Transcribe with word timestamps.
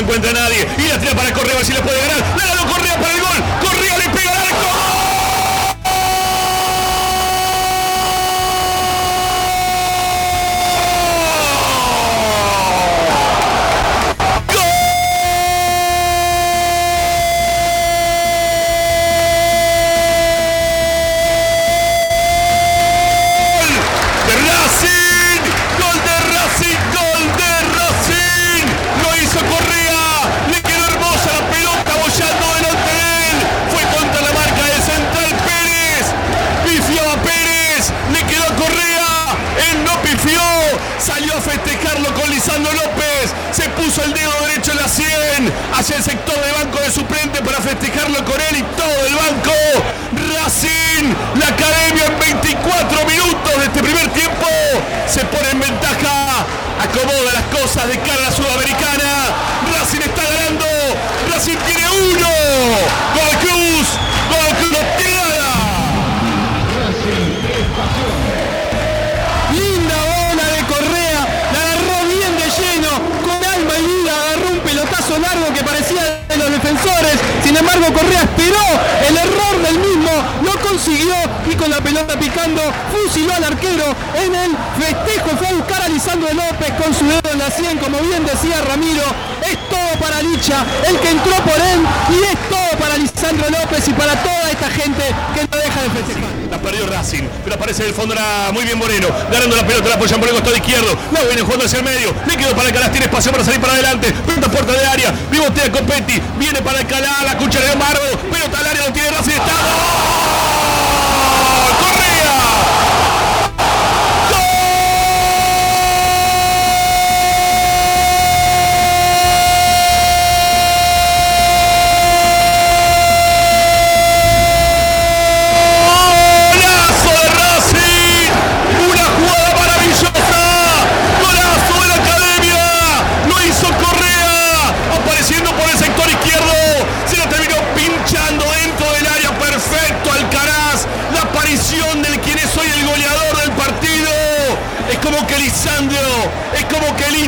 encuentra 0.00 0.46
a 0.46 0.49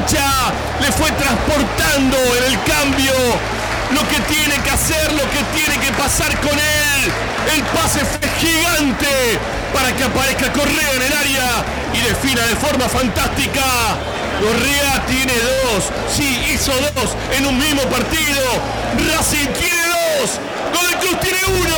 Licha 0.03 0.51
le 0.81 0.91
fue 0.91 1.11
transportando 1.13 2.17
en 2.17 2.53
el 2.53 2.59
cambio 2.65 3.13
lo 3.93 4.01
que 4.09 4.19
tiene 4.33 4.55
que 4.63 4.71
hacer, 4.71 5.13
lo 5.13 5.23
que 5.31 5.43
tiene 5.55 5.79
que 5.79 5.93
pasar 5.93 6.35
con 6.41 6.51
él. 6.51 7.13
El 7.55 7.63
pase 7.75 8.01
fue 8.01 8.29
gigante 8.41 9.39
para 9.72 9.95
que 9.95 10.04
aparezca 10.04 10.53
Correa 10.53 10.93
en 10.97 11.03
el 11.03 11.13
área 11.13 11.65
y 11.95 12.01
defina 12.09 12.43
de 12.47 12.57
forma 12.57 12.89
fantástica. 12.89 13.63
Correa 14.41 15.04
tiene 15.07 15.34
dos, 15.34 15.84
sí, 16.10 16.43
hizo 16.53 16.72
dos 16.95 17.15
en 17.37 17.47
un 17.47 17.59
mismo 17.59 17.83
partido. 17.83 18.43
Racing 19.15 19.53
tiene 19.55 19.83
dos, 20.19 20.41
Godoy 20.75 20.95
Cruz 20.95 21.21
tiene 21.21 21.39
uno. 21.47 21.77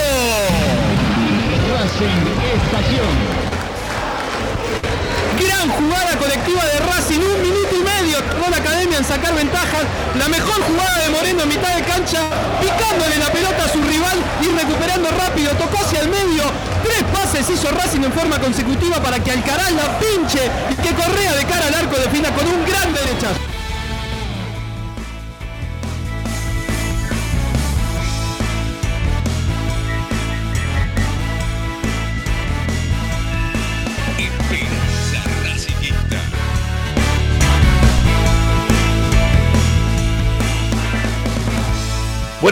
Gran 5.40 5.69
jugada 5.69 6.16
colectiva 6.19 6.64
de 6.64 6.78
Racing, 6.78 7.19
un 7.19 7.42
minuto 7.42 7.75
y 7.75 7.82
medio 7.82 8.19
con 8.40 8.50
la 8.50 8.58
academia 8.58 8.98
en 8.98 9.04
sacar 9.04 9.34
ventajas. 9.34 9.82
La 10.19 10.28
mejor 10.28 10.62
jugada 10.62 10.98
de 11.02 11.10
Moreno 11.10 11.42
en 11.42 11.48
mitad 11.48 11.75
de 11.75 11.82
cancha, 11.82 12.20
picándole 12.60 13.19
la 13.19 13.32
pelota 13.32 13.64
a 13.64 13.69
su 13.69 13.82
rival 13.82 14.19
y 14.40 14.46
recuperando 14.56 15.10
rápido, 15.10 15.50
tocó 15.52 15.78
hacia 15.82 16.02
el 16.02 16.08
medio. 16.08 16.44
Tres 16.84 17.02
pases 17.12 17.50
hizo 17.50 17.70
Racing 17.72 18.04
en 18.04 18.12
forma 18.12 18.38
consecutiva 18.38 19.02
para 19.02 19.19
que 19.19 19.32
Alcaraz 19.32 19.72
la 19.72 19.98
pinche 19.98 20.50
y 20.70 20.75
que 20.76 20.94
Correa 20.94 21.34
de 21.34 21.44
cara 21.46 21.66
al 21.66 21.75
arco 21.75 21.96
defina 21.96 22.31
con 22.31 22.46
un 22.46 22.64
gran 22.64 22.92
derechazo. 22.92 23.63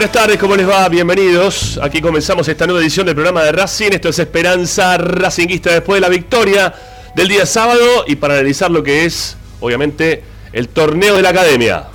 Buenas 0.03 0.21
tardes, 0.21 0.37
¿cómo 0.37 0.57
les 0.57 0.67
va? 0.67 0.89
Bienvenidos. 0.89 1.79
Aquí 1.81 2.01
comenzamos 2.01 2.45
esta 2.49 2.65
nueva 2.65 2.81
edición 2.81 3.05
del 3.05 3.15
programa 3.15 3.41
de 3.41 3.53
Racing. 3.53 3.91
Esto 3.93 4.09
es 4.09 4.19
Esperanza 4.19 4.97
Racinguista 4.97 5.71
después 5.71 5.95
de 5.95 6.01
la 6.01 6.09
victoria 6.09 6.73
del 7.15 7.29
día 7.29 7.45
sábado 7.45 8.03
y 8.05 8.17
para 8.17 8.33
analizar 8.33 8.69
lo 8.69 8.83
que 8.83 9.05
es, 9.05 9.37
obviamente, 9.61 10.21
el 10.51 10.67
torneo 10.67 11.15
de 11.15 11.21
la 11.21 11.29
academia. 11.29 11.85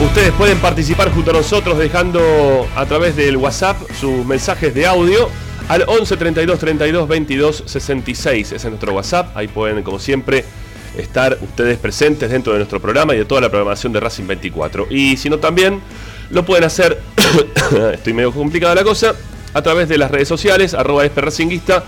Ustedes 0.00 0.30
pueden 0.34 0.58
participar 0.58 1.10
junto 1.10 1.32
a 1.32 1.34
nosotros 1.34 1.76
dejando 1.78 2.68
a 2.76 2.86
través 2.86 3.16
del 3.16 3.36
WhatsApp 3.36 3.76
sus 3.98 4.24
mensajes 4.24 4.72
de 4.72 4.86
audio 4.86 5.28
al 5.66 5.82
11 5.88 6.16
32 6.16 6.60
32 6.60 7.08
22 7.08 7.64
66. 7.66 8.46
Ese 8.46 8.54
es 8.54 8.64
nuestro 8.66 8.92
WhatsApp. 8.92 9.36
Ahí 9.36 9.48
pueden, 9.48 9.82
como 9.82 9.98
siempre, 9.98 10.44
estar 10.96 11.38
ustedes 11.40 11.78
presentes 11.78 12.30
dentro 12.30 12.52
de 12.52 12.60
nuestro 12.60 12.80
programa 12.80 13.14
y 13.14 13.18
de 13.18 13.24
toda 13.24 13.40
la 13.40 13.48
programación 13.48 13.92
de 13.92 14.00
Racing 14.00 14.26
24. 14.26 14.86
Y 14.90 15.16
si 15.16 15.30
no, 15.30 15.38
también 15.38 15.80
lo 16.30 16.44
pueden 16.44 16.64
hacer, 16.64 17.00
estoy 17.92 18.12
medio 18.12 18.32
complicada 18.32 18.74
la 18.74 18.84
cosa, 18.84 19.14
a 19.52 19.62
través 19.62 19.88
de 19.88 19.98
las 19.98 20.10
redes 20.10 20.28
sociales, 20.28 20.74
arroba 20.74 21.04
Racinguista, 21.14 21.84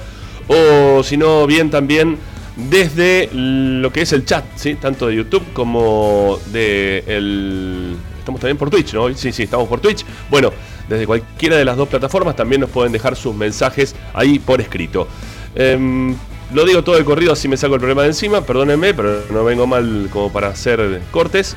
o 0.48 1.02
si 1.02 1.16
no, 1.16 1.46
bien 1.46 1.70
también 1.70 2.18
desde 2.56 3.28
lo 3.32 3.92
que 3.92 4.02
es 4.02 4.12
el 4.12 4.24
chat, 4.24 4.44
¿sí? 4.56 4.76
tanto 4.76 5.08
de 5.08 5.16
YouTube 5.16 5.44
como 5.52 6.38
de 6.52 7.04
el... 7.06 7.96
Estamos 8.18 8.40
también 8.40 8.56
por 8.56 8.70
Twitch, 8.70 8.92
¿no? 8.94 9.12
Sí, 9.14 9.30
sí, 9.30 9.44
estamos 9.44 9.68
por 9.68 9.80
Twitch. 9.80 10.04
Bueno, 10.30 10.52
desde 10.88 11.06
cualquiera 11.06 11.56
de 11.56 11.64
las 11.64 11.76
dos 11.76 11.88
plataformas 11.88 12.34
también 12.34 12.60
nos 12.60 12.70
pueden 12.70 12.92
dejar 12.92 13.14
sus 13.14 13.34
mensajes 13.34 13.94
ahí 14.14 14.40
por 14.40 14.60
escrito. 14.60 15.06
Em, 15.54 16.16
lo 16.52 16.64
digo 16.64 16.82
todo 16.84 16.96
de 16.96 17.04
corrido, 17.04 17.32
así 17.32 17.48
me 17.48 17.56
saco 17.56 17.75
el 17.75 17.81
problema 17.81 18.02
de 18.02 18.08
encima, 18.08 18.43
perdónenme, 18.43 18.94
pero 18.94 19.22
no 19.31 19.44
vengo 19.44 19.66
mal 19.66 20.08
como 20.12 20.32
para 20.32 20.48
hacer 20.48 21.00
cortes. 21.10 21.56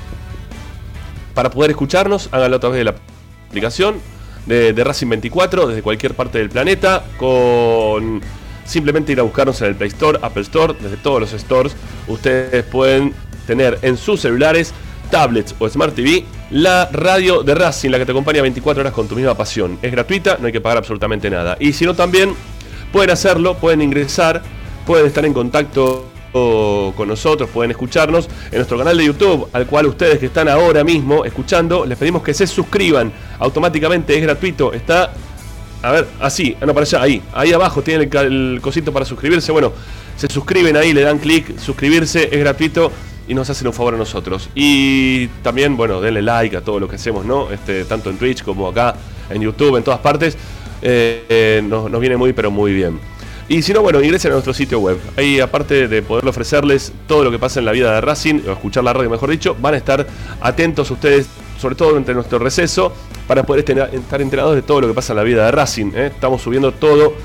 Para 1.33 1.49
poder 1.51 1.71
escucharnos, 1.71 2.29
háganlo 2.31 2.57
a 2.57 2.59
través 2.59 2.77
de 2.79 2.83
la 2.85 2.95
aplicación 3.47 3.95
de, 4.45 4.73
de 4.73 4.83
Racing 4.83 5.09
24 5.09 5.67
desde 5.67 5.81
cualquier 5.81 6.15
parte 6.15 6.39
del 6.39 6.49
planeta 6.49 7.03
con 7.17 8.21
simplemente 8.65 9.11
ir 9.11 9.19
a 9.19 9.23
buscarnos 9.23 9.61
en 9.61 9.67
el 9.67 9.75
Play 9.75 9.89
Store, 9.89 10.19
Apple 10.21 10.43
Store, 10.43 10.75
desde 10.79 10.97
todos 10.97 11.19
los 11.19 11.31
stores. 11.31 11.75
Ustedes 12.07 12.63
pueden 12.65 13.13
tener 13.47 13.79
en 13.81 13.97
sus 13.97 14.21
celulares, 14.21 14.73
tablets 15.09 15.55
o 15.59 15.67
Smart 15.67 15.95
TV 15.95 16.25
la 16.51 16.89
radio 16.91 17.43
de 17.43 17.55
Racing, 17.55 17.89
la 17.89 17.99
que 17.99 18.05
te 18.05 18.11
acompaña 18.11 18.41
24 18.41 18.81
horas 18.81 18.93
con 18.93 19.07
tu 19.07 19.15
misma 19.15 19.35
pasión. 19.35 19.77
Es 19.81 19.91
gratuita, 19.91 20.37
no 20.39 20.47
hay 20.47 20.53
que 20.53 20.61
pagar 20.61 20.77
absolutamente 20.77 21.29
nada. 21.29 21.57
Y 21.59 21.73
si 21.73 21.85
no, 21.85 21.95
también 21.95 22.33
pueden 22.91 23.11
hacerlo, 23.11 23.57
pueden 23.57 23.81
ingresar, 23.81 24.41
pueden 24.89 25.05
estar 25.05 25.23
en 25.23 25.35
contacto 25.35 26.03
con 26.31 27.07
nosotros, 27.07 27.47
pueden 27.53 27.69
escucharnos 27.69 28.27
en 28.49 28.55
nuestro 28.55 28.75
canal 28.75 28.97
de 28.97 29.05
YouTube, 29.05 29.47
al 29.53 29.67
cual 29.67 29.85
ustedes 29.85 30.17
que 30.17 30.25
están 30.25 30.49
ahora 30.49 30.83
mismo 30.83 31.25
escuchando, 31.25 31.85
les 31.85 31.95
pedimos 31.95 32.23
que 32.23 32.33
se 32.33 32.47
suscriban 32.47 33.11
automáticamente, 33.37 34.15
es 34.15 34.23
gratuito, 34.23 34.73
está, 34.73 35.13
a 35.83 35.91
ver, 35.91 36.07
así, 36.19 36.57
ah, 36.59 36.65
no, 36.65 36.73
para 36.73 36.85
allá, 36.85 37.03
ahí, 37.03 37.21
ahí 37.33 37.53
abajo 37.53 37.83
tienen 37.83 38.09
el, 38.11 38.59
cosito 38.63 38.91
para 38.91 39.05
suscribirse, 39.05 39.51
bueno, 39.51 39.73
se 40.17 40.27
suscriben 40.27 40.75
ahí, 40.75 40.91
le 40.91 41.01
dan 41.01 41.19
clic, 41.19 41.59
suscribirse, 41.59 42.27
es 42.31 42.39
gratuito 42.39 42.91
y 43.27 43.35
nos 43.35 43.47
hacen 43.47 43.67
un 43.67 43.73
favor 43.73 43.93
a 43.93 43.97
nosotros. 43.97 44.49
Y 44.55 45.27
también, 45.43 45.77
bueno, 45.77 46.01
denle 46.01 46.23
like 46.23 46.57
a 46.57 46.61
todo 46.61 46.79
lo 46.79 46.87
que 46.87 46.95
hacemos, 46.95 47.25
¿no? 47.25 47.51
Este, 47.51 47.85
tanto 47.85 48.09
en 48.09 48.17
Twitch 48.17 48.41
como 48.41 48.67
acá, 48.67 48.95
en 49.29 49.39
YouTube, 49.39 49.77
en 49.77 49.83
todas 49.83 49.99
partes, 49.99 50.35
eh, 50.81 51.25
eh, 51.29 51.61
nos 51.63 51.99
viene 51.99 52.17
muy, 52.17 52.33
pero 52.33 52.49
muy 52.49 52.73
bien. 52.73 52.99
Y 53.49 53.61
si 53.63 53.73
no, 53.73 53.81
bueno, 53.81 53.99
ingresen 53.99 54.31
a 54.31 54.35
nuestro 54.35 54.53
sitio 54.53 54.79
web. 54.79 54.99
Ahí, 55.17 55.39
aparte 55.39 55.87
de 55.87 56.03
poder 56.03 56.27
ofrecerles 56.27 56.93
todo 57.07 57.23
lo 57.23 57.31
que 57.31 57.39
pasa 57.39 57.57
en 57.59 57.65
la 57.65 57.71
vida 57.71 57.95
de 57.95 58.01
Racing, 58.01 58.41
o 58.47 58.51
escuchar 58.51 58.83
la 58.83 58.93
radio, 58.93 59.09
mejor 59.09 59.31
dicho, 59.31 59.57
van 59.59 59.73
a 59.73 59.77
estar 59.77 60.05
atentos 60.39 60.91
ustedes, 60.91 61.27
sobre 61.59 61.73
todo 61.73 61.89
durante 61.89 62.13
nuestro 62.13 62.37
receso, 62.37 62.93
para 63.27 63.41
poder 63.43 63.65
estar 63.91 64.21
enterados 64.21 64.53
de 64.53 64.61
todo 64.61 64.81
lo 64.81 64.87
que 64.87 64.93
pasa 64.93 65.13
en 65.13 65.17
la 65.17 65.23
vida 65.23 65.45
de 65.45 65.51
Racing. 65.51 65.93
¿eh? 65.95 66.11
Estamos 66.13 66.43
subiendo 66.43 66.73
todo 66.73 67.15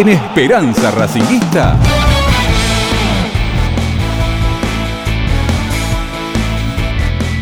en 0.00 0.08
Esperanza 0.08 0.90
Racinguista. 0.92 1.78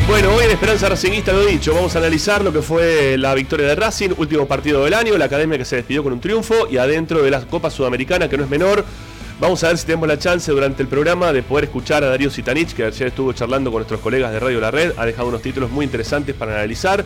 Bueno, 0.09 0.35
hoy 0.35 0.47
en 0.47 0.51
Esperanza 0.51 0.89
Racingista 0.89 1.33
lo 1.33 1.43
he 1.43 1.53
dicho, 1.53 1.73
vamos 1.73 1.95
a 1.95 1.99
analizar 1.99 2.43
lo 2.43 2.53
que 2.53 2.61
fue 2.61 3.17
la 3.17 3.35
victoria 3.35 3.69
de 3.69 3.77
Racing, 3.77 4.11
último 4.17 4.47
partido 4.47 4.83
del 4.83 4.95
año, 4.95 5.17
la 5.17 5.27
academia 5.27 5.57
que 5.57 5.65
se 5.65 5.77
despidió 5.77 6.03
con 6.03 6.15
un 6.15 6.21
triunfo 6.21 6.67
y 6.69 6.79
adentro 6.79 7.23
de 7.23 7.31
la 7.31 7.43
Copa 7.43 7.71
Sudamericana, 7.71 8.29
que 8.29 8.37
no 8.37 8.43
es 8.43 8.51
menor. 8.51 8.85
Vamos 9.39 9.63
a 9.63 9.69
ver 9.69 9.79
si 9.79 9.87
tenemos 9.87 10.09
la 10.09 10.19
chance 10.19 10.51
durante 10.51 10.83
el 10.83 10.89
programa 10.89 11.33
de 11.33 11.45
poder 11.45 11.67
escuchar 11.67 12.03
a 12.03 12.09
Darío 12.09 12.31
Sitanich, 12.31 12.75
que 12.75 12.85
ayer 12.85 13.09
estuvo 13.09 13.33
charlando 13.35 13.71
con 13.71 13.79
nuestros 13.79 14.01
colegas 14.01 14.33
de 14.33 14.41
Radio 14.41 14.59
La 14.61 14.73
Red, 14.73 14.95
ha 14.97 15.07
dejado 15.07 15.29
unos 15.29 15.43
títulos 15.43 15.71
muy 15.71 15.85
interesantes 15.85 16.35
para 16.35 16.55
analizar 16.55 17.05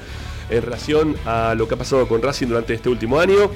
en 0.49 0.63
relación 0.63 1.17
a 1.27 1.55
lo 1.55 1.69
que 1.69 1.75
ha 1.75 1.79
pasado 1.79 2.09
con 2.09 2.23
Racing 2.23 2.47
durante 2.47 2.73
este 2.73 2.89
último 2.89 3.21
año. 3.21 3.51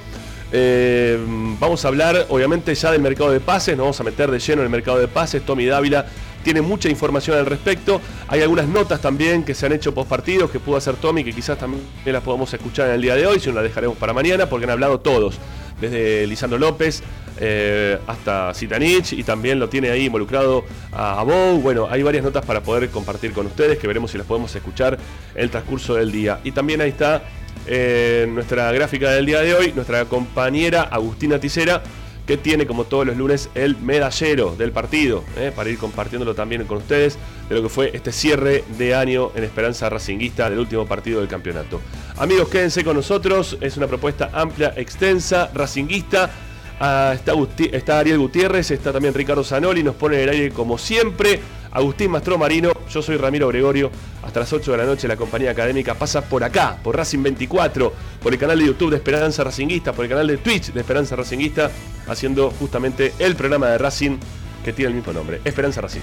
Eh, 0.52 1.18
vamos 1.58 1.84
a 1.84 1.88
hablar, 1.88 2.26
obviamente, 2.28 2.74
ya 2.74 2.92
del 2.92 3.02
mercado 3.02 3.30
de 3.30 3.40
pases, 3.40 3.76
nos 3.76 3.84
vamos 3.84 4.00
a 4.00 4.04
meter 4.04 4.30
de 4.30 4.38
lleno 4.38 4.62
en 4.62 4.66
el 4.66 4.70
mercado 4.70 4.98
de 4.98 5.08
pases. 5.08 5.44
Tommy 5.44 5.66
Dávila 5.66 6.06
tiene 6.44 6.62
mucha 6.62 6.88
información 6.88 7.36
al 7.36 7.46
respecto. 7.46 8.00
Hay 8.28 8.40
algunas 8.40 8.68
notas 8.68 9.00
también 9.00 9.42
que 9.42 9.54
se 9.54 9.66
han 9.66 9.72
hecho 9.72 9.92
post 9.92 10.08
partidos 10.08 10.50
que 10.50 10.60
pudo 10.60 10.76
hacer 10.76 10.94
Tommy, 10.94 11.24
que 11.24 11.32
quizás 11.32 11.58
también 11.58 11.82
las 12.04 12.22
podamos 12.22 12.52
escuchar 12.54 12.88
en 12.88 12.94
el 12.94 13.02
día 13.02 13.16
de 13.16 13.26
hoy, 13.26 13.40
si 13.40 13.48
no 13.48 13.56
las 13.56 13.64
dejaremos 13.64 13.96
para 13.96 14.12
mañana, 14.12 14.48
porque 14.48 14.64
han 14.64 14.70
hablado 14.70 15.00
todos, 15.00 15.38
desde 15.80 16.24
Lisandro 16.28 16.58
López 16.58 17.02
eh, 17.38 17.98
hasta 18.06 18.54
Zitanich, 18.54 19.12
y 19.12 19.24
también 19.24 19.58
lo 19.58 19.68
tiene 19.68 19.90
ahí 19.90 20.04
involucrado 20.04 20.64
a, 20.92 21.20
a 21.20 21.24
Bou. 21.24 21.60
Bueno, 21.60 21.88
hay 21.90 22.04
varias 22.04 22.22
notas 22.22 22.46
para 22.46 22.62
poder 22.62 22.88
compartir 22.90 23.32
con 23.32 23.46
ustedes, 23.46 23.76
que 23.78 23.88
veremos 23.88 24.12
si 24.12 24.18
las 24.18 24.26
podemos 24.28 24.54
escuchar 24.54 24.96
en 25.34 25.42
el 25.42 25.50
transcurso 25.50 25.96
del 25.96 26.12
día. 26.12 26.38
Y 26.44 26.52
también 26.52 26.80
ahí 26.80 26.90
está 26.90 27.24
eh, 27.66 28.26
nuestra 28.28 28.70
gráfica 28.72 29.10
del 29.10 29.26
día 29.26 29.40
de 29.40 29.54
hoy, 29.54 29.72
nuestra 29.72 30.04
compañera 30.04 30.82
Agustina 30.82 31.38
Ticera, 31.38 31.82
que 32.26 32.36
tiene 32.36 32.66
como 32.66 32.84
todos 32.84 33.06
los 33.06 33.16
lunes 33.16 33.50
el 33.54 33.76
medallero 33.76 34.56
del 34.56 34.72
partido, 34.72 35.22
eh, 35.36 35.52
para 35.54 35.70
ir 35.70 35.78
compartiéndolo 35.78 36.34
también 36.34 36.64
con 36.64 36.78
ustedes 36.78 37.18
de 37.48 37.54
lo 37.54 37.62
que 37.62 37.68
fue 37.68 37.90
este 37.94 38.10
cierre 38.12 38.64
de 38.76 38.94
año 38.94 39.30
en 39.36 39.44
Esperanza 39.44 39.88
Racinguista 39.88 40.50
del 40.50 40.58
último 40.58 40.86
partido 40.86 41.20
del 41.20 41.28
campeonato. 41.28 41.80
Amigos, 42.16 42.48
quédense 42.48 42.82
con 42.82 42.96
nosotros, 42.96 43.56
es 43.60 43.76
una 43.76 43.86
propuesta 43.86 44.30
amplia, 44.32 44.74
extensa, 44.76 45.50
racinguista. 45.54 46.30
Ah, 46.78 47.12
está, 47.14 47.32
está 47.72 47.98
Ariel 47.98 48.18
Gutiérrez, 48.18 48.70
está 48.70 48.92
también 48.92 49.14
Ricardo 49.14 49.42
Zanoli, 49.42 49.82
nos 49.82 49.94
pone 49.94 50.16
en 50.16 50.22
el 50.22 50.28
aire 50.28 50.50
como 50.50 50.76
siempre. 50.76 51.40
Agustín 51.72 52.10
Mastro 52.10 52.38
Marino, 52.38 52.72
yo 52.88 53.02
soy 53.02 53.16
Ramiro 53.16 53.48
Gregorio. 53.48 53.90
Hasta 54.22 54.40
las 54.40 54.52
8 54.52 54.72
de 54.72 54.76
la 54.78 54.84
noche 54.84 55.08
la 55.08 55.16
compañía 55.16 55.50
académica 55.50 55.94
pasa 55.94 56.22
por 56.22 56.42
acá, 56.42 56.78
por 56.82 56.96
Racing 56.96 57.22
24, 57.22 57.92
por 58.22 58.32
el 58.32 58.38
canal 58.38 58.58
de 58.58 58.66
YouTube 58.66 58.90
de 58.90 58.96
Esperanza 58.96 59.44
Racinguista, 59.44 59.92
por 59.92 60.04
el 60.04 60.10
canal 60.10 60.26
de 60.26 60.38
Twitch 60.38 60.72
de 60.72 60.80
Esperanza 60.80 61.16
Racinguista, 61.16 61.70
haciendo 62.06 62.50
justamente 62.50 63.12
el 63.18 63.36
programa 63.36 63.68
de 63.68 63.78
Racing 63.78 64.18
que 64.64 64.72
tiene 64.72 64.90
el 64.90 64.96
mismo 64.96 65.12
nombre, 65.12 65.40
Esperanza 65.44 65.80
Racing. 65.80 66.00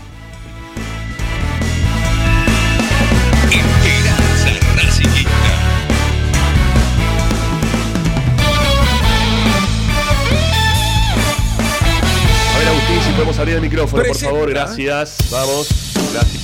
Abrir 13.44 13.58
el 13.58 13.62
micrófono, 13.62 14.04
por 14.04 14.18
favor, 14.18 14.50
gracias. 14.50 15.18
Vamos, 15.30 15.94
gracias. 16.14 16.42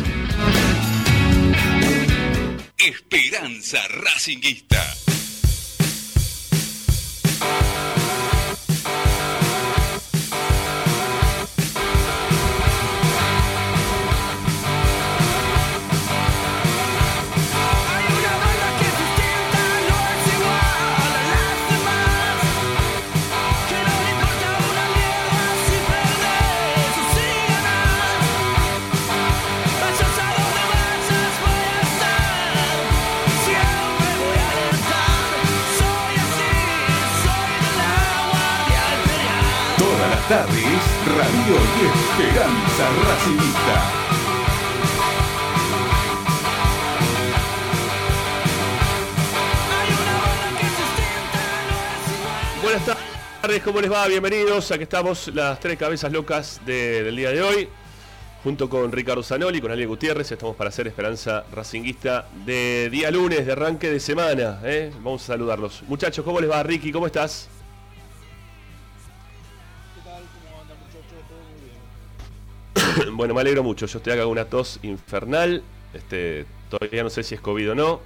Esperanza 2.78 3.80
Racingista. 3.88 5.09
Tardes, 40.30 40.80
Radio 41.18 41.56
y 41.58 42.22
Esperanza 42.22 42.84
igual 42.94 43.80
Buenas 52.62 52.82
tardes, 53.42 53.62
¿cómo 53.64 53.80
les 53.80 53.90
va? 53.90 54.06
Bienvenidos. 54.06 54.70
Aquí 54.70 54.84
estamos 54.84 55.28
las 55.34 55.58
tres 55.58 55.76
cabezas 55.76 56.12
locas 56.12 56.60
de- 56.64 57.02
del 57.02 57.16
día 57.16 57.30
de 57.30 57.42
hoy. 57.42 57.68
Junto 58.44 58.70
con 58.70 58.92
Ricardo 58.92 59.24
Zanoli, 59.24 59.60
con 59.60 59.72
Ariel 59.72 59.88
Gutiérrez, 59.88 60.30
estamos 60.30 60.54
para 60.54 60.68
hacer 60.68 60.86
Esperanza 60.86 61.44
Racinguista 61.52 62.28
de 62.46 62.88
día 62.88 63.10
lunes, 63.10 63.44
de 63.46 63.52
arranque 63.52 63.90
de 63.90 63.98
semana. 63.98 64.60
¿eh? 64.62 64.92
Vamos 65.02 65.24
a 65.24 65.26
saludarlos. 65.26 65.82
Muchachos, 65.88 66.24
¿cómo 66.24 66.40
les 66.40 66.48
va? 66.48 66.62
Ricky, 66.62 66.92
¿cómo 66.92 67.06
estás? 67.06 67.48
bueno, 73.12 73.34
me 73.34 73.40
alegro 73.40 73.62
mucho. 73.62 73.86
Yo 73.86 73.98
estoy 73.98 74.12
acá 74.12 74.22
con 74.22 74.32
una 74.32 74.44
tos 74.44 74.78
infernal. 74.82 75.62
Este, 75.94 76.46
todavía 76.68 77.02
no 77.02 77.10
sé 77.10 77.22
si 77.22 77.34
es 77.34 77.40
COVID 77.40 77.72
o 77.72 77.74
no. 77.74 78.00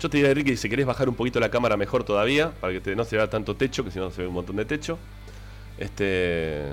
Yo 0.00 0.10
te 0.10 0.18
diría, 0.18 0.34
Ricky, 0.34 0.56
si 0.56 0.68
querés 0.68 0.84
bajar 0.86 1.08
un 1.08 1.14
poquito 1.14 1.40
la 1.40 1.50
cámara 1.50 1.76
mejor 1.76 2.04
todavía, 2.04 2.50
para 2.60 2.72
que 2.72 2.80
te- 2.80 2.94
no 2.96 3.04
se 3.04 3.16
vea 3.16 3.30
tanto 3.30 3.56
techo, 3.56 3.82
que 3.84 3.90
si 3.90 3.98
no 3.98 4.10
se 4.10 4.22
ve 4.22 4.28
un 4.28 4.34
montón 4.34 4.56
de 4.56 4.64
techo. 4.64 4.98
Este. 5.78 6.64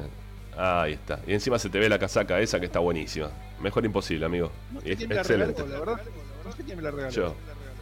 Ahí 0.58 0.94
está. 0.94 1.20
Y 1.26 1.34
encima 1.34 1.58
se 1.58 1.70
te 1.70 1.80
ve 1.80 1.90
la 1.90 1.98
casaca 1.98 2.40
esa 2.40 2.60
que 2.60 2.66
está 2.68 2.80
buenísima. 2.80 3.30
Mejor 3.62 3.86
imposible, 3.86 4.26
amigo. 4.26 4.52
No 4.72 4.80
Y 4.82 4.84
sé 4.84 4.92
es 4.92 4.98
quién 4.98 5.10
me 5.10 5.16
la 5.16 5.22
excelente. 5.22 5.68
la 5.68 5.80
verdad. 5.80 6.02
No 6.46 6.52
sé 6.52 6.64
quién 6.64 6.78
me 6.78 6.84
la 6.84 6.92
regaló. 6.92 7.12
Yo, 7.12 7.36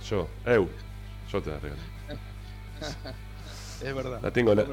yo, 0.09 0.27
Eu, 0.45 0.69
yo 1.31 1.41
te 1.41 1.49
la 1.49 1.59
regalo. 1.59 1.81
Es 3.83 3.95
verdad. 3.95 4.19
La 4.21 4.31
tengo, 4.31 4.53
No 4.53 4.61
la. 4.63 4.67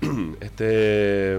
Este. 0.40 1.38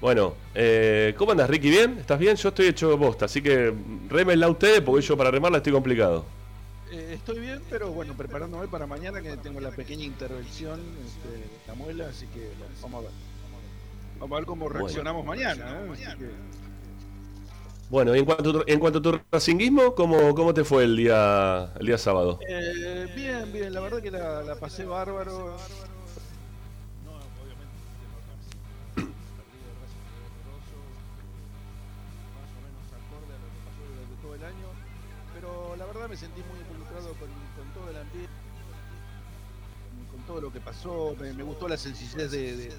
Bueno, 0.00 0.34
eh, 0.54 1.14
¿cómo 1.18 1.32
andas, 1.32 1.50
Ricky? 1.50 1.68
¿Bien? 1.70 1.98
¿Estás 1.98 2.18
bien? 2.18 2.36
Yo 2.36 2.48
estoy 2.48 2.66
hecho 2.66 2.96
bosta, 2.96 3.26
así 3.26 3.42
que 3.42 3.74
remenla 4.08 4.48
ustedes 4.48 4.80
porque 4.80 5.02
yo 5.06 5.16
para 5.16 5.30
remarla 5.30 5.58
estoy 5.58 5.72
complicado. 5.74 6.32
Eh, 6.86 7.12
estoy 7.14 7.38
bien, 7.40 7.66
pero 7.68 7.92
bueno, 7.92 8.16
preparándome 8.16 8.68
para 8.68 8.86
mañana 8.86 9.22
que 9.22 9.36
tengo 9.38 9.60
la 9.60 9.72
pequeña 9.74 10.04
intervención 10.04 10.98
este, 11.06 11.28
de 11.28 11.60
la 11.66 11.74
muela, 11.74 12.08
así 12.08 12.28
que 12.28 12.54
bueno, 12.58 12.76
vamos 12.80 13.00
a 13.00 13.08
ver. 13.08 13.14
Vamos 14.18 14.36
a 14.36 14.40
ver 14.40 14.46
cómo 14.46 14.68
reaccionamos 14.68 15.24
mañana. 15.24 15.74
¿no? 15.74 15.92
Así 15.92 16.14
que, 16.14 16.44
Bueno, 17.88 18.14
y 18.14 18.20
en 18.20 18.24
cuanto, 18.24 18.50
a 18.50 18.52
tu- 18.52 18.64
en 18.66 18.78
cuanto 18.78 18.98
a 19.00 19.02
tu 19.02 19.20
racinguismo, 19.32 19.94
¿cómo, 19.94 20.34
¿cómo 20.34 20.54
te 20.54 20.64
fue 20.64 20.84
el 20.84 20.96
día, 20.96 21.72
el 21.78 21.86
día 21.86 21.98
sábado? 21.98 22.46
eh, 22.48 23.06
bien, 23.14 23.52
bien, 23.52 23.72
la 23.74 23.80
verdad 23.80 24.00
que 24.02 24.10
la, 24.10 24.42
la 24.42 24.56
pasé 24.56 24.84
bárbaro. 24.84 25.56
La 35.80 35.86
verdad 35.86 36.08
me 36.10 36.16
sentí 36.16 36.42
muy 36.42 36.60
involucrado 36.60 37.08
con, 37.14 37.28
con 37.28 37.74
todo 37.74 37.90
el 37.90 37.96
ambiente, 37.96 38.30
con 40.12 40.20
todo 40.26 40.40
lo 40.42 40.52
que 40.52 40.60
pasó, 40.60 41.16
me, 41.18 41.32
me 41.32 41.42
gustó 41.42 41.66
la 41.68 41.76
sencillez 41.78 42.30
de, 42.30 42.56
de- 42.56 42.72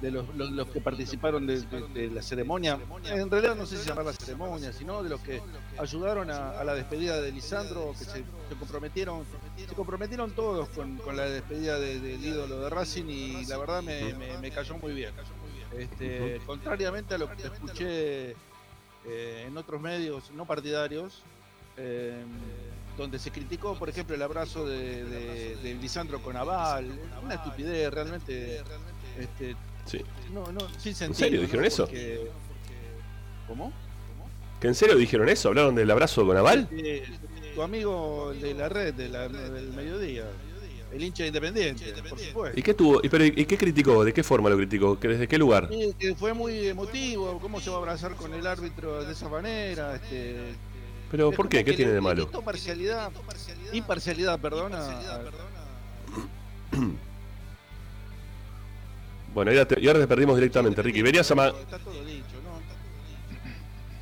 de 0.00 0.10
los, 0.10 0.34
los- 0.34 0.50
los 0.50 0.68
que 0.68 0.80
participaron 0.80 1.46
de, 1.46 2.10
la 2.10 2.22
ceremonia, 2.22 2.78
en 3.04 3.30
realidad 3.30 3.54
no 3.54 3.66
sé 3.66 3.76
si 3.76 3.86
llamarla 3.86 4.14
ceremonia, 4.14 4.72
sino 4.72 5.02
de 5.02 5.10
los 5.10 5.20
que 5.20 5.42
ayudaron 5.78 6.30
a, 6.30 6.58
a 6.58 6.64
la 6.64 6.74
despedida 6.74 7.20
de 7.20 7.30
Lisandro, 7.30 7.92
que 7.98 8.04
se, 8.06 8.12
se 8.48 8.54
comprometieron, 8.58 9.24
se 9.68 9.74
comprometieron 9.74 10.30
todos 10.32 10.70
con, 10.70 10.96
con 10.98 11.16
la 11.18 11.26
despedida 11.26 11.78
de- 11.78 12.00
del 12.00 12.24
ídolo 12.24 12.60
de 12.62 12.70
Racing 12.70 13.04
y 13.10 13.44
la 13.44 13.58
verdad 13.58 13.82
me, 13.82 14.14
me- 14.14 14.38
me 14.38 14.50
cayó 14.50 14.76
muy 14.78 14.94
bien. 14.94 15.12
Este, 15.76 16.40
Contrariamente 16.46 17.14
a 17.14 17.18
lo 17.18 17.30
que 17.36 17.42
escuché 17.42 18.30
eh, 19.06 19.44
en 19.46 19.56
otros 19.58 19.80
medios 19.82 20.30
no 20.32 20.46
partidarios, 20.46 21.22
eh, 21.82 22.22
donde 22.96 23.18
se 23.18 23.30
criticó, 23.30 23.78
por 23.78 23.88
ejemplo, 23.88 24.14
el 24.14 24.22
abrazo 24.22 24.66
de, 24.66 25.04
de- 25.04 25.56
de 25.56 25.74
Lisandro 25.74 26.20
con 26.22 26.36
Aval, 26.36 26.86
una 27.24 27.34
estupidez 27.34 27.90
realmente. 27.92 28.60
Este, 29.18 29.56
Sí. 29.86 30.02
no, 30.32 30.52
no, 30.52 30.60
sin 30.78 30.94
sentido. 30.94 31.14
serio 31.18 31.40
¿no? 31.40 31.46
dijeron 31.46 31.64
eso? 31.64 31.84
Porque- 31.86 32.28
¿Cómo? 33.48 33.72
¿Que 34.60 34.68
en 34.68 34.74
serio 34.74 34.96
dijeron 34.96 35.28
eso? 35.28 35.48
¿Hablaron 35.48 35.74
del 35.74 35.90
abrazo 35.90 36.24
con 36.26 36.36
Aval? 36.36 36.68
Eh, 36.72 37.02
tu 37.54 37.62
amigo 37.62 38.32
de 38.40 38.54
la 38.54 38.68
red 38.68 38.92
de 38.94 39.08
la- 39.08 39.26
del 39.28 39.72
mediodía, 39.72 40.24
el 40.92 41.02
hincha 41.02 41.26
independiente, 41.26 41.92
por 42.08 42.18
supuesto. 42.18 42.58
¿Y 42.58 42.62
qué 42.62 42.74
tuvo? 42.74 43.00
¿Y, 43.02 43.08
pero, 43.08 43.24
¿y 43.24 43.46
qué 43.46 43.56
criticó? 43.56 44.04
¿De 44.04 44.12
qué 44.12 44.22
forma 44.22 44.50
lo 44.50 44.56
criticó? 44.56 45.00
¿Que 45.00 45.08
¿Desde 45.08 45.26
qué 45.26 45.38
lugar? 45.38 45.68
Sí, 45.72 45.94
que 45.98 46.14
fue 46.14 46.34
muy 46.34 46.68
emotivo, 46.68 47.38
cómo 47.40 47.60
se 47.60 47.70
va 47.70 47.76
a 47.76 47.78
abrazar 47.78 48.14
con 48.16 48.34
el 48.34 48.46
árbitro 48.46 49.02
de 49.04 49.12
esa 49.12 49.28
manera. 49.28 49.94
Este, 49.96 50.54
¿Pero 51.10 51.30
es 51.30 51.36
por 51.36 51.48
qué? 51.48 51.64
¿Qué 51.64 51.72
tiene 51.72 51.90
de 51.92 51.96
le 51.96 52.00
malo? 52.02 52.26
quitó 52.26 52.42
parcialidad, 52.42 53.10
imparcialidad, 53.72 54.38
perdona. 54.38 54.78
a- 54.86 55.20
Bueno, 59.34 59.52
y 59.52 59.56
ahora 59.58 59.68
te, 59.68 59.80
y 59.80 59.86
ahora 59.86 60.00
te 60.00 60.06
perdimos 60.08 60.36
directamente, 60.36 60.82
Ricky. 60.82 61.02
Venías 61.02 61.30
ama- 61.30 61.48
Está 61.48 61.78
todo 61.78 62.04
dicho, 62.04 62.24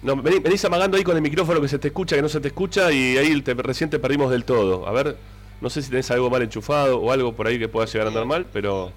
¿no? 0.03 0.15
no, 0.17 0.23
vení- 0.23 0.43
venís 0.43 0.65
amagando 0.65 0.97
ahí 0.97 1.05
con 1.05 1.17
el 1.17 1.23
micrófono 1.23 1.61
que 1.61 1.69
se 1.69 1.79
te 1.79 1.89
escucha, 1.89 2.17
que 2.17 2.23
no 2.23 2.31
se 2.31 2.41
te 2.41 2.49
escucha, 2.49 2.91
y 2.93 3.19
ahí 3.19 3.41
te, 3.43 3.53
recién 3.55 3.91
te 3.91 3.99
perdimos 3.99 4.31
del 4.31 4.45
todo. 4.45 4.87
A 4.89 4.93
ver, 4.93 5.17
no 5.61 5.69
sé 5.69 5.83
si 5.83 5.91
tenés 5.91 6.11
algo 6.11 6.31
mal 6.31 6.41
enchufado 6.43 6.99
o 7.01 7.13
algo 7.13 7.35
por 7.35 7.47
ahí 7.47 7.59
que 7.59 7.69
pueda 7.69 7.87
llegar 7.87 8.07
a 8.07 8.09
andar 8.11 8.25
mal, 8.25 8.47
pero 8.53 8.91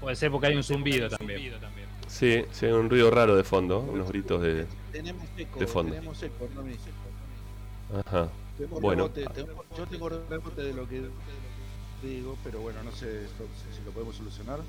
Puede 0.00 0.16
ser 0.16 0.30
porque 0.32 0.48
hay 0.48 0.56
un 0.56 0.64
zumbido 0.64 1.08
también. 1.08 1.52
sí, 2.08 2.44
sí, 2.50 2.66
hay 2.66 2.72
un 2.72 2.90
ruido 2.90 3.10
raro 3.12 3.36
de 3.36 3.44
fondo, 3.44 3.80
unos 3.80 4.08
gritos 4.08 4.42
de... 4.42 4.66
Tenemos 4.90 5.24
eco, 5.36 5.60
De 5.60 5.66
fondo. 5.68 5.92
tenemos 5.94 6.20
eco, 6.22 6.48
no 6.56 6.62
me- 6.64 6.72
Ajá. 7.94 8.28
Bueno. 8.80 9.08
rebote, 9.14 9.26
yo 9.76 9.86
tengo 9.86 10.08
rebote 10.08 10.62
de 10.62 10.72
lo 10.72 10.88
que 10.88 11.02
digo, 12.02 12.36
pero 12.42 12.60
bueno, 12.60 12.82
no 12.82 12.90
sé 12.92 13.24
esto, 13.24 13.44
si 13.74 13.84
lo 13.84 13.90
podemos 13.90 14.16
solucionar. 14.16 14.60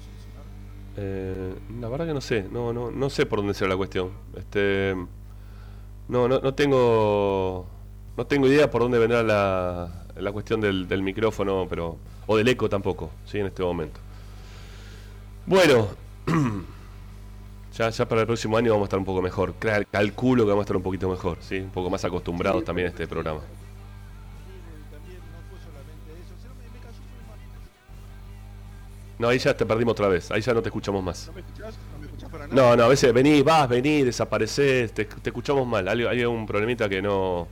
Eh, 0.97 1.55
la 1.79 1.89
verdad 1.89 2.07
que 2.07 2.13
no 2.13 2.21
sé, 2.21 2.47
no, 2.51 2.73
no, 2.73 2.91
no 2.91 3.09
sé 3.09 3.25
por 3.25 3.39
dónde 3.39 3.53
será 3.53 3.69
la 3.69 3.77
cuestión. 3.77 4.11
Este, 4.35 4.95
no, 6.07 6.27
no, 6.27 6.39
no 6.39 6.53
tengo, 6.53 7.67
no 8.17 8.25
tengo 8.25 8.47
idea 8.47 8.69
por 8.69 8.81
dónde 8.81 8.99
vendrá 8.99 9.23
la, 9.23 10.05
la 10.15 10.31
cuestión 10.31 10.59
del, 10.59 10.87
del 10.87 11.01
micrófono, 11.03 11.65
pero 11.69 11.97
o 12.25 12.35
del 12.35 12.47
eco 12.47 12.67
tampoco, 12.69 13.11
sí, 13.25 13.39
en 13.39 13.47
este 13.47 13.63
momento. 13.63 13.99
Bueno, 15.45 15.87
ya, 17.77 17.89
ya 17.89 18.07
para 18.07 18.21
el 18.21 18.27
próximo 18.27 18.57
año 18.57 18.71
vamos 18.71 18.85
a 18.85 18.87
estar 18.87 18.99
un 18.99 19.05
poco 19.05 19.21
mejor. 19.21 19.55
Cal- 19.59 19.87
Calculo 19.87 20.43
que 20.43 20.49
vamos 20.49 20.63
a 20.63 20.65
estar 20.65 20.77
un 20.77 20.83
poquito 20.83 21.09
mejor, 21.09 21.37
sí, 21.41 21.57
un 21.59 21.69
poco 21.71 21.89
más 21.89 22.03
acostumbrados 22.05 22.63
también 22.63 22.87
a 22.87 22.89
este 22.91 23.07
programa. 23.07 23.41
No 29.19 29.29
ahí 29.29 29.39
ya 29.39 29.57
te 29.57 29.65
perdimos 29.65 29.93
otra 29.93 30.07
vez, 30.07 30.29
ahí 30.29 30.41
ya 30.41 30.53
no 30.53 30.61
te 30.61 30.69
escuchamos 30.69 31.03
más. 31.03 31.27
¿No 31.27 31.33
me 31.33 31.39
escuchás? 31.41 31.73
¿No 31.91 31.97
me 31.99 32.05
escuchás 32.05 32.29
para 32.29 32.47
nada? 32.47 32.55
No, 32.69 32.75
no, 32.75 32.83
a 32.83 32.87
veces 32.87 33.11
venís, 33.13 33.43
vas, 33.43 33.67
venís, 33.67 34.05
desapareces, 34.05 34.93
te, 34.93 35.05
te 35.05 35.29
escuchamos 35.29 35.65
mal. 35.65 35.87
Hay, 35.87 36.03
hay 36.05 36.23
un 36.25 36.45
problemita 36.45 36.87
que 36.87 37.01
no, 37.01 37.47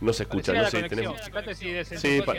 no 0.00 0.12
se 0.12 0.22
escucha. 0.22 0.52
Pareciera 0.52 0.58
No 0.58 0.62
la 0.62 0.70
sé, 0.70 0.76
conexión. 0.88 1.16
tenemos- 1.16 1.54
Fíjate 1.54 1.54
si 1.90 1.96
Sí, 1.98 2.22
pa- 2.24 2.34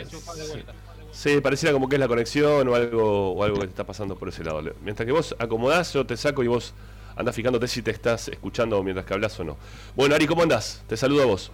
sí, 1.12 1.40
pareciera 1.42 1.74
como 1.74 1.86
que 1.86 1.96
es 1.96 2.00
la 2.00 2.08
conexión 2.08 2.66
o 2.68 2.74
algo, 2.74 3.32
o 3.32 3.44
algo 3.44 3.56
que 3.58 3.64
te 3.66 3.70
está 3.72 3.84
pasando 3.84 4.16
por 4.16 4.30
ese 4.30 4.42
lado. 4.42 4.62
Mientras 4.82 5.04
que 5.04 5.12
vos 5.12 5.36
acomodás, 5.38 5.92
yo 5.92 6.06
te 6.06 6.16
saco 6.16 6.42
y 6.42 6.46
vos 6.46 6.72
andás 7.16 7.34
fijándote 7.34 7.66
si 7.68 7.82
te 7.82 7.90
estás 7.90 8.28
escuchando 8.28 8.82
mientras 8.82 9.06
que 9.06 9.14
hablas 9.14 9.38
o 9.40 9.44
no. 9.44 9.56
Bueno, 9.94 10.14
Ari, 10.14 10.26
¿cómo 10.26 10.42
andás? 10.42 10.82
Te 10.86 10.96
saludo 10.96 11.22
a 11.22 11.26
vos. 11.26 11.50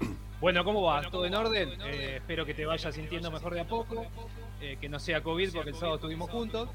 Bueno, 0.38 0.62
¿cómo 0.64 0.82
va? 0.82 1.00
¿Todo 1.10 1.24
en 1.24 1.34
orden? 1.34 1.70
Eh, 1.86 2.16
espero 2.16 2.44
que 2.44 2.52
te 2.52 2.66
vayas 2.66 2.94
sintiendo 2.94 3.30
mejor 3.30 3.54
de 3.54 3.60
a 3.60 3.66
poco. 3.66 4.04
eh, 4.60 4.76
que 4.78 4.86
no 4.86 4.98
sea 5.00 5.22
COVID 5.22 5.50
porque 5.54 5.70
el 5.70 5.74
sábado 5.76 5.94
estuvimos 5.96 6.30
juntos. 6.30 6.68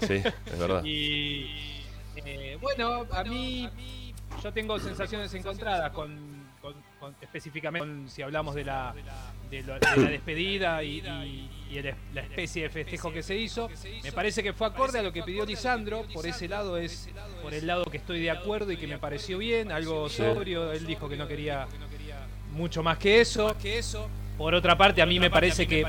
Sí, 0.00 0.14
es 0.46 0.58
verdad. 0.58 0.82
Y 0.84 1.80
eh, 2.16 2.58
bueno, 2.60 3.06
a 3.12 3.22
mí 3.22 3.70
yo 4.42 4.52
tengo 4.52 4.80
sensaciones 4.80 5.32
encontradas 5.32 5.92
con, 5.92 6.33
con- 6.64 6.74
con- 6.98 7.14
específicamente 7.20 7.86
con- 7.86 8.08
si 8.08 8.22
hablamos 8.22 8.54
de 8.54 8.64
la, 8.64 8.94
de 9.50 9.62
la, 9.62 9.78
de 9.78 9.96
la 10.02 10.08
despedida 10.08 10.82
y, 10.82 11.00
y- 11.00 11.50
y 11.70 11.78
el- 11.78 11.94
la 12.14 12.22
especie 12.22 12.62
de 12.62 12.70
festejo 12.70 13.12
que 13.12 13.22
se 13.22 13.36
hizo. 13.36 13.68
Me 14.02 14.12
parece 14.12 14.42
que 14.42 14.54
fue 14.54 14.66
acorde 14.66 14.98
a 14.98 15.02
lo 15.02 15.12
que 15.12 15.22
pidió 15.22 15.44
Lisandro. 15.44 16.04
Por 16.14 16.26
ese 16.26 16.48
lado 16.48 16.78
es 16.78 17.10
por 17.42 17.52
el 17.52 17.66
lado 17.66 17.84
que 17.84 17.98
estoy 17.98 18.20
de 18.22 18.30
acuerdo 18.30 18.72
y 18.72 18.76
que 18.78 18.86
me 18.86 18.98
pareció 18.98 19.36
bien, 19.38 19.70
algo 19.70 20.08
sobrio. 20.08 20.72
Él 20.72 20.86
dijo 20.86 21.08
que 21.08 21.16
no 21.18 21.28
quería 21.28 21.66
mucho 22.52 22.82
más 22.82 22.96
que 22.98 23.20
eso. 23.20 23.54
Por 24.38 24.54
otra 24.54 24.76
parte, 24.76 25.02
a 25.02 25.06
mí 25.06 25.20
me 25.20 25.30
parece 25.30 25.66
que 25.66 25.84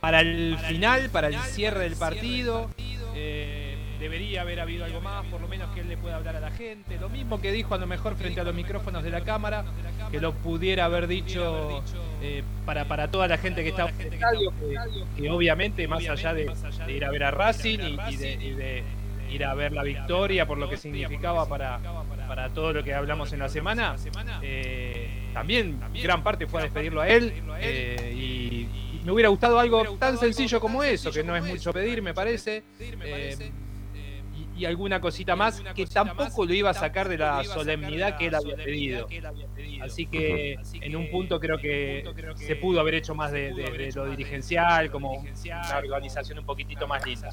para 0.00 0.20
el 0.20 0.56
final, 0.68 1.08
para 1.10 1.28
el 1.28 1.38
cierre 1.40 1.80
del 1.80 1.96
partido, 1.96 2.70
eh, 3.14 3.67
debería 3.98 4.42
haber 4.42 4.60
habido 4.60 4.84
algo 4.84 5.00
más, 5.00 5.24
por 5.26 5.40
lo 5.40 5.48
menos 5.48 5.70
que 5.74 5.80
él 5.80 5.88
le 5.88 5.96
pueda 5.96 6.16
hablar 6.16 6.36
a 6.36 6.40
la 6.40 6.50
gente. 6.50 6.98
Lo 6.98 7.08
mismo 7.08 7.40
que 7.40 7.52
dijo 7.52 7.74
a 7.74 7.78
lo 7.78 7.86
mejor 7.86 8.16
frente 8.16 8.40
a 8.40 8.44
los 8.44 8.54
micrófonos 8.54 9.02
de 9.02 9.10
la 9.10 9.22
cámara, 9.22 9.64
que 10.10 10.20
lo 10.20 10.32
pudiera 10.32 10.84
haber 10.86 11.06
dicho 11.06 11.82
eh, 12.22 12.42
para, 12.64 12.86
para 12.86 13.10
toda 13.10 13.28
la 13.28 13.38
gente 13.38 13.62
que 13.62 13.70
está 13.70 13.88
en 13.88 14.00
el 14.00 14.14
estadio, 14.14 14.52
que, 15.16 15.22
que 15.22 15.30
obviamente 15.30 15.86
más 15.88 16.06
allá 16.08 16.34
de, 16.34 16.50
de 16.86 16.92
ir 16.92 17.04
a 17.04 17.10
ver 17.10 17.24
a 17.24 17.30
Racing 17.30 17.78
y, 17.80 18.14
y 18.14 18.16
de, 18.16 18.32
y 18.34 18.50
de 18.52 18.84
ir 19.30 19.44
a 19.44 19.54
ver 19.54 19.72
la 19.72 19.82
victoria 19.82 20.46
por 20.46 20.56
lo 20.58 20.68
que 20.70 20.76
significaba 20.78 21.46
para, 21.48 21.80
para 22.26 22.48
todo 22.50 22.72
lo 22.72 22.82
que 22.82 22.94
hablamos 22.94 23.32
en 23.32 23.40
la 23.40 23.48
semana, 23.48 23.96
eh, 24.42 25.08
también 25.34 25.78
gran 26.02 26.22
parte 26.22 26.46
fue 26.46 26.60
a 26.60 26.64
despedirlo 26.64 27.00
a 27.02 27.08
él 27.08 27.32
eh, 27.60 28.14
y, 28.16 28.68
me 29.04 29.12
hubiera 29.12 29.28
gustado 29.30 29.58
algo 29.58 29.96
tan 29.98 30.18
sencillo 30.18 30.60
como 30.60 30.82
eso, 30.82 31.10
que 31.10 31.22
no 31.24 31.34
es 31.34 31.42
mucho 31.42 31.72
pedir, 31.72 32.02
me 32.02 32.12
parece. 32.12 32.62
eh, 32.80 33.36
y, 34.58 34.64
alguna 34.64 35.00
cosita 35.00 35.36
más 35.36 35.62
que 35.74 35.86
tampoco 35.86 36.44
lo 36.44 36.52
iba 36.54 36.70
a 36.70 36.74
sacar 36.74 37.08
de 37.08 37.18
la 37.18 37.44
solemnidad 37.44 38.16
que 38.16 38.26
él 38.26 38.34
había 38.34 38.56
pedido. 38.56 39.06
Así 39.82 40.06
que 40.06 40.56
en 40.80 40.96
un 40.96 41.10
punto 41.10 41.38
creo 41.40 41.58
que 41.58 42.04
se 42.36 42.56
pudo 42.56 42.80
haber 42.80 42.94
hecho 42.94 43.14
más 43.14 43.32
de, 43.32 43.52
de- 43.54 43.70
de 43.70 43.92
lo 43.94 44.06
dirigencial, 44.10 44.90
como 44.90 45.12
una 45.12 45.78
organización 45.78 46.38
un 46.38 46.44
poquitito 46.44 46.86
más 46.86 47.04
linda. 47.06 47.30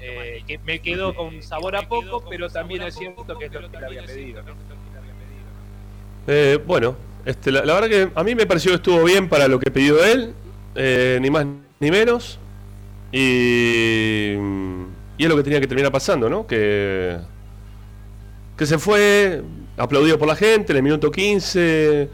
Eh, 0.00 0.42
que 0.46 0.58
me 0.58 0.78
quedó 0.78 1.14
con 1.14 1.42
sabor 1.42 1.74
a 1.76 1.88
poco, 1.88 2.24
pero 2.30 2.48
también 2.48 2.82
es 2.82 2.94
cierto 2.94 3.36
que 3.38 3.46
es 3.46 3.52
lo 3.52 3.70
que 3.70 3.76
él 3.76 3.84
había 3.84 4.04
pedido. 4.04 4.42
¿no? 4.42 4.54
Eh, 6.26 6.58
bueno, 6.66 6.94
este, 7.24 7.50
la, 7.50 7.64
la 7.64 7.74
verdad 7.74 7.88
que 7.88 8.10
a 8.14 8.22
mí 8.22 8.34
me 8.34 8.46
pareció 8.46 8.70
que 8.70 8.76
estuvo 8.76 9.02
bien 9.04 9.28
para 9.28 9.48
lo 9.48 9.58
que 9.58 9.70
pidió 9.70 10.04
él, 10.04 10.34
eh, 10.74 11.18
ni 11.20 11.30
más 11.30 11.46
ni 11.80 11.90
menos. 11.90 12.38
Y, 13.10 14.34
y 15.18 15.24
es 15.24 15.28
lo 15.28 15.36
que 15.36 15.42
tenía 15.42 15.60
que 15.60 15.66
terminar 15.66 15.92
pasando, 15.92 16.30
¿no? 16.30 16.46
Que, 16.46 17.16
que 18.56 18.66
se 18.66 18.78
fue 18.78 19.42
aplaudido 19.76 20.18
por 20.18 20.28
la 20.28 20.36
gente 20.36 20.72
en 20.72 20.76
el 20.76 20.82
minuto 20.82 21.10
15, 21.10 22.08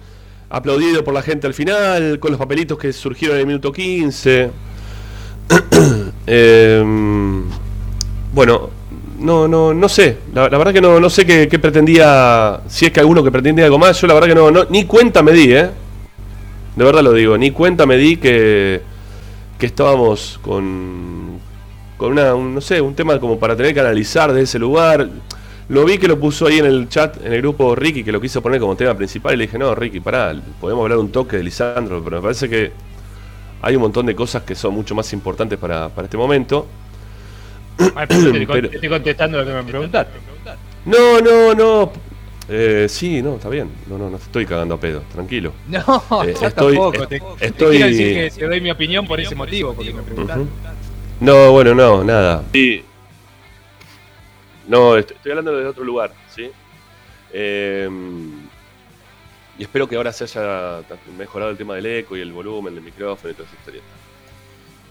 aplaudido 0.48 1.04
por 1.04 1.12
la 1.12 1.22
gente 1.22 1.46
al 1.46 1.54
final, 1.54 2.18
con 2.18 2.30
los 2.30 2.38
papelitos 2.38 2.78
que 2.78 2.92
surgieron 2.92 3.36
en 3.36 3.40
el 3.42 3.46
minuto 3.46 3.70
15. 3.70 4.50
Em, 6.26 7.44
bueno, 8.32 8.70
no, 9.18 9.46
no, 9.46 9.74
no 9.74 9.88
sé. 9.90 10.16
La, 10.32 10.48
verdad 10.48 10.72
que 10.72 10.80
no, 10.80 10.98
no 10.98 11.10
sé 11.10 11.26
qué, 11.26 11.46
qué 11.48 11.58
pretendía. 11.58 12.62
Si 12.66 12.86
es 12.86 12.92
que 12.92 13.00
alguno 13.00 13.22
que 13.22 13.30
pretendía 13.30 13.66
algo 13.66 13.78
más. 13.78 14.00
Yo 14.00 14.06
la 14.06 14.14
verdad 14.14 14.28
que 14.28 14.34
no, 14.34 14.50
no 14.50 14.64
ni 14.70 14.86
cuenta 14.86 15.22
me 15.22 15.32
di, 15.32 15.52
¿eh? 15.52 15.68
De 16.76 16.84
verdad 16.84 17.02
lo 17.02 17.12
digo, 17.12 17.36
ni 17.36 17.50
cuenta 17.50 17.84
me 17.86 17.96
di 17.96 18.16
que, 18.16 18.80
que 19.58 19.66
estábamos 19.66 20.40
con, 20.42 21.38
con 21.96 22.12
una, 22.12 22.34
un- 22.34 22.54
no 22.54 22.60
sé, 22.60 22.80
un 22.80 22.94
tema 22.94 23.18
como 23.20 23.38
para 23.38 23.56
tener 23.56 23.74
que 23.74 23.80
analizar 23.80 24.32
de 24.32 24.42
ese 24.42 24.58
lugar. 24.58 25.08
Lo 25.68 25.84
vi 25.84 25.96
que 25.98 26.06
lo 26.08 26.18
puso 26.20 26.46
ahí 26.46 26.58
en 26.58 26.66
el 26.66 26.88
chat, 26.88 27.24
en 27.24 27.32
el 27.32 27.40
grupo 27.40 27.74
Ricky, 27.74 28.04
que 28.04 28.12
lo 28.12 28.20
quiso 28.20 28.42
poner 28.42 28.60
como 28.60 28.76
tema 28.76 28.94
principal. 28.94 29.34
Y 29.34 29.36
le 29.38 29.46
dije, 29.46 29.58
no, 29.58 29.74
Ricky, 29.74 30.00
pará, 30.00 30.34
podemos 30.60 30.82
hablar 30.82 30.98
un 30.98 31.10
toque 31.10 31.38
de 31.38 31.42
Lisandro, 31.44 32.02
pero 32.04 32.16
me 32.16 32.22
parece 32.22 32.48
que 32.50 32.72
hay 33.62 33.74
un 33.76 33.82
montón 33.82 34.04
de 34.06 34.14
cosas 34.14 34.42
que 34.42 34.54
son 34.54 34.74
mucho 34.74 34.94
más 34.94 35.10
importantes 35.14 35.58
para, 35.58 35.88
para 35.88 36.04
este 36.04 36.18
momento. 36.18 36.66
Ay, 37.94 38.06
pero 38.08 38.32
te, 38.32 38.46
Pero- 38.46 38.68
te 38.68 38.74
estoy 38.76 38.88
contestando 38.90 39.38
lo 39.38 39.46
que 39.46 39.52
me 39.52 39.62
preguntaste. 39.64 40.12
No, 40.84 41.20
no, 41.20 41.54
no. 41.54 41.92
Eh, 42.46 42.86
sí, 42.90 43.22
no, 43.22 43.36
está 43.36 43.48
bien. 43.48 43.70
No, 43.88 43.96
no, 43.96 44.10
no 44.10 44.18
te 44.18 44.24
estoy 44.24 44.44
cagando 44.44 44.74
a 44.74 44.78
pedo, 44.80 45.02
tranquilo. 45.12 45.52
No, 45.68 45.80
Eh, 46.24 46.34
yo 46.38 46.46
estoy- 46.46 46.74
tampoco. 46.74 47.06
te, 47.06 47.18
te 47.20 47.46
estoy- 47.46 47.76
quiero 47.78 47.86
decir 47.90 48.14
que 48.14 48.30
te 48.38 48.46
doy 48.46 48.60
mi 48.60 48.70
opinión 48.70 49.06
por 49.06 49.18
ese 49.18 49.34
motivo, 49.34 49.72
porque 49.72 49.94
me 49.94 50.02
preguntaste. 50.02 50.44
No, 51.24 51.52
bueno, 51.52 51.74
no, 51.74 52.04
nada. 52.04 52.42
Sí. 52.52 52.84
No, 54.68 54.96
est- 54.96 55.12
estoy 55.12 55.32
hablando 55.32 55.56
de 55.56 55.66
otro 55.66 55.82
lugar, 55.82 56.12
¿sí? 56.34 56.50
Eh, 57.32 57.88
y 59.58 59.62
espero 59.62 59.88
que 59.88 59.96
ahora 59.96 60.12
se 60.12 60.24
haya 60.24 60.82
mejorado 61.16 61.50
el 61.50 61.56
tema 61.56 61.76
del 61.76 61.86
eco 61.86 62.14
y 62.16 62.20
el 62.20 62.32
volumen 62.32 62.74
del 62.74 62.84
micrófono 62.84 63.30
y 63.30 63.34
toda 63.34 63.48
esa 63.48 63.56
historia. 63.56 63.80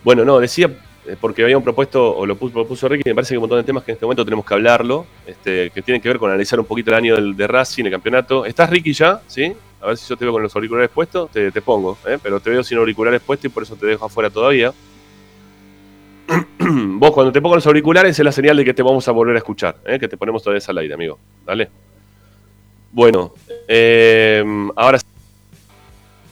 Bueno, 0.03 0.25
no, 0.25 0.39
decía, 0.39 0.71
eh, 1.05 1.15
porque 1.19 1.43
habían 1.43 1.61
propuesto, 1.61 2.15
o 2.17 2.25
lo 2.25 2.35
puso, 2.35 2.53
propuso 2.53 2.87
Ricky, 2.87 3.03
me 3.09 3.13
parece 3.15 3.29
que 3.29 3.33
hay 3.35 3.37
un 3.37 3.41
montón 3.43 3.59
de 3.59 3.63
temas 3.63 3.83
que 3.83 3.91
en 3.91 3.95
este 3.95 4.05
momento 4.05 4.25
tenemos 4.25 4.45
que 4.45 4.53
hablarlo, 4.55 5.05
este, 5.27 5.69
que 5.69 5.81
tienen 5.83 6.01
que 6.01 6.09
ver 6.09 6.17
con 6.17 6.29
analizar 6.31 6.59
un 6.59 6.65
poquito 6.65 6.89
el 6.91 6.95
año 6.97 7.15
del, 7.15 7.35
de 7.37 7.45
Racing, 7.47 7.85
el 7.85 7.91
campeonato. 7.91 8.45
¿Estás, 8.45 8.69
Ricky, 8.71 8.93
ya? 8.93 9.21
¿Sí? 9.27 9.53
A 9.81 9.87
ver 9.87 9.97
si 9.97 10.07
yo 10.09 10.17
te 10.17 10.25
veo 10.25 10.31
con 10.33 10.41
los 10.41 10.55
auriculares 10.55 10.89
puestos, 10.89 11.29
te, 11.29 11.51
te 11.51 11.61
pongo, 11.61 11.97
¿eh? 12.07 12.17
pero 12.23 12.39
te 12.39 12.49
veo 12.49 12.63
sin 12.63 12.77
auriculares 12.79 13.21
puestos 13.21 13.45
y 13.45 13.49
por 13.49 13.63
eso 13.63 13.75
te 13.75 13.85
dejo 13.85 14.05
afuera 14.05 14.29
todavía. 14.29 14.73
Vos 16.59 17.11
cuando 17.11 17.31
te 17.31 17.41
pongo 17.41 17.55
los 17.55 17.65
auriculares 17.67 18.17
es 18.17 18.23
la 18.25 18.31
señal 18.31 18.57
de 18.57 18.65
que 18.65 18.73
te 18.73 18.81
vamos 18.81 19.07
a 19.07 19.11
volver 19.11 19.35
a 19.35 19.39
escuchar, 19.39 19.77
¿eh? 19.85 19.99
que 19.99 20.07
te 20.07 20.17
ponemos 20.17 20.41
todavía 20.43 20.63
al 20.67 20.77
aire, 20.77 20.93
amigo. 20.93 21.19
Dale. 21.45 21.69
Bueno, 22.91 23.33
eh, 23.67 24.43
ahora 24.75 24.99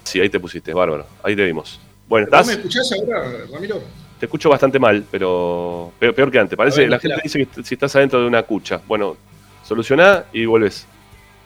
sí, 0.04 0.20
ahí 0.22 0.30
te 0.30 0.40
pusiste, 0.40 0.74
bárbaro. 0.74 1.06
Ahí 1.24 1.36
te 1.36 1.44
vimos. 1.46 1.80
Bueno, 2.08 2.28
¿Vos 2.30 2.34
¿estás? 2.40 2.48
me 2.48 2.54
escuchás 2.54 2.92
ahora, 2.94 3.46
Ramiro? 3.52 3.82
Te 4.20 4.26
escucho 4.28 4.50
bastante 4.50 4.78
mal, 4.78 5.04
pero 5.10 5.92
peor, 5.98 6.14
peor 6.14 6.32
que 6.32 6.40
antes. 6.40 6.56
Parece, 6.56 6.82
ver, 6.82 6.90
la 6.92 7.00
gente 7.00 7.20
dice 7.24 7.46
que 7.48 7.64
si 7.64 7.74
estás 7.74 7.96
adentro 7.96 8.22
de 8.22 8.28
una 8.28 8.44
cucha. 8.44 8.80
Bueno, 8.88 9.18
solucioná 9.64 10.26
y 10.32 10.46
volvés. 10.46 10.86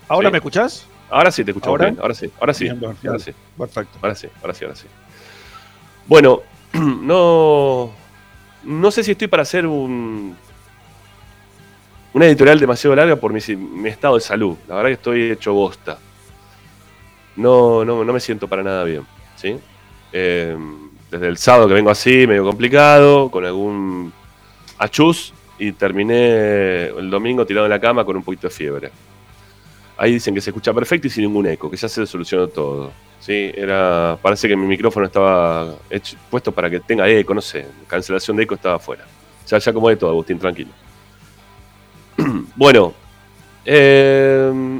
¿Ahora 0.09 0.27
Sí. 0.29 0.31
me 0.33 0.37
escuchás? 0.39 0.85
Ahora 1.09 1.31
sí 1.31 1.43
te 1.45 1.51
escuchamos 1.51 1.79
¿Ahora? 1.79 1.85
bien. 1.91 1.99
Ahora 2.01 2.13
sí, 2.13 2.29
ahora 2.39 2.53
sí. 2.53 2.63
Bien, 2.65 2.83
Ahora 2.83 3.19
sí, 3.19 3.31
Perfecto. 3.57 3.97
ahora 4.01 4.15
sí, 4.15 4.27
ahora 4.41 4.53
sí, 4.53 4.65
ahora 4.65 4.75
sí. 4.75 4.87
Bueno, 6.07 6.41
no. 6.73 7.91
No 8.65 8.91
sé 8.91 9.03
si 9.03 9.11
estoy 9.11 9.27
para 9.27 9.43
hacer 9.43 9.65
un. 9.65 10.35
Una 12.13 12.25
editorial 12.25 12.59
demasiado 12.59 12.95
larga 12.95 13.15
por 13.17 13.33
mi, 13.33 13.39
estado 13.89 14.15
de 14.15 14.21
salud. 14.21 14.55
La 14.67 14.75
verdad 14.75 14.89
que 14.89 14.93
estoy 14.93 15.31
hecho 15.31 15.53
bosta. 15.53 15.97
No, 17.35 17.83
no, 17.83 18.05
no 18.05 18.13
me 18.13 18.19
siento 18.19 18.47
para 18.47 18.63
nada 18.63 18.83
bien. 18.85 19.05
¿sí? 19.35 19.57
Eh, 20.13 20.57
desde 21.11 21.27
el 21.27 21.37
sábado 21.37 21.67
que 21.67 21.73
vengo 21.73 21.89
así, 21.89 22.25
medio 22.25 22.43
complicado, 22.43 23.29
con 23.29 23.45
algún 23.45 24.13
achus, 24.77 25.33
y 25.59 25.71
terminé 25.73 26.87
el 26.87 27.09
domingo 27.09 27.45
tirado 27.45 27.65
en 27.65 27.71
la 27.71 27.79
cama 27.79 28.05
con 28.05 28.15
un 28.15 28.23
poquito 28.23 28.47
de 28.47 28.53
fiebre. 28.53 28.91
Ahí 29.97 30.13
dicen 30.13 30.33
que 30.33 30.41
se 30.41 30.49
escucha 30.49 30.73
perfecto 30.73 31.07
y 31.07 31.09
sin 31.09 31.23
ningún 31.23 31.47
eco, 31.47 31.69
que 31.69 31.77
ya 31.77 31.87
se 31.87 32.05
solucionó 32.05 32.47
todo. 32.47 32.91
Sí, 33.25 33.51
era, 33.55 34.19
parece 34.21 34.47
que 34.47 34.55
mi 34.55 34.67
micrófono 34.67 35.07
estaba 35.07 35.73
puesto 36.29 36.51
para 36.51 36.69
que 36.69 36.79
tenga 36.79 37.09
eco, 37.09 37.33
no 37.33 37.41
sé, 37.41 37.65
cancelación 37.87 38.37
de 38.37 38.43
eco 38.43 38.53
estaba 38.53 38.75
afuera. 38.75 39.03
Ya, 39.47 39.57
ya 39.57 39.73
como 39.73 39.89
de 39.89 39.95
todo, 39.95 40.11
Agustín, 40.11 40.37
tranquilo. 40.37 40.69
bueno, 42.55 42.93
eh, 43.65 44.79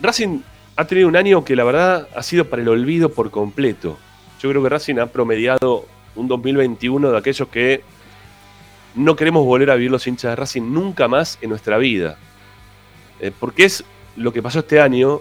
Racing 0.00 0.40
ha 0.74 0.84
tenido 0.84 1.06
un 1.06 1.14
año 1.14 1.44
que 1.44 1.54
la 1.54 1.62
verdad 1.62 2.08
ha 2.12 2.24
sido 2.24 2.46
para 2.46 2.60
el 2.60 2.68
olvido 2.68 3.08
por 3.10 3.30
completo. 3.30 3.96
Yo 4.40 4.50
creo 4.50 4.60
que 4.60 4.68
Racing 4.68 4.98
ha 4.98 5.06
promediado 5.06 5.86
un 6.16 6.26
2021 6.26 7.12
de 7.12 7.18
aquellos 7.18 7.46
que 7.50 7.84
no 8.96 9.14
queremos 9.14 9.44
volver 9.44 9.70
a 9.70 9.76
vivir 9.76 9.92
los 9.92 10.08
hinchas 10.08 10.32
de 10.32 10.36
Racing 10.36 10.72
nunca 10.72 11.06
más 11.06 11.38
en 11.40 11.50
nuestra 11.50 11.78
vida. 11.78 12.18
Eh, 13.20 13.30
porque 13.38 13.66
es 13.66 13.84
lo 14.16 14.32
que 14.32 14.42
pasó 14.42 14.58
este 14.58 14.80
año, 14.80 15.20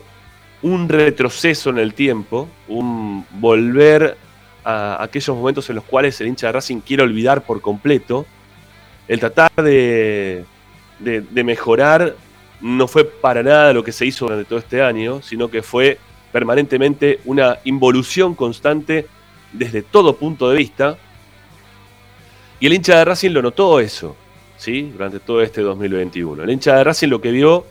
un 0.62 0.90
retroceso 0.90 1.70
en 1.70 1.78
el 1.78 1.94
tiempo, 1.94 2.48
un 2.68 3.26
volver 3.32 4.18
a 4.64 5.02
aquellos 5.02 5.36
momentos 5.36 5.70
en 5.70 5.78
los 5.78 5.86
cuales 5.86 6.20
el 6.22 6.28
hincha 6.28 6.48
de 6.48 6.54
Racing 6.54 6.82
quiere 6.82 7.04
olvidar 7.04 7.42
por 7.44 7.62
completo, 7.62 8.26
el 9.08 9.20
tratar 9.20 9.52
de, 9.56 10.44
de- 11.00 11.44
mejorar 11.44 12.16
no 12.62 12.88
fue 12.88 13.06
para 13.06 13.42
nada 13.42 13.74
lo 13.74 13.84
que 13.84 13.92
se 13.94 14.06
hizo 14.06 14.26
durante 14.26 14.46
todo 14.48 14.60
este 14.60 14.82
año, 14.82 15.22
sino 15.22 15.50
que 15.50 15.62
fue 15.64 15.98
permanentemente 16.32 17.20
una 17.26 17.58
involución 17.64 18.36
constante 18.36 19.08
desde 19.54 19.82
todo 19.82 20.16
punto 20.18 20.50
de 20.50 20.58
vista. 20.58 20.98
Y 22.60 22.68
el 22.68 22.74
hincha 22.74 22.98
de 22.98 23.06
Racing 23.06 23.32
lo 23.32 23.42
notó 23.42 23.80
eso, 23.80 24.16
¿sí? 24.58 24.92
Durante 24.92 25.20
todo 25.22 25.42
este 25.42 25.62
2021. 25.62 26.44
El 26.44 26.50
hincha 26.52 26.76
de 26.76 26.84
Racing 26.84 27.08
lo 27.08 27.22
que 27.22 27.32
vio 27.32 27.66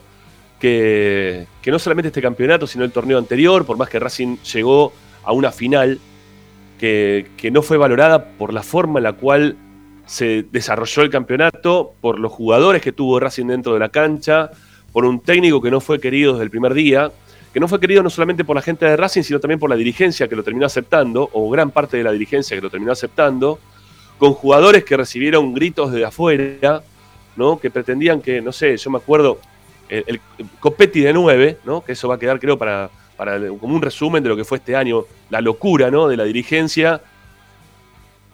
que, 0.59 1.47
no 1.65 1.79
solamente 1.79 2.07
este 2.07 2.21
campeonato, 2.21 2.67
sino 2.67 2.83
el 2.83 2.91
torneo 2.91 3.17
anterior, 3.17 3.65
por 3.65 3.77
más 3.77 3.89
que 3.89 3.99
Racing 3.99 4.37
llegó 4.53 4.93
a 5.23 5.31
una 5.31 5.51
final 5.51 5.99
que, 6.79 7.27
que 7.37 7.51
no 7.51 7.61
fue 7.61 7.77
valorada 7.77 8.25
por 8.37 8.53
la 8.53 8.63
forma 8.63 8.99
en 8.99 9.03
la 9.03 9.13
cual 9.13 9.55
se 10.05 10.45
desarrolló 10.51 11.03
el 11.03 11.09
campeonato, 11.09 11.93
por 12.01 12.19
los 12.19 12.31
jugadores 12.31 12.81
que 12.81 12.91
tuvo 12.91 13.19
Racing 13.19 13.45
dentro 13.45 13.73
de 13.73 13.79
la 13.79 13.89
cancha, 13.89 14.49
por 14.91 15.05
un 15.05 15.19
técnico 15.19 15.61
que 15.61 15.69
no 15.69 15.81
fue 15.81 15.99
querido 15.99 16.33
desde 16.33 16.45
el 16.45 16.49
primer 16.49 16.73
día, 16.73 17.11
que 17.53 17.59
no 17.59 17.67
fue 17.67 17.79
querido 17.79 18.03
no 18.03 18.09
solamente 18.09 18.43
por 18.43 18.55
la 18.55 18.61
gente 18.61 18.85
de 18.85 18.97
Racing, 18.97 19.23
sino 19.23 19.39
también 19.39 19.59
por 19.59 19.69
la 19.69 19.75
dirigencia 19.75 20.27
que 20.27 20.35
lo 20.35 20.43
terminó 20.43 20.65
aceptando, 20.65 21.29
o 21.33 21.49
gran 21.49 21.71
parte 21.71 21.97
de 21.97 22.03
la 22.03 22.11
dirigencia 22.11 22.57
que 22.57 22.61
lo 22.61 22.69
terminó 22.69 22.91
aceptando, 22.91 23.59
con 24.17 24.33
jugadores 24.33 24.83
que 24.83 24.97
recibieron 24.97 25.53
gritos 25.53 25.91
de 25.91 26.05
afuera, 26.05 26.81
¿no? 27.35 27.59
que 27.59 27.69
pretendían 27.69 28.21
que, 28.21 28.41
no 28.41 28.51
sé, 28.51 28.75
yo 28.77 28.89
me 28.89 28.97
acuerdo, 28.97 29.39
el, 29.89 30.21
el 30.37 30.45
Copetti 30.59 31.01
de 31.01 31.13
9, 31.13 31.57
¿no? 31.65 31.81
que 31.83 31.93
eso 31.93 32.07
va 32.07 32.15
a 32.15 32.19
quedar 32.19 32.39
creo 32.39 32.57
para, 32.57 32.89
para 33.17 33.37
como 33.59 33.75
un 33.75 33.81
resumen 33.81 34.23
de 34.23 34.29
lo 34.29 34.35
que 34.37 34.45
fue 34.45 34.59
este 34.59 34.75
año, 34.75 35.03
la 35.29 35.41
locura 35.41 35.89
¿no? 35.91 36.07
de 36.07 36.15
la 36.17 36.23
dirigencia, 36.23 37.01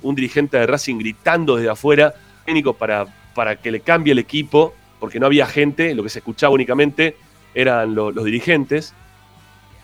un 0.01 0.15
dirigente 0.15 0.57
de 0.57 0.67
Racing 0.67 0.97
gritando 0.99 1.55
desde 1.55 1.69
afuera, 1.69 2.13
técnico 2.45 2.73
para, 2.73 3.05
para 3.33 3.55
que 3.55 3.71
le 3.71 3.79
cambie 3.79 4.11
el 4.13 4.19
equipo, 4.19 4.73
porque 4.99 5.19
no 5.19 5.25
había 5.25 5.45
gente, 5.47 5.95
lo 5.95 6.03
que 6.03 6.09
se 6.09 6.19
escuchaba 6.19 6.53
únicamente 6.53 7.15
eran 7.53 7.95
lo- 7.95 8.11
los 8.11 8.23
dirigentes. 8.25 8.93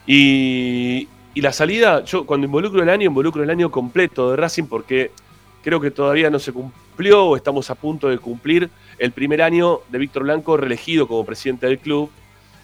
Y, 0.08 1.08
y 1.34 1.42
la 1.42 1.54
salida, 1.54 2.04
yo 2.04 2.26
cuando 2.26 2.46
involucro 2.46 2.82
el 2.82 2.90
año, 2.90 3.06
involucro 3.08 3.44
el 3.44 3.50
año 3.50 3.72
completo 3.72 4.32
de 4.32 4.38
Racing 4.38 4.66
porque 4.66 5.12
creo 5.64 5.80
que 5.80 5.92
todavía 5.92 6.30
no 6.30 6.40
se 6.40 6.52
cumplió 6.52 7.26
o 7.26 7.36
estamos 7.36 7.70
a 7.70 7.76
punto 7.76 8.10
de 8.10 8.18
cumplir 8.18 8.70
el 9.02 9.12
primer 9.12 9.42
año 9.42 9.80
de 9.90 9.98
Víctor 9.98 10.24
Blanco 10.24 10.58
reelegido 10.58 11.08
como 11.08 11.26
presidente 11.26 11.66
del 11.66 11.80
club. 11.80 12.12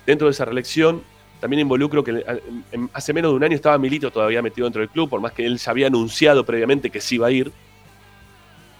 Dentro 0.05 0.27
de 0.27 0.31
esa 0.31 0.45
reelección 0.45 1.01
también 1.41 1.59
involucro 1.61 2.03
que 2.03 2.23
en- 2.71 2.89
hace 2.93 3.11
menos 3.11 3.31
de 3.31 3.35
un 3.37 3.43
año 3.43 3.55
estaba 3.55 3.77
Milito 3.77 4.11
todavía 4.11 4.41
metido 4.41 4.65
dentro 4.65 4.79
del 4.81 4.89
club, 4.89 5.09
por 5.09 5.19
más 5.19 5.33
que 5.33 5.45
él 5.45 5.57
ya 5.57 5.71
había 5.71 5.87
anunciado 5.87 6.45
previamente 6.45 6.89
que 6.91 7.01
sí 7.01 7.15
iba 7.15 7.27
a 7.27 7.31
ir. 7.31 7.51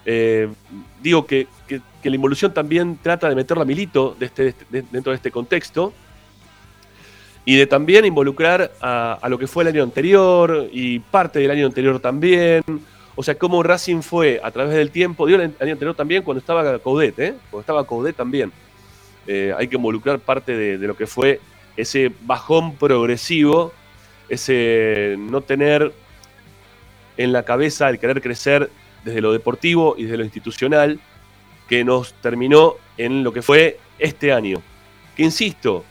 Eh, 0.06 0.48
digo 1.02 1.26
que, 1.26 1.48
que- 1.67 1.82
la 2.04 2.15
involución 2.15 2.54
también 2.54 2.98
trata 3.04 3.28
de 3.28 3.36
meterlo 3.36 3.63
a 3.63 3.65
Milito 3.65 4.15
este- 4.20 4.56
de- 4.70 4.86
dentro 4.91 5.12
de 5.12 5.17
este 5.17 5.30
contexto 5.30 5.91
y 7.43 7.58
de 7.58 7.67
también 7.67 8.06
involucrar 8.06 8.72
a 8.80 9.28
lo 9.28 9.38
que 9.38 9.46
fue 9.48 9.63
el 9.63 9.70
año 9.70 9.84
anterior 9.84 10.70
y 10.72 11.00
parte 11.00 11.39
del 11.39 11.52
año 11.52 11.65
anterior 11.65 12.00
también. 12.00 12.63
O 13.19 13.23
sea, 13.23 13.36
cómo 13.36 13.63
Racing 13.63 14.03
fue 14.03 14.39
a 14.43 14.51
través 14.51 14.75
del 14.75 14.91
tiempo, 14.91 15.25
digo 15.25 15.41
el 15.41 15.56
año 15.60 15.71
anterior 15.73 15.95
también 15.95 16.21
cuando 16.21 16.39
estaba 16.39 16.77
Coudet, 16.77 17.17
¿eh? 17.17 17.34
Cuando 17.49 17.62
estaba 17.62 17.84
Coudet 17.84 18.15
también. 18.15 18.51
Eh, 19.25 19.53
hay 19.58 19.67
que 19.67 19.75
involucrar 19.75 20.19
parte 20.19 20.56
de, 20.56 20.77
de 20.77 20.88
lo 20.88 20.95
que 20.95 21.08
fue 21.08 21.41
ese 21.75 22.12
bajón 22.21 22.75
progresivo, 22.75 23.73
ese 24.30 25.15
no 25.17 25.41
tener 25.41 25.91
en 27.17 27.34
la 27.34 27.41
cabeza 27.43 27.89
el 27.89 27.97
querer 27.97 28.21
crecer 28.21 28.69
desde 29.03 29.19
lo 29.19 29.34
deportivo 29.34 29.95
y 29.97 30.03
desde 30.03 30.17
lo 30.17 30.23
institucional, 30.23 30.99
que 31.67 31.84
nos 31.84 32.13
terminó 32.21 32.75
en 32.97 33.23
lo 33.23 33.34
que 33.34 33.41
fue 33.41 33.80
este 33.97 34.32
año. 34.32 34.62
Que 35.15 35.23
insisto, 35.23 35.84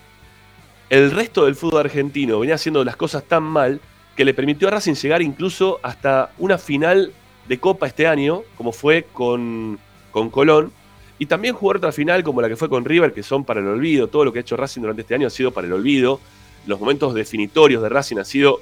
el 0.89 1.11
resto 1.11 1.43
del 1.43 1.55
fútbol 1.55 1.81
argentino 1.81 2.39
venía 2.39 2.55
haciendo 2.55 2.85
las 2.85 2.95
cosas 2.95 3.25
tan 3.25 3.43
mal 3.43 3.81
que 4.17 4.25
le 4.25 4.33
permitió 4.33 4.67
a 4.67 4.71
Racing 4.71 4.95
llegar 4.95 5.21
incluso 5.21 5.79
hasta 5.83 6.31
una 6.39 6.57
final 6.57 7.13
de 7.47 7.59
Copa 7.59 7.87
este 7.87 8.07
año, 8.07 8.41
como 8.57 8.71
fue 8.73 9.05
con, 9.13 9.79
con 10.11 10.29
Colón, 10.29 10.71
y 11.19 11.27
también 11.27 11.53
jugar 11.55 11.77
otra 11.77 11.91
final 11.91 12.23
como 12.23 12.41
la 12.41 12.49
que 12.49 12.55
fue 12.55 12.67
con 12.67 12.83
River, 12.83 13.13
que 13.13 13.23
son 13.23 13.45
para 13.45 13.59
el 13.59 13.67
olvido. 13.67 14.07
Todo 14.07 14.25
lo 14.25 14.33
que 14.33 14.39
ha 14.39 14.41
hecho 14.41 14.57
Racing 14.57 14.81
durante 14.81 15.01
este 15.03 15.15
año 15.15 15.27
ha 15.27 15.29
sido 15.31 15.51
para 15.51 15.65
el 15.67 15.73
olvido. 15.73 16.19
Los 16.65 16.79
momentos 16.79 17.13
definitorios 17.13 17.81
de 17.81 17.89
Racing 17.89 18.17
han 18.17 18.25
sido 18.25 18.59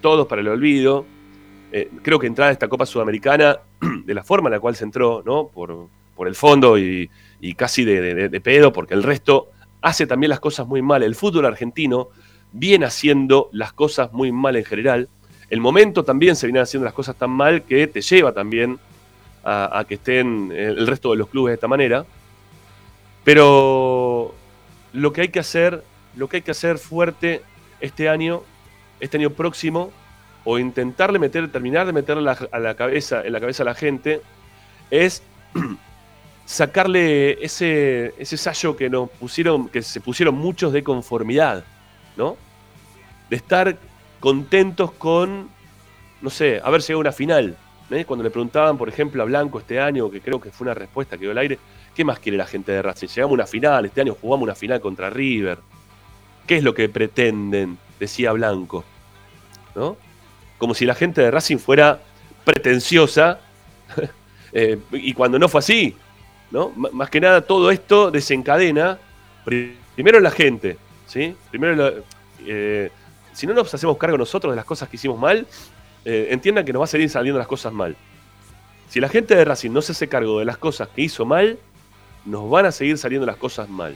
todos 0.00 0.26
para 0.26 0.40
el 0.40 0.48
olvido. 0.48 1.06
Eh, 1.72 1.90
creo 2.02 2.18
que 2.18 2.26
entrar 2.26 2.48
a 2.48 2.52
esta 2.52 2.68
Copa 2.68 2.86
Sudamericana, 2.86 3.58
de 4.04 4.14
la 4.14 4.24
forma 4.24 4.48
en 4.48 4.52
la 4.54 4.60
cual 4.60 4.76
se 4.76 4.84
entró, 4.84 5.22
¿no? 5.24 5.48
Por, 5.48 5.88
por 6.14 6.26
el 6.28 6.34
fondo 6.34 6.78
y, 6.78 7.10
casi 7.54 7.84
de- 7.84 8.28
de 8.28 8.40
pedo, 8.40 8.72
porque 8.72 8.94
el 8.94 9.02
resto 9.02 9.50
hace 9.82 10.06
también 10.06 10.30
las 10.30 10.40
cosas 10.40 10.66
muy 10.66 10.82
mal. 10.82 11.02
El 11.02 11.14
fútbol 11.14 11.44
argentino 11.46 12.08
viene 12.58 12.86
haciendo 12.86 13.48
las 13.52 13.72
cosas 13.72 14.12
muy 14.12 14.32
mal 14.32 14.56
en 14.56 14.64
general. 14.64 15.08
El 15.50 15.60
momento 15.60 16.04
también 16.04 16.36
se 16.36 16.46
vienen 16.46 16.62
haciendo 16.62 16.84
las 16.84 16.94
cosas 16.94 17.16
tan 17.16 17.30
mal 17.30 17.62
que 17.62 17.86
te 17.86 18.00
lleva 18.00 18.32
también 18.32 18.78
a, 19.44 19.84
que 19.86 19.94
estén 19.94 20.50
el 20.52 20.86
resto 20.88 21.12
de 21.12 21.18
los 21.18 21.28
clubes 21.28 21.52
de 21.52 21.54
esta 21.54 21.68
manera. 21.68 22.04
Pero 23.22 24.34
lo 24.92 25.12
que 25.12 25.20
hay 25.20 25.28
que 25.28 25.38
hacer, 25.38 25.84
lo 26.16 26.28
que 26.28 26.38
hay 26.38 26.42
que 26.42 26.50
hacer 26.50 26.78
fuerte 26.78 27.42
este 27.80 28.08
año, 28.08 28.42
este 28.98 29.18
año 29.18 29.30
próximo, 29.30 29.92
o 30.44 30.58
intentarle 30.58 31.18
meter, 31.18 31.50
terminar 31.52 31.86
de 31.86 31.92
meterle 31.92 32.34
a 32.50 32.58
la 32.58 32.74
cabeza, 32.74 33.22
en 33.22 33.32
la 33.32 33.40
cabeza 33.40 33.62
a 33.62 33.66
la 33.66 33.74
gente, 33.74 34.22
es 34.90 35.22
sacarle 36.46 37.44
ese, 37.44 38.14
ese 38.18 38.36
sallo 38.36 38.76
que 38.76 38.88
nos 38.88 39.10
pusieron, 39.10 39.68
que 39.68 39.82
se 39.82 40.00
pusieron 40.00 40.34
muchos 40.34 40.72
de 40.72 40.82
conformidad, 40.82 41.64
¿no? 42.16 42.36
De 43.30 43.36
estar 43.36 43.76
contentos 44.20 44.92
con, 44.92 45.48
no 46.22 46.30
sé, 46.30 46.60
haber 46.62 46.80
llegado 46.80 46.98
a 46.98 47.00
una 47.00 47.12
final. 47.12 47.56
¿eh? 47.90 48.04
Cuando 48.04 48.22
le 48.24 48.30
preguntaban, 48.30 48.78
por 48.78 48.88
ejemplo, 48.88 49.22
a 49.22 49.26
Blanco 49.26 49.58
este 49.58 49.80
año, 49.80 50.10
que 50.10 50.20
creo 50.20 50.40
que 50.40 50.50
fue 50.50 50.64
una 50.66 50.74
respuesta 50.74 51.16
que 51.16 51.22
dio 51.22 51.30
al 51.32 51.38
aire, 51.38 51.58
¿qué 51.94 52.04
más 52.04 52.18
quiere 52.18 52.38
la 52.38 52.46
gente 52.46 52.72
de 52.72 52.82
Racing? 52.82 53.08
Llegamos 53.08 53.32
a 53.32 53.34
una 53.34 53.46
final, 53.46 53.84
este 53.86 54.00
año 54.00 54.16
jugamos 54.20 54.44
una 54.44 54.54
final 54.54 54.80
contra 54.80 55.10
River. 55.10 55.58
¿Qué 56.46 56.56
es 56.58 56.62
lo 56.62 56.74
que 56.74 56.88
pretenden? 56.88 57.78
Decía 57.98 58.32
Blanco. 58.32 58.84
¿No? 59.74 59.96
Como 60.58 60.74
si 60.74 60.84
la 60.86 60.94
gente 60.94 61.20
de 61.20 61.30
Racing 61.30 61.58
fuera 61.58 62.00
pretenciosa. 62.44 63.40
eh, 64.52 64.78
y 64.92 65.12
cuando 65.12 65.38
no 65.38 65.48
fue 65.48 65.58
así, 65.58 65.94
¿no? 66.50 66.70
Más 66.70 67.10
que 67.10 67.20
nada 67.20 67.40
todo 67.42 67.70
esto 67.70 68.10
desencadena 68.10 68.98
pri- 69.44 69.76
primero 69.94 70.20
la 70.20 70.30
gente, 70.30 70.78
¿sí? 71.06 71.34
Primero 71.50 71.74
la- 71.74 71.92
eh, 72.46 72.90
si 73.36 73.46
no 73.46 73.52
nos 73.52 73.72
hacemos 73.72 73.98
cargo 73.98 74.16
nosotros 74.16 74.50
de 74.52 74.56
las 74.56 74.64
cosas 74.64 74.88
que 74.88 74.96
hicimos 74.96 75.18
mal, 75.18 75.46
eh, 76.06 76.28
entiendan 76.30 76.64
que 76.64 76.72
nos 76.72 76.80
va 76.80 76.84
a 76.84 76.88
seguir 76.88 77.10
saliendo 77.10 77.38
las 77.38 77.46
cosas 77.46 77.70
mal. 77.70 77.94
Si 78.88 78.98
la 78.98 79.10
gente 79.10 79.36
de 79.36 79.44
Racing 79.44 79.72
no 79.72 79.82
se 79.82 79.92
hace 79.92 80.08
cargo 80.08 80.38
de 80.38 80.46
las 80.46 80.56
cosas 80.56 80.88
que 80.88 81.02
hizo 81.02 81.26
mal, 81.26 81.58
nos 82.24 82.48
van 82.48 82.64
a 82.64 82.72
seguir 82.72 82.96
saliendo 82.96 83.26
las 83.26 83.36
cosas 83.36 83.68
mal. 83.68 83.94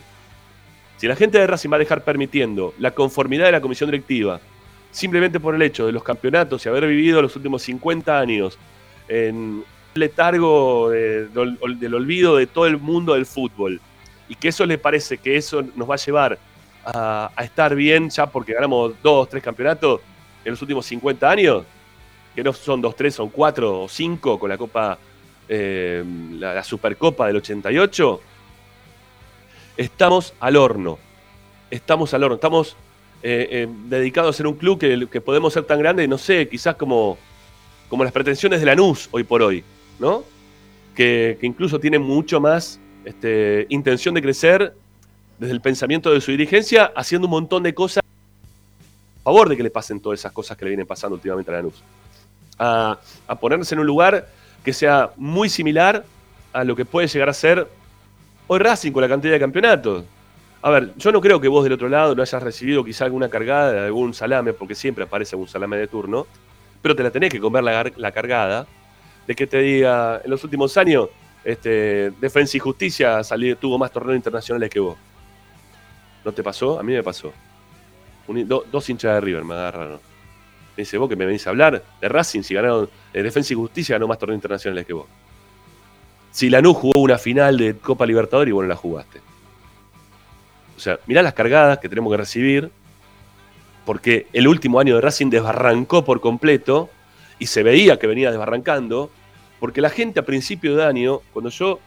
Si 0.98 1.08
la 1.08 1.16
gente 1.16 1.38
de 1.38 1.46
Racing 1.46 1.70
va 1.72 1.76
a 1.76 1.78
dejar 1.78 2.04
permitiendo 2.04 2.74
la 2.78 2.90
conformidad 2.90 3.46
de 3.46 3.52
la 3.52 3.62
comisión 3.62 3.90
directiva, 3.90 4.42
simplemente 4.90 5.40
por 5.40 5.54
el 5.54 5.62
hecho 5.62 5.86
de 5.86 5.92
los 5.92 6.02
campeonatos 6.02 6.66
y 6.66 6.68
haber 6.68 6.86
vivido 6.86 7.22
los 7.22 7.34
últimos 7.34 7.62
50 7.62 8.18
años 8.18 8.58
en 9.08 9.64
letargo 9.94 10.92
eh, 10.92 11.28
del 11.32 11.94
olvido 11.94 12.36
de 12.36 12.46
todo 12.46 12.66
el 12.66 12.76
mundo 12.76 13.14
del 13.14 13.24
fútbol, 13.24 13.80
y 14.28 14.34
que 14.34 14.48
eso 14.48 14.66
le 14.66 14.76
parece 14.76 15.16
que 15.16 15.36
eso 15.36 15.62
nos 15.76 15.88
va 15.88 15.94
a 15.94 15.98
llevar 15.98 16.38
a, 16.94 17.32
estar 17.42 17.74
bien 17.74 18.10
ya 18.10 18.26
porque 18.26 18.54
ganamos 18.54 18.94
dos, 19.02 19.28
tres 19.28 19.42
campeonatos 19.42 20.00
en 20.44 20.52
los 20.52 20.62
últimos 20.62 20.86
50 20.86 21.30
años, 21.30 21.64
que 22.34 22.42
no 22.42 22.52
son 22.52 22.80
dos, 22.80 22.96
tres, 22.96 23.14
son 23.14 23.28
cuatro 23.28 23.82
o 23.82 23.88
cinco 23.88 24.38
con 24.38 24.48
la 24.48 24.58
Copa, 24.58 24.98
eh, 25.48 26.04
la, 26.32 26.62
Supercopa 26.64 27.26
del 27.26 27.36
88, 27.36 28.20
estamos 29.76 30.34
al 30.40 30.56
horno. 30.56 30.98
Estamos 31.70 32.14
al 32.14 32.24
horno. 32.24 32.34
Estamos 32.36 32.76
eh, 33.22 33.48
eh, 33.50 33.68
dedicados 33.86 34.34
a 34.34 34.36
ser 34.36 34.46
un 34.46 34.54
club 34.54 34.78
que, 34.78 35.08
que 35.10 35.20
podemos 35.20 35.52
ser 35.52 35.64
tan 35.64 35.78
grande, 35.78 36.08
no 36.08 36.18
sé, 36.18 36.48
quizás 36.48 36.74
como, 36.76 37.18
como 37.88 38.04
las 38.04 38.12
pretensiones 38.12 38.60
de 38.60 38.66
Lanús 38.66 39.08
hoy 39.12 39.24
por 39.24 39.42
hoy, 39.42 39.62
¿no? 39.98 40.24
Que, 40.94 41.38
que 41.40 41.46
incluso 41.46 41.78
tiene 41.78 41.98
mucho 41.98 42.40
más 42.40 42.80
este, 43.04 43.66
intención 43.68 44.14
de 44.14 44.22
crecer 44.22 44.74
desde 45.40 45.54
el 45.54 45.62
pensamiento 45.62 46.12
de 46.12 46.20
su 46.20 46.30
dirigencia, 46.30 46.92
haciendo 46.94 47.26
un 47.26 47.30
montón 47.30 47.62
de 47.62 47.72
cosas 47.72 48.04
a 48.04 49.22
favor 49.24 49.48
de 49.48 49.56
que 49.56 49.62
le 49.62 49.70
pasen 49.70 49.98
todas 49.98 50.20
esas 50.20 50.32
cosas 50.32 50.56
que 50.56 50.66
le 50.66 50.70
vienen 50.72 50.86
pasando 50.86 51.14
últimamente 51.14 51.50
a 51.50 51.54
Lanús. 51.54 51.82
A, 52.58 52.98
a 53.26 53.34
ponerse 53.36 53.74
en 53.74 53.80
un 53.80 53.86
lugar 53.86 54.28
que 54.62 54.74
sea 54.74 55.10
muy 55.16 55.48
similar 55.48 56.04
a 56.52 56.62
lo 56.62 56.76
que 56.76 56.84
puede 56.84 57.08
llegar 57.08 57.30
a 57.30 57.32
ser 57.32 57.66
hoy 58.48 58.58
Racing 58.58 58.92
con 58.92 59.00
la 59.00 59.08
cantidad 59.08 59.32
de 59.32 59.40
campeonatos. 59.40 60.04
A 60.60 60.68
ver, 60.68 60.92
yo 60.98 61.10
no 61.10 61.22
creo 61.22 61.40
que 61.40 61.48
vos 61.48 61.64
del 61.64 61.72
otro 61.72 61.88
lado 61.88 62.14
no 62.14 62.20
hayas 62.20 62.42
recibido 62.42 62.84
quizá 62.84 63.06
alguna 63.06 63.30
cargada 63.30 63.72
de 63.72 63.78
algún 63.86 64.12
salame, 64.12 64.52
porque 64.52 64.74
siempre 64.74 65.04
aparece 65.04 65.36
algún 65.36 65.48
salame 65.48 65.78
de 65.78 65.86
turno, 65.86 66.26
pero 66.82 66.94
te 66.94 67.02
la 67.02 67.10
tenés 67.10 67.30
que 67.30 67.40
comer 67.40 67.64
la, 67.64 68.12
cargada 68.12 68.66
de 69.26 69.34
que 69.34 69.46
te 69.46 69.58
diga, 69.60 70.20
en 70.22 70.30
los 70.30 70.44
últimos 70.44 70.76
años, 70.76 71.08
este, 71.44 72.10
Defensa 72.20 72.58
y 72.58 72.60
Justicia 72.60 73.22
tuvo 73.58 73.78
más 73.78 73.90
torneos 73.90 74.16
internacionales 74.16 74.68
que 74.68 74.80
vos. 74.80 74.98
¿No 76.24 76.32
te 76.32 76.42
pasó? 76.42 76.78
A 76.78 76.82
mí 76.82 76.92
me 76.92 77.02
pasó. 77.02 77.32
Dos 78.26 78.88
hinchas 78.88 79.14
de 79.14 79.20
River 79.20 79.44
me 79.44 79.54
agarraron. 79.54 79.98
Me 80.76 80.82
dice, 80.82 80.98
vos 80.98 81.08
que 81.08 81.16
me 81.16 81.26
venís 81.26 81.46
a 81.46 81.50
hablar 81.50 81.82
de 82.00 82.08
Racing, 82.08 82.42
si 82.42 82.54
ganaron 82.54 82.88
eh, 83.12 83.22
Defensa 83.22 83.52
y 83.52 83.56
Justicia, 83.56 83.96
ganó 83.96 84.06
más 84.06 84.18
torneos 84.18 84.38
internacionales 84.38 84.86
que 84.86 84.92
vos. 84.92 85.06
Si 86.30 86.48
Lanús 86.48 86.76
jugó 86.76 87.00
una 87.00 87.18
final 87.18 87.58
de 87.58 87.76
Copa 87.76 88.06
Libertadores 88.06 88.50
y 88.50 88.52
vos 88.52 88.62
no 88.62 88.68
la 88.68 88.76
jugaste. 88.76 89.20
O 90.76 90.80
sea, 90.80 90.98
mirá 91.06 91.22
las 91.22 91.34
cargadas 91.34 91.78
que 91.78 91.88
tenemos 91.88 92.10
que 92.12 92.16
recibir, 92.16 92.70
porque 93.84 94.28
el 94.32 94.46
último 94.46 94.78
año 94.78 94.94
de 94.94 95.00
Racing 95.00 95.28
desbarrancó 95.28 96.04
por 96.04 96.20
completo 96.20 96.88
y 97.38 97.46
se 97.46 97.62
veía 97.62 97.98
que 97.98 98.06
venía 98.06 98.30
desbarrancando, 98.30 99.10
porque 99.58 99.80
la 99.80 99.90
gente 99.90 100.20
a 100.20 100.24
principio 100.24 100.76
de 100.76 100.84
año, 100.84 101.20
cuando 101.32 101.50
yo, 101.50 101.80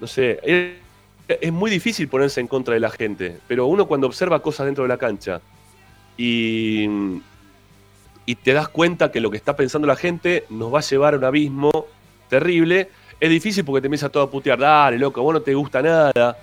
no 0.00 0.06
sé, 0.06 0.78
es, 1.28 1.38
es 1.40 1.52
muy 1.52 1.70
difícil 1.70 2.08
ponerse 2.08 2.40
en 2.40 2.48
contra 2.48 2.74
de 2.74 2.80
la 2.80 2.90
gente, 2.90 3.38
pero 3.46 3.66
uno 3.66 3.86
cuando 3.86 4.06
observa 4.06 4.40
cosas 4.40 4.66
dentro 4.66 4.84
de 4.84 4.88
la 4.88 4.96
cancha 4.96 5.40
y, 6.16 6.86
y 8.26 8.34
te 8.34 8.52
das 8.52 8.68
cuenta 8.68 9.12
que 9.12 9.20
lo 9.20 9.30
que 9.30 9.36
está 9.36 9.54
pensando 9.54 9.86
la 9.86 9.96
gente 9.96 10.44
nos 10.50 10.74
va 10.74 10.80
a 10.80 10.82
llevar 10.82 11.14
a 11.14 11.18
un 11.18 11.24
abismo 11.24 11.86
terrible, 12.28 12.90
es 13.20 13.30
difícil 13.30 13.64
porque 13.64 13.80
te 13.80 13.86
empieza 13.86 14.08
todo 14.08 14.24
a 14.24 14.30
putear, 14.30 14.58
dale, 14.58 14.98
loco, 14.98 15.22
vos 15.22 15.34
no 15.34 15.40
te 15.40 15.54
gusta 15.54 15.82
nada, 15.82 16.36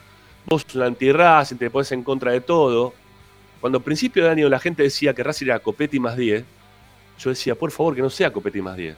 vos 0.45 0.61
sos 0.63 0.75
un 0.75 0.83
anti-Racing, 0.83 1.57
te 1.57 1.69
pones 1.69 1.91
en 1.91 2.03
contra 2.03 2.31
de 2.31 2.41
todo. 2.41 2.93
Cuando 3.61 3.79
a 3.79 3.81
principio 3.81 4.23
de 4.23 4.29
año 4.29 4.49
la 4.49 4.59
gente 4.59 4.83
decía 4.83 5.13
que 5.13 5.23
Racing 5.23 5.45
era 5.45 5.59
Copetti 5.59 5.99
más 5.99 6.17
10, 6.17 6.43
yo 7.19 7.29
decía, 7.29 7.55
por 7.55 7.71
favor, 7.71 7.95
que 7.95 8.01
no 8.01 8.09
sea 8.09 8.31
Copetti 8.31 8.61
más 8.61 8.75
10. 8.75 8.95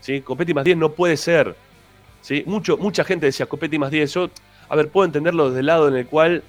¿Sí? 0.00 0.20
Copetti 0.20 0.54
más 0.54 0.64
10 0.64 0.76
no 0.76 0.92
puede 0.92 1.16
ser. 1.16 1.54
¿Sí? 2.20 2.42
Mucho, 2.46 2.76
mucha 2.76 3.04
gente 3.04 3.26
decía 3.26 3.46
Copetti 3.46 3.78
más 3.78 3.90
10. 3.90 4.12
Yo, 4.12 4.30
a 4.68 4.76
ver, 4.76 4.88
puedo 4.88 5.06
entenderlo 5.06 5.48
desde 5.48 5.60
el 5.60 5.66
lado 5.66 5.88
en 5.88 5.96
el 5.96 6.06
cual 6.06 6.42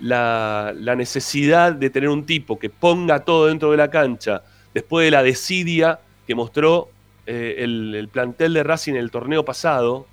la, 0.00 0.72
la 0.76 0.96
necesidad 0.96 1.72
de 1.72 1.90
tener 1.90 2.08
un 2.08 2.24
tipo 2.24 2.58
que 2.58 2.70
ponga 2.70 3.20
todo 3.20 3.46
dentro 3.46 3.70
de 3.70 3.76
la 3.76 3.90
cancha, 3.90 4.42
después 4.72 5.04
de 5.04 5.10
la 5.10 5.22
desidia 5.22 6.00
que 6.26 6.34
mostró 6.34 6.88
eh, 7.26 7.56
el, 7.58 7.94
el 7.94 8.08
plantel 8.08 8.54
de 8.54 8.62
Racing 8.62 8.92
en 8.92 9.00
el 9.00 9.10
torneo 9.10 9.44
pasado, 9.44 10.06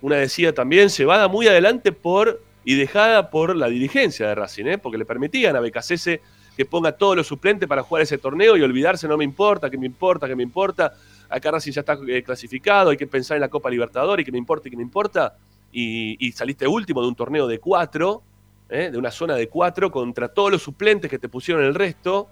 una 0.00 0.16
decida 0.16 0.52
también 0.52 0.88
llevada 0.88 1.28
muy 1.28 1.48
adelante 1.48 1.92
por 1.92 2.42
y 2.64 2.74
dejada 2.74 3.30
por 3.30 3.56
la 3.56 3.68
dirigencia 3.68 4.28
de 4.28 4.34
Racing, 4.34 4.66
¿eh? 4.66 4.78
porque 4.78 4.98
le 4.98 5.04
permitían 5.04 5.56
a 5.56 5.60
Becasese 5.60 6.20
que 6.56 6.64
ponga 6.64 6.92
todos 6.92 7.16
los 7.16 7.26
suplentes 7.26 7.68
para 7.68 7.82
jugar 7.82 8.02
ese 8.02 8.18
torneo 8.18 8.56
y 8.56 8.62
olvidarse, 8.62 9.06
no 9.06 9.16
me 9.16 9.24
importa, 9.24 9.70
que 9.70 9.78
me 9.78 9.86
importa, 9.86 10.26
que 10.26 10.34
me 10.34 10.42
importa, 10.42 10.92
acá 11.28 11.52
Racing 11.52 11.72
ya 11.72 11.80
está 11.80 11.96
eh, 12.06 12.22
clasificado, 12.22 12.90
hay 12.90 12.96
que 12.96 13.06
pensar 13.06 13.36
en 13.36 13.42
la 13.42 13.48
Copa 13.48 13.70
Libertadores, 13.70 14.22
y 14.22 14.26
que 14.26 14.32
me 14.32 14.38
importa, 14.38 14.68
y 14.68 14.70
que 14.72 14.76
me 14.76 14.82
importa, 14.82 15.36
y, 15.72 16.32
saliste 16.32 16.66
último 16.66 17.02
de 17.02 17.08
un 17.08 17.14
torneo 17.14 17.46
de 17.46 17.58
cuatro, 17.58 18.22
¿eh? 18.68 18.90
de 18.90 18.98
una 18.98 19.10
zona 19.10 19.34
de 19.34 19.48
cuatro, 19.48 19.90
contra 19.90 20.28
todos 20.28 20.50
los 20.50 20.62
suplentes 20.62 21.10
que 21.10 21.18
te 21.18 21.28
pusieron 21.28 21.64
el 21.64 21.74
resto, 21.74 22.28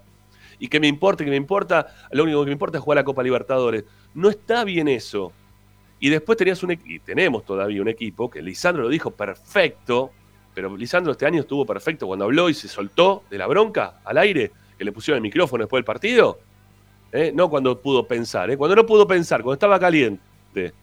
y 0.59 0.67
que 0.67 0.79
me 0.79 0.87
importa, 0.87 1.23
que 1.23 1.29
me 1.29 1.35
importa, 1.35 1.87
lo 2.11 2.23
único 2.23 2.41
que 2.41 2.47
me 2.47 2.53
importa 2.53 2.77
es 2.77 2.83
jugar 2.83 2.97
la 2.97 3.03
Copa 3.03 3.21
Libertadores. 3.21 3.83
No 4.15 4.29
está 4.29 4.63
bien 4.63 4.87
eso. 4.87 5.31
Y 5.99 6.09
después 6.09 6.37
tenías 6.37 6.61
un 6.63 6.71
y 6.71 6.99
tenemos 6.99 7.45
todavía 7.45 7.81
un 7.81 7.87
equipo 7.87 8.29
que 8.29 8.41
Lisandro 8.41 8.83
lo 8.83 8.89
dijo 8.89 9.11
perfecto, 9.11 10.11
pero 10.53 10.75
Lisandro 10.75 11.11
este 11.11 11.25
año 11.25 11.41
estuvo 11.41 11.65
perfecto 11.65 12.07
cuando 12.07 12.25
habló 12.25 12.49
y 12.49 12.53
se 12.53 12.67
soltó 12.67 13.23
de 13.29 13.37
la 13.37 13.47
bronca 13.47 13.99
al 14.03 14.17
aire, 14.17 14.51
que 14.77 14.83
le 14.83 14.91
pusieron 14.91 15.17
el 15.17 15.23
micrófono 15.23 15.63
después 15.63 15.79
del 15.79 15.85
partido. 15.85 16.39
¿eh? 17.11 17.31
No 17.33 17.49
cuando 17.49 17.79
pudo 17.79 18.07
pensar, 18.07 18.49
¿eh? 18.49 18.57
cuando 18.57 18.75
no 18.75 18.85
pudo 18.85 19.07
pensar, 19.07 19.41
cuando 19.41 19.53
estaba 19.53 19.79
caliente. 19.79 20.73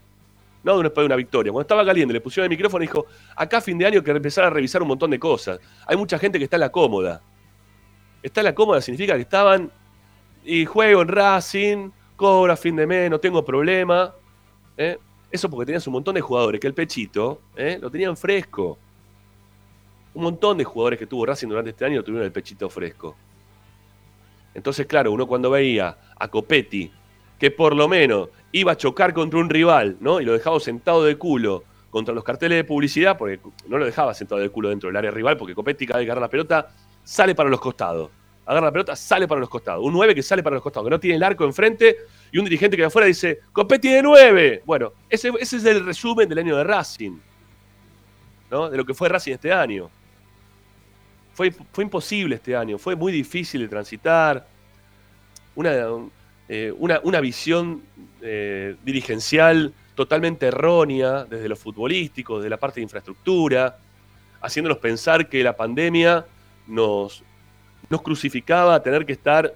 No 0.64 0.78
después 0.78 1.02
de 1.02 1.06
una 1.06 1.16
victoria. 1.16 1.52
Cuando 1.52 1.62
estaba 1.62 1.84
caliente, 1.84 2.12
le 2.12 2.20
pusieron 2.20 2.50
el 2.50 2.56
micrófono 2.56 2.82
y 2.82 2.86
dijo, 2.86 3.06
acá 3.36 3.58
a 3.58 3.60
fin 3.60 3.76
de 3.76 3.86
año 3.86 3.98
hay 3.98 4.04
que 4.04 4.10
empezar 4.10 4.44
a 4.44 4.50
revisar 4.50 4.80
un 4.80 4.88
montón 4.88 5.10
de 5.10 5.18
cosas. 5.18 5.60
Hay 5.86 5.96
mucha 5.96 6.18
gente 6.18 6.38
que 6.38 6.44
está 6.44 6.56
en 6.56 6.60
la 6.60 6.72
cómoda. 6.72 7.22
Está 8.22 8.40
en 8.40 8.46
la 8.46 8.54
cómoda 8.54 8.80
significa 8.80 9.14
que 9.14 9.20
estaban 9.20 9.70
y 10.42 10.64
juego 10.64 11.02
en 11.02 11.08
Racing, 11.08 11.90
cobro 12.16 12.52
a 12.52 12.56
fin 12.56 12.76
de 12.76 12.86
mes, 12.86 13.10
no 13.10 13.20
tengo 13.20 13.44
problema. 13.44 14.14
¿eh? 14.76 14.98
Eso 15.30 15.50
porque 15.50 15.66
tenías 15.66 15.86
un 15.86 15.92
montón 15.92 16.14
de 16.14 16.22
jugadores 16.22 16.60
que 16.60 16.66
el 16.66 16.74
pechito 16.74 17.42
¿eh? 17.56 17.78
lo 17.80 17.90
tenían 17.90 18.16
fresco. 18.16 18.78
Un 20.14 20.22
montón 20.22 20.56
de 20.56 20.64
jugadores 20.64 20.98
que 20.98 21.06
tuvo 21.06 21.26
Racing 21.26 21.48
durante 21.48 21.70
este 21.70 21.84
año 21.84 22.02
tuvieron 22.02 22.24
el 22.24 22.32
pechito 22.32 22.70
fresco. 22.70 23.14
Entonces, 24.54 24.86
claro, 24.86 25.12
uno 25.12 25.26
cuando 25.26 25.50
veía 25.50 25.98
a 26.16 26.28
Copetti, 26.28 26.90
que 27.38 27.50
por 27.50 27.74
lo 27.74 27.88
menos 27.88 28.28
iba 28.54 28.72
a 28.72 28.76
chocar 28.76 29.12
contra 29.12 29.40
un 29.40 29.50
rival, 29.50 29.96
¿no? 29.98 30.20
Y 30.20 30.24
lo 30.24 30.32
dejaba 30.32 30.60
sentado 30.60 31.02
de 31.02 31.16
culo 31.16 31.64
contra 31.90 32.14
los 32.14 32.22
carteles 32.22 32.56
de 32.56 32.62
publicidad, 32.62 33.18
porque 33.18 33.40
no 33.66 33.78
lo 33.78 33.84
dejaba 33.84 34.14
sentado 34.14 34.40
de 34.40 34.48
culo 34.48 34.68
dentro 34.68 34.88
del 34.88 34.96
área 34.96 35.10
rival, 35.10 35.36
porque 35.36 35.56
Copetti 35.56 35.86
cada 35.86 35.98
vez 35.98 36.06
que 36.06 36.12
agarra 36.12 36.26
la 36.26 36.30
pelota, 36.30 36.68
sale 37.02 37.34
para 37.34 37.50
los 37.50 37.60
costados. 37.60 38.10
Agarra 38.46 38.66
la 38.66 38.72
pelota, 38.72 38.94
sale 38.94 39.26
para 39.26 39.40
los 39.40 39.50
costados. 39.50 39.84
Un 39.84 39.92
9 39.92 40.14
que 40.14 40.22
sale 40.22 40.44
para 40.44 40.54
los 40.54 40.62
costados, 40.62 40.86
que 40.86 40.90
no 40.90 41.00
tiene 41.00 41.16
el 41.16 41.24
arco 41.24 41.44
enfrente, 41.44 41.96
y 42.30 42.38
un 42.38 42.44
dirigente 42.44 42.76
que 42.76 42.82
de 42.82 42.86
afuera 42.86 43.08
dice, 43.08 43.40
Copetti 43.52 43.88
de 43.90 44.02
9. 44.02 44.62
Bueno, 44.64 44.92
ese, 45.10 45.32
es 45.40 45.52
el 45.52 45.84
resumen 45.84 46.28
del 46.28 46.38
año 46.38 46.56
de 46.56 46.62
Racing, 46.62 47.18
¿no? 48.52 48.70
De 48.70 48.76
lo 48.76 48.84
que 48.84 48.94
fue 48.94 49.08
Racing 49.08 49.32
este 49.32 49.52
año. 49.52 49.90
Fue, 51.32 51.50
fue 51.50 51.82
imposible 51.82 52.36
este 52.36 52.54
año, 52.54 52.78
fue 52.78 52.94
muy 52.94 53.10
difícil 53.10 53.62
de 53.62 53.68
transitar. 53.68 54.46
Una, 55.56 55.72
eh, 56.48 56.72
una, 56.78 57.00
una 57.04 57.20
visión 57.20 57.82
eh, 58.20 58.76
dirigencial 58.84 59.72
totalmente 59.94 60.46
errónea 60.46 61.24
desde 61.24 61.48
lo 61.48 61.56
futbolístico, 61.56 62.38
desde 62.38 62.50
la 62.50 62.56
parte 62.58 62.80
de 62.80 62.82
infraestructura, 62.82 63.78
haciéndonos 64.40 64.78
pensar 64.78 65.28
que 65.28 65.42
la 65.42 65.56
pandemia 65.56 66.26
nos, 66.66 67.22
nos 67.88 68.02
crucificaba 68.02 68.74
a 68.74 68.82
tener 68.82 69.06
que 69.06 69.12
estar 69.12 69.54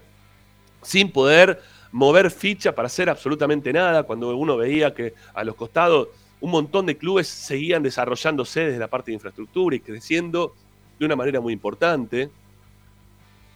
sin 0.81 1.11
poder 1.11 1.61
mover 1.91 2.31
ficha 2.31 2.73
para 2.73 2.87
hacer 2.87 3.09
absolutamente 3.09 3.73
nada, 3.73 4.03
cuando 4.03 4.35
uno 4.35 4.57
veía 4.57 4.93
que 4.93 5.13
a 5.33 5.43
los 5.43 5.55
costados 5.55 6.09
un 6.41 6.51
montón 6.51 6.85
de 6.85 6.97
clubes 6.97 7.27
seguían 7.27 7.83
desarrollándose 7.83 8.61
desde 8.61 8.79
la 8.79 8.87
parte 8.87 9.11
de 9.11 9.15
infraestructura 9.15 9.75
y 9.75 9.79
creciendo 9.81 10.55
de 10.97 11.05
una 11.05 11.15
manera 11.15 11.41
muy 11.41 11.53
importante. 11.53 12.29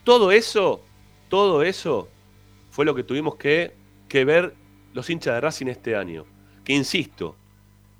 Todo 0.03 0.31
eso, 0.31 0.81
todo 1.29 1.63
eso 1.63 2.09
fue 2.73 2.85
lo 2.85 2.95
que 2.95 3.03
tuvimos 3.03 3.35
que, 3.35 3.75
ver 4.11 4.55
los 4.93 5.07
hinchas 5.07 5.35
de 5.35 5.41
Racing 5.41 5.67
este 5.67 5.95
año. 5.95 6.25
Que 6.65 6.73
insisto, 6.73 7.35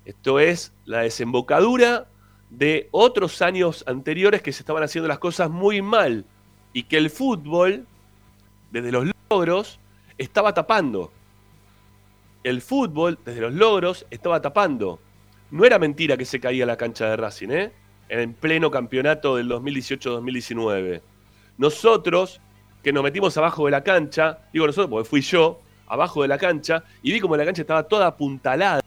esto 0.04 0.40
es 0.40 0.72
la 0.84 1.02
desembocadura 1.02 2.08
de 2.50 2.88
otros 2.90 3.40
años 3.40 3.84
anteriores 3.86 4.42
que 4.42 4.52
se 4.52 4.62
estaban 4.62 4.82
haciendo 4.82 5.06
las 5.06 5.20
cosas 5.20 5.48
muy 5.48 5.80
mal 5.80 6.24
y 6.72 6.82
que 6.82 6.96
el 6.96 7.10
fútbol, 7.10 7.86
desde 8.72 8.90
los 8.90 9.06
logros, 9.30 9.78
estaba 10.18 10.52
tapando. 10.52 11.12
El 12.42 12.60
fútbol, 12.60 13.16
desde 13.24 13.42
los 13.42 13.54
logros, 13.54 14.06
estaba 14.10 14.42
tapando. 14.42 14.98
No 15.52 15.64
era 15.64 15.78
mentira 15.78 16.16
que 16.16 16.24
se 16.24 16.40
caía 16.40 16.66
la 16.66 16.76
cancha 16.76 17.10
de 17.10 17.16
Racing, 17.16 17.50
¿eh? 17.50 17.72
En 18.08 18.34
pleno 18.34 18.72
campeonato 18.72 19.36
del 19.36 19.48
2018-2019. 19.50 21.00
Nosotros, 21.58 22.40
que 22.84 22.92
nos 22.92 23.02
metimos 23.02 23.36
abajo 23.38 23.64
de 23.64 23.70
la 23.70 23.82
cancha, 23.82 24.38
digo 24.52 24.66
nosotros 24.66 24.90
porque 24.90 25.08
fui 25.08 25.22
yo, 25.22 25.58
abajo 25.88 26.20
de 26.22 26.28
la 26.28 26.36
cancha, 26.36 26.84
y 27.02 27.12
vi 27.12 27.18
como 27.18 27.34
la 27.34 27.44
cancha 27.44 27.62
estaba 27.62 27.82
toda 27.82 28.06
apuntalada, 28.06 28.82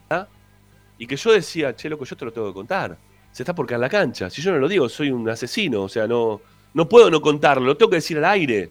y 0.99 1.07
que 1.07 1.15
yo 1.15 1.31
decía, 1.33 1.75
che, 1.75 1.89
loco, 1.89 2.05
yo 2.05 2.15
te 2.15 2.25
lo 2.25 2.31
tengo 2.31 2.47
que 2.47 2.53
contar. 2.53 2.95
Se 3.31 3.43
está 3.43 3.53
por 3.53 3.65
caer 3.65 3.81
la 3.81 3.89
cancha. 3.89 4.29
Si 4.29 4.41
yo 4.41 4.51
no 4.51 4.60
lo 4.60 4.67
digo, 4.67 4.88
soy 4.88 5.12
un 5.12 5.27
asesino, 5.29 5.83
o 5.83 5.89
sea, 5.89 6.07
no, 6.07 6.41
no 6.73 6.88
puedo 6.88 7.10
no 7.10 7.19
contarlo, 7.21 7.65
lo 7.65 7.75
tengo 7.75 7.89
que 7.89 7.97
decir 7.97 8.17
al 8.17 8.25
aire. 8.25 8.69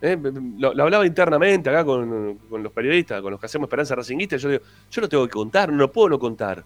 Eh, 0.00 0.16
Lo, 0.58 0.68
hablaba 0.68 1.04
internamente 1.06 1.70
acá 1.70 1.84
con, 1.84 2.38
con 2.50 2.62
los 2.62 2.72
periodistas, 2.72 3.20
con 3.22 3.30
los 3.30 3.40
que 3.40 3.46
hacemos 3.46 3.66
Esperanza 3.66 3.94
Racinguista, 3.94 4.36
yo 4.36 4.50
digo, 4.50 4.62
yo 4.90 5.00
lo 5.00 5.08
tengo 5.08 5.24
que 5.24 5.32
contar, 5.32 5.70
no 5.72 5.78
lo 5.78 5.90
puedo 5.90 6.10
no 6.10 6.18
contar. 6.18 6.62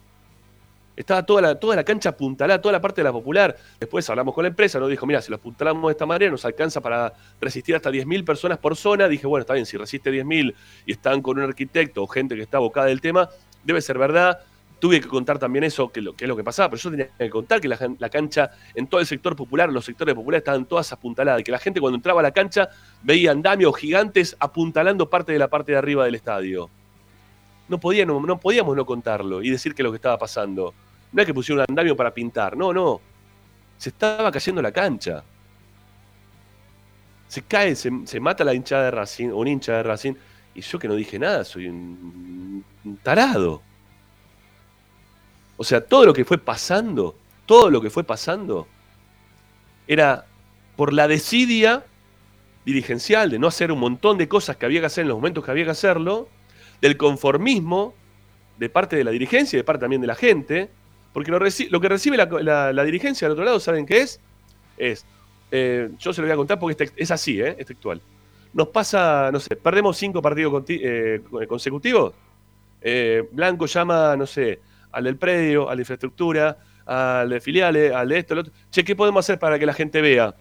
Estaba 1.02 1.26
toda 1.26 1.42
la, 1.42 1.54
toda 1.56 1.74
la 1.74 1.82
cancha 1.82 2.10
apuntalada, 2.10 2.60
toda 2.62 2.70
la 2.70 2.80
parte 2.80 3.00
de 3.00 3.04
la 3.04 3.10
popular. 3.10 3.56
Después 3.80 4.08
hablamos 4.08 4.32
con 4.36 4.44
la 4.44 4.50
empresa, 4.50 4.78
nos 4.78 4.88
dijo, 4.88 5.04
mira, 5.04 5.20
si 5.20 5.30
lo 5.30 5.36
apuntalamos 5.36 5.88
de 5.88 5.90
esta 5.90 6.06
manera 6.06 6.30
nos 6.30 6.44
alcanza 6.44 6.80
para 6.80 7.12
resistir 7.40 7.74
hasta 7.74 7.90
10.000 7.90 8.24
personas 8.24 8.58
por 8.58 8.76
zona. 8.76 9.08
Dije, 9.08 9.26
bueno, 9.26 9.40
está 9.40 9.54
bien, 9.54 9.66
si 9.66 9.76
resiste 9.76 10.12
10.000 10.12 10.54
y 10.86 10.92
están 10.92 11.20
con 11.20 11.38
un 11.38 11.42
arquitecto 11.42 12.04
o 12.04 12.06
gente 12.06 12.36
que 12.36 12.42
está 12.42 12.58
abocada 12.58 12.86
del 12.86 13.00
tema, 13.00 13.28
debe 13.64 13.80
ser 13.80 13.98
verdad. 13.98 14.38
Tuve 14.78 15.00
que 15.00 15.08
contar 15.08 15.40
también 15.40 15.64
eso, 15.64 15.90
que, 15.90 16.00
lo, 16.00 16.14
que 16.14 16.24
es 16.24 16.28
lo 16.28 16.36
que 16.36 16.44
pasaba, 16.44 16.70
pero 16.70 16.80
yo 16.80 16.90
tenía 16.92 17.08
que 17.18 17.30
contar 17.30 17.60
que 17.60 17.66
la, 17.66 18.08
cancha 18.08 18.52
en 18.76 18.86
todo 18.86 19.00
el 19.00 19.06
sector 19.06 19.34
popular, 19.34 19.72
los 19.72 19.84
sectores 19.84 20.14
populares 20.14 20.42
estaban 20.42 20.66
todas 20.66 20.92
apuntaladas, 20.92 21.40
y 21.40 21.44
que 21.44 21.50
la 21.50 21.58
gente 21.58 21.80
cuando 21.80 21.96
entraba 21.96 22.20
a 22.20 22.22
la 22.22 22.30
cancha 22.30 22.68
veía 23.02 23.32
andamios 23.32 23.76
gigantes 23.76 24.36
apuntalando 24.38 25.10
parte 25.10 25.32
de 25.32 25.40
la 25.40 25.48
parte 25.48 25.72
de 25.72 25.78
arriba 25.78 26.04
del 26.04 26.14
estadio. 26.14 26.70
No, 27.68 27.80
no 28.20 28.38
podíamos 28.38 28.76
no 28.76 28.86
contarlo 28.86 29.42
y 29.42 29.50
decir 29.50 29.74
que 29.74 29.82
lo 29.82 29.90
que 29.90 29.96
estaba 29.96 30.16
pasando. 30.16 30.72
No 31.12 31.20
es 31.20 31.26
que 31.26 31.34
pusieron 31.34 31.60
un 31.60 31.66
andamio 31.68 31.96
para 31.96 32.12
pintar, 32.12 32.56
no, 32.56 32.72
no. 32.72 33.00
Se 33.76 33.90
estaba 33.90 34.30
cayendo 34.30 34.62
la 34.62 34.72
cancha. 34.72 35.22
Se 37.28 37.42
cae, 37.42 37.74
se, 37.74 38.20
mata 38.20 38.44
la 38.44 38.54
hinchada 38.54 38.84
de 38.84 38.90
Racing, 38.90 39.28
o 39.28 39.36
un 39.36 39.48
hincha 39.48 39.76
de 39.76 39.82
Racing, 39.82 40.14
y 40.54 40.60
yo 40.60 40.78
que 40.78 40.88
no 40.88 40.94
dije 40.94 41.18
nada, 41.18 41.44
soy 41.44 41.68
un, 41.68 42.64
un 42.84 42.96
tarado. 42.98 43.62
O 45.56 45.64
sea, 45.64 45.84
todo 45.84 46.04
lo 46.06 46.12
que 46.12 46.24
fue 46.24 46.38
pasando, 46.38 47.16
todo 47.46 47.70
lo 47.70 47.80
que 47.80 47.90
fue 47.90 48.04
pasando, 48.04 48.66
era 49.86 50.26
por 50.76 50.92
la 50.92 51.08
desidia 51.08 51.84
dirigencial 52.64 53.30
de 53.30 53.38
no 53.38 53.46
hacer 53.48 53.72
un 53.72 53.80
montón 53.80 54.18
de 54.18 54.28
cosas 54.28 54.56
que 54.56 54.66
había 54.66 54.80
que 54.80 54.86
hacer 54.86 55.02
en 55.02 55.08
los 55.08 55.18
momentos 55.18 55.44
que 55.44 55.50
había 55.50 55.64
que 55.64 55.70
hacerlo, 55.70 56.28
del 56.80 56.96
conformismo 56.96 57.94
de 58.58 58.68
parte 58.68 58.96
de 58.96 59.04
la 59.04 59.10
dirigencia 59.10 59.56
y 59.56 59.60
de 59.60 59.64
parte 59.64 59.80
también 59.80 60.00
de 60.00 60.06
la 60.06 60.14
gente, 60.14 60.70
porque 61.12 61.30
lo, 61.30 61.38
reci- 61.38 61.68
lo 61.70 61.80
que 61.80 61.88
recibe 61.88 62.16
la, 62.16 62.26
la- 62.26 62.72
la 62.72 62.84
dirigencia 62.84 63.26
del 63.26 63.32
otro 63.32 63.44
lado, 63.44 63.60
¿saben 63.60 63.86
qué 63.86 63.98
es? 64.02 64.20
Es, 64.76 65.04
eh, 65.50 65.90
yo 65.98 66.12
se 66.12 66.20
lo 66.20 66.26
voy 66.26 66.32
a 66.32 66.36
contar 66.36 66.58
porque 66.58 66.84
es, 66.84 66.90
tex- 66.90 66.94
es 66.96 67.10
así, 67.10 67.40
¿eh? 67.40 67.54
es 67.58 67.66
textual. 67.66 68.00
Nos 68.54 68.68
pasa, 68.68 69.30
no 69.32 69.40
sé, 69.40 69.56
perdemos 69.56 69.96
cinco 69.96 70.20
partidos 70.22 70.64
eh, 70.68 71.20
consecutivos. 71.48 72.14
Eh, 72.80 73.26
Blanco 73.32 73.66
llama, 73.66 74.16
no 74.16 74.26
sé, 74.26 74.60
al 74.92 75.04
del 75.04 75.16
predio, 75.16 75.70
a 75.70 75.74
la 75.74 75.80
infraestructura, 75.80 76.56
al 76.84 77.30
de 77.30 77.40
filiales, 77.40 77.92
al 77.92 78.08
de 78.08 78.18
esto, 78.18 78.34
al 78.34 78.40
otro. 78.40 78.52
Che, 78.70 78.84
¿qué 78.84 78.94
podemos 78.96 79.24
hacer 79.24 79.38
para 79.38 79.58
que 79.58 79.66
la 79.66 79.72
gente 79.72 80.00
vea? 80.00 80.34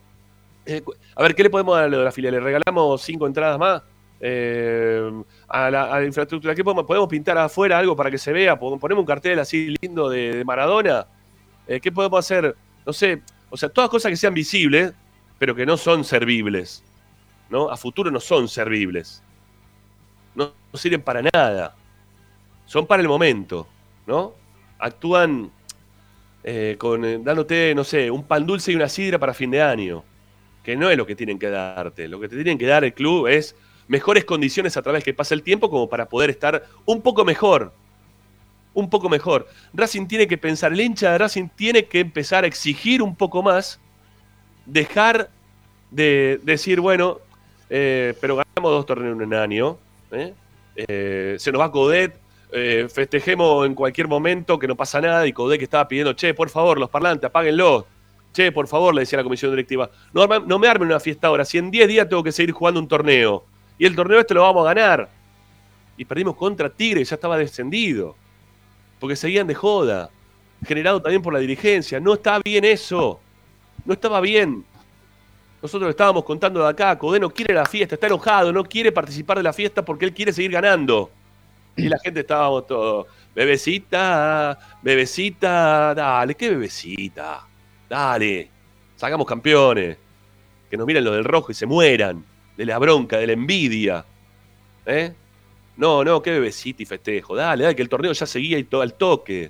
A 1.16 1.22
ver, 1.24 1.36
¿qué 1.36 1.44
le 1.44 1.50
podemos 1.50 1.76
dar 1.76 1.86
a 1.86 1.90
las 1.90 2.14
filiales? 2.16 2.42
¿Regalamos 2.44 3.02
cinco 3.02 3.28
entradas 3.28 3.58
más? 3.58 3.82
Eh, 4.20 5.10
a, 5.52 5.70
la, 5.72 6.06
infraestructura, 6.06 6.56
¿qué 6.56 6.64
podemos, 6.64 6.86
podemos 6.86 7.10
pintar 7.10 7.38
afuera 7.38 7.78
algo 7.78 7.96
para 7.96 8.10
que 8.10 8.18
se 8.18 8.32
vea? 8.32 8.58
¿Pon- 8.58 8.80
¿Ponemos 8.80 9.02
un 9.02 9.06
cartel 9.08 9.40
así 9.40 9.76
lindo 9.82 10.10
de, 10.10 10.44
Maradona? 10.46 11.06
Eh, 11.68 11.80
¿Qué 11.80 11.92
podemos 11.92 12.20
hacer? 12.20 12.56
No 12.86 12.94
sé, 12.94 13.22
o 13.50 13.58
sea, 13.58 13.70
todas 13.70 13.90
cosas 13.90 14.10
que 14.10 14.16
sean 14.16 14.34
visibles, 14.34 14.94
pero 15.38 15.54
que 15.56 15.66
no 15.66 15.78
son 15.78 16.04
servibles. 16.04 16.84
¿no? 17.50 17.70
A 17.70 17.78
futuro 17.78 18.10
no 18.10 18.20
son 18.20 18.48
servibles. 18.48 19.22
No, 20.34 20.54
no 20.72 20.80
sirven 20.80 21.02
para 21.02 21.22
nada. 21.22 21.76
Son 22.66 22.88
para 22.88 23.02
el 23.02 23.10
momento, 23.10 23.68
¿no? 24.08 24.34
Actúan 24.80 25.52
eh, 26.44 26.76
con, 26.80 27.04
eh, 27.04 27.20
dándote, 27.22 27.76
no 27.76 27.84
sé, 27.84 28.10
un 28.10 28.24
pan 28.24 28.46
dulce 28.48 28.72
y 28.72 28.76
una 28.76 28.88
sidra 28.88 29.20
para 29.20 29.34
fin 29.34 29.52
de 29.52 29.62
año. 29.62 30.04
Que 30.64 30.78
no 30.78 30.90
es 30.90 30.98
lo 30.98 31.06
que 31.06 31.16
tienen 31.16 31.38
que 31.38 31.50
darte. 31.50 32.08
Lo 32.08 32.20
que 32.20 32.30
te 32.30 32.36
tienen 32.36 32.58
que 32.58 32.68
dar 32.68 32.84
el 32.86 32.94
club 32.94 33.28
es 33.28 33.56
mejores 33.92 34.24
condiciones 34.24 34.78
a 34.78 34.82
través 34.82 35.04
que 35.04 35.14
pasa 35.14 35.36
el 35.36 35.44
tiempo 35.44 35.70
como 35.70 35.90
para 35.90 36.08
poder 36.08 36.30
estar 36.30 36.64
un 36.86 37.02
poco 37.02 37.26
mejor. 37.26 37.74
Un 38.74 38.90
poco 38.90 39.10
mejor. 39.10 39.50
Racing 39.74 40.08
tiene 40.08 40.28
que 40.28 40.38
pensar, 40.38 40.72
el 40.72 40.80
hincha 40.80 41.12
de 41.12 41.18
Racing 41.18 41.50
tiene 41.50 41.84
que 41.84 42.00
empezar 42.00 42.46
a 42.46 42.48
exigir 42.48 43.02
un 43.02 43.18
poco 43.18 43.44
más, 43.44 43.82
dejar 44.66 45.30
de 45.90 46.40
decir, 46.44 46.80
bueno, 46.80 47.20
eh, 47.70 48.14
pero 48.22 48.38
ganamos 48.38 48.72
dos 48.72 48.86
torneos 48.86 49.18
en 49.18 49.24
un 49.24 49.34
año, 49.34 49.78
¿eh? 50.12 50.34
Eh, 50.78 51.36
se 51.38 51.52
nos 51.52 51.60
va 51.60 51.70
Codet, 51.70 52.18
eh, 52.54 52.88
festejemos 52.90 53.66
en 53.66 53.76
cualquier 53.76 54.08
momento 54.08 54.58
que 54.58 54.70
no 54.70 54.78
pasa 54.78 55.02
nada 55.02 55.28
y 55.28 55.34
Codet 55.34 55.58
que 55.58 55.66
estaba 55.66 55.86
pidiendo, 55.90 56.14
che, 56.14 56.34
por 56.34 56.50
favor, 56.50 56.80
los 56.80 56.90
parlantes, 56.90 57.28
apáguenlos. 57.28 57.84
Che, 58.32 58.54
por 58.54 58.70
favor, 58.70 58.96
le 58.96 59.02
decía 59.02 59.18
la 59.18 59.24
comisión 59.24 59.52
directiva, 59.52 59.92
no, 60.14 60.26
no 60.26 60.60
me 60.60 60.70
armen 60.70 60.88
una 60.88 61.02
fiesta 61.02 61.28
ahora, 61.28 61.44
si 61.44 61.58
en 61.58 61.70
10 61.70 61.90
días 61.90 62.08
tengo 62.08 62.24
que 62.24 62.32
seguir 62.32 62.54
jugando 62.54 62.80
un 62.80 62.88
torneo. 62.88 63.51
Y 63.82 63.86
el 63.88 63.96
torneo 63.96 64.20
este 64.20 64.36
lo 64.36 64.44
vamos 64.44 64.64
a 64.64 64.76
ganar. 64.76 65.10
Y 65.98 66.06
perdimos 66.06 66.36
contra 66.36 66.70
Tigre, 66.70 67.04
ya 67.04 67.16
estaba 67.16 67.36
descendido. 67.36 68.16
Porque 69.00 69.16
seguían 69.16 69.48
de 69.48 69.56
joda. 69.56 70.12
Generado 70.64 71.02
también 71.02 71.24
por 71.24 71.34
la 71.34 71.40
dirigencia. 71.40 72.00
No 72.00 72.14
está 72.14 72.38
bien 72.46 72.64
eso. 72.64 73.20
No 73.84 73.94
estaba 73.94 74.22
bien. 74.22 74.64
Nosotros 75.64 75.88
lo 75.88 75.90
estábamos 75.90 76.24
contando 76.24 76.62
de 76.62 76.70
acá. 76.70 76.96
Codé 76.96 77.20
no 77.20 77.32
quiere 77.32 77.56
la 77.56 77.66
fiesta, 77.66 77.96
está 77.96 78.06
enojado, 78.06 78.54
no 78.54 78.64
quiere 78.64 78.92
participar 78.92 79.38
de 79.38 79.44
la 79.44 79.52
fiesta 79.52 79.84
porque 79.84 80.06
él 80.06 80.14
quiere 80.14 80.32
seguir 80.32 80.52
ganando. 80.52 81.10
Y 81.76 81.90
la 81.90 81.98
gente 81.98 82.20
estábamos 82.20 82.68
todos, 82.68 83.08
bebecita, 83.34 84.60
bebecita, 84.84 85.96
dale, 85.96 86.36
¿qué 86.36 86.52
bebecita? 86.52 87.48
Dale, 87.90 88.48
sacamos 88.96 89.26
campeones. 89.26 89.98
Que 90.70 90.78
nos 90.78 90.86
miren 90.86 91.04
los 91.04 91.16
del 91.16 91.24
rojo 91.24 91.52
y 91.52 91.56
se 91.56 91.66
mueran. 91.66 92.30
De 92.62 92.68
la 92.68 92.78
bronca, 92.78 93.18
de 93.18 93.26
la 93.26 93.34
envidia. 93.34 94.06
¿Eh? 94.86 95.12
No, 95.78 96.04
no, 96.04 96.22
qué 96.22 96.30
bebecita 96.30 96.84
y 96.84 96.86
festejo. 96.86 97.36
Dale, 97.36 97.64
dale, 97.64 97.76
que 97.76 97.82
el 97.82 97.90
torneo 97.90 98.14
ya 98.14 98.28
seguía 98.28 98.60
y 98.60 98.66
todo 98.66 98.84
al 98.84 98.94
toque. 98.94 99.50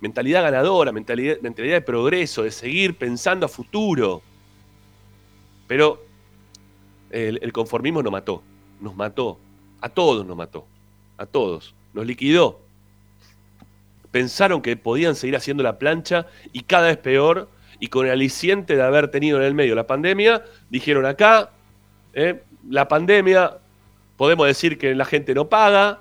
Mentalidad 0.00 0.44
ganadora, 0.44 0.90
mentalidad, 0.90 1.36
mentalidad 1.42 1.74
de 1.74 1.82
progreso, 1.82 2.44
de 2.44 2.50
seguir 2.50 2.96
pensando 2.96 3.44
a 3.44 3.50
futuro. 3.50 4.22
Pero 5.66 6.02
el, 7.10 7.38
el 7.42 7.52
conformismo 7.52 8.02
nos 8.02 8.12
mató. 8.12 8.42
Nos 8.80 8.96
mató. 8.96 9.38
A 9.82 9.90
todos 9.90 10.24
nos 10.24 10.34
mató. 10.34 10.66
A 11.18 11.26
todos. 11.26 11.74
Nos 11.92 12.06
liquidó. 12.06 12.60
Pensaron 14.10 14.62
que 14.62 14.74
podían 14.78 15.16
seguir 15.16 15.36
haciendo 15.36 15.62
la 15.62 15.78
plancha 15.78 16.28
y 16.54 16.62
cada 16.62 16.86
vez 16.86 16.96
peor. 16.96 17.50
Y 17.78 17.88
con 17.88 18.06
el 18.06 18.12
aliciente 18.12 18.74
de 18.74 18.82
haber 18.82 19.10
tenido 19.10 19.36
en 19.36 19.44
el 19.44 19.54
medio 19.54 19.74
la 19.74 19.86
pandemia, 19.86 20.46
dijeron 20.70 21.04
acá, 21.04 21.50
eh, 22.20 22.42
la 22.68 22.88
pandemia, 22.88 23.58
podemos 24.16 24.48
decir 24.48 24.76
que 24.76 24.92
la 24.92 25.04
gente 25.04 25.34
no 25.34 25.48
paga, 25.48 26.00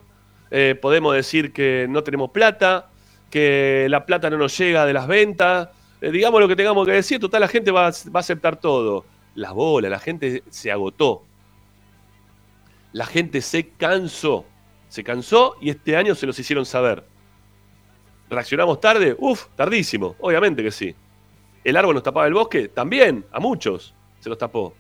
eh, 0.50 0.76
podemos 0.82 1.14
decir 1.14 1.54
que 1.54 1.86
no 1.88 2.04
tenemos 2.04 2.32
plata, 2.32 2.90
que 3.30 3.86
la 3.88 4.04
plata 4.04 4.28
no 4.32 4.38
nos 4.40 4.58
llega 4.58 4.88
de 4.88 4.94
las 4.94 5.06
ventas, 5.06 5.70
eh, 6.02 6.10
digamos 6.10 6.42
lo 6.42 6.48
que 6.48 6.56
tengamos 6.56 6.88
que 6.88 6.94
decir, 6.94 7.20
total 7.20 7.42
la 7.42 7.48
gente 7.48 7.70
va, 7.70 7.84
va 7.92 8.16
a 8.16 8.20
aceptar 8.20 8.56
todo. 8.56 9.06
Las 9.36 9.54
bolas, 9.54 9.92
la 9.92 10.00
gente 10.00 10.42
se 10.50 10.72
agotó. 10.72 11.22
La 12.94 13.06
gente 13.06 13.42
se 13.42 13.70
cansó. 13.70 14.44
Se 14.90 15.04
cansó 15.04 15.56
y 15.62 15.70
este 15.70 15.96
año 15.96 16.16
se 16.16 16.26
los 16.26 16.40
hicieron 16.40 16.66
saber. 16.66 17.04
¿Reaccionamos 18.28 18.82
tarde? 18.82 19.16
Uf, 19.20 19.46
tardísimo, 19.56 20.16
obviamente 20.20 20.64
que 20.64 20.72
sí. 20.72 20.96
¿El 21.64 21.78
árbol 21.78 21.94
nos 21.94 22.02
tapaba 22.02 22.26
el 22.26 22.34
bosque? 22.34 22.70
También, 22.70 23.24
a 23.32 23.40
muchos 23.40 23.94
se 24.20 24.30
los 24.30 24.40
tapó. 24.40 24.74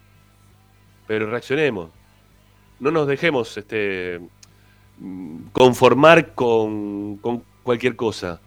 Pero 1.07 1.29
reaccionemos. 1.29 1.89
No 2.79 2.91
nos 2.91 3.07
dejemos 3.07 3.57
este, 3.57 4.19
conformar 5.51 6.33
con, 6.33 7.17
con 7.17 7.43
cualquier 7.63 7.95
cosa. 7.95 8.39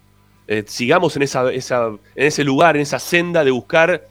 Eh, 0.47 0.65
sigamos 0.67 1.17
en, 1.17 1.23
esa, 1.23 1.51
esa- 1.53 1.89
en 1.89 2.27
ese 2.27 2.45
lugar, 2.45 2.77
en 2.77 2.83
esa 2.83 2.99
senda 2.99 3.45
de 3.45 3.51
buscar 3.51 4.07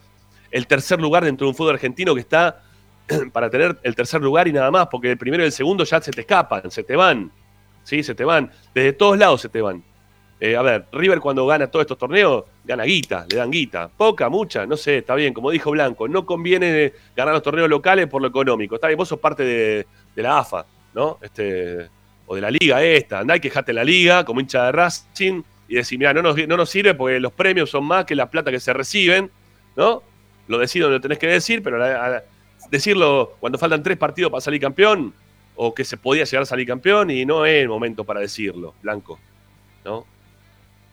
el 0.51 0.67
tercer 0.67 0.99
lugar 1.01 1.23
dentro 1.25 1.45
de 1.45 1.49
un 1.49 1.55
fútbol 1.55 1.73
argentino 1.75 2.13
que 2.15 2.21
está 2.21 2.63
para 3.33 3.49
tener 3.49 3.77
el 3.83 3.95
tercer 3.95 4.21
lugar 4.21 4.47
y 4.47 4.53
nada 4.53 4.71
más, 4.71 4.87
porque 4.87 5.11
el 5.11 5.17
primero 5.17 5.43
y 5.43 5.47
el 5.47 5.51
segundo 5.51 5.83
ya 5.83 6.01
se 6.01 6.11
te 6.11 6.21
escapan, 6.21 6.69
se 6.71 6.83
te 6.83 6.95
van. 6.95 7.31
Sí, 7.83 8.03
se 8.03 8.15
te 8.15 8.23
van. 8.23 8.51
Desde 8.73 8.93
todos 8.93 9.17
lados 9.17 9.41
se 9.41 9.49
te 9.49 9.61
van. 9.61 9.83
Eh, 10.39 10.55
a 10.55 10.61
ver, 10.61 10.85
River 10.91 11.19
cuando 11.19 11.45
gana 11.45 11.67
todos 11.67 11.83
estos 11.83 11.97
torneos, 11.97 12.45
gana 12.69 12.83
guita, 12.83 13.25
le 13.27 13.35
dan 13.35 13.49
guita. 13.49 13.89
Poca, 13.89 14.29
mucha, 14.29 14.65
no 14.67 14.77
sé, 14.77 14.99
está 14.99 15.15
bien, 15.15 15.33
como 15.33 15.49
dijo 15.49 15.71
Blanco, 15.71 16.07
no 16.07 16.23
conviene 16.23 16.93
ganar 17.15 17.33
los 17.33 17.41
torneos 17.41 17.67
locales 17.67 18.05
por 18.07 18.21
lo 18.21 18.27
económico. 18.27 18.75
Está 18.75 18.87
bien, 18.87 18.97
vos 18.97 19.07
sos 19.07 19.19
parte 19.19 19.43
de, 19.43 19.87
la 20.15 20.37
AFA, 20.37 20.67
¿no? 20.93 21.17
Este, 21.19 21.89
o 22.27 22.35
de 22.35 22.41
la 22.41 22.51
liga 22.51 22.83
esta. 22.83 23.19
Andá 23.19 23.35
y 23.37 23.39
quejate 23.39 23.73
la 23.73 23.83
liga 23.83 24.23
como 24.23 24.39
hincha 24.39 24.65
de 24.65 24.71
Racing 24.71 25.41
y 25.67 25.75
decir, 25.75 25.97
mira, 25.97 26.13
no 26.13 26.21
nos, 26.21 26.37
no 26.47 26.57
nos 26.57 26.69
sirve 26.69 26.93
porque 26.93 27.19
los 27.19 27.33
premios 27.33 27.71
son 27.71 27.85
más 27.85 28.05
que 28.05 28.13
la 28.13 28.29
plata 28.29 28.51
que 28.51 28.59
se 28.59 28.71
reciben, 28.71 29.31
¿no? 29.75 30.03
Lo 30.47 30.59
decido 30.59 30.85
donde 30.85 30.99
lo 30.99 31.01
tenés 31.01 31.17
que 31.17 31.27
decir, 31.27 31.63
pero 31.63 31.83
decirlo 32.69 33.35
cuando 33.39 33.57
faltan 33.57 33.81
tres 33.81 33.97
partidos 33.97 34.29
para 34.29 34.41
salir 34.41 34.61
campeón, 34.61 35.11
o 35.55 35.73
que 35.73 35.83
se 35.83 35.97
podía 35.97 36.23
llegar 36.23 36.43
a 36.43 36.45
salir 36.45 36.67
campeón, 36.67 37.09
y 37.09 37.25
no 37.25 37.47
es 37.47 37.63
el 37.63 37.67
momento 37.67 38.03
para 38.03 38.19
decirlo, 38.19 38.75
Blanco, 38.83 39.19
¿no? 39.83 40.05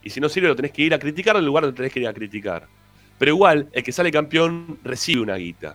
Y 0.06 0.10
si 0.10 0.20
no 0.20 0.28
sirve, 0.28 0.46
lo 0.46 0.54
tenés 0.54 0.70
que 0.70 0.82
ir 0.82 0.94
a 0.94 1.00
criticar 1.00 1.34
el 1.34 1.44
lugar 1.44 1.64
donde 1.64 1.76
tenés 1.76 1.92
que 1.92 1.98
ir 1.98 2.06
a 2.06 2.14
criticar. 2.14 2.68
Pero 3.18 3.32
igual, 3.32 3.68
el 3.72 3.82
que 3.82 3.90
sale 3.90 4.12
campeón 4.12 4.78
recibe 4.84 5.20
una 5.20 5.34
guita. 5.34 5.74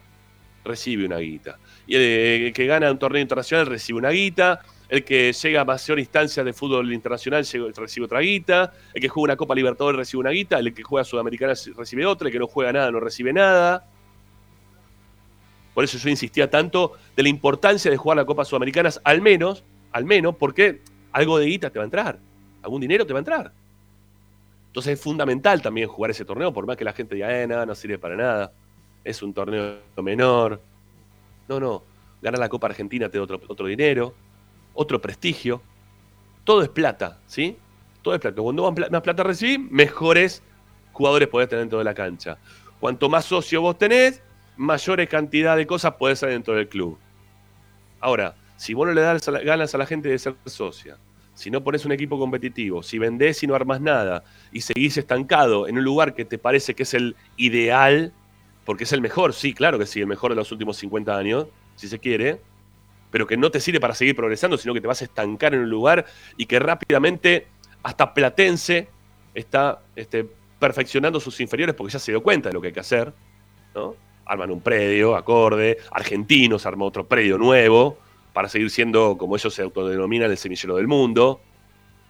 Recibe 0.63 1.05
una 1.05 1.17
guita. 1.17 1.59
Y 1.85 1.95
el, 1.95 2.01
el 2.01 2.53
que 2.53 2.65
gana 2.65 2.89
un 2.89 2.97
torneo 2.97 3.21
internacional 3.21 3.65
recibe 3.65 3.99
una 3.99 4.11
guita. 4.11 4.61
El 4.87 5.03
que 5.03 5.33
llega 5.33 5.59
a 5.59 5.65
mayor 5.65 5.99
instancia 5.99 6.45
de 6.45 6.53
fútbol 6.53 6.93
internacional 6.93 7.45
recibe 7.75 8.05
otra 8.05 8.21
guita. 8.21 8.71
El 8.93 9.01
que 9.01 9.09
juega 9.09 9.33
una 9.33 9.35
Copa 9.35 9.53
Libertadores 9.53 9.97
recibe 9.97 10.21
una 10.21 10.29
guita. 10.29 10.59
El 10.59 10.73
que 10.73 10.81
juega 10.81 11.03
Sudamericana 11.03 11.53
recibe 11.75 12.05
otra. 12.05 12.29
El 12.29 12.31
que 12.31 12.39
no 12.39 12.47
juega 12.47 12.71
nada 12.71 12.89
no 12.89 13.01
recibe 13.01 13.33
nada. 13.33 13.85
Por 15.73 15.83
eso 15.83 15.97
yo 15.97 16.09
insistía 16.09 16.49
tanto 16.49 16.93
de 17.17 17.23
la 17.23 17.27
importancia 17.27 17.91
de 17.91 17.97
jugar 17.97 18.15
la 18.15 18.23
Copa 18.23 18.45
Sudamericanas, 18.45 19.01
al 19.03 19.19
menos, 19.19 19.65
al 19.91 20.05
menos, 20.05 20.37
porque 20.37 20.79
algo 21.11 21.37
de 21.37 21.47
guita 21.47 21.69
te 21.69 21.79
va 21.79 21.83
a 21.83 21.87
entrar. 21.87 22.17
Algún 22.63 22.79
dinero 22.79 23.05
te 23.05 23.11
va 23.11 23.19
a 23.19 23.23
entrar. 23.23 23.60
Entonces 24.71 24.93
es 24.93 25.01
fundamental 25.03 25.61
también 25.61 25.89
jugar 25.89 26.11
ese 26.11 26.23
torneo, 26.23 26.53
por 26.53 26.65
más 26.65 26.77
que 26.77 26.85
la 26.85 26.93
gente 26.93 27.15
diga, 27.15 27.29
eh, 27.41 27.45
nada, 27.45 27.65
no 27.65 27.75
sirve 27.75 27.99
para 27.99 28.15
nada. 28.15 28.53
Es 29.03 29.21
un 29.21 29.33
torneo 29.33 29.79
menor. 30.01 30.61
No, 31.49 31.59
no. 31.59 31.83
Ganar 32.21 32.39
la 32.39 32.47
Copa 32.47 32.67
Argentina 32.67 33.09
te 33.09 33.17
da 33.17 33.23
otro, 33.25 33.41
otro 33.49 33.67
dinero, 33.67 34.13
otro 34.73 35.01
prestigio. 35.01 35.61
Todo 36.45 36.61
es 36.61 36.69
plata, 36.69 37.19
¿sí? 37.27 37.57
Todo 38.01 38.13
es 38.15 38.21
plata. 38.21 38.41
Cuando 38.41 38.63
más 38.63 38.73
pla- 38.73 38.87
más 38.89 39.01
plata 39.01 39.23
recibís, 39.23 39.59
mejores 39.69 40.41
jugadores 40.93 41.27
podés 41.27 41.49
tener 41.49 41.63
dentro 41.63 41.79
de 41.79 41.83
la 41.83 41.93
cancha. 41.93 42.37
Cuanto 42.79 43.09
más 43.09 43.25
socio 43.25 43.59
vos 43.61 43.77
tenés, 43.77 44.21
mayores 44.55 45.09
cantidad 45.09 45.57
de 45.57 45.67
cosas 45.67 45.95
podés 45.95 46.19
hacer 46.19 46.29
dentro 46.29 46.53
del 46.53 46.69
club. 46.69 46.97
Ahora, 47.99 48.35
si 48.55 48.73
vos 48.73 48.87
no 48.87 48.93
le 48.93 49.01
das 49.01 49.27
ganas 49.43 49.75
a 49.75 49.77
la 49.77 49.85
gente 49.85 50.07
de 50.07 50.17
ser 50.17 50.35
socia, 50.45 50.95
si 51.33 51.49
no 51.49 51.63
pones 51.63 51.85
un 51.85 51.91
equipo 51.91 52.19
competitivo, 52.19 52.83
si 52.83 52.99
vendés 52.99 53.41
y 53.43 53.47
no 53.47 53.55
armas 53.55 53.81
nada, 53.81 54.23
y 54.51 54.61
seguís 54.61 54.97
estancado 54.97 55.67
en 55.67 55.77
un 55.77 55.83
lugar 55.83 56.13
que 56.13 56.25
te 56.25 56.37
parece 56.37 56.75
que 56.75 56.83
es 56.83 56.93
el 56.93 57.15
ideal, 57.37 58.13
porque 58.65 58.83
es 58.83 58.93
el 58.93 59.01
mejor, 59.01 59.33
sí, 59.33 59.53
claro 59.53 59.79
que 59.79 59.85
sí, 59.85 59.99
el 59.99 60.07
mejor 60.07 60.31
de 60.31 60.35
los 60.35 60.51
últimos 60.51 60.77
50 60.77 61.17
años, 61.17 61.47
si 61.75 61.87
se 61.87 61.99
quiere, 61.99 62.41
pero 63.09 63.27
que 63.27 63.37
no 63.37 63.51
te 63.51 63.59
sirve 63.59 63.79
para 63.79 63.95
seguir 63.95 64.15
progresando, 64.15 64.57
sino 64.57 64.73
que 64.73 64.81
te 64.81 64.87
vas 64.87 65.01
a 65.01 65.05
estancar 65.05 65.53
en 65.53 65.61
un 65.61 65.69
lugar 65.69 66.05
y 66.37 66.45
que 66.45 66.59
rápidamente 66.59 67.47
hasta 67.83 68.13
Platense 68.13 68.87
está 69.33 69.81
este, 69.95 70.27
perfeccionando 70.59 71.19
sus 71.19 71.39
inferiores 71.41 71.75
porque 71.75 71.93
ya 71.93 71.99
se 71.99 72.11
dio 72.11 72.21
cuenta 72.21 72.49
de 72.49 72.53
lo 72.53 72.61
que 72.61 72.67
hay 72.67 72.73
que 72.73 72.79
hacer, 72.79 73.13
¿no? 73.73 73.95
Arman 74.25 74.51
un 74.51 74.61
predio 74.61 75.15
acorde, 75.15 75.77
Argentinos 75.91 76.65
armó 76.65 76.85
otro 76.85 77.05
predio 77.05 77.37
nuevo 77.37 77.97
para 78.33 78.49
seguir 78.49 78.69
siendo, 78.69 79.17
como 79.17 79.35
ellos 79.35 79.53
se 79.53 79.61
autodenominan, 79.61 80.31
el 80.31 80.37
semillero 80.37 80.75
del 80.75 80.87
mundo, 80.87 81.41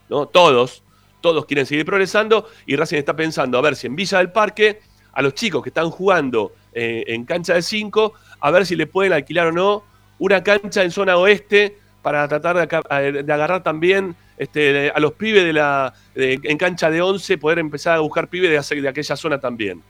¿no? 0.09 0.27
Todos, 0.27 0.83
todos 1.21 1.45
quieren 1.45 1.65
seguir 1.65 1.85
progresando 1.85 2.47
y 2.65 2.75
Racing 2.75 2.97
está 2.97 3.15
pensando 3.15 3.57
a 3.57 3.61
ver 3.61 3.75
si 3.75 3.87
en 3.87 3.95
Villa 3.95 4.17
del 4.19 4.31
Parque 4.31 4.81
a 5.13 5.21
los 5.21 5.33
chicos 5.33 5.61
que 5.63 5.69
están 5.69 5.89
jugando 5.89 6.53
eh, 6.73 7.03
en 7.07 7.25
cancha 7.25 7.53
de 7.53 7.61
5, 7.61 8.13
a 8.39 8.51
ver 8.51 8.65
si 8.65 8.75
le 8.75 8.87
pueden 8.87 9.13
alquilar 9.13 9.47
o 9.47 9.51
no 9.51 9.83
una 10.19 10.43
cancha 10.43 10.83
en 10.83 10.91
zona 10.91 11.17
oeste 11.17 11.77
para 12.01 12.27
tratar 12.27 12.55
de, 12.57 13.23
de 13.23 13.33
agarrar 13.33 13.63
también 13.63 14.15
este, 14.41 14.89
a 14.89 14.99
los 14.99 15.13
pibes 15.13 15.45
de 15.45 15.53
la, 15.53 15.93
en 16.15 16.57
cancha 16.57 16.89
de 16.89 16.99
11, 16.99 17.37
poder 17.37 17.59
empezar 17.59 17.97
a 17.97 17.99
buscar 17.99 18.27
pibes 18.27 18.67
de, 18.69 18.81
de 18.81 18.87
aquella 18.87 19.15
zona 19.15 19.39
también. 19.39 19.83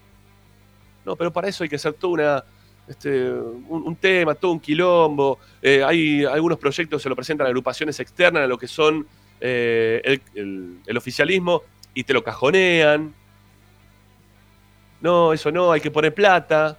No, 1.06 1.16
pero 1.16 1.32
para 1.32 1.48
eso 1.48 1.64
hay 1.64 1.70
que 1.70 1.78
hacer 1.78 1.94
todo 1.94 2.12
una, 2.12 2.44
este, 2.88 3.32
un, 3.32 3.96
tema, 3.96 4.36
todo 4.36 4.52
un 4.52 4.60
quilombo. 4.60 5.40
Eh, 5.62 5.84
hay 5.84 6.26
algunos 6.26 6.58
proyectos 6.58 7.00
que 7.00 7.04
se 7.04 7.10
lo 7.10 7.16
presentan 7.16 7.46
a 7.46 7.50
agrupaciones 7.50 8.00
externas 8.00 8.44
a 8.44 8.48
lo 8.48 8.58
que 8.58 8.68
son 8.68 9.08
eh, 9.40 10.02
el, 10.04 10.22
el- 10.36 10.78
el 10.86 10.98
oficialismo 10.98 11.64
y 11.94 12.04
te 12.04 12.14
lo 12.14 12.24
cajonean. 12.24 13.14
No, 15.00 15.34
eso 15.34 15.52
no, 15.52 15.72
hay 15.72 15.82
que 15.82 15.90
poner 15.92 16.14
plata. 16.14 16.78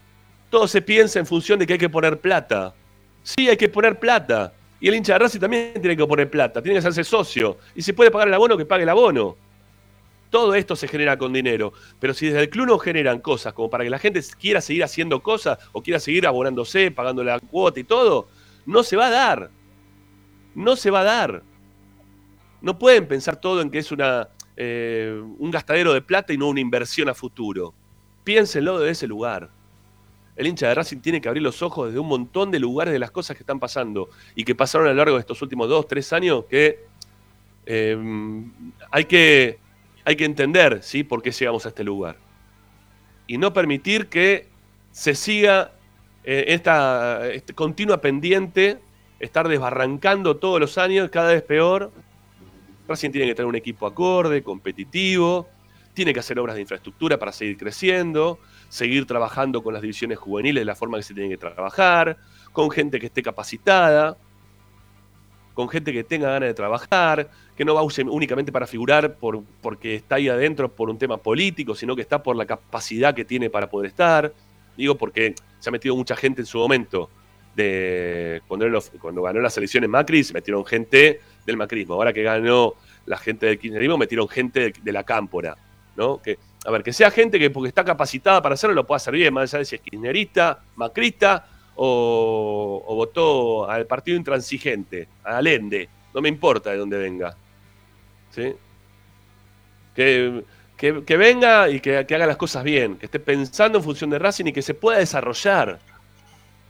Todo 0.51 0.69
se 0.69 0.83
piensa 0.83 1.19
en 1.19 1.27
función 1.27 1.59
de 1.59 1.67
que 1.67 1.75
hay 1.75 1.79
que 1.79 1.89
poner 1.89 2.19
plata. 2.21 2.75
Sí, 3.23 3.49
hay 3.49 3.57
que 3.57 3.69
poner 3.69 3.99
plata. 3.99 4.53
Y 4.81 4.89
el 4.89 4.95
hincha 4.97 5.15
de 5.15 5.21
Racing 5.21 5.41
también 5.41 5.73
tiene 5.75 5.97
que 5.97 6.07
poner 6.07 6.29
plata, 6.29 6.61
tiene 6.61 6.75
que 6.75 6.79
hacerse 6.81 7.05
socio. 7.05 7.59
Y 7.75 7.83
si 7.83 7.93
puede 7.93 8.11
pagar 8.11 8.29
el 8.29 8.35
abono, 8.35 8.57
que 8.57 8.65
pague 8.65 8.83
el 8.83 8.89
abono. 8.89 9.37
Todo 10.33 10.55
esto 10.55 10.77
se 10.77 10.89
genera 10.89 11.19
con 11.19 11.31
dinero. 11.31 11.75
Pero 12.01 12.15
si 12.15 12.25
desde 12.25 12.41
el 12.41 12.49
club 12.49 12.67
no 12.67 12.79
generan 12.79 13.21
cosas 13.21 13.53
como 13.53 13.69
para 13.69 13.85
que 13.85 13.91
la 13.91 13.99
gente 13.99 14.19
quiera 14.41 14.63
seguir 14.63 14.83
haciendo 14.83 15.23
cosas 15.23 15.59
o 15.73 15.83
quiera 15.83 16.01
seguir 16.01 16.27
abonándose, 16.27 16.91
pagando 16.91 17.23
la 17.23 17.39
cuota 17.39 17.79
y 17.79 17.85
todo, 17.85 18.29
no 18.65 18.83
se 18.83 18.97
va 18.97 19.09
a 19.09 19.11
dar. 19.11 19.51
No 20.55 20.75
se 20.75 20.91
va 20.91 21.01
a 21.01 21.05
dar. 21.05 21.43
No 22.63 22.79
pueden 22.79 23.07
pensar 23.07 23.37
todo 23.37 23.61
en 23.61 23.71
que 23.71 23.77
es 23.77 23.93
una, 23.93 24.31
eh, 24.57 25.23
un 25.39 25.51
gastadero 25.51 25.93
de 25.93 26.01
plata 26.01 26.33
y 26.33 26.39
no 26.39 26.49
una 26.49 26.61
inversión 26.61 27.11
a 27.11 27.15
futuro. 27.15 27.75
Piénsenlo 28.25 28.79
desde 28.79 28.93
ese 28.93 29.07
lugar. 29.07 29.51
El 30.35 30.47
hincha 30.47 30.67
de 30.67 30.75
Racing 30.75 31.01
tiene 31.01 31.21
que 31.21 31.29
abrir 31.29 31.43
los 31.43 31.61
ojos 31.61 31.89
desde 31.89 32.01
un 32.01 32.09
montón 32.09 32.51
de 32.51 32.59
lugares 32.59 32.95
de 32.95 32.99
las 32.99 33.11
cosas 33.11 33.37
que 33.37 33.43
están 33.43 33.61
pasando 33.61 34.09
y 34.35 34.45
que 34.45 34.55
pasaron 34.55 34.87
a 34.87 34.93
lo 34.93 34.97
largo 34.97 35.17
de 35.17 35.21
estos 35.21 35.43
últimos 35.43 35.69
dos, 35.69 35.87
tres 35.87 36.11
años 36.15 36.47
que 36.49 36.87
eh, 37.67 37.99
hay 38.91 39.05
que 39.05 39.62
hay 40.05 40.17
que 40.17 40.25
entender 40.25 40.83
¿sí? 40.83 41.05
por 41.05 41.23
qué 41.23 41.31
llegamos 41.31 41.65
a 41.67 41.69
este 41.69 41.85
lugar. 41.85 42.17
Y 43.27 43.39
no 43.39 43.53
permitir 43.53 44.09
que 44.09 44.49
se 44.91 45.15
siga 45.15 45.73
eh, 46.25 46.45
esta, 46.49 47.29
este 47.29 47.55
continua 47.55 48.01
pendiente, 48.01 48.79
estar 49.21 49.49
desbarrancando 49.49 50.37
todos 50.37 50.61
los 50.61 50.79
años, 50.79 51.11
cada 51.11 51.33
vez 51.33 51.43
peor. 51.43 51.93
Racing 52.89 53.11
tiene 53.11 53.29
que 53.29 53.35
tener 53.35 53.47
un 53.47 53.55
equipo 53.55 53.87
acorde, 53.87 54.43
competitivo, 54.43 55.49
tiene 55.95 56.13
que 56.13 56.21
hacer 56.21 56.39
obras 56.39 56.57
de 56.57 56.63
infraestructura 56.63 57.19
para 57.19 57.33
seguir 57.33 57.57
creciendo, 57.57 58.39
seguir 58.69 59.07
trabajando 59.07 59.63
con 59.63 59.73
las 59.73 59.83
divisiones 59.83 60.19
juveniles 60.19 60.63
de 60.63 60.65
la 60.65 60.75
forma 60.75 60.97
que 60.97 61.05
se 61.05 61.15
tiene 61.15 61.29
que 61.29 61.39
trabajar, 61.39 62.17
con 62.53 62.71
gente 62.71 62.99
que 62.99 63.07
esté 63.07 63.23
capacitada, 63.23 64.17
con 65.55 65.69
gente 65.69 65.93
que 65.93 66.05
tenga 66.05 66.31
ganas 66.31 66.49
de 66.49 66.55
trabajar, 66.55 67.31
que 67.63 67.67
no 67.67 67.75
va 67.75 67.83
únicamente 67.83 68.51
para 68.51 68.67
figurar 68.67 69.15
por, 69.15 69.45
porque 69.61 69.95
está 69.95 70.17
ahí 70.17 70.29
adentro 70.29 70.69
por 70.69 70.91
un 70.91 70.99
tema 70.99 71.17
político, 71.17 71.77
sino 71.77 71.95
que 71.95 72.03
está 72.03 72.21
por 72.21 72.35
la 72.35 72.45
capacidad 72.45 73.15
que 73.15 73.25
tiene 73.25 73.51
para 73.51 73.71
poder 73.71 73.89
estar. 73.89 74.33
Digo 74.77 74.97
porque 74.97 75.37
se 75.61 75.69
ha 75.69 75.73
metido 75.73 75.95
mucha 75.95 76.17
gente 76.17 76.41
en 76.41 76.47
su 76.47 76.59
momento 76.59 77.09
de 77.55 78.43
cuando, 78.49 79.23
ganó 79.23 79.41
las 79.41 79.57
elecciones 79.57 79.89
Macri, 79.89 80.25
se 80.25 80.35
metieron 80.35 80.65
gente 80.65 81.21
del 81.47 81.57
macrismo. 81.57 81.95
Ahora 81.95 82.13
que 82.13 82.25
ganó 82.25 82.75
la 83.07 83.17
gente 83.17 83.47
del 83.47 83.61
kirchnerismo, 83.61 83.97
metieron 83.97 84.29
gente 84.29 84.73
de, 84.83 84.93
la 84.93 85.05
cámpora. 85.05 85.57
¿no? 85.95 86.21
Que, 86.21 86.39
a 86.65 86.71
ver, 86.73 86.83
que 86.83 86.93
sea 86.93 87.13
gente 87.13 87.39
que 87.39 87.51
porque 87.51 87.69
está 87.69 87.85
capacitada 87.85 88.43
para 88.43 88.55
hacerlo 88.55 88.75
lo 88.75 88.85
pueda 88.85 88.97
hacer 88.97 89.15
bien, 89.15 89.33
más 89.33 89.55
allá 89.55 89.61
de 89.61 89.67
si 89.67 89.77
es 89.77 89.83
kirchnerista, 89.83 90.65
macrista 90.75 91.47
o, 91.77 92.83
o 92.85 92.95
votó 92.97 93.71
al 93.71 93.87
partido 93.87 94.17
intransigente, 94.17 95.07
a 95.23 95.37
Allende. 95.37 95.89
No 96.13 96.21
me 96.21 96.29
importa 96.29 96.71
de 96.71 96.79
dónde 96.79 96.99
venga. 96.99 97.37
¿Sí? 98.35 98.55
Que, 99.95 100.45
que- 100.77 101.17
venga 101.17 101.69
y 101.69 101.81
que, 101.81 102.05
que 102.07 102.15
haga 102.15 102.27
las 102.27 102.37
cosas 102.37 102.65
bien, 102.65 102.97
que 102.97 103.07
esté 103.07 103.21
pensando 103.21 103.79
en 103.79 103.85
función 103.85 104.11
de 104.11 104.19
Racing 104.19 104.47
y 104.47 104.53
que 104.53 104.63
se 104.63 104.75
pueda 104.75 104.99
desarrollar. 104.99 105.79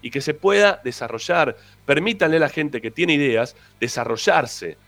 Y 0.03 0.11
que 0.11 0.21
se 0.21 0.35
pueda 0.35 0.81
desarrollar. 0.85 1.57
Permítanle 1.87 2.37
a 2.39 2.41
la 2.41 2.49
gente 2.49 2.81
que 2.81 2.91
tiene 2.91 3.15
ideas 3.15 3.57
desarrollarse, 3.81 4.79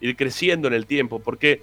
ir 0.00 0.16
creciendo 0.16 0.68
en 0.68 0.74
el 0.74 0.86
tiempo, 0.86 1.20
porque, 1.20 1.62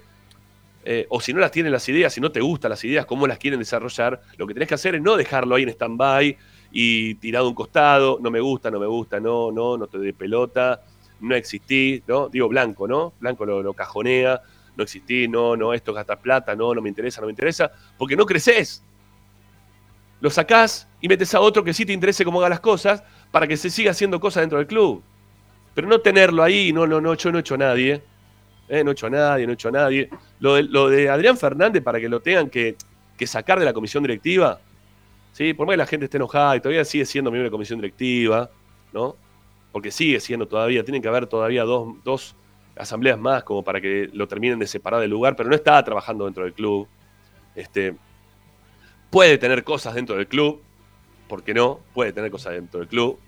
eh, 0.84 1.06
o 1.10 1.20
si 1.20 1.32
no 1.34 1.40
las 1.40 1.52
tienen 1.52 1.72
las 1.72 1.88
ideas, 1.88 2.12
si 2.14 2.20
no 2.20 2.32
te 2.32 2.40
gustan 2.40 2.70
las 2.70 2.84
ideas, 2.84 3.06
cómo 3.06 3.26
las 3.26 3.38
quieren 3.38 3.60
desarrollar, 3.60 4.22
lo 4.38 4.46
que 4.46 4.54
tenés 4.54 4.68
que 4.68 4.74
hacer 4.74 4.94
es 4.96 5.02
no 5.02 5.16
dejarlo 5.16 5.56
ahí 5.56 5.64
en 5.64 5.70
stand-by 5.70 6.38
y 6.72 7.14
tirado 7.16 7.46
a 7.46 7.48
un 7.50 7.54
costado, 7.54 8.18
no 8.22 8.30
me 8.30 8.40
gusta, 8.40 8.70
no 8.70 8.80
me 8.80 8.86
gusta, 8.86 9.20
no, 9.20 9.52
no, 9.52 9.78
no 9.78 9.86
te 9.88 9.98
doy 9.98 10.12
pelota, 10.12 10.82
no 11.20 11.34
existí, 11.36 12.02
¿no? 12.06 12.28
Digo 12.28 12.48
blanco, 12.48 12.88
¿no? 12.88 13.14
Blanco 13.20 13.46
lo, 13.46 13.62
lo 13.62 13.74
cajonea, 13.74 14.42
no 14.78 14.84
existí, 14.84 15.26
no, 15.26 15.56
no, 15.56 15.74
esto 15.74 15.92
gasta 15.92 16.16
plata, 16.16 16.54
no, 16.54 16.72
no 16.72 16.80
me 16.80 16.88
interesa, 16.88 17.20
no 17.20 17.26
me 17.26 17.32
interesa, 17.32 17.70
porque 17.98 18.14
no 18.14 18.24
creces. 18.24 18.80
Lo 20.20 20.30
sacás 20.30 20.88
y 21.00 21.08
metes 21.08 21.34
a 21.34 21.40
otro 21.40 21.64
que 21.64 21.74
sí 21.74 21.84
te 21.84 21.92
interese 21.92 22.24
cómo 22.24 22.38
haga 22.38 22.48
las 22.48 22.60
cosas 22.60 23.02
para 23.32 23.48
que 23.48 23.56
se 23.56 23.70
siga 23.70 23.90
haciendo 23.90 24.20
cosas 24.20 24.42
dentro 24.42 24.58
del 24.58 24.68
club. 24.68 25.02
Pero 25.74 25.88
no 25.88 26.00
tenerlo 26.00 26.44
ahí, 26.44 26.72
no, 26.72 26.86
no, 26.86 27.00
no, 27.00 27.14
yo 27.14 27.32
no 27.32 27.38
he 27.38 27.40
hecho 27.40 27.56
a 27.56 27.58
nadie. 27.58 28.02
¿eh? 28.68 28.84
no 28.84 28.90
he 28.90 28.92
hecho 28.92 29.08
a 29.08 29.10
nadie, 29.10 29.46
no 29.46 29.52
he 29.52 29.54
hecho 29.54 29.68
a 29.68 29.72
nadie. 29.72 30.08
Lo 30.38 30.54
de, 30.54 30.62
lo 30.62 30.88
de 30.88 31.10
Adrián 31.10 31.36
Fernández 31.36 31.82
para 31.82 31.98
que 31.98 32.08
lo 32.08 32.20
tengan 32.20 32.48
que, 32.48 32.76
que 33.16 33.26
sacar 33.26 33.58
de 33.58 33.64
la 33.64 33.72
comisión 33.72 34.04
directiva, 34.04 34.60
¿sí? 35.32 35.54
por 35.54 35.66
más 35.66 35.74
que 35.74 35.78
la 35.78 35.86
gente 35.86 36.04
esté 36.04 36.18
enojada 36.18 36.54
y 36.54 36.60
todavía 36.60 36.84
sigue 36.84 37.04
siendo 37.04 37.32
miembro 37.32 37.48
de 37.48 37.50
comisión 37.50 37.80
directiva, 37.80 38.48
¿no? 38.92 39.16
Porque 39.72 39.90
sigue 39.90 40.20
siendo 40.20 40.46
todavía, 40.46 40.84
tienen 40.84 41.02
que 41.02 41.08
haber 41.08 41.26
todavía 41.26 41.64
dos, 41.64 41.96
dos 42.04 42.36
asambleas 42.78 43.18
más 43.18 43.42
como 43.42 43.62
para 43.62 43.80
que 43.80 44.08
lo 44.12 44.28
terminen 44.28 44.58
de 44.58 44.66
separar 44.66 45.00
del 45.00 45.10
lugar, 45.10 45.36
pero 45.36 45.48
no 45.48 45.54
está 45.54 45.82
trabajando 45.84 46.24
dentro 46.24 46.44
del 46.44 46.52
club. 46.52 46.88
Este, 47.54 47.94
puede 49.10 49.38
tener 49.38 49.64
cosas 49.64 49.94
dentro 49.94 50.16
del 50.16 50.28
club, 50.28 50.62
¿por 51.28 51.42
qué 51.42 51.54
no? 51.54 51.80
Puede 51.92 52.12
tener 52.12 52.30
cosas 52.30 52.54
dentro 52.54 52.80
del 52.80 52.88
club. 52.88 53.18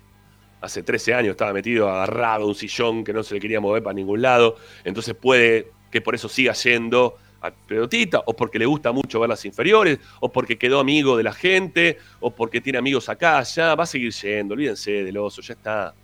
Hace 0.61 0.83
13 0.83 1.13
años 1.13 1.31
estaba 1.31 1.53
metido 1.53 1.89
agarrado 1.89 2.43
a 2.43 2.47
un 2.47 2.55
sillón 2.55 3.03
que 3.03 3.13
no 3.13 3.23
se 3.23 3.33
le 3.33 3.39
quería 3.39 3.59
mover 3.59 3.83
para 3.83 3.93
ningún 3.93 4.21
lado, 4.21 4.57
entonces 4.83 5.15
puede 5.15 5.71
que 5.89 6.01
por 6.01 6.15
eso 6.15 6.29
siga 6.29 6.53
yendo 6.53 7.17
a 7.41 7.51
pelotita, 7.51 8.21
o 8.25 8.35
porque 8.35 8.59
le 8.59 8.67
gusta 8.67 8.91
mucho 8.91 9.19
ver 9.19 9.29
las 9.29 9.43
inferiores, 9.45 9.99
o 10.19 10.31
porque 10.31 10.59
quedó 10.59 10.79
amigo 10.79 11.17
de 11.17 11.23
la 11.23 11.33
gente, 11.33 11.97
o 12.19 12.29
porque 12.29 12.61
tiene 12.61 12.77
amigos 12.77 13.09
acá, 13.09 13.39
allá, 13.39 13.73
va 13.73 13.83
a 13.83 13.87
seguir 13.87 14.13
yendo, 14.13 14.53
olvídense 14.53 15.03
del 15.03 15.17
oso, 15.17 15.41
ya 15.41 15.53
está. 15.55 15.95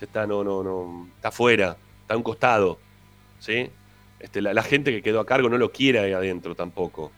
Ya 0.00 0.06
está, 0.06 0.26
no, 0.26 0.42
no, 0.42 0.62
no, 0.62 1.08
está 1.14 1.28
afuera, 1.28 1.76
está 2.04 2.14
a 2.14 2.16
un 2.18 2.22
costado, 2.22 2.78
¿sí? 3.38 3.70
Este, 4.20 4.40
la, 4.40 4.62
gente 4.62 4.90
que 4.90 5.02
quedó 5.02 5.20
a 5.20 5.26
cargo 5.26 5.48
no 5.48 5.58
lo 5.58 5.72
quiere 5.72 5.98
ahí 5.98 6.12
adentro 6.12 6.54
tampoco. 6.54 7.10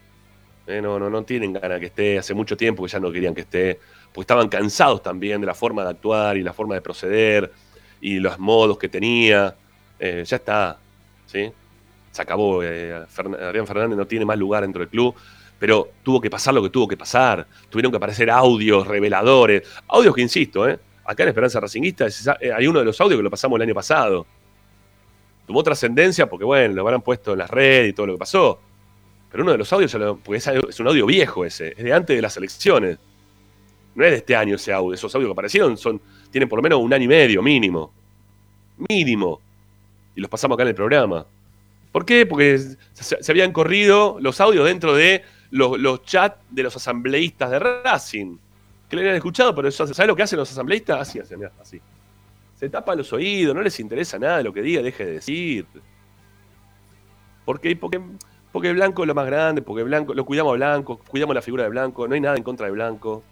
Eh, 0.66 0.80
no, 0.80 0.98
no, 0.98 1.10
no 1.10 1.22
tienen 1.24 1.52
ganas 1.52 1.78
que 1.78 1.86
esté, 1.86 2.18
hace 2.18 2.34
mucho 2.34 2.56
tiempo 2.56 2.84
que 2.84 2.88
ya 2.88 2.98
no 2.98 3.12
querían 3.12 3.34
que 3.34 3.42
esté, 3.42 3.78
porque 4.12 4.22
estaban 4.22 4.48
cansados 4.48 5.02
también 5.02 5.40
de 5.40 5.46
la 5.46 5.54
forma 5.54 5.84
de 5.84 5.90
actuar 5.90 6.36
y 6.36 6.42
la 6.42 6.52
forma 6.52 6.74
de 6.74 6.80
proceder 6.80 7.52
y 8.00 8.18
los 8.18 8.38
modos 8.38 8.78
que 8.78 8.88
tenía. 8.88 9.54
Eh, 9.98 10.24
ya 10.26 10.36
está, 10.36 10.78
¿sí? 11.26 11.50
Se 12.10 12.22
acabó. 12.22 12.62
eh, 12.62 12.92
Adrián 12.92 13.66
Fernández 13.66 13.96
no 13.96 14.06
tiene 14.06 14.24
más 14.24 14.38
lugar 14.38 14.62
dentro 14.62 14.80
del 14.80 14.88
club, 14.88 15.14
pero 15.58 15.88
tuvo 16.02 16.20
que 16.20 16.30
pasar 16.30 16.54
lo 16.54 16.62
que 16.62 16.70
tuvo 16.70 16.86
que 16.86 16.96
pasar. 16.96 17.46
Tuvieron 17.68 17.90
que 17.90 17.96
aparecer 17.96 18.30
audios 18.30 18.86
reveladores, 18.86 19.62
audios 19.88 20.14
que 20.14 20.22
insisto, 20.22 20.64
acá 21.04 21.22
en 21.22 21.28
Esperanza 21.28 21.60
Racinguista 21.60 22.06
hay 22.56 22.66
uno 22.66 22.80
de 22.80 22.84
los 22.84 23.00
audios 23.00 23.18
que 23.18 23.22
lo 23.22 23.30
pasamos 23.30 23.56
el 23.56 23.62
año 23.62 23.74
pasado. 23.74 24.26
Tomó 25.46 25.62
trascendencia 25.62 26.28
porque, 26.28 26.44
bueno, 26.44 26.74
lo 26.74 26.82
habrán 26.82 27.02
puesto 27.02 27.32
en 27.32 27.38
las 27.38 27.50
redes 27.50 27.90
y 27.90 27.92
todo 27.92 28.06
lo 28.06 28.14
que 28.14 28.18
pasó. 28.18 28.60
Pero 29.30 29.44
uno 29.44 29.52
de 29.52 29.58
los 29.58 29.72
audios, 29.72 29.96
porque 30.24 30.38
es, 30.38 30.80
un 30.80 30.88
audio 30.88 31.06
viejo 31.06 31.44
ese, 31.44 31.74
es 31.76 31.84
de 31.84 31.92
antes 31.92 32.16
de 32.16 32.22
las 32.22 32.36
elecciones. 32.36 32.98
No 33.94 34.04
es 34.04 34.10
de 34.10 34.16
este 34.18 34.34
año 34.36 34.56
ese 34.56 34.72
audio. 34.72 34.94
Esos 34.94 35.14
audios 35.14 35.28
que 35.28 35.32
aparecieron 35.32 35.76
son, 35.76 36.00
tienen 36.30 36.48
por 36.48 36.58
lo 36.58 36.62
menos 36.62 36.80
un 36.80 36.92
año 36.92 37.04
y 37.04 37.08
medio, 37.08 37.42
mínimo. 37.42 37.92
Mínimo. 38.88 39.40
Y 40.14 40.20
los 40.20 40.28
pasamos 40.28 40.56
acá 40.56 40.62
en 40.62 40.68
el 40.68 40.74
programa. 40.74 41.26
¿Por 41.92 42.04
qué? 42.04 42.26
Porque 42.26 42.58
se, 42.92 43.32
habían 43.32 43.52
corrido 43.52 44.18
los 44.20 44.40
audios 44.40 44.66
dentro 44.66 44.94
de 44.94 45.22
los, 45.50 45.78
los 45.78 46.02
chats 46.02 46.38
de 46.50 46.62
los 46.62 46.74
asambleístas 46.76 47.50
de 47.50 47.58
Racing. 47.58 48.36
Que 48.88 48.96
lo 48.96 49.00
habían 49.00 49.16
escuchado, 49.16 49.54
pero 49.54 49.70
¿sabes 49.70 49.98
lo 50.06 50.16
que 50.16 50.22
hacen 50.22 50.38
los 50.38 50.50
asambleístas? 50.50 51.08
Así 51.08 51.36
mirá, 51.36 51.52
así. 51.60 51.80
Se 52.56 52.70
tapan 52.70 52.98
los 52.98 53.12
oídos, 53.12 53.54
no 53.54 53.62
les 53.62 53.78
interesa 53.80 54.18
nada 54.18 54.42
lo 54.42 54.52
que 54.52 54.62
diga, 54.62 54.82
deje 54.82 55.04
de 55.04 55.12
decir. 55.12 55.66
Porque, 57.44 57.76
porque, 57.76 58.00
porque 58.50 58.72
Blanco 58.72 59.02
es 59.02 59.08
lo 59.08 59.14
más 59.14 59.26
grande, 59.26 59.62
porque 59.62 59.82
Blanco, 59.82 60.14
lo 60.14 60.24
cuidamos 60.24 60.52
a 60.52 60.56
Blanco, 60.56 60.98
cuidamos 60.98 61.34
la 61.34 61.42
figura 61.42 61.64
de 61.64 61.68
Blanco, 61.68 62.08
no 62.08 62.14
hay 62.14 62.20
nada 62.20 62.36
en 62.36 62.42
contra 62.42 62.66
de 62.66 62.72
Blanco. 62.72 63.22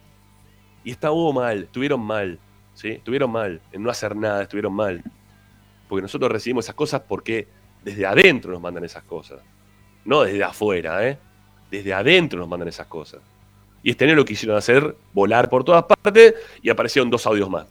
Y 0.85 0.91
estuvo 0.91 1.33
mal, 1.33 1.65
estuvieron 1.65 2.01
mal, 2.01 2.39
¿sí? 2.75 2.91
Estuvieron 2.91 3.31
mal 3.31 3.63
en 3.73 3.83
no 3.83 3.91
hacer 3.91 4.15
nada, 4.15 4.43
estuvieron 4.43 4.75
mal. 4.75 5.03
Porque 5.89 6.03
nosotros 6.03 6.31
recibimos 6.31 6.67
esas 6.67 6.75
cosas 6.75 7.01
porque 7.09 7.49
desde 7.83 8.05
adentro 8.05 8.53
nos 8.53 8.61
mandan 8.61 8.85
esas 8.85 9.05
cosas. 9.05 9.41
No 10.05 10.23
desde 10.23 10.45
afuera, 10.45 11.09
¿eh? 11.09 11.19
Desde 11.71 11.95
adentro 11.95 12.39
nos 12.39 12.49
mandan 12.49 12.69
esas 12.69 12.87
cosas. 12.87 13.23
Y 13.83 13.91
este 13.91 14.07
lo 14.15 14.25
quisieron 14.25 14.57
hacer 14.57 14.97
volar 15.13 15.49
por 15.49 15.65
todas 15.65 15.85
partes 15.85 16.35
y 16.63 16.69
aparecieron 16.69 17.11
dos 17.11 17.27
audios 17.27 17.49
más. 17.49 17.67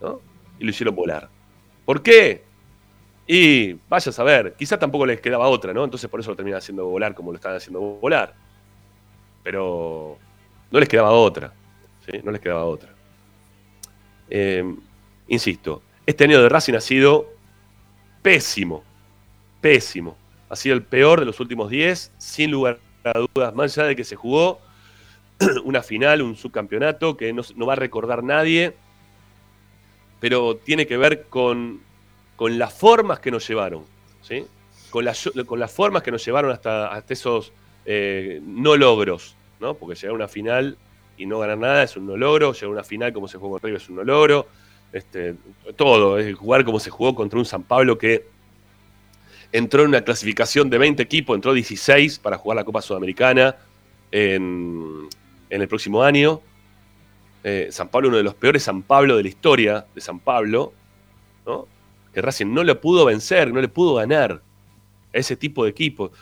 ¿no? 0.00 0.29
Y 0.60 0.64
lo 0.64 0.70
hicieron 0.70 0.94
volar. 0.94 1.28
¿Por 1.84 2.02
qué? 2.02 2.44
Y 3.26 3.72
vaya 3.88 4.10
a 4.10 4.12
saber, 4.12 4.54
quizá 4.56 4.78
tampoco 4.78 5.06
les 5.06 5.20
quedaba 5.20 5.48
otra, 5.48 5.72
¿no? 5.72 5.84
Entonces 5.84 6.08
por 6.08 6.20
eso 6.20 6.30
lo 6.30 6.36
terminan 6.36 6.58
haciendo 6.58 6.86
volar 6.86 7.14
como 7.14 7.32
lo 7.32 7.36
están 7.36 7.56
haciendo 7.56 7.80
volar. 7.80 8.34
Pero 9.42 10.18
no 10.70 10.78
les 10.78 10.88
quedaba 10.88 11.10
otra. 11.10 11.52
¿sí? 12.06 12.20
No 12.22 12.30
les 12.30 12.40
quedaba 12.40 12.64
otra. 12.64 12.90
Eh, 14.28 14.64
insisto, 15.28 15.82
este 16.06 16.24
año 16.24 16.42
de 16.42 16.48
Racing 16.48 16.74
ha 16.74 16.80
sido 16.80 17.32
pésimo. 18.22 18.84
Pésimo. 19.60 20.16
Ha 20.48 20.56
sido 20.56 20.74
el 20.74 20.82
peor 20.82 21.20
de 21.20 21.26
los 21.26 21.40
últimos 21.40 21.70
10, 21.70 22.12
sin 22.18 22.50
lugar 22.50 22.78
a 23.04 23.18
dudas, 23.18 23.54
más 23.54 23.76
allá 23.78 23.88
de 23.88 23.96
que 23.96 24.04
se 24.04 24.16
jugó 24.16 24.60
una 25.64 25.82
final, 25.82 26.22
un 26.22 26.36
subcampeonato 26.36 27.16
que 27.16 27.32
no, 27.32 27.42
no 27.56 27.66
va 27.66 27.74
a 27.74 27.76
recordar 27.76 28.22
nadie, 28.22 28.76
pero 30.20 30.56
tiene 30.56 30.86
que 30.86 30.96
ver 30.96 31.24
con, 31.28 31.80
con 32.36 32.58
las 32.58 32.72
formas 32.72 33.18
que 33.20 33.30
nos 33.30 33.48
llevaron, 33.48 33.84
¿sí? 34.22 34.44
con, 34.90 35.04
las, 35.04 35.30
con 35.46 35.58
las 35.58 35.72
formas 35.72 36.02
que 36.02 36.10
nos 36.10 36.24
llevaron 36.24 36.52
hasta, 36.52 36.92
hasta 36.92 37.12
esos 37.12 37.52
eh, 37.86 38.40
no 38.44 38.76
logros, 38.76 39.34
¿no? 39.58 39.74
porque 39.74 39.96
llegar 39.96 40.12
a 40.12 40.14
una 40.14 40.28
final 40.28 40.76
y 41.16 41.26
no 41.26 41.38
ganar 41.38 41.58
nada 41.58 41.82
es 41.82 41.96
un 41.96 42.06
no 42.06 42.16
logro, 42.16 42.52
llegar 42.52 42.68
a 42.68 42.72
una 42.72 42.84
final 42.84 43.12
como 43.12 43.26
se 43.26 43.38
jugó 43.38 43.52
con 43.52 43.62
River 43.62 43.80
es 43.80 43.88
un 43.88 43.96
no 43.96 44.04
logro, 44.04 44.46
este, 44.92 45.36
todo, 45.76 46.18
es 46.18 46.36
jugar 46.36 46.64
como 46.64 46.78
se 46.78 46.90
jugó 46.90 47.14
contra 47.14 47.38
un 47.38 47.44
San 47.46 47.62
Pablo 47.62 47.96
que 47.96 48.26
entró 49.52 49.82
en 49.82 49.88
una 49.88 50.02
clasificación 50.02 50.68
de 50.68 50.78
20 50.78 51.02
equipos, 51.02 51.34
entró 51.34 51.52
16 51.52 52.18
para 52.18 52.36
jugar 52.36 52.56
la 52.56 52.64
Copa 52.64 52.82
Sudamericana 52.82 53.56
en, 54.12 55.08
en 55.48 55.62
el 55.62 55.68
próximo 55.68 56.02
año. 56.02 56.40
Eh, 57.42 57.68
San 57.70 57.88
Pablo, 57.88 58.08
uno 58.08 58.18
de 58.18 58.22
los 58.22 58.34
peores 58.34 58.62
San 58.62 58.82
Pablo 58.82 59.16
de 59.16 59.22
la 59.22 59.28
historia 59.28 59.86
de 59.94 60.00
San 60.00 60.18
Pablo, 60.20 60.74
¿no? 61.46 61.66
que 62.12 62.20
Racing 62.20 62.52
no 62.52 62.64
le 62.64 62.74
pudo 62.74 63.04
vencer, 63.04 63.52
no 63.52 63.60
le 63.60 63.68
pudo 63.68 63.94
ganar 63.94 64.42
a 65.14 65.16
ese 65.16 65.36
tipo 65.36 65.64
de 65.64 65.70
equipo. 65.70 66.12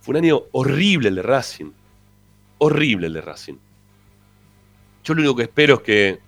Fue 0.00 0.12
un 0.12 0.24
año 0.24 0.42
horrible 0.52 1.08
el 1.08 1.16
de 1.16 1.22
Racing, 1.22 1.70
horrible 2.58 3.06
el 3.06 3.12
de 3.12 3.20
Racing. 3.20 3.56
Yo 5.04 5.14
lo 5.14 5.20
único 5.20 5.36
que 5.36 5.42
espero 5.44 5.74
es 5.74 5.80
que, 5.82 6.20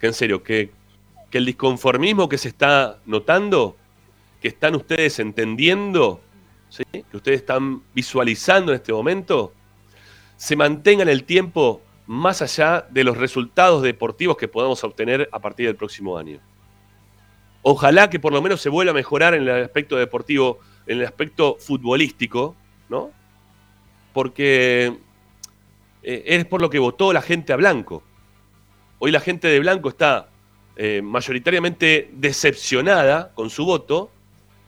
que 0.00 0.06
en 0.06 0.14
serio, 0.14 0.42
que, 0.42 0.70
que 1.30 1.38
el 1.38 1.46
disconformismo 1.46 2.28
que 2.28 2.38
se 2.38 2.48
está 2.48 2.98
notando, 3.06 3.76
que 4.40 4.48
están 4.48 4.74
ustedes 4.74 5.18
entendiendo, 5.20 6.20
que 6.76 7.16
ustedes 7.16 7.40
están 7.40 7.82
visualizando 7.94 8.72
en 8.72 8.76
este 8.76 8.92
momento, 8.92 9.52
se 10.36 10.56
mantenga 10.56 11.02
en 11.02 11.08
el 11.08 11.24
tiempo 11.24 11.82
más 12.10 12.42
allá 12.42 12.88
de 12.90 13.04
los 13.04 13.16
resultados 13.16 13.82
deportivos 13.82 14.36
que 14.36 14.48
podamos 14.48 14.82
obtener 14.82 15.28
a 15.30 15.38
partir 15.38 15.66
del 15.66 15.76
próximo 15.76 16.18
año. 16.18 16.40
Ojalá 17.62 18.10
que 18.10 18.18
por 18.18 18.32
lo 18.32 18.42
menos 18.42 18.60
se 18.60 18.68
vuelva 18.68 18.90
a 18.90 18.94
mejorar 18.94 19.32
en 19.34 19.42
el 19.42 19.62
aspecto 19.62 19.94
deportivo, 19.94 20.58
en 20.88 20.98
el 20.98 21.06
aspecto 21.06 21.56
futbolístico, 21.60 22.56
¿no? 22.88 23.12
Porque 24.12 24.92
eh, 26.02 26.22
es 26.26 26.44
por 26.46 26.60
lo 26.60 26.68
que 26.68 26.80
votó 26.80 27.12
la 27.12 27.22
gente 27.22 27.52
a 27.52 27.56
Blanco. 27.56 28.02
Hoy 28.98 29.12
la 29.12 29.20
gente 29.20 29.46
de 29.46 29.60
Blanco 29.60 29.88
está 29.88 30.30
eh, 30.74 31.02
mayoritariamente 31.02 32.10
decepcionada 32.12 33.32
con 33.34 33.50
su 33.50 33.64
voto 33.64 34.10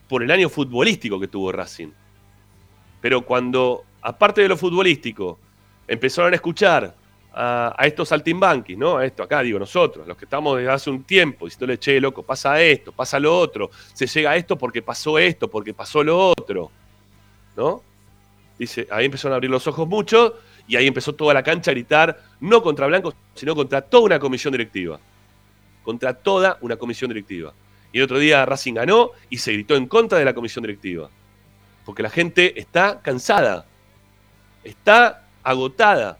por 0.08 0.22
el 0.22 0.30
año 0.30 0.48
futbolístico 0.48 1.18
que 1.18 1.26
tuvo 1.26 1.50
Racing. 1.50 1.90
Pero 3.00 3.22
cuando, 3.22 3.82
aparte 4.00 4.42
de 4.42 4.48
lo 4.48 4.56
futbolístico, 4.56 5.40
empezaron 5.88 6.34
a 6.34 6.36
escuchar 6.36 7.01
a, 7.34 7.74
estos 7.84 8.08
saltimbanquis, 8.08 8.76
¿no? 8.76 8.98
A 8.98 9.06
esto 9.06 9.22
acá, 9.22 9.42
digo 9.42 9.58
nosotros, 9.58 10.06
los 10.06 10.16
que 10.16 10.24
estamos 10.24 10.58
desde 10.58 10.70
hace 10.70 10.90
un 10.90 11.04
tiempo 11.04 11.46
diciéndole, 11.46 11.78
che, 11.78 12.00
loco, 12.00 12.22
pasa 12.22 12.60
esto, 12.60 12.92
pasa 12.92 13.18
lo 13.18 13.36
otro, 13.36 13.70
se 13.92 14.06
llega 14.06 14.32
a 14.32 14.36
esto 14.36 14.56
porque 14.56 14.82
pasó 14.82 15.18
esto, 15.18 15.48
porque 15.48 15.72
pasó 15.72 16.02
lo 16.02 16.30
otro, 16.30 16.70
¿no? 17.56 17.82
Dice, 18.58 18.86
ahí 18.90 19.06
empezaron 19.06 19.32
a 19.32 19.36
abrir 19.36 19.50
los 19.50 19.66
ojos 19.66 19.88
mucho 19.88 20.38
y 20.68 20.76
ahí 20.76 20.86
empezó 20.86 21.14
toda 21.14 21.34
la 21.34 21.42
cancha 21.42 21.70
a 21.70 21.74
gritar, 21.74 22.22
no 22.40 22.62
contra 22.62 22.86
Blanco, 22.86 23.14
sino 23.34 23.54
contra 23.54 23.80
toda 23.80 24.04
una 24.04 24.18
comisión 24.18 24.52
directiva. 24.52 25.00
Contra 25.82 26.14
toda 26.14 26.58
una 26.60 26.76
comisión 26.76 27.08
directiva. 27.08 27.52
Y 27.92 27.98
el 27.98 28.04
otro 28.04 28.18
día 28.18 28.46
Racing 28.46 28.74
ganó 28.74 29.10
y 29.28 29.38
se 29.38 29.52
gritó 29.52 29.74
en 29.74 29.86
contra 29.86 30.18
de 30.18 30.24
la 30.24 30.32
comisión 30.32 30.62
directiva. 30.62 31.10
Porque 31.84 32.02
la 32.02 32.10
gente 32.10 32.58
está 32.60 33.00
cansada, 33.02 33.66
está 34.62 35.26
agotada 35.42 36.18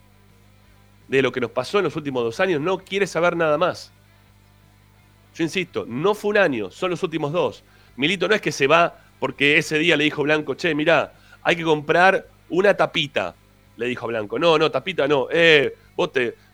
de 1.13 1.23
lo 1.23 1.31
que 1.31 1.41
nos 1.41 1.51
pasó 1.51 1.77
en 1.79 1.85
los 1.85 1.95
últimos 1.95 2.25
dos 2.25 2.41
años, 2.41 2.59
no 2.61 2.79
quiere 2.79 3.07
saber 3.07 3.37
nada 3.37 3.59
más. 3.59 3.93
Yo 5.35 5.45
insisto, 5.45 5.85
no 5.87 6.15
fue 6.15 6.31
un 6.31 6.39
año, 6.39 6.71
son 6.71 6.91
los 6.91 7.03
últimos 7.03 7.33
dos. 7.33 7.63
Milito 7.97 8.27
no 8.29 8.35
es 8.35 8.41
que 8.41 8.51
se 8.51 8.67
va 8.67 8.99
porque 9.21 9.59
ese 9.59 9.79
día 9.79 9.97
le 9.97 10.05
dijo 10.05 10.23
Blanco, 10.23 10.55
che, 10.55 10.75
mirá, 10.75 11.13
hay 11.43 11.57
que 11.57 11.65
comprar 11.65 12.27
una 12.49 12.75
tapita, 12.75 13.35
le 13.77 13.87
dijo 13.87 14.07
Blanco. 14.07 14.39
No, 14.39 14.57
no, 14.59 14.71
tapita 14.71 15.07
no, 15.07 15.29
eh, 15.31 15.75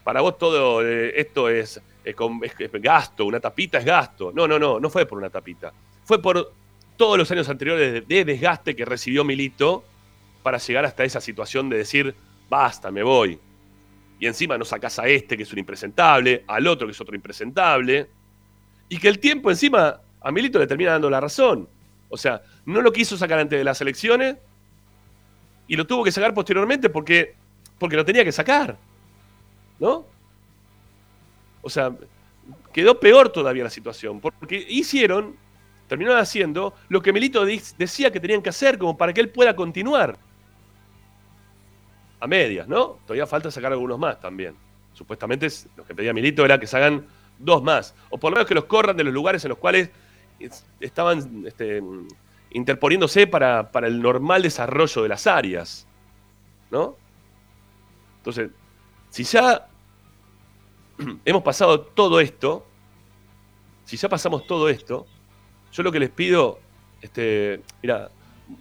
para 0.03 0.21
vos 0.23 0.37
todo 0.39 0.83
eh, 0.85 1.13
esto 1.21 1.49
es, 1.49 1.81
es 2.05 2.17
es- 2.43 2.61
es 2.61 2.83
gasto, 2.83 3.27
una 3.27 3.39
tapita 3.39 3.79
es 3.79 3.85
gasto. 3.85 4.33
No, 4.35 4.49
no, 4.49 4.59
no, 4.59 4.81
no 4.81 4.91
fue 4.91 5.07
por 5.07 5.19
una 5.19 5.31
tapita. 5.31 5.73
Fue 6.05 6.21
por 6.21 6.53
todos 6.97 7.17
los 7.17 7.31
años 7.31 7.49
anteriores 7.49 8.09
de 8.09 8.25
desgaste 8.25 8.75
que 8.75 8.85
recibió 8.85 9.23
Milito 9.23 9.85
para 10.43 10.59
llegar 10.59 10.85
hasta 10.85 11.05
esa 11.05 11.21
situación 11.21 11.69
de 11.69 11.77
decir, 11.79 12.15
basta, 12.49 12.91
me 12.91 13.05
voy. 13.05 13.39
Y 14.19 14.27
encima 14.27 14.59
no 14.59 14.65
sacás 14.65 14.99
a 14.99 15.07
este, 15.07 15.37
que 15.37 15.45
es 15.45 15.53
un 15.53 15.59
impresentable, 15.59 16.45
al 16.47 16.67
otro, 16.67 16.87
que 16.87 16.93
es 16.93 17.01
otro 17.01 17.15
impresentable. 17.15 18.09
Y 18.89 18.99
que 18.99 19.09
el 19.09 19.19
tiempo 19.19 19.51
encima 19.51 20.01
a 20.21 20.33
Milito 20.33 20.59
le 20.59 20.67
termina 20.67 20.93
dando 20.93 21.09
la 21.09 21.21
razón. 21.21 21.69
O 22.09 22.17
sea, 22.17 22.43
no 22.65 22.81
lo 22.81 22.93
quiso 22.93 23.17
sacar 23.17 23.39
antes 23.39 23.59
de 23.59 23.65
las 23.65 23.81
elecciones 23.81 24.37
y 25.67 25.77
lo 25.77 25.87
tuvo 25.87 26.03
que 26.03 26.11
sacar 26.11 26.35
posteriormente 26.35 26.89
porque, 26.89 27.35
porque 27.79 27.97
lo 27.97 28.05
tenía 28.05 28.25
que 28.25 28.33
sacar. 28.33 28.77
¿No? 29.79 30.07
O 31.63 31.71
sea, 31.71 31.93
quedó 32.73 32.99
peor 32.99 33.29
todavía 33.29 33.65
la 33.65 33.71
situación. 33.71 34.21
Porque 34.21 34.67
hicieron, 34.69 35.37
terminaron 35.87 36.21
haciendo 36.21 36.75
lo 36.89 37.03
que 37.03 37.13
Milito 37.13 37.45
decía 37.45 38.11
que 38.11 38.21
tenían 38.21 38.43
que 38.43 38.49
hacer 38.49 38.79
como 38.79 38.97
para 38.97 39.13
que 39.13 39.21
él 39.21 39.29
pueda 39.29 39.55
continuar. 39.55 40.19
A 42.21 42.27
medias, 42.27 42.67
¿no? 42.69 42.99
Todavía 43.07 43.27
falta 43.27 43.51
sacar 43.51 43.73
algunos 43.73 43.99
más 43.99 44.21
también. 44.21 44.55
Supuestamente 44.93 45.47
es- 45.47 45.69
lo 45.77 45.85
que 45.85 45.95
pedía 45.95 46.13
Milito 46.13 46.45
era 46.45 46.59
que 46.59 46.67
se 46.67 46.77
hagan 46.77 47.07
dos 47.39 47.63
más. 47.63 47.95
O 48.11 48.19
por 48.19 48.31
lo 48.33 48.37
menos 48.37 48.49
que 48.49 48.55
los 48.55 48.65
corran 48.65 48.97
de 48.97 49.05
los 49.05 49.13
lugares 49.15 49.45
en 49.45 49.51
los 49.51 49.59
cuales 49.59 49.91
es- 50.41 50.65
estaban 50.81 51.45
este, 51.47 51.83
interponiéndose 52.51 53.27
para, 53.27 53.71
para 53.71 53.87
el 53.87 54.01
normal 54.03 54.43
desarrollo 54.43 55.03
de 55.03 55.09
las 55.09 55.27
áreas. 55.27 55.87
¿No? 56.71 56.97
Entonces, 58.19 58.51
si 59.11 59.23
ya 59.25 59.69
hemos 61.25 61.43
pasado 61.43 61.81
todo 61.81 62.21
esto, 62.21 62.67
si 63.85 63.97
ya 63.97 64.09
pasamos 64.09 64.47
todo 64.47 64.69
esto, 64.69 65.07
yo 65.73 65.83
lo 65.83 65.93
que 65.93 66.01
les 66.01 66.11
pido, 66.11 66.59
este, 67.01 67.63
mira, 67.83 68.11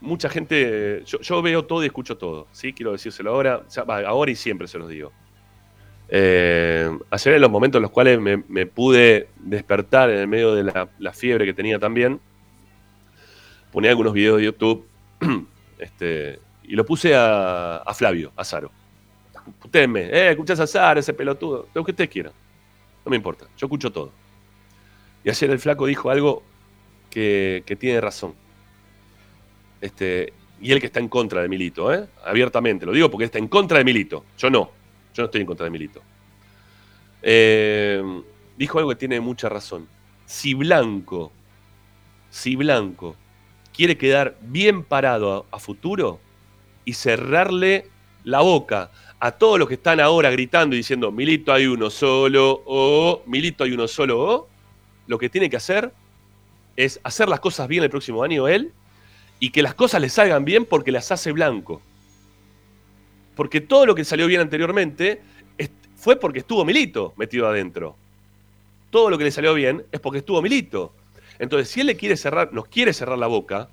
mucha 0.01 0.29
gente, 0.29 1.03
yo, 1.05 1.41
veo 1.41 1.65
todo 1.65 1.83
y 1.83 1.87
escucho 1.87 2.17
todo, 2.17 2.47
¿sí? 2.51 2.73
Quiero 2.73 2.91
decírselo 2.91 3.31
ahora, 3.31 3.63
ahora 4.05 4.31
y 4.31 4.35
siempre 4.35 4.67
se 4.67 4.77
los 4.77 4.89
digo. 4.89 5.11
Eh, 6.09 6.89
ayer 7.09 7.33
en 7.33 7.41
los 7.41 7.51
momentos 7.51 7.79
en 7.79 7.83
los 7.83 7.91
cuales 7.91 8.19
me, 8.19 8.37
me 8.47 8.65
pude 8.65 9.27
despertar 9.39 10.09
en 10.09 10.19
el 10.19 10.27
medio 10.27 10.55
de 10.55 10.63
la, 10.63 11.13
fiebre 11.13 11.45
que 11.45 11.53
tenía 11.53 11.79
también, 11.79 12.19
ponía 13.71 13.89
algunos 13.89 14.13
videos 14.13 14.37
de 14.37 14.45
YouTube 14.45 14.85
este, 15.79 16.39
y 16.63 16.75
lo 16.75 16.85
puse 16.85 17.13
a, 17.15 17.83
Flavio, 17.95 18.31
a 18.35 18.43
Zaro. 18.43 18.71
Putéenme, 19.61 20.01
eh, 20.01 20.31
escuchás 20.31 20.59
a 20.59 20.67
Zaro, 20.67 20.99
ese 20.99 21.13
pelotudo, 21.13 21.67
lo 21.73 21.83
que 21.83 21.91
ustedes 21.91 22.09
quieran. 22.09 22.33
No 23.05 23.09
me 23.09 23.15
importa, 23.15 23.45
yo 23.57 23.67
escucho 23.67 23.91
todo. 23.91 24.11
Y 25.23 25.29
ayer 25.29 25.49
el 25.49 25.59
flaco 25.59 25.85
dijo 25.85 26.09
algo 26.09 26.43
que 27.09 27.77
tiene 27.79 27.99
razón. 27.99 28.35
Este, 29.81 30.33
y 30.61 30.71
él 30.71 30.79
que 30.79 30.87
está 30.87 30.99
en 30.99 31.07
contra 31.07 31.41
de 31.41 31.49
Milito, 31.49 31.93
¿eh? 31.93 32.07
abiertamente, 32.25 32.85
lo 32.85 32.91
digo 32.91 33.11
porque 33.11 33.25
está 33.25 33.37
en 33.37 33.47
contra 33.47 33.77
de 33.77 33.83
Milito. 33.83 34.25
Yo 34.37 34.49
no, 34.49 34.71
yo 35.13 35.23
no 35.23 35.25
estoy 35.25 35.41
en 35.41 35.47
contra 35.47 35.65
de 35.65 35.69
Milito. 35.69 36.01
Eh, 37.21 38.01
dijo 38.57 38.77
algo 38.79 38.89
que 38.89 38.95
tiene 38.95 39.19
mucha 39.19 39.49
razón. 39.49 39.87
Si 40.25 40.53
Blanco, 40.53 41.31
si 42.29 42.55
Blanco 42.55 43.15
quiere 43.73 43.97
quedar 43.97 44.35
bien 44.41 44.83
parado 44.83 45.45
a, 45.51 45.59
futuro 45.59 46.19
y 46.83 46.93
cerrarle 46.93 47.89
la 48.23 48.41
boca 48.41 48.91
a 49.19 49.31
todos 49.31 49.59
los 49.59 49.67
que 49.67 49.75
están 49.75 49.99
ahora 49.99 50.31
gritando 50.31 50.75
y 50.75 50.79
diciendo 50.79 51.11
Milito 51.11 51.53
hay 51.53 51.67
uno 51.67 51.89
solo 51.89 52.63
o 52.65 53.21
Milito 53.27 53.63
hay 53.63 53.71
uno 53.71 53.87
solo 53.87 54.19
o, 54.19 54.47
lo 55.05 55.17
que 55.17 55.29
tiene 55.29 55.49
que 55.49 55.57
hacer 55.57 55.93
es 56.75 56.99
hacer 57.03 57.29
las 57.29 57.39
cosas 57.39 57.67
bien 57.67 57.83
el 57.83 57.89
próximo 57.89 58.23
año 58.23 58.47
él 58.47 58.73
y 59.39 59.51
que 59.51 59.61
las 59.61 59.73
cosas 59.73 60.01
le 60.01 60.09
salgan 60.09 60.45
bien 60.45 60.65
porque 60.65 60.91
las 60.91 61.11
hace 61.11 61.31
Blanco. 61.31 61.81
Porque 63.35 63.61
todo 63.61 63.85
lo 63.85 63.95
que 63.95 64.03
salió 64.03 64.27
bien 64.27 64.41
anteriormente 64.41 65.21
fue 65.95 66.15
porque 66.15 66.39
estuvo 66.39 66.63
Milito 66.63 67.13
metido 67.17 67.47
adentro. 67.47 67.95
Todo 68.89 69.09
lo 69.09 69.17
que 69.17 69.25
le 69.25 69.31
salió 69.31 69.53
bien 69.53 69.83
es 69.91 69.99
porque 69.99 70.19
estuvo 70.19 70.41
Milito. 70.41 70.93
Entonces, 71.39 71.69
si 71.69 71.81
él 71.81 71.87
le 71.87 71.97
quiere 71.97 72.15
cerrar, 72.17 72.53
nos 72.53 72.67
quiere 72.67 72.93
cerrar 72.93 73.17
la 73.17 73.27
boca 73.27 73.67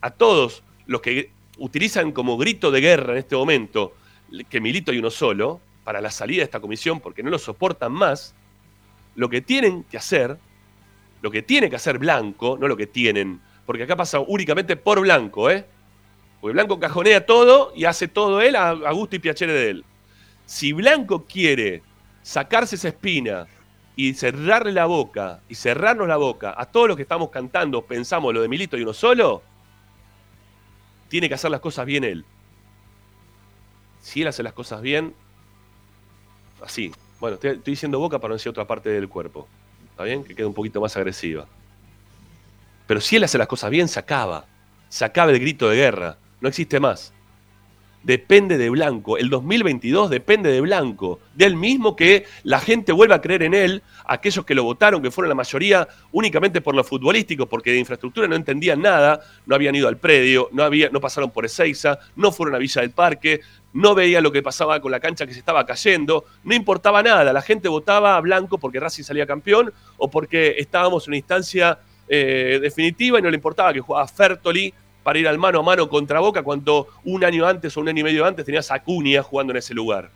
a 0.00 0.10
todos 0.10 0.62
los 0.86 1.00
que 1.00 1.30
utilizan 1.58 2.12
como 2.12 2.36
grito 2.36 2.70
de 2.70 2.80
guerra 2.80 3.12
en 3.12 3.18
este 3.18 3.36
momento 3.36 3.94
que 4.48 4.60
Milito 4.60 4.90
hay 4.90 4.98
uno 4.98 5.10
solo 5.10 5.60
para 5.84 6.00
la 6.00 6.10
salida 6.10 6.38
de 6.38 6.44
esta 6.44 6.60
comisión 6.60 7.00
porque 7.00 7.22
no 7.22 7.30
lo 7.30 7.38
soportan 7.38 7.92
más, 7.92 8.34
lo 9.14 9.28
que 9.28 9.42
tienen 9.42 9.84
que 9.84 9.98
hacer, 9.98 10.38
lo 11.20 11.30
que 11.30 11.42
tiene 11.42 11.68
que 11.68 11.76
hacer 11.76 11.98
Blanco, 11.98 12.56
no 12.58 12.66
lo 12.66 12.76
que 12.76 12.86
tienen, 12.86 13.40
porque 13.72 13.84
acá 13.84 13.96
pasa 13.96 14.20
únicamente 14.20 14.76
por 14.76 15.00
Blanco, 15.00 15.48
¿eh? 15.48 15.64
Porque 16.42 16.52
Blanco 16.52 16.78
cajonea 16.78 17.24
todo 17.24 17.72
y 17.74 17.86
hace 17.86 18.06
todo 18.06 18.42
él 18.42 18.54
a, 18.54 18.74
gusto 18.92 19.16
y 19.16 19.18
piacere 19.18 19.54
de 19.54 19.70
él. 19.70 19.84
Si 20.44 20.74
Blanco 20.74 21.24
quiere 21.24 21.82
sacarse 22.20 22.76
esa 22.76 22.88
espina 22.88 23.46
y 23.96 24.12
cerrarle 24.12 24.72
la 24.72 24.84
boca 24.84 25.40
y 25.48 25.54
cerrarnos 25.54 26.06
la 26.06 26.18
boca 26.18 26.54
a 26.54 26.66
todos 26.66 26.86
los 26.86 26.98
que 26.98 27.02
estamos 27.04 27.30
cantando, 27.30 27.80
pensamos 27.80 28.34
lo 28.34 28.42
de 28.42 28.48
Milito 28.48 28.76
y 28.76 28.82
uno 28.82 28.92
solo, 28.92 29.42
tiene 31.08 31.26
que 31.26 31.34
hacer 31.36 31.50
las 31.50 31.60
cosas 31.60 31.86
bien 31.86 32.04
él. 32.04 32.26
Si 34.02 34.20
él 34.20 34.28
hace 34.28 34.42
las 34.42 34.52
cosas 34.52 34.82
bien, 34.82 35.14
así. 36.60 36.92
Bueno, 37.20 37.36
estoy, 37.36 37.52
estoy 37.52 37.70
diciendo 37.70 37.98
boca 37.98 38.18
para 38.18 38.32
no 38.32 38.34
decir 38.34 38.50
otra 38.50 38.66
parte 38.66 38.90
del 38.90 39.08
cuerpo. 39.08 39.48
¿Está 39.92 40.04
bien? 40.04 40.24
Que 40.24 40.34
quede 40.34 40.44
un 40.44 40.52
poquito 40.52 40.78
más 40.78 40.94
agresiva. 40.94 41.46
Pero 42.86 43.00
si 43.00 43.16
él 43.16 43.24
hace 43.24 43.38
las 43.38 43.46
cosas 43.46 43.70
bien, 43.70 43.88
se 43.88 43.98
acaba. 43.98 44.46
Se 44.88 45.04
acaba 45.04 45.30
el 45.32 45.40
grito 45.40 45.68
de 45.68 45.76
guerra. 45.76 46.18
No 46.40 46.48
existe 46.48 46.80
más. 46.80 47.12
Depende 48.02 48.58
de 48.58 48.68
Blanco. 48.68 49.16
El 49.16 49.30
2022 49.30 50.10
depende 50.10 50.50
de 50.50 50.60
Blanco. 50.60 51.20
De 51.34 51.44
él 51.44 51.54
mismo 51.54 51.94
que 51.94 52.26
la 52.42 52.58
gente 52.58 52.90
vuelva 52.90 53.16
a 53.16 53.20
creer 53.20 53.44
en 53.44 53.54
él. 53.54 53.82
Aquellos 54.04 54.44
que 54.44 54.56
lo 54.56 54.64
votaron, 54.64 55.00
que 55.00 55.12
fueron 55.12 55.28
la 55.28 55.36
mayoría 55.36 55.86
únicamente 56.10 56.60
por 56.60 56.74
lo 56.74 56.82
futbolístico, 56.82 57.46
porque 57.46 57.70
de 57.70 57.78
infraestructura 57.78 58.26
no 58.26 58.34
entendían 58.34 58.82
nada, 58.82 59.20
no 59.46 59.54
habían 59.54 59.76
ido 59.76 59.86
al 59.86 59.98
predio, 59.98 60.48
no, 60.52 60.64
había, 60.64 60.90
no 60.90 61.00
pasaron 61.00 61.30
por 61.30 61.44
Ezeiza, 61.44 62.00
no 62.16 62.32
fueron 62.32 62.56
a 62.56 62.58
Villa 62.58 62.82
del 62.82 62.90
Parque, 62.90 63.40
no 63.72 63.94
veían 63.94 64.24
lo 64.24 64.32
que 64.32 64.42
pasaba 64.42 64.80
con 64.80 64.90
la 64.90 64.98
cancha 64.98 65.24
que 65.24 65.32
se 65.32 65.38
estaba 65.38 65.64
cayendo, 65.64 66.24
no 66.42 66.54
importaba 66.54 67.04
nada. 67.04 67.32
La 67.32 67.42
gente 67.42 67.68
votaba 67.68 68.16
a 68.16 68.20
Blanco 68.20 68.58
porque 68.58 68.80
Racing 68.80 69.04
salía 69.04 69.26
campeón 69.26 69.72
o 69.96 70.10
porque 70.10 70.56
estábamos 70.58 71.06
en 71.06 71.10
una 71.10 71.18
instancia 71.18 71.78
eh, 72.14 72.58
definitiva 72.60 73.18
y 73.18 73.22
no 73.22 73.30
le 73.30 73.36
importaba 73.36 73.72
que 73.72 73.80
jugaba 73.80 74.06
Fertoli 74.06 74.74
para 75.02 75.18
ir 75.18 75.26
al 75.26 75.38
mano 75.38 75.60
a 75.60 75.62
mano 75.62 75.88
contra 75.88 76.20
Boca 76.20 76.42
cuando 76.42 76.88
un 77.04 77.24
año 77.24 77.46
antes 77.46 77.74
o 77.74 77.80
un 77.80 77.88
año 77.88 78.00
y 78.00 78.02
medio 78.02 78.26
antes 78.26 78.44
tenías 78.44 78.70
a 78.70 78.74
Acuña 78.74 79.22
jugando 79.22 79.52
en 79.52 79.56
ese 79.56 79.72
lugar. 79.72 80.10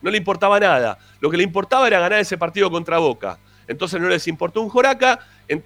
No 0.00 0.10
le 0.10 0.16
importaba 0.16 0.58
nada. 0.58 0.96
Lo 1.20 1.28
que 1.28 1.36
le 1.36 1.42
importaba 1.42 1.86
era 1.86 2.00
ganar 2.00 2.20
ese 2.20 2.38
partido 2.38 2.70
contra 2.70 2.96
Boca. 2.96 3.38
Entonces 3.66 4.00
no 4.00 4.08
les 4.08 4.26
importó 4.26 4.62
un 4.62 4.70
joraca 4.70 5.18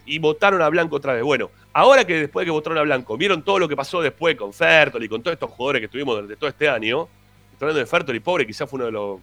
y 0.05 0.19
votaron 0.19 0.61
a 0.61 0.69
Blanco 0.69 0.97
otra 0.97 1.13
vez. 1.13 1.23
Bueno, 1.23 1.51
ahora 1.73 2.05
que 2.05 2.19
después 2.19 2.43
de 2.43 2.47
que 2.47 2.51
votaron 2.51 2.79
a 2.79 2.83
Blanco, 2.83 3.17
vieron 3.17 3.43
todo 3.43 3.61
lo 3.61 3.69
que 3.69 3.77
pasó 3.77 4.03
después 4.03 4.35
con 4.35 4.53
Fertoli, 4.53 5.09
con 5.09 5.23
todos 5.23 5.35
estos 5.35 5.51
jugadores 5.53 5.83
que 5.83 5.87
tuvimos 5.87 6.17
durante 6.17 6.35
todo 6.35 6.51
este 6.51 6.69
año. 6.69 7.07
Estoy 7.53 7.67
hablando 7.67 7.79
de 7.79 7.87
Fertoli, 7.87 8.19
pobre, 8.19 8.45
quizás 8.45 8.69
fue 8.69 8.79
uno 8.79 8.87
de 8.87 8.93
los 8.93 9.21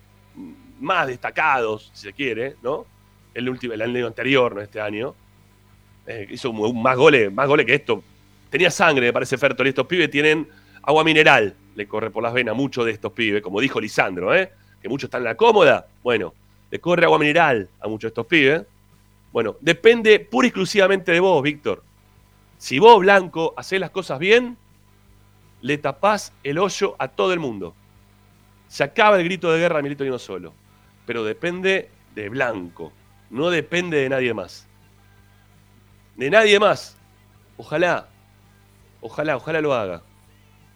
más 0.79 1.05
destacados, 1.07 1.91
si 1.93 2.03
se 2.03 2.13
quiere, 2.13 2.55
¿no? 2.63 2.85
el, 3.33 3.49
último, 3.49 3.73
el 3.73 3.81
año 3.81 4.07
anterior, 4.07 4.55
no 4.55 4.61
este 4.61 4.79
año. 4.79 5.15
Eh, 6.11 6.27
hizo 6.31 6.51
más 6.51 6.97
goles, 6.97 7.31
más 7.31 7.47
goles 7.47 7.67
que 7.67 7.75
esto. 7.75 8.03
Tenía 8.49 8.71
sangre, 8.71 9.05
me 9.05 9.13
parece 9.13 9.37
Fertoli. 9.37 9.69
Estos 9.69 9.85
pibes 9.85 10.09
tienen 10.09 10.47
agua 10.81 11.03
mineral, 11.03 11.53
le 11.75 11.87
corre 11.87 12.09
por 12.09 12.23
las 12.23 12.33
venas 12.33 12.55
muchos 12.55 12.83
de 12.83 12.91
estos 12.91 13.11
pibes, 13.11 13.43
como 13.43 13.61
dijo 13.61 13.79
Lisandro, 13.79 14.33
¿eh? 14.33 14.51
que 14.81 14.89
muchos 14.89 15.07
están 15.07 15.21
en 15.21 15.25
la 15.25 15.35
cómoda. 15.35 15.85
Bueno, 16.01 16.33
le 16.71 16.79
corre 16.79 17.05
agua 17.05 17.19
mineral 17.19 17.69
a 17.79 17.87
muchos 17.87 18.01
de 18.01 18.07
estos 18.07 18.25
pibes. 18.25 18.63
Bueno, 19.31 19.55
depende 19.61 20.19
pura 20.19 20.47
y 20.47 20.49
exclusivamente 20.49 21.11
de 21.11 21.19
vos, 21.19 21.43
Víctor. 21.43 21.83
Si 22.57 22.79
vos, 22.79 22.99
Blanco, 23.01 23.53
hacés 23.55 23.79
las 23.79 23.91
cosas 23.91 24.17
bien, 24.17 24.57
le 25.61 25.77
tapás 25.77 26.33
el 26.43 26.57
hoyo 26.57 26.95
a 26.97 27.09
todo 27.09 27.33
el 27.33 27.39
mundo. 27.39 27.75
Se 28.67 28.83
acaba 28.83 29.19
el 29.19 29.25
grito 29.25 29.51
de 29.51 29.59
guerra 29.59 29.77
a 29.77 29.81
Milito 29.83 30.03
y 30.03 30.07
uno 30.07 30.17
solo. 30.17 30.53
Pero 31.05 31.23
depende 31.23 31.89
de 32.15 32.29
Blanco. 32.29 32.91
No 33.29 33.51
depende 33.51 33.97
de 33.97 34.09
nadie 34.09 34.33
más. 34.33 34.68
De 36.19 36.29
nadie 36.29 36.59
más. 36.59 36.97
Ojalá. 37.55 38.09
Ojalá, 38.99 39.37
ojalá 39.37 39.61
lo 39.61 39.73
haga. 39.73 40.01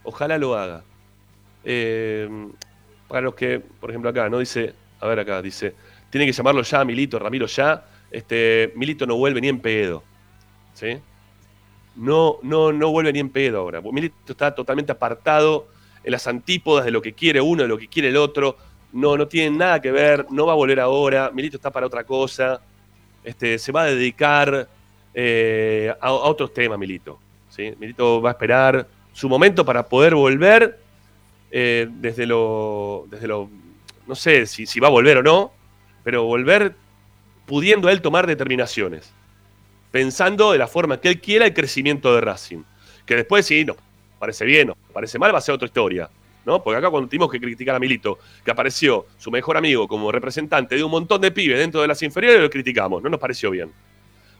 Ojalá 0.03 0.37
lo 0.37 0.55
haga. 0.55 0.85
Eh, 1.65 2.29
para 3.09 3.23
los 3.23 3.35
que, 3.35 3.59
por 3.59 3.89
ejemplo, 3.89 4.09
acá, 4.09 4.29
¿no? 4.29 4.39
Dice, 4.39 4.73
a 5.01 5.07
ver 5.07 5.19
acá, 5.19 5.41
dice, 5.41 5.75
tiene 6.09 6.25
que 6.25 6.31
llamarlo 6.31 6.61
ya 6.61 6.85
Milito, 6.85 7.19
Ramiro 7.19 7.45
ya. 7.47 7.83
Este, 8.09 8.71
Milito 8.77 9.05
no 9.05 9.17
vuelve 9.17 9.41
ni 9.41 9.49
en 9.49 9.59
pedo. 9.59 10.01
¿Sí? 10.75 10.97
No, 11.97 12.37
no, 12.41 12.71
no 12.71 12.91
vuelve 12.91 13.11
ni 13.11 13.19
en 13.19 13.29
pedo 13.29 13.59
ahora. 13.59 13.81
Milito 13.81 14.31
está 14.31 14.55
totalmente 14.55 14.93
apartado 14.93 15.67
en 16.05 16.13
las 16.13 16.25
antípodas 16.25 16.85
de 16.85 16.91
lo 16.91 17.01
que 17.01 17.11
quiere 17.11 17.41
uno, 17.41 17.63
de 17.63 17.67
lo 17.67 17.77
que 17.77 17.89
quiere 17.89 18.07
el 18.07 18.15
otro. 18.15 18.55
No, 18.93 19.17
no 19.17 19.27
tiene 19.27 19.57
nada 19.57 19.81
que 19.81 19.91
ver, 19.91 20.25
no 20.29 20.45
va 20.45 20.53
a 20.53 20.55
volver 20.55 20.79
ahora. 20.79 21.31
Milito 21.33 21.57
está 21.57 21.69
para 21.69 21.85
otra 21.85 22.05
cosa. 22.05 22.61
Este, 23.25 23.59
se 23.59 23.73
va 23.73 23.81
a 23.81 23.85
dedicar 23.87 24.69
eh, 25.13 25.93
a, 25.99 26.07
a 26.07 26.11
otros 26.11 26.53
temas, 26.53 26.77
Milito. 26.79 27.19
¿sí? 27.49 27.73
Milito 27.79 28.21
va 28.21 28.31
a 28.31 28.33
esperar 28.33 28.87
su 29.13 29.29
momento 29.29 29.63
para 29.63 29.87
poder 29.87 30.15
volver 30.15 30.79
eh, 31.51 31.87
desde 31.89 32.25
lo. 32.25 33.05
Desde 33.09 33.27
lo. 33.27 33.49
No 34.07 34.15
sé 34.15 34.47
si, 34.47 34.65
si 34.65 34.79
va 34.79 34.87
a 34.87 34.91
volver 34.91 35.19
o 35.19 35.23
no, 35.23 35.53
pero 36.03 36.23
volver 36.23 36.75
pudiendo 37.45 37.89
él 37.89 38.01
tomar 38.01 38.27
determinaciones. 38.27 39.13
Pensando 39.91 40.51
de 40.51 40.57
la 40.57 40.67
forma 40.67 40.99
que 40.99 41.09
él 41.09 41.21
quiera 41.21 41.45
el 41.45 41.53
crecimiento 41.53 42.13
de 42.15 42.21
Racing. 42.21 42.63
Que 43.05 43.15
después, 43.15 43.45
sí, 43.45 43.63
no, 43.63 43.75
parece 44.17 44.45
bien, 44.45 44.69
no, 44.69 44.77
parece 44.91 45.19
mal, 45.19 45.33
va 45.33 45.37
a 45.37 45.41
ser 45.41 45.53
otra 45.53 45.67
historia. 45.67 46.09
¿no? 46.45 46.61
Porque 46.61 46.77
acá 46.77 46.89
cuando 46.89 47.07
tuvimos 47.07 47.31
que 47.31 47.39
criticar 47.39 47.75
a 47.75 47.79
Milito, 47.79 48.19
que 48.43 48.51
apareció 48.51 49.05
su 49.17 49.31
mejor 49.31 49.55
amigo 49.55 49.87
como 49.87 50.11
representante 50.11 50.75
de 50.75 50.83
un 50.83 50.91
montón 50.91 51.21
de 51.21 51.31
pibes 51.31 51.59
dentro 51.59 51.81
de 51.81 51.87
las 51.87 52.01
inferiores, 52.01 52.41
lo 52.41 52.49
criticamos, 52.49 53.01
no 53.01 53.09
nos 53.09 53.19
pareció 53.19 53.51
bien. 53.51 53.71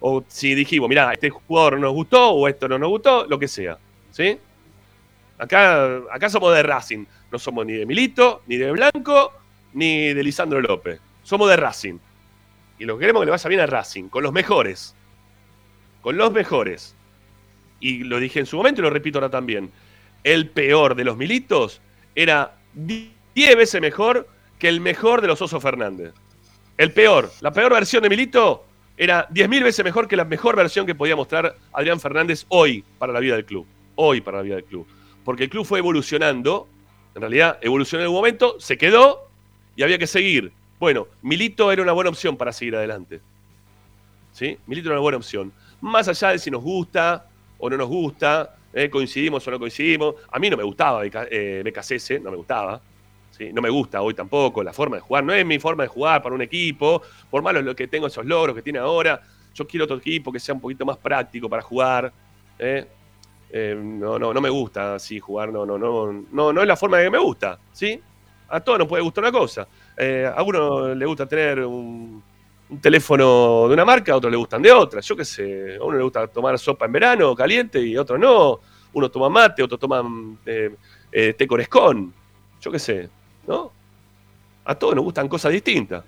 O 0.06 0.22
si 0.28 0.54
dijimos, 0.54 0.90
mirá, 0.90 1.14
este 1.14 1.30
jugador 1.30 1.76
no 1.76 1.84
nos 1.84 1.94
gustó, 1.94 2.32
o 2.32 2.46
esto 2.50 2.68
no 2.68 2.78
nos 2.78 2.90
gustó, 2.90 3.26
lo 3.26 3.40
que 3.40 3.48
sea. 3.48 3.78
¿Sí? 4.12 4.38
Acá, 5.38 6.02
acá 6.12 6.30
somos 6.30 6.54
de 6.54 6.62
Racing. 6.62 7.06
No 7.32 7.40
somos 7.40 7.66
ni 7.66 7.72
de 7.72 7.86
Milito, 7.86 8.42
ni 8.48 8.58
de 8.58 8.70
Blanco, 8.74 9.32
ni 9.72 10.14
de 10.14 10.22
Lisandro 10.22 10.60
López. 10.60 11.00
Somos 11.24 11.50
de 11.50 11.56
Racing. 11.56 12.00
Y 12.80 12.84
lo 12.84 12.98
que 12.98 13.04
queremos 13.04 13.22
es 13.22 13.24
que 13.24 13.26
le 13.28 13.32
vaya 13.32 13.48
bien 13.48 13.62
a 13.62 13.66
Racing, 13.66 14.10
con 14.10 14.24
los 14.24 14.34
mejores. 14.34 14.94
Con 16.02 16.18
los 16.18 16.34
mejores. 16.34 16.98
Y 17.80 18.04
lo 18.04 18.20
dije 18.20 18.42
en 18.42 18.46
su 18.46 18.58
momento 18.58 18.82
y 18.82 18.84
lo 18.84 18.90
repito 18.90 19.20
ahora 19.20 19.30
también. 19.30 19.72
El 20.26 20.50
peor 20.50 20.96
de 20.96 21.06
los 21.06 21.16
Militos 21.16 21.80
era 22.14 22.58
10 22.74 23.10
veces 23.56 23.80
mejor 23.80 24.28
que 24.60 24.68
el 24.68 24.82
mejor 24.82 25.22
de 25.22 25.30
los 25.30 25.42
Oso 25.42 25.62
Fernández. 25.62 26.14
El 26.78 26.92
peor, 26.92 27.32
la 27.40 27.54
peor 27.54 27.72
versión 27.72 28.04
de 28.04 28.10
Milito 28.10 28.66
era 28.98 29.28
10.000 29.30 29.64
veces 29.64 29.84
mejor 29.84 30.08
que 30.08 30.16
la 30.16 30.26
mejor 30.26 30.56
versión 30.56 30.86
que 30.86 30.96
podía 30.96 31.16
mostrar 31.16 31.56
Adrián 31.72 32.00
Fernández 32.00 32.46
hoy 32.50 32.84
para 32.98 33.12
la 33.14 33.20
vida 33.20 33.36
del 33.36 33.46
club. 33.46 33.66
Hoy 33.96 34.22
para 34.22 34.38
la 34.38 34.44
vida 34.44 34.56
del 34.56 34.66
club. 34.66 34.88
Porque 35.24 35.46
el 35.46 35.50
club 35.50 35.66
fue 35.66 35.80
evolucionando, 35.80 36.68
en 37.16 37.22
realidad 37.22 37.58
evolucionó 37.62 38.04
en 38.04 38.10
un 38.10 38.16
momento, 38.16 38.60
se 38.60 38.78
quedó 38.78 39.28
y 39.76 39.84
había 39.84 39.98
que 39.98 40.08
seguir. 40.08 40.52
Bueno, 40.80 41.08
Milito 41.22 41.72
era 41.72 41.82
una 41.82 41.92
buena 41.94 42.10
opción 42.10 42.36
para 42.38 42.52
seguir 42.52 42.76
adelante. 42.76 43.22
¿Sí? 44.32 44.58
Milito 44.68 44.90
era 44.90 44.96
una 44.96 45.02
buena 45.02 45.18
opción. 45.18 45.52
Más 45.82 46.08
allá 46.08 46.30
de 46.30 46.40
si 46.40 46.50
nos 46.52 46.62
gusta 46.64 47.28
o 47.58 47.70
no 47.70 47.78
nos 47.78 47.88
gusta, 47.88 48.56
eh, 48.74 48.90
coincidimos 48.90 49.48
o 49.48 49.52
no 49.52 49.60
coincidimos. 49.60 50.16
A 50.32 50.40
mí 50.40 50.50
no 50.50 50.58
me 50.58 50.64
gustaba 50.64 51.04
Beca- 51.04 51.28
eh, 51.30 51.64
no 52.22 52.32
me 52.32 52.38
gustaba. 52.38 52.82
¿Sí? 53.38 53.52
No 53.52 53.62
me 53.62 53.70
gusta 53.70 54.02
hoy 54.02 54.14
tampoco 54.14 54.64
la 54.64 54.74
forma 54.74 54.98
de 54.98 55.02
jugar. 55.02 55.24
No 55.24 55.34
es 55.34 55.46
mi 55.46 55.60
forma 55.60 55.84
de 55.84 55.90
jugar 55.90 56.22
para 56.22 56.36
un 56.36 56.42
equipo. 56.42 57.02
Por 57.30 57.42
malo 57.42 57.62
lo 57.62 57.76
que 57.76 57.88
tengo 57.88 58.08
esos 58.08 58.26
logros 58.26 58.56
que 58.56 58.62
tiene 58.62 58.80
ahora. 58.80 59.22
Yo 59.54 59.68
quiero 59.68 59.86
otro 59.86 59.98
equipo 59.98 60.32
que 60.32 60.40
sea 60.40 60.56
un 60.56 60.62
poquito 60.62 60.86
más 60.86 60.98
práctico 60.98 61.50
para 61.50 61.62
jugar. 61.62 62.14
¿eh? 62.60 62.88
Eh, 63.50 63.76
no, 63.80 64.18
no, 64.18 64.34
no 64.34 64.42
me 64.42 64.50
gusta 64.50 64.96
así 64.96 65.20
jugar. 65.20 65.52
No, 65.52 65.66
no, 65.66 65.78
no, 65.78 66.12
no, 66.32 66.54
no 66.54 66.62
es 66.62 66.68
la 66.68 66.78
forma 66.78 67.02
que 67.02 67.10
me 67.10 67.20
gusta. 67.20 67.60
¿sí? 67.72 68.00
A 68.50 68.60
todos 68.60 68.80
nos 68.80 68.88
puede 68.88 69.04
gustar 69.04 69.24
una 69.24 69.32
cosa. 69.32 69.68
Eh, 69.98 70.32
a 70.34 70.42
uno 70.44 70.94
le 70.94 71.06
gusta 71.06 71.26
tener 71.28 71.60
un, 71.66 72.22
teléfono 72.82 73.68
de 73.68 73.74
una 73.74 73.86
marca, 73.86 74.14
a 74.14 74.16
otros 74.16 74.32
le 74.32 74.38
gustan 74.38 74.62
de 74.62 74.72
otra. 74.72 75.02
Yo 75.02 75.16
qué 75.16 75.26
sé, 75.26 75.76
a 75.76 75.84
uno 75.84 75.98
le 75.98 76.04
gusta 76.04 76.28
tomar 76.28 76.58
sopa 76.58 76.86
en 76.86 76.92
verano 76.92 77.36
caliente 77.36 77.80
y 77.80 77.96
a 77.96 78.02
otro 78.02 78.18
no. 78.18 78.60
Uno 78.94 79.10
toma 79.10 79.30
mate, 79.30 79.64
otro 79.64 79.78
toma 79.78 80.04
eh, 80.46 81.34
té 81.38 81.48
con 81.48 81.62
escón. 81.62 82.14
Yo 82.60 82.72
qué 82.72 82.80
sé, 82.80 83.10
¿no? 83.48 83.72
A 84.66 84.76
todos 84.76 84.96
nos 84.96 85.04
gustan 85.04 85.28
cosas 85.28 85.52
distintas. 85.52 86.04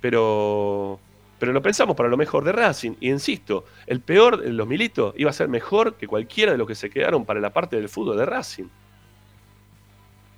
Pero, 0.00 0.98
pero 1.38 1.52
lo 1.52 1.62
pensamos 1.62 1.96
para 1.96 2.08
lo 2.08 2.16
mejor 2.16 2.44
de 2.44 2.52
Racing. 2.52 2.92
Y 3.00 3.10
insisto, 3.10 3.64
el 3.86 4.00
peor 4.00 4.40
de 4.40 4.52
los 4.52 4.66
militos 4.66 5.14
iba 5.16 5.30
a 5.30 5.34
ser 5.34 5.48
mejor 5.48 5.94
que 5.94 6.06
cualquiera 6.06 6.52
de 6.52 6.58
los 6.58 6.66
que 6.66 6.74
se 6.74 6.90
quedaron 6.90 7.24
para 7.24 7.40
la 7.40 7.50
parte 7.50 7.76
del 7.76 7.88
fútbol 7.88 8.16
de 8.16 8.26
Racing. 8.26 8.68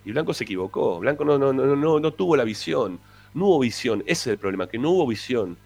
Y 0.04 0.12
Blanco 0.12 0.32
se 0.32 0.44
equivocó. 0.44 0.98
Blanco 1.00 1.24
no, 1.24 1.38
no, 1.38 1.52
no, 1.52 1.76
no, 1.76 2.00
no 2.00 2.12
tuvo 2.12 2.36
la 2.36 2.44
visión. 2.44 2.98
No 3.34 3.46
hubo 3.46 3.60
visión. 3.60 4.02
Ese 4.06 4.12
es 4.12 4.26
el 4.28 4.38
problema, 4.38 4.66
que 4.66 4.78
no 4.78 4.90
hubo 4.90 5.06
visión. 5.06 5.56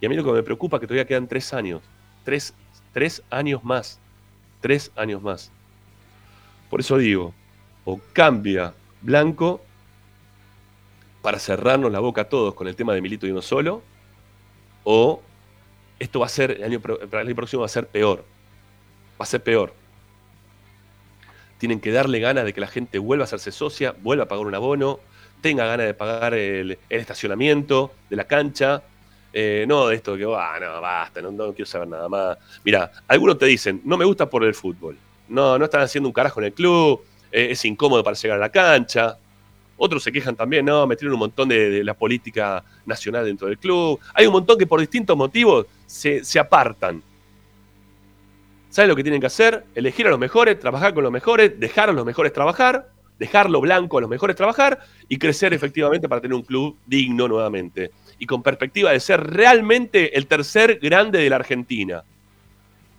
Y 0.00 0.06
a 0.06 0.08
mí 0.08 0.16
lo 0.16 0.24
que 0.24 0.32
me 0.32 0.42
preocupa 0.42 0.76
es 0.76 0.80
que 0.80 0.86
todavía 0.86 1.06
quedan 1.06 1.28
tres 1.28 1.52
años. 1.52 1.82
Tres, 2.24 2.54
tres 2.92 3.22
años 3.30 3.62
más. 3.62 4.00
Tres 4.60 4.90
años 4.96 5.22
más. 5.22 5.52
Por 6.70 6.80
eso 6.80 6.96
digo, 6.96 7.34
o 7.84 8.00
cambia 8.12 8.72
Blanco 9.02 9.60
para 11.22 11.38
cerrarnos 11.38 11.92
la 11.92 12.00
boca 12.00 12.22
a 12.22 12.28
todos 12.28 12.54
con 12.54 12.66
el 12.66 12.76
tema 12.76 12.94
de 12.94 13.02
Milito 13.02 13.26
y 13.26 13.30
uno 13.30 13.42
solo, 13.42 13.82
o 14.84 15.22
esto 15.98 16.20
va 16.20 16.26
a 16.26 16.30
ser, 16.30 16.52
el 16.52 16.64
año, 16.64 16.80
el 17.12 17.18
año 17.18 17.34
próximo 17.34 17.60
va 17.60 17.66
a 17.66 17.68
ser 17.68 17.86
peor. 17.86 18.24
Va 19.20 19.24
a 19.24 19.26
ser 19.26 19.42
peor. 19.42 19.74
Tienen 21.58 21.80
que 21.80 21.92
darle 21.92 22.20
ganas 22.20 22.44
de 22.44 22.54
que 22.54 22.60
la 22.60 22.68
gente 22.68 22.98
vuelva 22.98 23.24
a 23.24 23.26
hacerse 23.26 23.52
socia, 23.52 23.94
vuelva 24.00 24.24
a 24.24 24.28
pagar 24.28 24.46
un 24.46 24.54
abono, 24.54 25.00
tenga 25.42 25.66
ganas 25.66 25.86
de 25.86 25.94
pagar 25.94 26.32
el, 26.32 26.78
el 26.88 27.00
estacionamiento 27.00 27.92
de 28.08 28.16
la 28.16 28.24
cancha. 28.24 28.82
Eh, 29.32 29.64
no 29.68 29.88
de 29.88 29.96
esto 29.96 30.16
que, 30.16 30.24
ah, 30.24 30.58
no, 30.60 30.80
basta, 30.80 31.20
no, 31.20 31.30
no 31.30 31.52
quiero 31.52 31.66
saber 31.66 31.88
nada 31.88 32.08
más. 32.08 32.38
Mira, 32.64 32.90
algunos 33.06 33.38
te 33.38 33.46
dicen, 33.46 33.82
no 33.84 33.98
me 33.98 34.06
gusta 34.06 34.28
por 34.28 34.42
el 34.42 34.54
fútbol. 34.54 34.96
No, 35.28 35.58
no 35.58 35.66
están 35.66 35.82
haciendo 35.82 36.08
un 36.08 36.12
carajo 36.14 36.40
en 36.40 36.46
el 36.46 36.52
club, 36.54 37.04
eh, 37.32 37.48
es 37.50 37.64
incómodo 37.64 38.02
para 38.02 38.16
llegar 38.16 38.38
a 38.38 38.40
la 38.40 38.50
cancha. 38.50 39.16
Otros 39.76 40.02
se 40.02 40.12
quejan 40.12 40.36
también, 40.36 40.64
no, 40.64 40.86
metieron 40.86 41.14
un 41.14 41.20
montón 41.20 41.48
de, 41.48 41.70
de 41.70 41.84
la 41.84 41.94
política 41.94 42.62
nacional 42.84 43.24
dentro 43.24 43.48
del 43.48 43.58
club. 43.58 43.98
Hay 44.14 44.26
un 44.26 44.32
montón 44.32 44.58
que 44.58 44.66
por 44.66 44.80
distintos 44.80 45.16
motivos 45.16 45.66
se, 45.86 46.22
se 46.22 46.38
apartan. 46.38 47.02
¿Saben 48.70 48.88
lo 48.88 48.94
que 48.94 49.02
tienen 49.02 49.20
que 49.20 49.26
hacer? 49.26 49.64
Elegir 49.74 50.06
a 50.06 50.10
los 50.10 50.18
mejores, 50.18 50.58
trabajar 50.60 50.94
con 50.94 51.02
los 51.02 51.12
mejores, 51.12 51.58
dejar 51.58 51.90
a 51.90 51.92
los 51.92 52.06
mejores 52.06 52.32
trabajar, 52.32 52.88
dejarlo 53.18 53.60
blanco 53.60 53.98
a 53.98 54.00
los 54.00 54.08
mejores 54.08 54.36
trabajar 54.36 54.78
y 55.08 55.18
crecer 55.18 55.52
efectivamente 55.52 56.08
para 56.08 56.20
tener 56.20 56.36
un 56.36 56.42
club 56.42 56.76
digno 56.86 57.26
nuevamente. 57.26 57.90
Y 58.20 58.26
con 58.26 58.44
perspectiva 58.44 58.92
de 58.92 59.00
ser 59.00 59.22
realmente 59.28 60.16
el 60.16 60.26
tercer 60.28 60.78
grande 60.78 61.18
de 61.18 61.30
la 61.30 61.36
Argentina. 61.36 62.04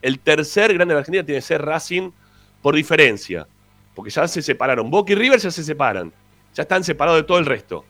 El 0.02 0.20
tercer 0.20 0.74
grande 0.74 0.94
de 0.94 0.96
la 0.96 1.00
Argentina 1.00 1.26
tiene 1.26 1.40
que 1.40 1.46
ser 1.48 1.62
Racing 1.62 2.12
por 2.62 2.76
diferencia. 2.76 3.48
Porque 3.96 4.10
ya 4.10 4.28
se 4.28 4.42
separaron. 4.42 4.90
Boca 4.90 5.12
y 5.14 5.16
River 5.16 5.40
ya 5.40 5.52
se 5.52 5.64
separan. 5.64 6.12
Ya 6.54 6.64
están 6.64 6.84
separados 6.84 7.22
de 7.22 7.28
todo 7.28 7.40
el 7.40 7.46
resto. 7.46 7.86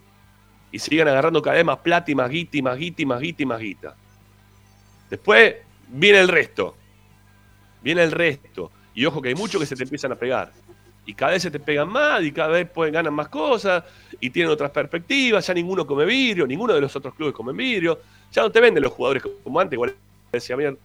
Y 0.71 0.79
siguen 0.79 1.07
agarrando 1.07 1.41
cada 1.41 1.55
vez 1.57 1.65
más 1.65 1.79
plata 1.79 2.09
y 2.11 2.15
más 2.15 2.29
guita 2.29 2.57
y 2.57 2.61
más 2.61 2.77
guita 2.77 3.01
y 3.01 3.05
más 3.05 3.19
guita 3.19 3.43
y 3.43 3.45
más 3.45 3.59
guita. 3.59 3.95
Después 5.09 5.55
viene 5.87 6.19
el 6.19 6.27
resto. 6.27 6.75
Viene 7.81 8.03
el 8.03 8.11
resto. 8.11 8.71
Y 8.93 9.05
ojo 9.05 9.21
que 9.21 9.29
hay 9.29 9.35
muchos 9.35 9.59
que 9.59 9.65
se 9.65 9.75
te 9.75 9.83
empiezan 9.83 10.11
a 10.11 10.15
pegar. 10.15 10.51
Y 11.05 11.13
cada 11.13 11.31
vez 11.33 11.41
se 11.41 11.51
te 11.51 11.59
pegan 11.59 11.89
más 11.89 12.23
y 12.23 12.31
cada 12.31 12.49
vez 12.49 12.69
pueden 12.69 12.93
ganar 12.93 13.11
más 13.11 13.27
cosas 13.27 13.83
y 14.19 14.29
tienen 14.29 14.51
otras 14.51 14.71
perspectivas. 14.71 15.45
Ya 15.45 15.53
ninguno 15.53 15.85
come 15.85 16.05
vidrio, 16.05 16.45
ninguno 16.45 16.73
de 16.73 16.81
los 16.81 16.95
otros 16.95 17.13
clubes 17.15 17.33
come 17.33 17.53
vidrio. 17.53 17.99
Ya 18.31 18.43
no 18.43 18.51
te 18.51 18.61
venden 18.61 18.83
los 18.83 18.93
jugadores 18.93 19.23
como 19.43 19.59
antes. 19.59 19.73
Igual 19.73 19.95
decía, 20.31 20.55
bien, 20.55 20.77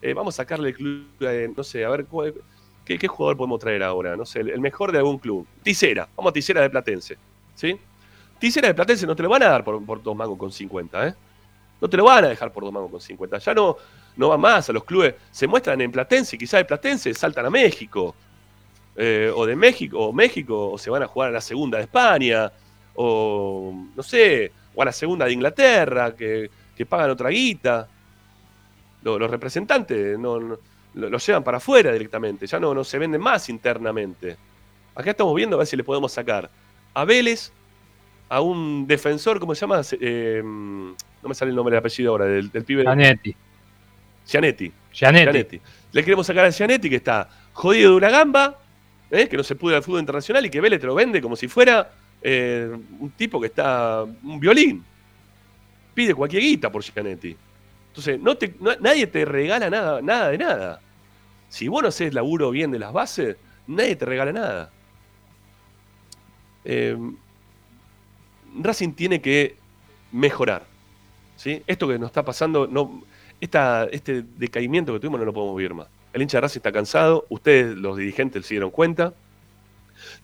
eh, 0.00 0.14
vamos 0.14 0.34
a 0.34 0.36
sacarle 0.38 0.68
el 0.68 0.74
club, 0.74 1.06
eh, 1.20 1.52
no 1.54 1.64
sé, 1.64 1.84
a 1.84 1.90
ver 1.90 2.06
cuál- 2.06 2.34
¿qué, 2.84 3.08
jugador 3.08 3.36
podemos 3.36 3.58
traer 3.60 3.82
ahora. 3.82 4.16
No 4.16 4.24
sé, 4.26 4.40
el, 4.40 4.60
mejor 4.60 4.92
de 4.92 4.98
algún 4.98 5.18
club. 5.18 5.46
Tisera, 5.62 6.08
vamos 6.16 6.30
a 6.30 6.32
Tisera 6.32 6.60
de 6.62 6.70
Platense. 6.70 7.16
¿Sí? 7.54 7.76
Tisera 8.38 8.68
de 8.68 8.74
Platense 8.74 9.06
no 9.06 9.14
te 9.16 9.22
lo 9.22 9.28
van 9.28 9.42
a 9.42 9.48
dar 9.48 9.64
por, 9.64 9.84
por 9.84 10.02
dos 10.02 10.14
mangos 10.16 10.38
con 10.38 10.50
50, 10.52 11.08
¿eh? 11.08 11.14
No 11.80 11.88
te 11.88 11.96
lo 11.96 12.04
van 12.04 12.24
a 12.24 12.28
dejar 12.28 12.52
por 12.52 12.64
dos 12.64 12.72
mangos 12.72 12.90
con 12.90 13.00
50. 13.00 13.38
Ya 13.38 13.54
no, 13.54 13.76
no 14.16 14.28
va 14.28 14.36
más 14.38 14.68
a 14.70 14.72
los 14.72 14.84
clubes. 14.84 15.14
Se 15.30 15.46
muestran 15.46 15.80
en 15.80 15.90
Platense, 15.92 16.36
quizás 16.38 16.60
de 16.60 16.64
Platense 16.64 17.12
saltan 17.14 17.46
a 17.46 17.50
México. 17.50 18.14
Eh, 18.96 19.30
o 19.34 19.44
de 19.44 19.56
México, 19.56 19.98
o 19.98 20.12
México, 20.12 20.70
o 20.70 20.78
se 20.78 20.88
van 20.88 21.02
a 21.02 21.06
jugar 21.08 21.30
a 21.30 21.32
la 21.32 21.40
segunda 21.40 21.78
de 21.78 21.84
España, 21.84 22.50
o 22.94 23.74
no 23.94 24.02
sé, 24.04 24.52
o 24.74 24.82
a 24.82 24.84
la 24.84 24.92
segunda 24.92 25.24
de 25.26 25.32
Inglaterra, 25.32 26.14
que, 26.14 26.48
que 26.76 26.86
pagan 26.86 27.10
otra 27.10 27.28
guita. 27.30 27.88
Lo- 29.02 29.18
Los, 29.18 29.30
representantes 29.30 30.18
no- 30.18 30.58
lo, 30.94 31.10
lo 31.10 31.18
llevan 31.18 31.44
para 31.44 31.58
afuera 31.58 31.92
directamente, 31.92 32.46
ya 32.46 32.58
no, 32.60 32.74
no 32.74 32.84
se 32.84 32.98
venden 32.98 33.20
más 33.20 33.48
internamente. 33.48 34.36
Acá 34.94 35.10
estamos 35.10 35.34
viendo 35.34 35.56
a 35.56 35.58
ver 35.58 35.66
si 35.66 35.76
le 35.76 35.84
podemos 35.84 36.12
sacar 36.12 36.48
a 36.94 37.04
Vélez, 37.04 37.50
a 38.28 38.40
un 38.40 38.86
defensor, 38.86 39.38
¿cómo 39.40 39.54
se 39.54 39.60
llama? 39.62 39.82
Eh, 40.00 40.40
no 40.44 41.28
me 41.28 41.34
sale 41.34 41.50
el 41.50 41.56
nombre 41.56 41.72
del 41.74 41.80
apellido 41.80 42.10
ahora, 42.12 42.26
del, 42.26 42.50
del 42.50 42.64
pibe. 42.64 42.82
Gianetti. 42.84 43.34
Gianetti. 44.26 44.72
Gianetti. 44.92 45.24
Gianetti. 45.24 45.60
Le 45.92 46.02
queremos 46.04 46.26
sacar 46.26 46.44
a 46.46 46.50
Gianetti 46.50 46.88
que 46.88 46.96
está 46.96 47.28
jodido 47.52 47.90
de 47.90 47.96
una 47.96 48.10
gamba, 48.10 48.58
¿eh? 49.10 49.28
que 49.28 49.36
no 49.36 49.42
se 49.42 49.54
pudo 49.56 49.76
al 49.76 49.82
fútbol 49.82 50.00
internacional 50.00 50.44
y 50.46 50.50
que 50.50 50.60
Vélez 50.60 50.80
te 50.80 50.86
lo 50.86 50.94
vende 50.94 51.20
como 51.20 51.36
si 51.36 51.48
fuera 51.48 51.90
eh, 52.22 52.70
un 52.98 53.10
tipo 53.10 53.40
que 53.40 53.48
está. 53.48 54.02
un 54.04 54.40
violín. 54.40 54.84
Pide 55.94 56.14
cualquier 56.14 56.42
guita 56.42 56.72
por 56.72 56.82
Gianetti. 56.82 57.36
Entonces, 57.88 58.18
no 58.20 58.36
te, 58.36 58.54
no- 58.58 58.74
nadie 58.80 59.06
te 59.06 59.24
regala 59.24 59.70
nada, 59.70 60.00
nada 60.02 60.28
de 60.30 60.38
nada. 60.38 60.80
Si 61.54 61.68
vos 61.68 61.82
no 61.82 61.88
haces 61.88 62.12
laburo 62.12 62.50
bien 62.50 62.72
de 62.72 62.80
las 62.80 62.92
bases, 62.92 63.36
nadie 63.68 63.94
te 63.94 64.04
regala 64.04 64.32
nada. 64.32 64.72
Eh, 66.64 66.98
Racing 68.60 68.90
tiene 68.94 69.20
que 69.20 69.54
mejorar. 70.10 70.66
¿sí? 71.36 71.62
Esto 71.68 71.86
que 71.86 71.96
nos 71.96 72.08
está 72.08 72.24
pasando, 72.24 72.66
no, 72.66 73.04
esta, 73.40 73.84
este 73.84 74.24
decaimiento 74.36 74.92
que 74.92 74.98
tuvimos 74.98 75.20
no 75.20 75.26
lo 75.26 75.32
podemos 75.32 75.56
vivir 75.56 75.74
más. 75.74 75.86
El 76.12 76.22
hincha 76.22 76.38
de 76.38 76.40
Racing 76.40 76.58
está 76.58 76.72
cansado, 76.72 77.24
ustedes 77.28 77.76
los 77.76 77.98
dirigentes 77.98 78.46
se 78.46 78.54
dieron 78.54 78.72
cuenta. 78.72 79.14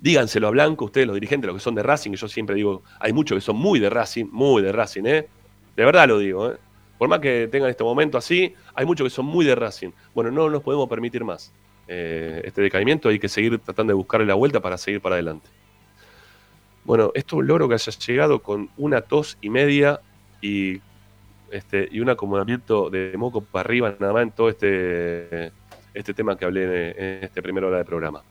Díganselo 0.01 0.49
a 0.49 0.51
Blanco, 0.51 0.87
ustedes 0.87 1.07
los 1.07 1.15
dirigentes, 1.15 1.47
los 1.47 1.59
que 1.59 1.63
son 1.63 1.77
de 1.77 1.85
Racing, 1.85 2.11
que 2.11 2.17
yo 2.17 2.27
siempre 2.27 2.57
digo, 2.57 2.83
hay 2.99 3.13
muchos 3.13 3.37
que 3.37 3.41
son 3.41 3.55
muy 3.55 3.79
de 3.79 3.89
Racing, 3.89 4.27
muy 4.33 4.63
de 4.63 4.73
Racing, 4.73 5.05
¿eh? 5.07 5.29
De 5.77 5.85
verdad 5.85 6.09
lo 6.09 6.19
digo, 6.19 6.51
¿eh? 6.51 6.57
Por 7.01 7.09
más 7.09 7.21
que 7.21 7.49
tengan 7.51 7.71
este 7.71 7.83
momento 7.83 8.19
así, 8.19 8.55
hay 8.75 8.85
muchos 8.85 9.07
que 9.07 9.11
son 9.11 9.25
muy 9.25 9.47
de 9.47 9.55
Racing. 9.55 9.89
Bueno, 10.15 10.31
no 10.31 10.51
nos 10.51 10.63
podemos 10.63 10.87
permitir 10.87 11.25
más 11.25 11.51
eh, 11.89 12.43
este 12.45 12.61
decaimiento, 12.61 13.09
hay 13.09 13.19
que 13.19 13.31
seguir 13.31 13.59
tratando 13.59 13.93
de 13.93 13.95
buscarle 13.95 14.27
la 14.27 14.35
vuelta 14.35 14.61
para 14.61 14.77
seguir 14.77 15.01
para 15.01 15.15
adelante. 15.15 15.49
Bueno, 16.85 17.11
esto 17.15 17.41
logro 17.41 17.69
que 17.69 17.75
haya 17.77 17.91
llegado 17.91 18.43
con 18.43 18.69
una 18.77 19.01
tos 19.01 19.39
y 19.41 19.49
media 19.49 20.03
y, 20.43 20.83
este, 21.51 21.89
y 21.91 22.01
un 22.01 22.11
acomodamiento 22.11 22.91
de 22.91 23.15
moco 23.17 23.41
para 23.41 23.67
arriba 23.67 23.97
nada 23.99 24.13
más 24.13 24.23
en 24.25 24.33
todo 24.33 24.51
este, 24.51 25.53
este 25.95 26.13
tema 26.13 26.37
que 26.37 26.45
hablé 26.45 26.65
en, 26.65 27.03
en 27.03 27.25
este 27.25 27.41
primera 27.41 27.67
hora 27.67 27.79
de 27.79 27.87
programa. 27.87 28.23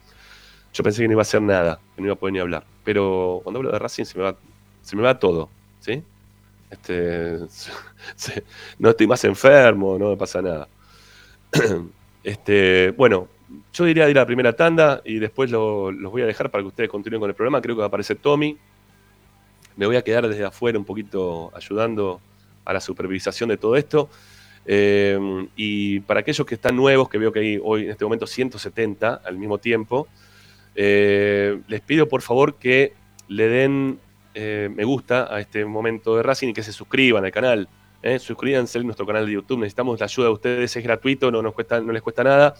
Yo 0.75 0.83
pensé 0.83 1.01
que 1.01 1.07
no 1.07 1.13
iba 1.13 1.21
a 1.21 1.23
hacer 1.23 1.41
nada, 1.41 1.79
que 1.95 2.03
no 2.03 2.05
iba 2.09 2.13
a 2.13 2.19
poder 2.19 2.33
ni 2.33 2.39
hablar, 2.39 2.65
pero 2.83 3.41
cuando 3.43 3.61
hablo 3.61 3.71
de 3.71 3.79
Racing 3.79 4.05
se 4.05 4.15
me 4.15 4.25
va, 4.25 4.35
se 4.83 4.95
me 4.95 5.01
va 5.01 5.17
todo, 5.17 5.49
¿sí? 5.79 6.03
Este, 6.69 7.37
no 8.79 8.89
estoy 8.91 9.07
más 9.07 9.23
enfermo, 9.23 9.97
no 9.97 10.09
me 10.09 10.17
pasa 10.17 10.41
nada. 10.41 10.67
Este, 12.21 12.91
bueno, 12.97 13.29
yo 13.71 13.85
diría 13.85 14.09
ir 14.09 14.17
a 14.17 14.21
la 14.21 14.25
primera 14.25 14.51
tanda 14.53 15.01
y 15.05 15.19
después 15.19 15.49
lo- 15.49 15.89
los 15.89 16.11
voy 16.11 16.21
a 16.21 16.25
dejar 16.25 16.51
para 16.51 16.61
que 16.61 16.67
ustedes 16.67 16.89
continúen 16.89 17.21
con 17.21 17.29
el 17.29 17.35
programa. 17.35 17.61
Creo 17.61 17.75
que 17.75 17.79
va 17.79 17.85
a 17.85 17.87
aparecer 17.87 18.17
Tommy. 18.17 18.57
Me 19.77 19.85
voy 19.85 19.95
a 19.95 20.01
quedar 20.01 20.27
desde 20.27 20.43
afuera 20.43 20.77
un 20.77 20.83
poquito 20.83 21.49
ayudando 21.55 22.19
a 22.65 22.73
la 22.73 22.81
supervisación 22.81 23.49
de 23.49 23.57
todo 23.57 23.77
esto. 23.77 24.09
Eh, 24.65 25.17
y 25.55 26.01
para 26.01 26.19
aquellos 26.19 26.45
que 26.45 26.55
están 26.55 26.75
nuevos, 26.75 27.07
que 27.07 27.17
veo 27.17 27.31
que 27.31 27.39
hay 27.39 27.59
hoy 27.63 27.85
en 27.85 27.91
este 27.91 28.03
momento 28.03 28.27
170 28.27 29.21
al 29.23 29.37
mismo 29.37 29.57
tiempo, 29.57 30.07
eh, 30.75 31.61
les 31.69 31.79
pido 31.81 32.07
por 32.09 32.21
favor 32.21 32.55
que 32.55 32.93
le 33.29 33.47
den 33.47 33.99
eh, 34.33 34.69
me 34.73 34.83
gusta 34.83 35.33
a 35.33 35.39
este 35.39 35.65
momento 35.65 36.15
de 36.15 36.23
Racing 36.23 36.49
y 36.49 36.53
que 36.53 36.63
se 36.63 36.73
suscriban 36.73 37.25
al 37.25 37.31
canal. 37.31 37.67
¿eh? 38.01 38.19
Suscríbanse 38.19 38.79
a 38.79 38.83
nuestro 38.83 39.05
canal 39.05 39.25
de 39.25 39.33
YouTube. 39.33 39.59
Necesitamos 39.59 39.99
la 39.99 40.05
ayuda 40.05 40.27
de 40.27 40.33
ustedes, 40.33 40.75
es 40.75 40.83
gratuito, 40.83 41.31
no, 41.31 41.41
nos 41.41 41.53
cuesta, 41.53 41.79
no 41.79 41.91
les 41.91 42.01
cuesta 42.01 42.23
nada. 42.23 42.55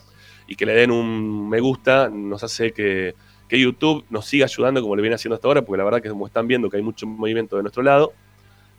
Y 0.47 0.55
que 0.55 0.65
le 0.65 0.73
den 0.73 0.91
un 0.91 1.47
me 1.47 1.59
gusta 1.59 2.09
nos 2.09 2.43
hace 2.43 2.71
que, 2.71 3.13
que 3.47 3.59
YouTube 3.59 4.05
nos 4.09 4.25
siga 4.25 4.45
ayudando 4.45 4.81
como 4.81 4.95
le 4.95 5.01
viene 5.01 5.15
haciendo 5.15 5.35
hasta 5.35 5.47
ahora, 5.47 5.61
porque 5.61 5.77
la 5.77 5.83
verdad 5.83 6.01
que 6.01 6.09
como 6.09 6.25
están 6.25 6.47
viendo 6.47 6.69
que 6.69 6.77
hay 6.77 6.83
mucho 6.83 7.05
movimiento 7.05 7.55
de 7.55 7.63
nuestro 7.63 7.83
lado, 7.83 8.13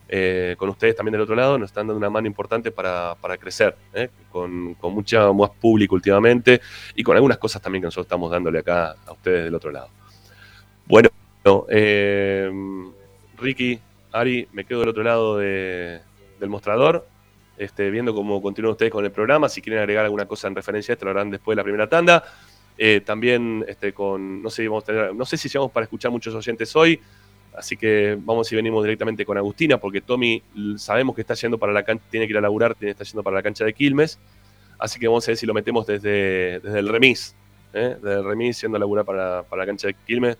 eh, 0.08 0.56
con 0.58 0.68
ustedes 0.68 0.96
también 0.96 1.12
del 1.12 1.20
otro 1.20 1.36
lado, 1.36 1.56
nos 1.56 1.70
están 1.70 1.86
dando 1.86 1.98
una 1.98 2.10
mano 2.10 2.26
importante 2.26 2.72
para, 2.72 3.14
para 3.20 3.38
crecer, 3.38 3.76
¿eh? 3.94 4.10
con, 4.32 4.74
con 4.74 4.92
mucha 4.92 5.32
más 5.32 5.50
público 5.50 5.94
últimamente 5.94 6.60
y 6.96 7.04
con 7.04 7.14
algunas 7.14 7.38
cosas 7.38 7.62
también 7.62 7.82
que 7.82 7.86
nosotros 7.86 8.06
estamos 8.06 8.28
dándole 8.28 8.58
acá 8.58 8.96
a 9.06 9.12
ustedes 9.12 9.44
del 9.44 9.54
otro 9.54 9.70
lado. 9.70 9.88
Bueno, 10.86 11.10
eh, 11.70 12.50
Ricky, 13.38 13.78
Ari, 14.12 14.48
me 14.52 14.64
quedo 14.64 14.80
del 14.80 14.88
otro 14.90 15.02
lado 15.02 15.38
de- 15.38 16.00
del 16.38 16.48
mostrador, 16.48 17.06
este, 17.56 17.90
viendo 17.90 18.14
cómo 18.14 18.40
continúan 18.42 18.72
ustedes 18.72 18.92
con 18.92 19.04
el 19.04 19.10
programa. 19.10 19.48
Si 19.48 19.60
quieren 19.60 19.80
agregar 19.80 20.04
alguna 20.04 20.26
cosa 20.26 20.48
en 20.48 20.54
referencia 20.54 20.92
a 20.92 20.94
esto, 20.94 21.04
lo 21.04 21.12
harán 21.12 21.30
después 21.30 21.54
de 21.54 21.60
la 21.60 21.64
primera 21.64 21.88
tanda. 21.88 22.24
Eh, 22.78 23.02
también 23.04 23.64
este, 23.68 23.92
con, 23.92 24.42
no 24.42 24.48
sé, 24.50 24.66
vamos 24.66 24.84
a 24.84 24.86
tener- 24.86 25.14
no 25.14 25.24
sé 25.26 25.36
si 25.36 25.48
llegamos 25.48 25.70
para 25.70 25.84
escuchar 25.84 26.10
muchos 26.10 26.34
oyentes 26.34 26.74
hoy, 26.76 26.98
así 27.54 27.76
que 27.76 28.16
vamos 28.18 28.48
si 28.48 28.56
venimos 28.56 28.82
directamente 28.82 29.26
con 29.26 29.36
Agustina, 29.36 29.76
porque 29.78 30.00
Tommy 30.00 30.42
sabemos 30.76 31.14
que 31.14 31.20
está 31.20 31.34
yendo 31.34 31.58
para 31.58 31.72
la 31.72 31.82
cancha, 31.82 32.04
tiene 32.10 32.26
que 32.26 32.32
ir 32.32 32.38
a 32.38 32.40
laburar, 32.40 32.74
tiene, 32.74 32.92
está 32.92 33.04
yendo 33.04 33.22
para 33.22 33.36
la 33.36 33.42
cancha 33.42 33.64
de 33.66 33.74
Quilmes, 33.74 34.18
así 34.78 34.98
que 34.98 35.08
vamos 35.08 35.26
a 35.28 35.32
ver 35.32 35.36
si 35.36 35.44
lo 35.44 35.52
metemos 35.52 35.86
desde, 35.86 36.60
desde 36.60 36.78
el 36.78 36.88
remis, 36.88 37.34
¿eh? 37.74 37.96
desde 38.00 38.14
el 38.20 38.24
remis 38.24 38.62
yendo 38.62 38.76
a 38.76 38.80
laburar 38.80 39.04
para, 39.04 39.42
para 39.42 39.62
la 39.62 39.66
cancha 39.66 39.88
de 39.88 39.94
Quilmes, 40.06 40.38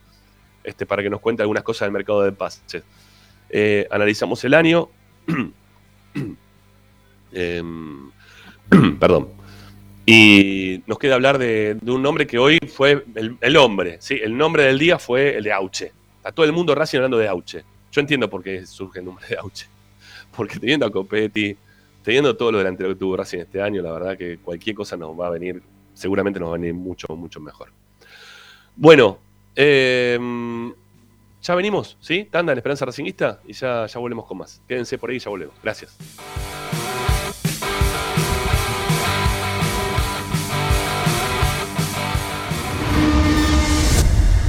este, 0.64 0.86
para 0.86 1.02
que 1.02 1.10
nos 1.10 1.20
cuente 1.20 1.42
algunas 1.42 1.62
cosas 1.62 1.86
del 1.86 1.92
mercado 1.92 2.22
de 2.22 2.32
pases. 2.32 2.82
Eh, 3.48 3.86
analizamos 3.90 4.42
el 4.44 4.54
año. 4.54 4.88
Em, 7.32 8.10
perdón. 8.98 9.28
Y 10.04 10.82
nos 10.86 10.98
queda 10.98 11.14
hablar 11.14 11.38
de, 11.38 11.78
un 11.86 12.02
nombre 12.02 12.26
que 12.26 12.38
hoy 12.38 12.58
fue 12.66 13.04
el, 13.40 13.56
hombre, 13.56 13.98
¿sí? 14.00 14.18
El 14.20 14.36
nombre 14.36 14.64
del 14.64 14.78
día 14.78 14.98
fue 14.98 15.36
el 15.36 15.44
de 15.44 15.52
Auche. 15.52 15.92
Está 16.16 16.32
todo 16.32 16.44
el 16.46 16.52
mundo 16.52 16.74
Racing 16.74 16.98
hablando 16.98 17.18
de 17.18 17.28
Auche. 17.28 17.64
Yo 17.92 18.00
entiendo 18.00 18.28
por 18.28 18.42
qué 18.42 18.66
surge 18.66 18.98
el 18.98 19.04
nombre 19.04 19.24
de 19.28 19.36
Auche. 19.36 19.68
Porque 20.36 20.58
teniendo 20.58 20.86
a 20.86 20.90
Copetti, 20.90 21.56
teniendo 22.02 22.36
todo 22.36 22.50
lo 22.50 22.58
delantero 22.58 22.88
que 22.88 22.96
tuvo 22.96 23.16
Racing 23.16 23.38
este 23.38 23.62
año, 23.62 23.82
la 23.82 23.92
verdad 23.92 24.18
que 24.18 24.38
cualquier 24.38 24.74
cosa 24.74 24.96
nos 24.96 25.18
va 25.18 25.28
a 25.28 25.30
venir, 25.30 25.62
seguramente 25.94 26.40
nos 26.40 26.48
va 26.48 26.54
a 26.54 26.58
venir 26.58 26.74
mucho, 26.74 27.14
mucho 27.14 27.38
mejor. 27.38 27.70
Bueno, 28.74 29.18
em, 29.54 30.72
ya 31.42 31.54
venimos, 31.54 31.96
¿sí? 32.00 32.28
Tanda 32.30 32.52
en 32.52 32.58
Esperanza 32.58 32.84
Racingista 32.84 33.40
y 33.46 33.52
ya, 33.52 33.86
ya 33.86 33.98
volvemos 33.98 34.26
con 34.26 34.38
más. 34.38 34.60
Quédense 34.68 34.98
por 34.98 35.10
ahí 35.10 35.16
y 35.16 35.20
ya 35.20 35.30
volvemos. 35.30 35.54
Gracias. 35.62 35.96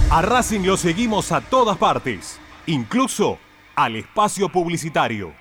A 0.09 0.21
Racing 0.21 0.65
lo 0.65 0.75
seguimos 0.75 1.31
a 1.31 1.39
todas 1.39 1.77
partes, 1.77 2.37
incluso 2.65 3.39
al 3.75 3.95
espacio 3.95 4.49
publicitario. 4.49 5.40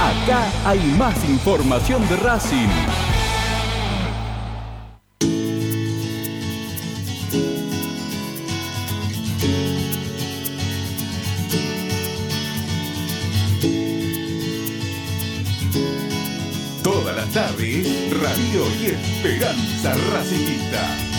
Acá 0.00 0.48
hay 0.64 0.78
más 0.96 1.28
información 1.28 2.08
de 2.08 2.16
Racing. 2.18 2.68
Toda 16.84 17.12
la 17.12 17.24
tarde, 17.34 18.08
Radio 18.22 18.66
y 18.80 18.86
Esperanza 18.86 19.94
Racingista. 20.12 21.17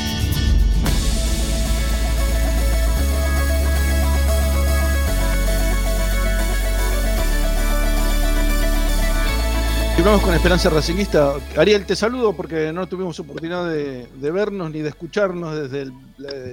Continuamos 10.00 10.26
con 10.26 10.34
Esperanza 10.34 10.70
Racingista. 10.70 11.34
Ariel, 11.58 11.86
te 11.86 11.93
saludo 11.93 12.32
porque 12.34 12.72
no 12.72 12.88
tuvimos 12.88 13.20
oportunidad 13.20 13.70
de, 13.70 14.08
de 14.08 14.32
vernos 14.32 14.72
ni 14.72 14.80
de 14.80 14.88
escucharnos 14.88 15.54
desde 15.54 15.82
el, 15.82 15.93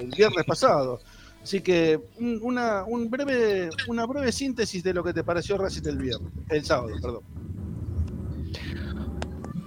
el 0.01 0.11
viernes 0.17 0.45
pasado. 0.45 0.99
Así 1.45 1.61
que 1.61 1.97
un- 2.19 2.41
una, 2.43 2.83
un 2.83 3.09
breve, 3.09 3.71
una 3.87 4.05
breve 4.05 4.33
síntesis 4.33 4.83
de 4.83 4.93
lo 4.93 5.05
que 5.05 5.13
te 5.13 5.23
pareció 5.23 5.57
Racing 5.59 5.83
el 5.87 5.97
viernes, 5.97 6.33
el 6.49 6.65
sábado, 6.65 6.89
perdón. 7.01 7.23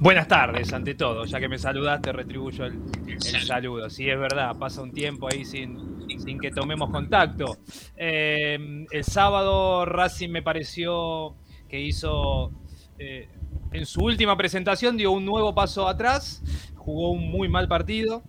Buenas 0.01 0.27
tardes, 0.27 0.73
ante 0.73 0.95
todo. 0.95 1.23
Ya 1.23 1.39
que 1.39 1.47
me 1.47 1.57
saludaste, 1.57 2.11
retribuyo 2.11 2.65
el, 2.65 2.81
el 3.07 3.21
saludo. 3.21 3.89
Sí, 3.89 4.09
es 4.09 4.19
verdad, 4.19 4.57
pasa 4.57 4.81
un 4.81 4.91
tiempo 4.91 5.29
ahí 5.31 5.45
sin, 5.45 6.19
sin 6.19 6.37
que 6.37 6.51
tomemos 6.51 6.89
contacto. 6.89 7.59
Eh, 7.95 8.85
el 8.91 9.03
sábado 9.05 9.85
Racing 9.85 10.31
me 10.31 10.41
pareció 10.43 11.33
que 11.69 11.79
hizo, 11.79 12.51
eh, 12.97 13.29
en 13.71 13.85
su 13.85 14.01
última 14.01 14.35
presentación, 14.37 14.97
dio 14.97 15.11
un 15.11 15.25
nuevo 15.25 15.53
paso 15.53 15.87
atrás, 15.87 16.41
jugó 16.75 17.11
un 17.11 17.29
muy 17.29 17.47
mal 17.49 17.67
partido, 17.67 18.23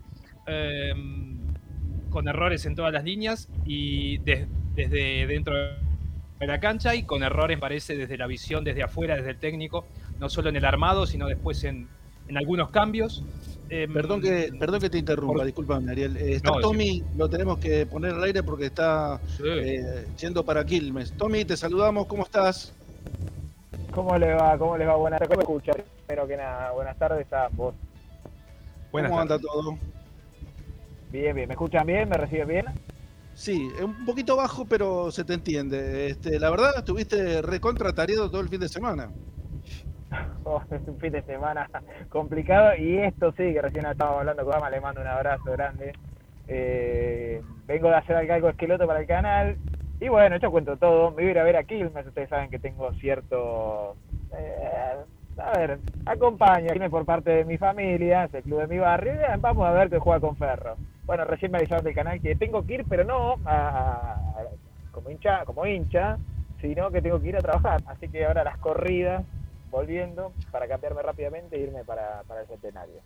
eh, 0.46 0.92
con 2.10 2.28
errores 2.28 2.66
en 2.66 2.74
todas 2.74 2.92
las 2.92 3.04
líneas 3.04 3.48
y 3.64 4.18
des- 4.18 4.48
desde 4.74 5.26
dentro 5.26 5.54
de 5.54 6.46
la 6.46 6.58
cancha 6.60 6.94
y 6.94 7.04
con 7.04 7.22
errores, 7.22 7.58
parece, 7.58 7.96
desde 7.96 8.16
la 8.18 8.26
visión, 8.26 8.64
desde 8.64 8.82
afuera, 8.82 9.16
desde 9.16 9.30
el 9.30 9.38
técnico, 9.38 9.86
no 10.18 10.28
solo 10.28 10.48
en 10.48 10.56
el 10.56 10.64
armado, 10.64 11.06
sino 11.06 11.26
después 11.26 11.62
en, 11.64 11.86
en 12.28 12.36
algunos 12.36 12.70
cambios. 12.70 13.22
Em, 13.68 13.92
Perdón 13.92 14.20
que, 14.20 14.50
perdón 14.58 14.80
que 14.80 14.90
te 14.90 14.98
interrumpa, 14.98 15.44
disculpame, 15.44 15.92
Ariel. 15.92 16.16
Eh, 16.16 16.32
está 16.34 16.50
No, 16.50 16.60
Tommy, 16.60 17.04
lo 17.16 17.28
tenemos 17.30 17.58
que 17.58 17.86
poner 17.86 18.14
al 18.14 18.24
aire 18.24 18.42
porque 18.42 18.66
está 18.66 19.20
eh, 19.44 20.06
yendo 20.20 20.44
para 20.44 20.64
Quilmes. 20.64 21.12
Tommy, 21.12 21.44
te 21.44 21.56
saludamos, 21.56 22.06
¿cómo 22.06 22.24
estás? 22.24 22.74
¿Cómo 23.92 24.16
le 24.16 24.34
va? 24.34 24.56
¿Cómo 24.56 24.76
les 24.76 24.86
va? 24.86 24.96
Buenas 24.96 25.18
tardes. 25.18 25.36
¿Cómo 25.36 25.54
me 25.54 25.58
escucha? 25.58 25.84
Primero 26.06 26.28
que 26.28 26.36
nada, 26.36 26.70
buenas 26.72 26.96
tardes 26.96 27.32
a 27.32 27.48
vos. 27.48 27.74
¿Cómo 28.90 29.20
anda 29.20 29.38
todo? 29.38 29.78
Bien, 31.10 31.34
bien. 31.34 31.48
¿Me 31.48 31.54
escuchan 31.54 31.86
bien? 31.86 32.08
¿Me 32.08 32.16
reciben 32.16 32.48
bien? 32.48 32.66
Sí, 33.34 33.70
es 33.76 33.82
un 33.82 34.04
poquito 34.04 34.36
bajo, 34.36 34.64
pero 34.64 35.10
se 35.10 35.24
te 35.24 35.34
entiende. 35.34 36.08
Este, 36.08 36.38
la 36.38 36.50
verdad, 36.50 36.70
estuviste 36.76 37.42
recontra 37.42 37.92
tareado 37.92 38.30
todo 38.30 38.40
el 38.40 38.48
fin 38.48 38.60
de 38.60 38.68
semana. 38.68 39.10
Oh, 40.42 40.60
es 40.70 40.80
un 40.88 40.98
fin 40.98 41.12
de 41.12 41.22
semana 41.22 41.70
complicado 42.08 42.74
y 42.74 42.96
esto 42.96 43.30
sí, 43.32 43.52
que 43.52 43.60
recién 43.62 43.86
estábamos 43.86 44.20
hablando 44.20 44.44
con 44.44 44.54
Ama, 44.54 44.70
le 44.70 44.80
mando 44.80 45.00
un 45.02 45.06
abrazo 45.06 45.52
grande. 45.52 45.92
Eh, 46.48 47.42
vengo 47.66 47.88
de 47.88 47.94
hacer 47.94 48.16
algo 48.16 48.48
esqueloto 48.48 48.86
para 48.86 49.00
el 49.00 49.06
canal 49.06 49.56
y 50.00 50.08
bueno, 50.08 50.36
yo 50.38 50.50
cuento 50.50 50.76
todo. 50.78 51.10
Me 51.10 51.16
voy 51.22 51.28
a 51.28 51.30
ir 51.32 51.38
a 51.38 51.44
ver 51.44 51.56
a 51.56 51.64
Quilmes, 51.64 52.06
ustedes 52.06 52.28
saben 52.28 52.50
que 52.50 52.58
tengo 52.58 52.92
cierto... 52.94 53.98
eh, 54.32 55.04
a 55.38 55.58
ver, 55.58 55.80
acompaño 56.04 56.72
Quilmes 56.72 56.90
por 56.90 57.06
parte 57.06 57.30
de 57.30 57.44
mi 57.44 57.58
familia, 57.58 58.24
es 58.24 58.34
el 58.34 58.44
club 58.44 58.60
de 58.60 58.66
mi 58.68 58.78
barrio, 58.78 59.14
y 59.14 59.18
bien, 59.18 59.40
vamos 59.40 59.66
a 59.66 59.72
ver 59.72 59.90
que 59.90 59.98
juega 59.98 60.20
con 60.20 60.36
Ferro. 60.36 60.78
Bueno, 61.06 61.24
recién 61.24 61.50
me 61.52 61.58
avisaron 61.58 61.84
del 61.84 61.94
canal 61.94 62.20
que 62.20 62.36
tengo 62.36 62.64
que 62.64 62.74
ir, 62.74 62.86
pero 62.86 63.04
no 63.04 63.40
a- 63.44 64.20
como 64.90 65.10
hincha, 65.10 65.44
como 65.44 65.66
hincha, 65.66 66.18
sino 66.60 66.90
que 66.90 67.02
tengo 67.02 67.20
que 67.20 67.28
ir 67.28 67.36
a 67.36 67.42
trabajar. 67.42 67.82
Así 67.86 68.08
que 68.10 68.24
ahora 68.24 68.44
las 68.44 68.58
corridas, 68.58 69.26
volviendo, 69.70 70.34
para 70.50 70.68
cambiarme 70.68 71.02
rápidamente 71.02 71.56
e 71.56 71.60
irme 71.60 71.84
para, 71.84 72.24
para 72.24 72.42
el 72.42 72.46
centenario. 72.48 73.02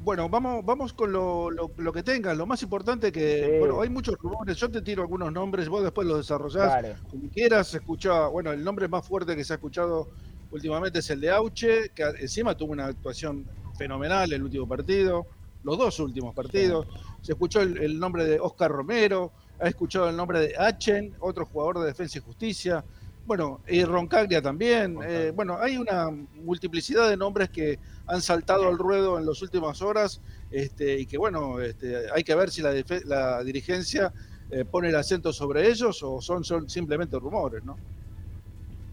Bueno, 0.00 0.28
vamos, 0.28 0.64
vamos 0.64 0.92
con 0.92 1.10
lo, 1.12 1.50
lo- 1.50 1.70
lo 1.76 1.92
que 1.92 2.02
tengas. 2.02 2.36
Lo 2.36 2.46
más 2.46 2.62
importante 2.62 3.10
que, 3.10 3.44
Sí. 3.52 3.58
bueno, 3.58 3.80
hay 3.80 3.88
muchos 3.88 4.16
rumores. 4.16 4.56
Yo 4.56 4.70
te 4.70 4.80
tiro 4.80 5.02
algunos 5.02 5.32
nombres, 5.32 5.68
vos 5.68 5.82
después 5.82 6.06
los 6.06 6.18
desarrollás 6.18 6.68
Dale. 6.68 6.96
como 7.10 7.28
quieras. 7.30 7.68
Se 7.68 7.78
escucha, 7.78 8.28
bueno, 8.28 8.52
el 8.52 8.62
nombre 8.62 8.86
más 8.88 9.06
fuerte 9.06 9.34
que 9.34 9.44
se 9.44 9.52
ha 9.52 9.56
escuchado 9.56 10.08
últimamente 10.50 11.00
es 11.00 11.10
el 11.10 11.20
de 11.20 11.30
Auche, 11.30 11.90
que 11.94 12.04
encima 12.20 12.56
tuvo 12.56 12.72
una 12.72 12.86
actuación 12.86 13.44
fenomenal 13.76 14.32
el 14.32 14.42
último 14.42 14.66
partido, 14.68 15.26
los 15.64 15.76
dos 15.76 15.98
últimos 16.00 16.34
partidos. 16.34 16.86
Se 17.20 17.32
escuchó 17.32 17.60
el, 17.60 17.76
el 17.78 17.98
nombre 17.98 18.24
de 18.24 18.38
Oscar 18.40 18.70
Romero, 18.70 19.32
ha 19.60 19.68
escuchado 19.68 20.08
el 20.08 20.16
nombre 20.16 20.38
de 20.40 20.54
Achen, 20.56 21.14
otro 21.18 21.44
jugador 21.44 21.80
de 21.80 21.86
Defensa 21.86 22.18
y 22.18 22.22
Justicia. 22.22 22.84
Bueno, 23.28 23.60
y 23.68 23.84
Roncaglia 23.84 24.40
también. 24.40 24.96
Eh, 25.06 25.32
bueno, 25.34 25.58
hay 25.58 25.76
una 25.76 26.10
multiplicidad 26.10 27.10
de 27.10 27.16
nombres 27.18 27.50
que 27.50 27.78
han 28.06 28.22
saltado 28.22 28.66
al 28.66 28.78
ruedo 28.78 29.18
en 29.18 29.26
las 29.26 29.42
últimas 29.42 29.82
horas 29.82 30.22
este, 30.50 30.98
y 30.98 31.04
que, 31.04 31.18
bueno, 31.18 31.60
este, 31.60 32.10
hay 32.10 32.24
que 32.24 32.34
ver 32.34 32.48
si 32.48 32.62
la, 32.62 32.72
la 33.04 33.44
dirigencia 33.44 34.14
eh, 34.50 34.64
pone 34.64 34.88
el 34.88 34.96
acento 34.96 35.30
sobre 35.30 35.68
ellos 35.68 36.02
o 36.02 36.22
son, 36.22 36.42
son 36.42 36.70
simplemente 36.70 37.18
rumores, 37.18 37.62
¿no? 37.64 37.76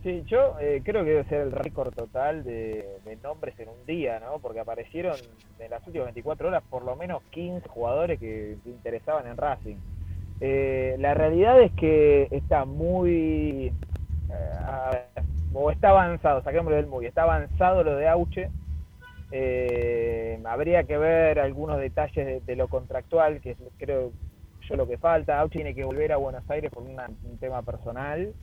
Sí, 0.04 0.22
yo 0.28 0.60
eh, 0.60 0.82
creo 0.84 1.06
que 1.06 1.12
debe 1.12 1.30
ser 1.30 1.40
el 1.40 1.54
récord 1.54 1.94
total 1.94 2.44
de, 2.44 2.86
de 3.06 3.16
nombres 3.24 3.58
en 3.58 3.70
un 3.70 3.86
día, 3.88 4.20
¿no? 4.20 4.40
Porque 4.40 4.60
aparecieron 4.60 5.16
en 5.60 5.72
las 5.72 5.88
últimas 5.88 6.08
24 6.08 6.50
horas 6.50 6.64
por 6.70 6.84
lo 6.84 6.98
menos 6.98 7.24
15 7.32 7.70
jugadores 7.70 8.20
que 8.20 8.58
se 8.66 8.70
interesaban 8.70 9.28
en 9.28 9.38
Racing. 9.38 9.78
Eh, 10.42 10.98
la 11.00 11.14
realidad 11.14 11.62
es 11.62 11.72
que 11.72 12.28
está 12.32 12.66
muy... 12.66 13.72
eh, 14.36 15.22
ver, 15.54 15.74
está 15.74 15.90
avanzado, 15.90 16.44
saquémoslo 16.44 16.76
del 16.76 16.88
muy, 16.88 17.06
está 17.06 17.24
avanzado 17.24 17.84
lo 17.84 17.96
de 17.96 18.08
Auche. 18.08 18.50
Eh, 19.32 20.40
habría 20.46 20.84
que 20.84 20.98
ver 20.98 21.40
algunos 21.40 21.80
detalles 21.80 22.46
de, 22.46 22.56
lo 22.56 22.68
contractual, 22.68 23.42
que 23.42 23.52
es, 23.52 23.58
creo 23.78 24.12
yo 24.70 24.76
lo 24.76 24.88
que 24.88 24.98
falta. 24.98 25.40
Auche 25.40 25.60
tiene 25.60 25.74
que 25.76 25.84
volver 25.84 26.12
a 26.12 26.18
Buenos 26.18 26.50
Aires 26.50 26.72
por 26.72 26.84
un 26.84 27.38
tema 27.40 27.62
personal 27.62 28.34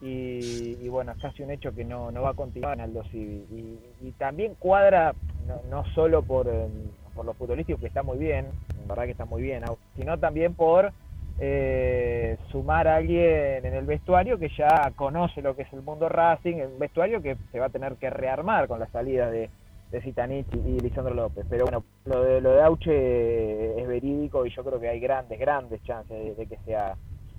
y, 0.00 0.76
y 0.80 0.88
bueno, 0.88 1.12
es 1.12 1.18
casi 1.22 1.42
un 1.42 1.50
hecho 1.50 1.74
que 1.74 1.84
no, 1.84 2.12
va 2.12 2.30
a 2.30 2.34
continuar 2.34 2.74
en 2.74 2.82
Aldo 2.82 3.02
Civi. 3.04 3.46
Y, 3.50 4.06
y 4.08 4.12
también 4.12 4.54
cuadra, 4.58 5.14
no, 5.46 5.60
no 5.70 5.84
solo 5.94 6.22
por, 6.22 6.48
eh, 6.48 6.68
por 7.14 7.24
lo 7.24 7.32
futbolístico, 7.34 7.80
que 7.80 7.86
está 7.86 8.02
muy 8.02 8.18
bien, 8.18 8.46
en 8.80 8.88
verdad 8.88 9.04
que 9.04 9.12
está 9.12 9.24
muy 9.24 9.42
bien, 9.42 9.64
sino 9.96 10.18
también 10.18 10.54
por 10.54 10.92
eh, 11.38 12.38
sumar 12.50 12.88
a 12.88 12.96
alguien 12.96 13.64
en 13.64 13.74
el 13.74 13.84
vestuario 13.84 14.38
que 14.38 14.48
ya 14.56 14.92
conoce 14.96 15.42
lo 15.42 15.54
que 15.54 15.62
es 15.62 15.72
el 15.72 15.82
mundo 15.82 16.08
Racing, 16.08 16.56
el 16.56 16.78
vestuario 16.78 17.20
que 17.20 17.36
se 17.52 17.60
va 17.60 17.66
a 17.66 17.70
tener 17.70 17.96
que 17.96 18.08
rearmar 18.08 18.68
con 18.68 18.80
la 18.80 18.86
salida 18.86 19.30
de, 19.30 19.50
de 19.90 20.00
Zitanich 20.00 20.46
y, 20.54 20.80
Lisandro 20.80 21.14
López. 21.14 21.44
Pero 21.48 21.64
bueno, 21.64 21.84
lo 22.06 22.22
de, 22.22 22.40
lo 22.40 22.52
de 22.52 22.62
Auche 22.62 23.80
es 23.80 23.86
verídico 23.86 24.46
y 24.46 24.50
yo 24.50 24.64
creo 24.64 24.80
que 24.80 24.88
hay 24.88 24.98
grandes, 24.98 25.38
grandes 25.38 25.82
chances 25.84 26.36
de, 26.36 26.46
que 26.46 26.56
sea, 26.64 26.96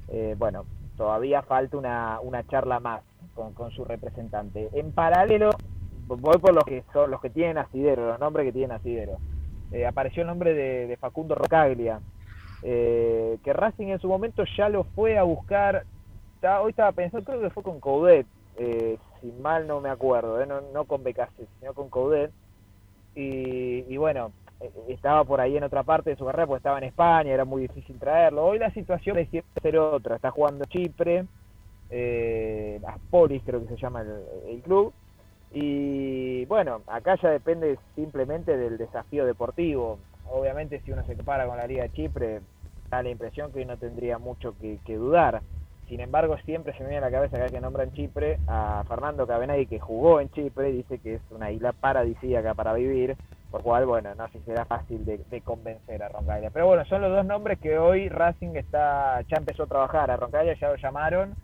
eh, 0.10 0.36
bueno, 0.38 0.66
todavía 0.96 1.42
falta 1.42 1.78
una, 1.78 2.20
una 2.22 2.46
charla 2.46 2.80
más 2.80 3.02
con, 3.34 3.54
con 3.54 3.72
su 3.72 3.84
representante. 3.84 4.70
En 4.74 4.92
paralelo, 4.92 5.50
voy 6.06 6.38
por 6.38 6.54
los 6.54 6.64
que 6.66 6.84
son 6.94 7.10
los 7.10 7.20
que 7.20 7.32
tienen 7.32 7.58
asidero, 7.58 8.08
los 8.08 8.20
nombres 8.20 8.46
que 8.46 8.52
tienen 8.52 8.74
asidero. 8.74 9.18
Eh, 9.72 9.88
apareció 9.88 10.22
el 10.22 10.28
nombre 10.28 10.54
de 10.54 10.98
Facundo 10.98 11.36
Rocaglia, 11.36 12.00
eh, 12.64 13.38
que 13.44 13.54
Racing 13.54 13.88
en 13.88 14.00
su 14.00 14.08
momento 14.08 14.44
ya 14.58 14.70
lo 14.70 14.84
fue 14.84 15.18
a 15.18 15.24
buscar. 15.24 15.86
Hoy 16.62 16.72
estaba 16.72 16.92
pensando, 16.92 17.26
creo 17.26 17.42
que 17.42 17.50
fue 17.50 17.64
con 17.64 17.80
Coudet, 17.80 18.26
eh, 18.58 18.98
si 19.22 19.32
mal 19.42 19.68
no 19.68 19.82
me 19.82 19.90
acuerdo, 19.90 20.42
eh, 20.42 20.48
no, 20.48 20.86
con 20.86 21.04
Becase, 21.04 21.48
sino 21.60 21.74
con 21.74 21.90
Coudet. 21.90 22.32
Y, 23.16 23.98
bueno, 23.98 24.32
estaba 24.88 25.24
por 25.24 25.42
ahí 25.42 25.58
en 25.58 25.64
otra 25.64 25.82
parte 25.82 26.12
de 26.12 26.16
su 26.16 26.26
carrera, 26.26 26.46
porque 26.46 26.60
estaba 26.60 26.78
en 26.78 26.84
España, 26.84 27.34
era 27.34 27.46
muy 27.46 27.64
difícil 27.64 27.98
traerlo. 27.98 28.46
Hoy 28.46 28.60
la 28.60 28.72
situación 28.72 29.16
parece 29.16 29.44
ser 29.62 29.78
otra, 29.80 30.18
está 30.18 30.30
jugando 30.30 30.66
Chipre, 30.66 31.26
eh, 31.90 32.80
Aspolis 32.86 33.42
creo 33.44 33.62
que 33.62 33.74
se 33.74 33.82
llama 33.82 34.02
el, 34.02 34.24
el 34.50 34.62
club. 34.62 34.94
Y 35.52 36.46
bueno, 36.46 36.82
acá 36.88 37.16
ya 37.22 37.30
depende 37.30 37.80
simplemente 37.96 38.58
del 38.58 38.78
desafío 38.78 39.26
deportivo. 39.26 39.98
Obviamente 40.32 40.82
si 40.82 40.92
uno 40.92 41.04
se 41.06 41.16
compara 41.16 41.46
con 41.46 41.58
la 41.58 41.68
Liga 41.68 41.84
de 41.84 41.92
Chipre, 41.92 42.42
da 42.90 43.04
la 43.04 43.10
impresión 43.10 43.52
que 43.52 43.66
no 43.66 43.78
tendría 43.78 44.18
mucho 44.18 44.56
que, 44.60 44.80
dudar. 44.88 45.42
Sin 45.88 46.02
embargo, 46.02 46.38
siempre 46.46 46.74
se 46.74 46.84
me 46.84 46.90
viene 46.90 47.06
a 47.06 47.10
la 47.10 47.12
cabeza 47.12 47.38
cada 47.38 47.50
que 47.50 47.62
nombran 47.62 47.94
Chipre 47.94 48.40
a 48.48 48.84
Fernando 48.88 49.26
Cabenagui, 49.26 49.68
que 49.68 49.80
jugó 49.80 50.20
en 50.20 50.30
Chipre, 50.32 50.72
dice 50.72 51.00
que 51.00 51.16
es 51.16 51.22
una 51.32 51.50
isla 51.52 51.72
paradisíaca 51.72 52.54
para 52.54 52.74
vivir, 52.74 53.16
por 53.52 53.64
cual, 53.64 53.86
bueno, 53.86 54.14
no 54.16 54.28
sé 54.28 54.40
si 54.40 54.46
será 54.46 54.66
fácil 54.66 55.06
de, 55.06 55.42
convencer 55.42 56.04
a 56.04 56.10
Roncaglia. 56.10 56.50
Pero 56.50 56.68
bueno, 56.68 56.84
son 56.86 57.02
los 57.02 57.12
dos 57.12 57.26
nombres 57.26 57.60
que 57.60 57.80
hoy 57.80 58.10
Racing 58.10 58.56
está 58.56 59.22
ya 59.22 59.38
empezó 59.38 59.64
a 59.64 59.68
trabajar. 59.68 60.12
A 60.12 60.18
Roncaglia 60.18 60.56
ya 60.60 60.70
lo 60.70 60.76
llamaron 60.76 61.36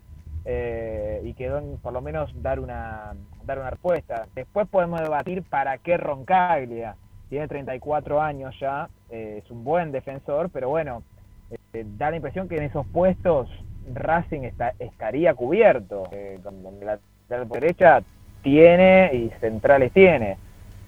eh, 0.44 1.22
y 1.24 1.32
quedó 1.32 1.62
por 1.82 1.94
lo 1.94 2.02
menos 2.02 2.30
dar 2.42 2.60
una, 2.60 3.14
dar 3.44 3.58
una 3.58 3.70
respuesta. 3.70 4.26
Después 4.34 4.68
podemos 4.68 5.00
debatir 5.00 5.42
para 5.42 5.78
qué 5.78 5.96
Roncaglia. 5.96 6.96
Tiene 7.28 7.48
34 7.48 8.20
años 8.20 8.54
ya, 8.60 8.88
eh, 9.10 9.42
es 9.44 9.50
un 9.50 9.64
buen 9.64 9.92
defensor, 9.92 10.50
pero 10.50 10.68
bueno, 10.68 11.02
eh, 11.72 11.84
da 11.98 12.10
la 12.10 12.16
impresión 12.16 12.48
que 12.48 12.56
en 12.56 12.64
esos 12.64 12.86
puestos 12.86 13.48
Racing 13.92 14.42
está, 14.42 14.72
estaría 14.78 15.34
cubierto. 15.34 16.04
Eh, 16.12 16.38
con 16.42 16.54
la 16.80 16.98
derecha 17.44 18.02
tiene 18.42 19.10
y 19.14 19.30
centrales 19.40 19.92
tiene. 19.92 20.36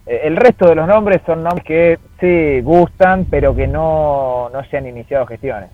Eh, 0.07 0.20
el 0.24 0.37
resto 0.37 0.68
de 0.68 0.76
los 0.76 0.87
nombres 0.87 1.20
son 1.26 1.43
nombres 1.43 1.64
que 1.64 1.99
sí 2.20 2.61
gustan, 2.62 3.26
pero 3.28 3.55
que 3.55 3.66
no, 3.66 4.49
no 4.53 4.64
se 4.64 4.76
han 4.76 4.87
iniciado 4.87 5.26
gestiones. 5.26 5.70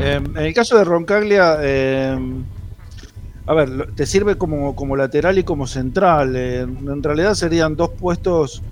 Eh, 0.00 0.16
en 0.16 0.36
el 0.36 0.54
caso 0.54 0.78
de 0.78 0.84
Roncaglia, 0.84 1.58
eh, 1.60 2.16
a 3.46 3.54
ver, 3.54 3.92
te 3.94 4.06
sirve 4.06 4.36
como, 4.36 4.74
como 4.74 4.96
lateral 4.96 5.36
y 5.38 5.44
como 5.44 5.66
central. 5.66 6.34
En 6.36 7.02
realidad 7.02 7.34
serían 7.34 7.76
dos 7.76 7.90
puestos 7.90 8.62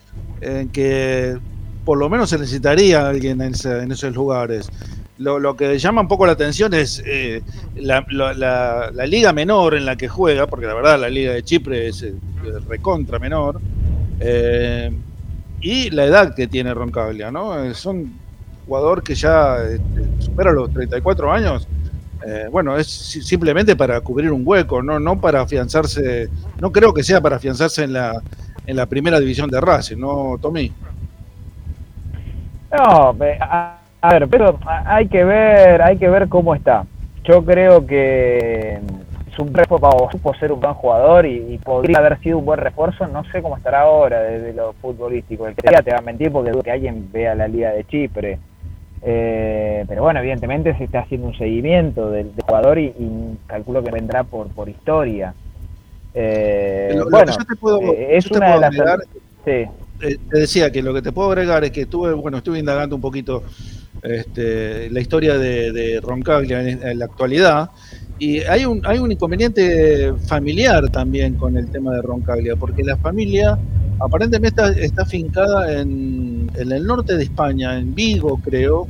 en 0.40 0.68
que 0.68 1.36
por 1.84 1.98
lo 1.98 2.08
menos 2.08 2.30
se 2.30 2.38
necesitaría 2.38 3.08
alguien 3.08 3.40
en, 3.40 3.54
ese- 3.54 3.82
en 3.82 3.92
esos 3.92 4.14
lugares. 4.14 4.68
Lo, 5.16 5.56
que 5.56 5.76
llama 5.80 6.02
un 6.02 6.06
poco 6.08 6.26
la 6.26 6.32
atención 6.32 6.72
es 6.74 7.02
eh, 7.04 7.42
la, 7.74 8.04
liga 9.06 9.32
menor 9.32 9.74
en 9.74 9.84
la 9.84 9.96
que 9.96 10.06
juega, 10.06 10.46
porque 10.46 10.66
la 10.66 10.74
verdad 10.74 11.00
la 11.00 11.08
liga 11.08 11.32
de 11.32 11.42
Chipre 11.42 11.88
es 11.88 12.02
eh, 12.02 12.14
recontra 12.68 13.18
menor, 13.18 13.60
eh, 14.20 14.92
y 15.60 15.90
la 15.90 16.04
edad 16.04 16.34
que 16.36 16.46
tiene 16.46 16.72
Roncaglia, 16.72 17.32
¿no? 17.32 17.64
Eh, 17.64 17.74
son 17.74 18.12
jugador 18.66 19.02
que 19.02 19.14
ya 19.16 19.56
este, 19.64 20.22
supera 20.22 20.52
los 20.52 20.72
34 20.72 21.32
años, 21.32 21.66
bueno, 22.52 22.76
es 22.76 22.86
si- 22.86 23.22
simplemente 23.22 23.74
para 23.74 24.00
cubrir 24.02 24.30
un 24.30 24.42
hueco, 24.44 24.82
no, 24.82 25.00
no 25.00 25.18
para 25.20 25.40
afianzarse, 25.40 26.28
no 26.60 26.70
creo 26.70 26.92
que 26.92 27.02
sea 27.02 27.20
para 27.22 27.36
afianzarse 27.36 27.84
en 27.84 27.94
la, 27.94 28.20
en 28.68 28.76
la 28.76 28.84
primera 28.84 29.18
división 29.18 29.48
de 29.48 29.62
Racing, 29.62 29.96
¿no, 29.96 30.36
Tommy? 30.42 30.70
No, 32.70 33.16
a, 33.40 33.78
ver, 34.12 34.28
pero 34.28 34.58
hay 34.84 35.08
que 35.08 35.24
ver, 35.24 35.80
hay 35.80 35.96
que 35.96 36.06
ver 36.10 36.28
cómo 36.28 36.54
está. 36.54 36.84
Yo 37.24 37.42
creo 37.46 37.86
que 37.86 38.78
mm, 38.78 39.32
es 39.32 39.38
un 39.38 39.54
refuerzo, 39.54 40.10
supo 40.12 40.34
ser 40.34 40.52
un 40.52 40.60
buen 40.60 40.74
jugador 40.74 41.24
y, 41.24 41.58
podría 41.64 41.96
haber 41.96 42.18
sido 42.20 42.36
un 42.36 42.44
buen 42.44 42.60
refuerzo, 42.60 43.08
no 43.08 43.24
sé 43.32 43.40
cómo 43.40 43.56
estará 43.56 43.80
ahora 43.80 44.20
desde 44.20 44.52
lo 44.52 44.74
futbolístico. 44.74 45.48
El 45.48 45.54
que 45.54 45.62
te 45.62 45.82
te 45.82 45.90
va 45.90 45.98
a 45.98 46.02
mentir 46.02 46.30
porque 46.30 46.50
dudo 46.50 46.62
que 46.62 46.72
alguien 46.72 47.10
vea 47.10 47.34
la 47.34 47.48
Liga 47.48 47.70
de 47.70 47.84
Chipre. 47.84 48.38
Eh, 49.00 49.86
pero 49.88 50.02
bueno, 50.02 50.20
evidentemente 50.20 50.76
se 50.76 50.84
está 50.84 51.00
haciendo 51.00 51.28
un 51.28 51.38
seguimiento 51.38 52.10
del, 52.10 52.34
del 52.34 52.44
jugador 52.44 52.78
y, 52.78 52.88
y 52.98 53.38
calculo 53.46 53.82
que 53.82 53.92
vendrá 53.92 54.24
por, 54.24 54.48
por 54.48 54.68
historia. 54.68 55.32
Eh, 56.14 56.88
Lo- 56.92 56.98
lo 57.00 57.04
que 57.06 57.10
bueno, 57.10 57.32
yo 57.38 57.44
te 57.44 57.56
puedo- 57.56 57.80
eh, 57.82 58.16
es 58.16 58.24
yo 58.24 58.30
te 58.30 58.36
una 58.38 58.46
de 58.46 58.52
puedo 58.52 58.60
las... 58.60 58.70
agregar- 58.72 59.00
Sí. 59.44 59.50
Eh, 60.00 60.16
te 60.30 60.38
decía 60.40 60.70
que 60.70 60.82
lo 60.82 60.92
que 60.94 61.02
te 61.02 61.10
puedo 61.12 61.28
agregar 61.30 61.64
es 61.64 61.70
que 61.70 61.82
estuve, 61.82 62.12
bueno, 62.12 62.38
estuve 62.38 62.58
indagando 62.58 62.94
un 62.96 63.02
poquito 63.02 63.42
este, 64.02 64.90
la 64.90 65.00
historia 65.00 65.36
de, 65.38 65.72
de 65.72 66.00
Roncaglia 66.00 66.60
en, 66.60 66.86
en 66.86 66.98
la 66.98 67.06
actualidad 67.06 67.70
y 68.18 68.40
hay 68.40 68.64
un, 68.64 68.80
hay 68.84 68.98
un 68.98 69.10
inconveniente 69.10 70.12
familiar 70.26 70.88
también 70.90 71.34
con 71.34 71.56
el 71.56 71.68
tema 71.70 71.94
de 71.94 72.02
Roncaglia, 72.02 72.56
porque 72.56 72.82
la 72.84 72.96
familia 72.96 73.58
aparentemente 74.00 74.62
está, 74.62 74.80
está 74.80 75.04
fincada 75.06 75.80
en, 75.80 76.50
en 76.54 76.72
el 76.72 76.84
norte 76.84 77.16
de 77.16 77.22
España, 77.24 77.76
en 77.78 77.94
Vigo 77.94 78.40
creo, 78.44 78.86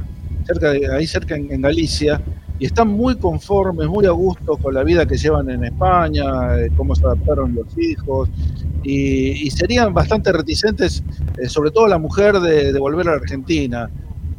cerca 0.47 0.73
de, 0.73 0.93
ahí 0.95 1.07
cerca 1.07 1.37
en, 1.37 1.51
en 1.53 1.63
Galicia, 1.63 2.21
y 2.59 2.67
están 2.67 2.89
muy 2.89 3.17
conformes, 3.17 3.89
muy 3.89 4.07
a 4.07 4.11
gusto 4.11 4.57
con 4.57 4.75
la 4.75 4.83
vida 4.83 5.07
que 5.07 5.17
llevan 5.17 5.49
en 5.51 5.65
España, 5.65 6.59
eh, 6.59 6.71
cómo 6.77 6.95
se 6.95 7.05
adaptaron 7.05 7.55
los 7.55 7.67
hijos, 7.79 8.29
y, 8.83 9.47
y 9.47 9.51
serían 9.51 9.93
bastante 9.95 10.33
reticentes, 10.33 11.03
eh, 11.37 11.49
sobre 11.49 11.71
todo 11.71 11.87
la 11.87 11.99
mujer, 11.99 12.41
de, 12.41 12.79
volver 12.79 13.09
a 13.09 13.11
la 13.13 13.17
Argentina. 13.19 13.89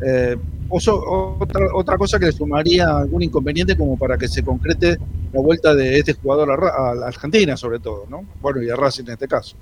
Eh, 0.06 0.36
oso- 0.70 1.38
otra, 1.40 1.68
otra 1.74 1.98
cosa 1.98 2.20
que 2.20 2.26
le 2.28 2.32
sumaría 2.32 2.98
algún 2.98 3.22
inconveniente 3.24 3.76
como 3.76 3.98
para 3.98 4.18
que 4.18 4.28
se 4.28 4.44
concrete 4.44 4.98
la 5.32 5.42
vuelta 5.42 5.76
de 5.76 6.00
este 6.00 6.14
jugador 6.14 6.52
a, 6.52 6.92
a 6.92 6.96
la 6.96 7.08
Argentina, 7.08 7.56
sobre 7.58 7.80
todo, 7.80 8.06
¿no? 8.10 8.24
Bueno, 8.42 8.62
y 8.62 8.70
a 8.70 8.76
Racing 8.76 9.04
en 9.06 9.12
este 9.12 9.28
caso. 9.28 9.56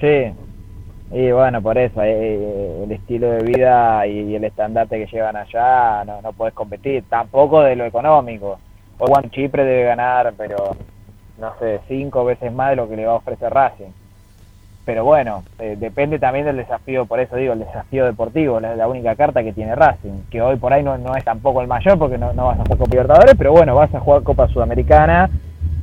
Sí, 0.00 0.32
y 1.12 1.30
bueno, 1.30 1.60
por 1.60 1.76
eso, 1.76 2.02
eh, 2.02 2.84
el 2.84 2.90
estilo 2.90 3.30
de 3.30 3.42
vida 3.42 4.06
y, 4.06 4.34
el 4.34 4.44
estandarte 4.44 4.98
que 4.98 5.12
llevan 5.12 5.36
allá, 5.36 6.04
no, 6.06 6.22
no 6.22 6.32
puedes 6.32 6.54
competir, 6.54 7.04
tampoco 7.08 7.62
de 7.62 7.76
lo 7.76 7.84
económico. 7.84 8.58
O 8.98 9.06
Juan 9.06 9.30
Chipre 9.30 9.64
debe 9.64 9.84
ganar, 9.84 10.32
pero 10.38 10.74
no 11.38 11.52
sé, 11.58 11.80
cinco 11.86 12.24
veces 12.24 12.50
más 12.52 12.70
de 12.70 12.76
lo 12.76 12.88
que 12.88 12.96
le 12.96 13.04
va 13.04 13.12
a 13.12 13.16
ofrecer 13.16 13.52
Racing. 13.52 13.90
Pero 14.86 15.04
bueno, 15.04 15.44
eh, 15.58 15.76
depende 15.78 16.18
también 16.18 16.46
del 16.46 16.56
desafío, 16.56 17.04
por 17.04 17.20
eso 17.20 17.36
digo, 17.36 17.52
el 17.52 17.60
desafío 17.60 18.06
deportivo, 18.06 18.58
la, 18.58 18.74
la 18.74 18.88
única 18.88 19.14
carta 19.14 19.42
que 19.42 19.52
tiene 19.52 19.74
Racing, 19.74 20.22
que 20.30 20.40
hoy 20.40 20.56
por 20.56 20.72
ahí 20.72 20.82
no, 20.82 20.96
no 20.96 21.14
es 21.14 21.24
tampoco 21.24 21.60
el 21.60 21.68
mayor 21.68 21.98
porque 21.98 22.16
no, 22.16 22.32
no 22.32 22.46
vas 22.46 22.58
a 22.58 22.62
jugar 22.62 22.78
Copa 22.78 22.90
Libertadores, 22.90 23.34
pero 23.36 23.52
bueno, 23.52 23.74
vas 23.74 23.94
a 23.94 24.00
jugar 24.00 24.22
Copa 24.22 24.48
Sudamericana 24.48 25.28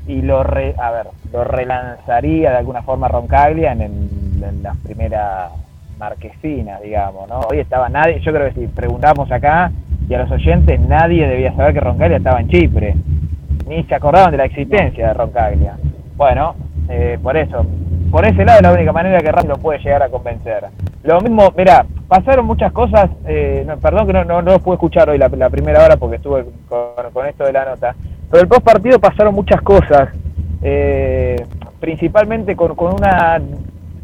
y 0.10 0.22
lo 0.24 0.43
re- 0.43 0.76
a 0.78 0.91
ver, 0.91 1.07
lo 1.32 1.43
relanzaría 1.43 2.51
de 2.51 2.57
alguna 2.57 2.82
forma 2.82 3.07
Roncaglia 3.07 3.72
en, 3.74 3.82
el- 3.82 4.43
en 4.43 4.64
las 4.64 4.76
primeras 4.78 5.51
marquesinas, 5.99 6.82
digamos, 6.82 7.28
¿no? 7.30 7.39
Hoy 7.49 7.60
estaba 7.60 7.89
nadie, 7.89 8.20
yo 8.22 8.32
creo 8.34 8.47
que 8.53 8.62
si 8.62 8.68
preguntamos 8.68 9.32
acá 9.32 9.72
y 10.07 10.14
a 10.14 10.20
los 10.24 10.32
oyentes, 10.32 10.80
nadie 10.80 11.28
debía 11.28 11.53
saber 11.55 11.74
que 11.74 11.80
Roncaglia 11.82 12.18
estaba 12.18 12.39
en 12.39 12.47
Chipre, 12.49 12.95
ni 13.68 13.84
se 13.84 13.95
acordaban 13.95 14.32
de 14.32 14.38
la 14.38 14.45
existencia 14.45 15.07
de 15.10 15.14
Roncaglia. 15.14 15.76
Bueno, 16.16 16.55
eh, 16.89 17.20
por 17.22 17.38
eso, 17.38 17.66
por 18.10 18.26
ese 18.26 18.43
lado 18.45 18.57
es 18.60 18.64
la 18.64 18.74
única 18.74 18.91
manera 18.91 19.20
que 19.20 19.32
Racing 19.32 19.49
lo 19.49 19.57
puede 19.57 19.80
llegar 19.80 20.01
a 20.01 20.10
convencer. 20.10 20.64
Lo 21.03 21.22
mismo, 21.22 21.53
mira, 21.55 21.86
pasaron 22.07 22.45
muchas 22.47 22.72
cosas, 22.72 23.10
eh, 23.28 23.68
perdón 23.82 24.07
que 24.07 24.14
no, 24.14 24.24
no, 24.24 24.41
no 24.41 24.57
pude 24.60 24.76
escuchar 24.76 25.10
hoy 25.10 25.18
la, 25.20 25.28
la 25.30 25.49
primera 25.49 25.84
hora 25.84 25.97
porque 25.97 26.16
estuve 26.16 26.45
con, 26.68 27.12
con 27.14 27.26
esto 27.28 27.43
de 27.45 27.53
la 27.53 27.66
nota, 27.66 27.95
pero 28.30 28.43
el 28.43 28.47
post 28.47 28.64
partido 28.64 28.99
pasaron 28.99 29.34
muchas 29.34 29.61
cosas, 29.61 30.10
eh, 30.61 31.35
principalmente 31.80 32.56
con, 32.56 32.76
con 32.76 32.93
una, 32.93 33.39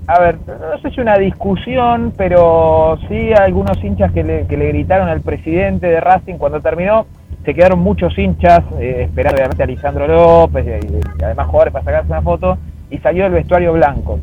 a 0.07 0.19
ver, 0.19 0.37
no 0.47 0.79
sé 0.81 0.91
si 0.91 1.01
una 1.01 1.17
discusión, 1.17 2.13
pero 2.17 2.97
sí 3.07 3.33
algunos 3.33 3.83
hinchas 3.83 4.11
que 4.11 4.23
le, 4.23 4.47
que 4.47 4.57
le 4.57 4.67
gritaron 4.69 5.09
al 5.09 5.21
presidente 5.21 5.87
de 5.87 5.99
Racing 5.99 6.35
cuando 6.35 6.59
terminó, 6.59 7.05
se 7.43 7.53
quedaron 7.53 7.79
muchos 7.79 8.17
hinchas 8.17 8.61
eh, 8.79 9.03
esperando 9.03 9.41
a 9.41 9.65
Lisandro 9.65 10.07
López 10.07 10.65
y, 10.65 10.95
y 10.95 11.23
además 11.23 11.47
jugadores 11.47 11.73
para 11.73 11.85
sacarse 11.85 12.11
una 12.11 12.21
foto 12.21 12.57
y 12.89 12.97
salió 12.99 13.27
el 13.27 13.33
vestuario 13.33 13.73
blanco. 13.73 14.19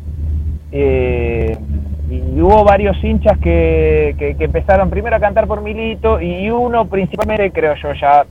Eh, 0.71 1.57
y 2.09 2.41
hubo 2.41 2.63
varios 2.63 3.01
hinchas 3.03 3.37
que, 3.39 4.15
que 4.17 4.43
empezaron 4.43 4.89
primero 4.89 5.15
a 5.15 5.19
cantar 5.19 5.47
por 5.47 5.61
Milito 5.61 6.19
y 6.19 6.49
uno 6.49 6.85
principalmente, 6.85 7.51
creo 7.51 7.75
yo 7.75 7.93
ya 7.93 8.25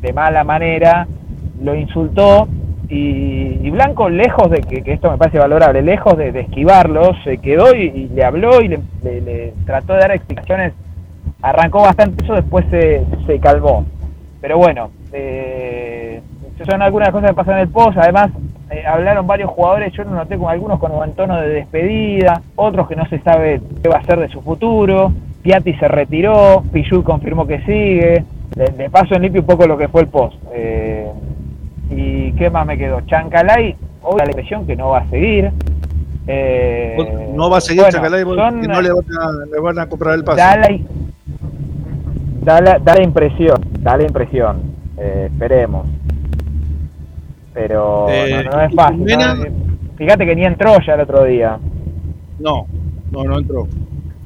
de 0.00 0.12
mala 0.12 0.44
manera, 0.44 1.06
lo 1.60 1.74
insultó 1.74 2.48
y, 2.88 3.70
Blanco, 3.70 4.10
lejos 4.10 4.50
de 4.50 4.60
que, 4.60 4.92
esto 4.92 5.10
me 5.10 5.16
parece 5.16 5.38
valorable, 5.38 5.80
lejos 5.80 6.16
de, 6.18 6.30
de 6.30 6.40
esquivarlo, 6.40 7.12
se 7.24 7.38
quedó 7.38 7.74
y, 7.74 8.08
le 8.08 8.24
habló 8.24 8.60
y 8.60 8.68
le, 8.68 9.54
trató 9.64 9.94
de 9.94 10.00
dar 10.00 10.12
explicaciones, 10.12 10.74
arrancó 11.40 11.80
bastante 11.80 12.22
eso, 12.22 12.34
después 12.34 12.66
se, 12.70 13.02
se 13.26 13.40
calmó. 13.40 13.86
Pero 14.42 14.58
bueno, 14.58 14.90
eh, 15.12 16.20
son 16.68 16.82
algunas 16.82 17.10
cosas 17.10 17.30
que 17.30 17.36
pasan 17.36 17.54
en 17.54 17.60
el 17.60 17.68
post, 17.68 17.96
además 17.96 18.30
eh, 18.70 18.84
hablaron 18.86 19.26
varios 19.26 19.50
jugadores, 19.50 19.92
yo 19.92 20.04
lo 20.04 20.10
noté 20.10 20.36
con 20.36 20.50
algunos 20.50 20.78
con 20.78 20.92
un 20.92 21.14
tono 21.14 21.40
de 21.40 21.48
despedida, 21.48 22.42
otros 22.56 22.88
que 22.88 22.96
no 22.96 23.06
se 23.06 23.20
sabe 23.20 23.60
qué 23.82 23.88
va 23.88 23.98
a 23.98 24.04
ser 24.04 24.18
de 24.18 24.28
su 24.28 24.42
futuro, 24.42 25.12
Piatti 25.42 25.74
se 25.74 25.88
retiró, 25.88 26.62
Pichut 26.72 27.04
confirmó 27.04 27.46
que 27.46 27.60
sigue, 27.62 28.24
de, 28.54 28.64
de 28.66 28.90
paso 28.90 29.14
en 29.14 29.22
limpio 29.22 29.40
un 29.42 29.46
poco 29.46 29.66
lo 29.66 29.76
que 29.78 29.88
fue 29.88 30.02
el 30.02 30.08
post. 30.08 30.36
Eh, 30.54 31.06
¿Y 31.90 32.32
qué 32.32 32.50
más 32.50 32.66
me 32.66 32.76
quedó? 32.78 33.00
Chancalay, 33.02 33.76
hoy 34.02 34.18
la 34.18 34.24
impresión 34.26 34.66
que 34.66 34.76
no 34.76 34.88
va 34.90 34.98
a 35.00 35.10
seguir. 35.10 35.50
Eh, 36.26 36.96
No 37.34 37.50
va 37.50 37.58
a 37.58 37.60
seguir 37.60 37.82
bueno, 37.82 37.96
Chacalay 37.98 38.24
porque 38.24 38.40
son- 38.40 38.60
no 38.62 38.80
le 38.82 38.90
van, 38.92 39.04
a, 39.20 39.46
le 39.54 39.60
van 39.60 39.78
a 39.80 39.86
comprar 39.88 40.14
el 40.14 40.24
pase. 40.24 40.40
Da 40.40 40.56
la, 40.56 40.68
da 42.42 42.60
la, 42.60 42.78
da 42.78 42.94
la 42.94 43.02
impresión, 43.02 43.60
da 43.80 43.96
la 43.96 44.04
impresión. 44.04 44.62
Eh, 44.98 45.28
esperemos. 45.32 45.86
Pero 47.54 48.06
Eh, 48.08 48.42
no, 48.44 48.50
no 48.52 48.60
es 48.62 48.74
fácil. 48.74 48.98
Mena- 49.00 49.34
¿no? 49.34 49.44
Fíjate 49.96 50.24
que 50.26 50.34
ni 50.36 50.44
entró 50.44 50.76
ya 50.86 50.94
el 50.94 51.00
otro 51.00 51.24
día. 51.24 51.58
No, 52.38 52.66
no, 53.10 53.24
no 53.24 53.38
entró. 53.38 53.66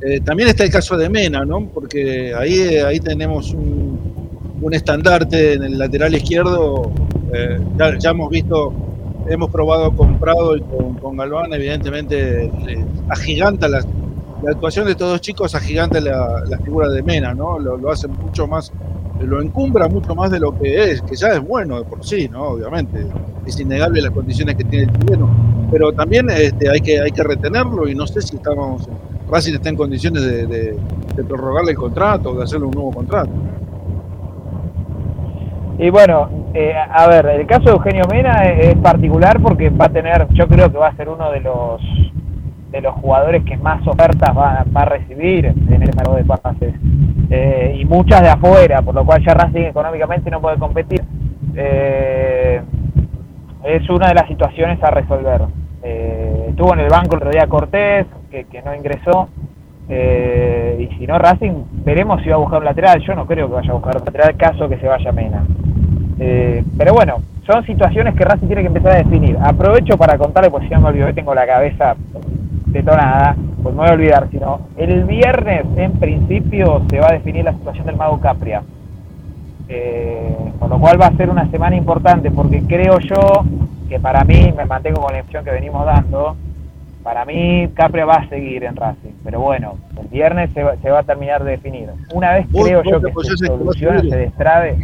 Eh, 0.07 0.21
también 0.21 0.49
está 0.51 0.65
el 0.65 0.71
caso 0.71 0.97
de 0.97 1.09
Mena, 1.09 1.45
¿no? 1.45 1.63
Porque 1.73 2.33
ahí, 2.39 2.77
ahí 2.87 3.01
tenemos 3.01 3.53
un, 3.53 3.99
un 4.61 4.75
estandarte 4.75 5.55
en 5.55 5.65
el 5.65 5.79
lateral 5.79 6.15
izquierdo. 6.15 6.91
eh, 7.33 7.59
ya, 7.99 8.11
hemos 8.11 8.31
visto, 8.31 8.73
hemos 9.29 9.51
probado 9.51 9.93
con 9.93 10.19
Prado 10.19 10.57
y 10.57 10.61
con, 10.63 11.17
Galván, 11.17 11.53
evidentemente 11.53 12.51
agiganta 13.09 13.69
la 13.69 14.51
actuación 14.51 14.85
de 14.87 14.93
estos 14.93 15.09
dos 15.11 15.21
chicos, 15.21 15.55
agiganta 15.55 16.01
la, 16.01 16.43
figura 16.65 16.89
de 16.89 17.03
Mena, 17.03 17.35
¿no? 17.35 17.59
Lo, 17.59 17.77
lo 17.77 17.91
mucho 18.09 18.47
más, 18.47 18.73
lo 19.21 19.41
encumbra 19.43 19.89
mucho 19.89 20.15
más 20.15 20.31
de 20.31 20.39
lo 20.41 20.57
que 20.59 20.91
es, 20.93 21.03
que 21.03 21.17
ya 21.17 21.29
es 21.29 21.41
bueno 21.41 21.79
de 21.79 21.85
por 21.85 22.05
sí, 22.05 22.29
¿no? 22.29 22.43
Obviamente, 22.51 23.07
es 23.47 23.59
innegable 23.61 24.03
las 24.03 24.11
condiciones 24.13 24.57
que 24.57 24.65
tiene 24.65 24.85
el 24.85 24.99
chileno, 24.99 25.29
pero 25.71 25.93
también 25.93 26.29
este, 26.31 26.69
hay, 26.71 26.81
que, 26.81 27.01
hay 27.01 27.11
que 27.13 27.23
retenerlo 27.23 27.89
y 27.89 27.95
no 27.95 28.07
sé 28.07 28.21
si 28.23 28.37
estamos, 28.37 28.89
Racing 29.31 29.55
está 29.55 29.69
en 29.71 29.77
condiciones 29.77 30.23
de, 30.23 30.47
de- 30.47 30.77
de 31.17 31.25
prorrogarle 31.25 31.71
el 31.71 31.79
contrato, 31.79 32.35
de 32.35 32.45
hacerle 32.45 32.67
un 32.67 32.73
nuevo 32.73 32.93
contrato. 32.93 33.31
Y 35.79 35.91
bueno, 35.91 36.29
eh, 36.55 36.75
a 36.75 37.07
ver, 37.07 37.27
el 37.27 37.47
caso 37.47 37.65
de 37.65 37.73
Eugenio 37.73 38.05
Mena 38.11 38.45
es, 38.45 38.77
particular 38.77 39.41
porque 39.41 39.69
va 39.69 39.87
a 39.87 39.91
tener, 39.91 40.27
yo 40.31 40.49
creo 40.49 40.71
que 40.71 40.79
va 40.79 40.89
a 40.89 40.97
ser 40.97 41.09
uno 41.09 41.31
de 41.31 41.41
los 41.41 41.83
de 42.71 42.81
los 42.81 42.95
jugadores 42.97 43.45
que 43.45 43.57
más 43.57 43.87
ofertas 43.87 44.37
va, 44.37 44.65
va 44.77 44.83
a 44.83 44.85
recibir 44.85 45.47
en 45.47 45.73
el 45.73 45.79
mercado 45.79 46.17
de 46.17 46.25
pases 46.25 46.75
Eh, 47.31 47.79
y 47.81 47.85
muchas 47.85 48.23
de 48.23 48.29
afuera, 48.29 48.83
por 48.83 48.95
lo 48.95 49.05
cual 49.05 49.25
ya 49.25 49.35
Racing 49.35 49.63
económicamente 49.63 50.31
no 50.31 50.41
puede 50.41 50.59
competir. 50.59 51.03
Eh, 51.55 52.61
es 53.65 53.89
una 53.91 54.09
de 54.09 54.15
las 54.15 54.29
situaciones 54.29 54.83
a 54.83 54.91
resolver. 54.91 55.43
Eh, 55.83 56.47
estuvo 56.51 56.73
en 56.75 56.81
el 56.81 56.89
banco 56.89 57.17
el 57.17 57.23
otro 57.23 57.31
día 57.31 57.47
Cortés, 57.47 58.07
que, 58.31 58.45
que 58.45 58.63
no 58.63 58.75
ingresó. 58.75 59.29
Eh, 59.89 60.89
y 60.91 60.99
si 60.99 61.07
no, 61.07 61.19
Racing, 61.19 61.65
veremos 61.85 62.23
si 62.23 62.29
va 62.29 62.37
a 62.37 62.39
buscar 62.39 62.59
un 62.61 62.65
lateral. 62.65 63.01
Yo 63.01 63.15
no 63.15 63.27
creo 63.27 63.49
que 63.49 63.55
vaya 63.55 63.71
a 63.71 63.75
buscar 63.75 63.97
un 63.97 64.05
lateral, 64.05 64.37
caso 64.37 64.69
que 64.69 64.79
se 64.79 64.87
vaya 64.87 65.13
Mena. 65.13 65.45
Eh, 66.19 66.65
pero 66.79 66.95
bueno, 66.95 67.17
son 67.47 67.65
situaciones 67.65 68.15
que 68.15 68.25
Racing 68.25 68.47
tiene 68.47 68.63
que 68.63 68.69
empezar 68.69 68.93
a 68.93 68.97
definir. 68.99 69.37
Aprovecho 69.41 69.97
para 69.97 70.17
contarle, 70.19 70.51
pues 70.51 70.65
si 70.69 70.75
no 70.75 70.81
me 70.81 70.89
olvido, 70.89 71.13
tengo 71.15 71.35
la 71.35 71.47
cabeza 71.47 71.95
detonada, 72.67 73.37
pues 73.63 73.75
no 73.75 73.83
voy 73.83 73.91
a 73.91 73.95
olvidar, 73.95 74.29
sino 74.31 74.61
el 74.77 75.05
viernes 75.05 75.65
en 75.77 75.93
principio 75.93 76.83
se 76.91 77.01
va 77.01 77.09
a 77.09 77.13
definir 77.13 77.45
la 77.45 77.53
situación 77.53 77.87
del 77.87 77.97
Mago 77.97 78.19
Capria. 78.21 78.63
Eh, 79.69 80.37
con 80.61 80.71
lo 80.71 80.79
cual 80.79 81.01
va 81.01 81.07
a 81.07 81.17
ser 81.17 81.29
una 81.29 81.51
semana 81.51 81.75
importante 81.75 82.31
porque 82.31 82.63
creo 82.63 83.01
yo 83.01 83.45
que 83.89 83.99
para 83.99 84.23
mí, 84.25 84.53
me 84.57 84.65
mantengo 84.65 85.01
con 85.03 85.13
la 85.13 85.19
impresión 85.19 85.45
que 85.45 85.51
venimos 85.51 85.85
dando, 85.85 86.37
para 87.03 87.25
mí 87.25 87.69
Capria 87.75 88.05
va 88.05 88.15
a 88.15 88.29
seguir 88.29 88.65
en 88.65 88.75
Racing, 88.77 89.13
pero 89.25 89.41
bueno, 89.41 89.75
el 90.01 90.09
viernes 90.09 90.51
se 90.55 90.63
va, 90.63 90.75
se 90.77 90.91
va 90.91 91.01
a 91.01 91.03
terminar 91.05 91.43
de 91.45 91.53
definir. 91.53 91.89
Una 92.15 92.33
vez 92.35 92.51
¿Vos- 92.51 92.65
creo 92.65 92.83
yo 92.83 93.01
que 93.01 93.13
se 93.13 93.33
en 93.33 93.39
que 93.39 93.49
va 93.49 93.55
a 93.55 93.59
solucione, 93.59 93.99
seguir? 93.99 94.11
se 94.13 94.19
destrabe. 94.19 94.77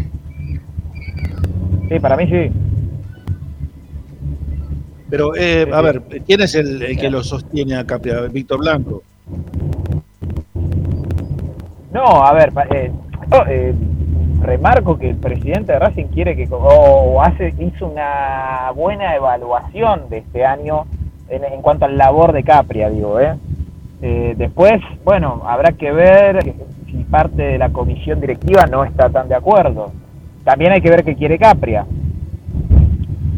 Sí, 1.93 2.01
para 2.01 2.17
mí 2.17 2.27
sí. 2.27 2.51
Pero, 5.11 5.37
eh, 5.37 5.69
a 5.71 5.83
ver, 5.83 6.01
¿quién 6.27 6.41
es 6.41 6.55
el, 6.55 6.83
el 6.83 6.99
que 6.99 7.11
lo 7.11 7.23
sostiene 7.23 7.77
a 7.77 7.85
Capria? 7.85 8.21
Víctor 8.33 8.61
Blanco. 8.61 9.03
No, 11.93 12.25
a 12.25 12.33
ver, 12.33 12.51
eh, 12.71 12.91
eh, 13.47 13.75
remarco 14.41 14.99
que 14.99 15.11
el 15.11 15.17
presidente 15.17 15.73
de 15.73 15.79
Racing 15.81 16.07
quiere 16.07 16.35
que, 16.35 16.49
o 16.51 17.21
hace, 17.21 17.53
hizo 17.59 17.89
una 17.89 18.71
buena 18.75 19.15
evaluación 19.15 20.09
de 20.09 20.19
este 20.19 20.47
año 20.47 20.87
en, 21.29 21.45
en 21.45 21.61
cuanto 21.61 21.85
al 21.85 21.99
labor 21.99 22.33
de 22.33 22.43
Capria, 22.43 22.89
digo, 22.89 23.21
¿eh? 23.21 23.35
Eh, 24.01 24.35
después, 24.39 24.81
bueno, 25.05 25.43
habrá 25.45 25.73
que 25.73 25.93
ver 25.93 26.55
si 26.87 27.05
parte 27.05 27.43
de 27.43 27.59
la 27.59 27.69
comisión 27.69 28.19
directiva 28.19 28.65
no 28.65 28.83
está 28.83 29.11
tan 29.11 29.29
de 29.29 29.35
acuerdo. 29.35 29.93
También 30.45 30.73
hay 30.73 30.81
que 30.81 30.91
ver 30.91 31.05
qué 31.05 31.15
quiere 31.15 31.39
Capria. 31.39 31.87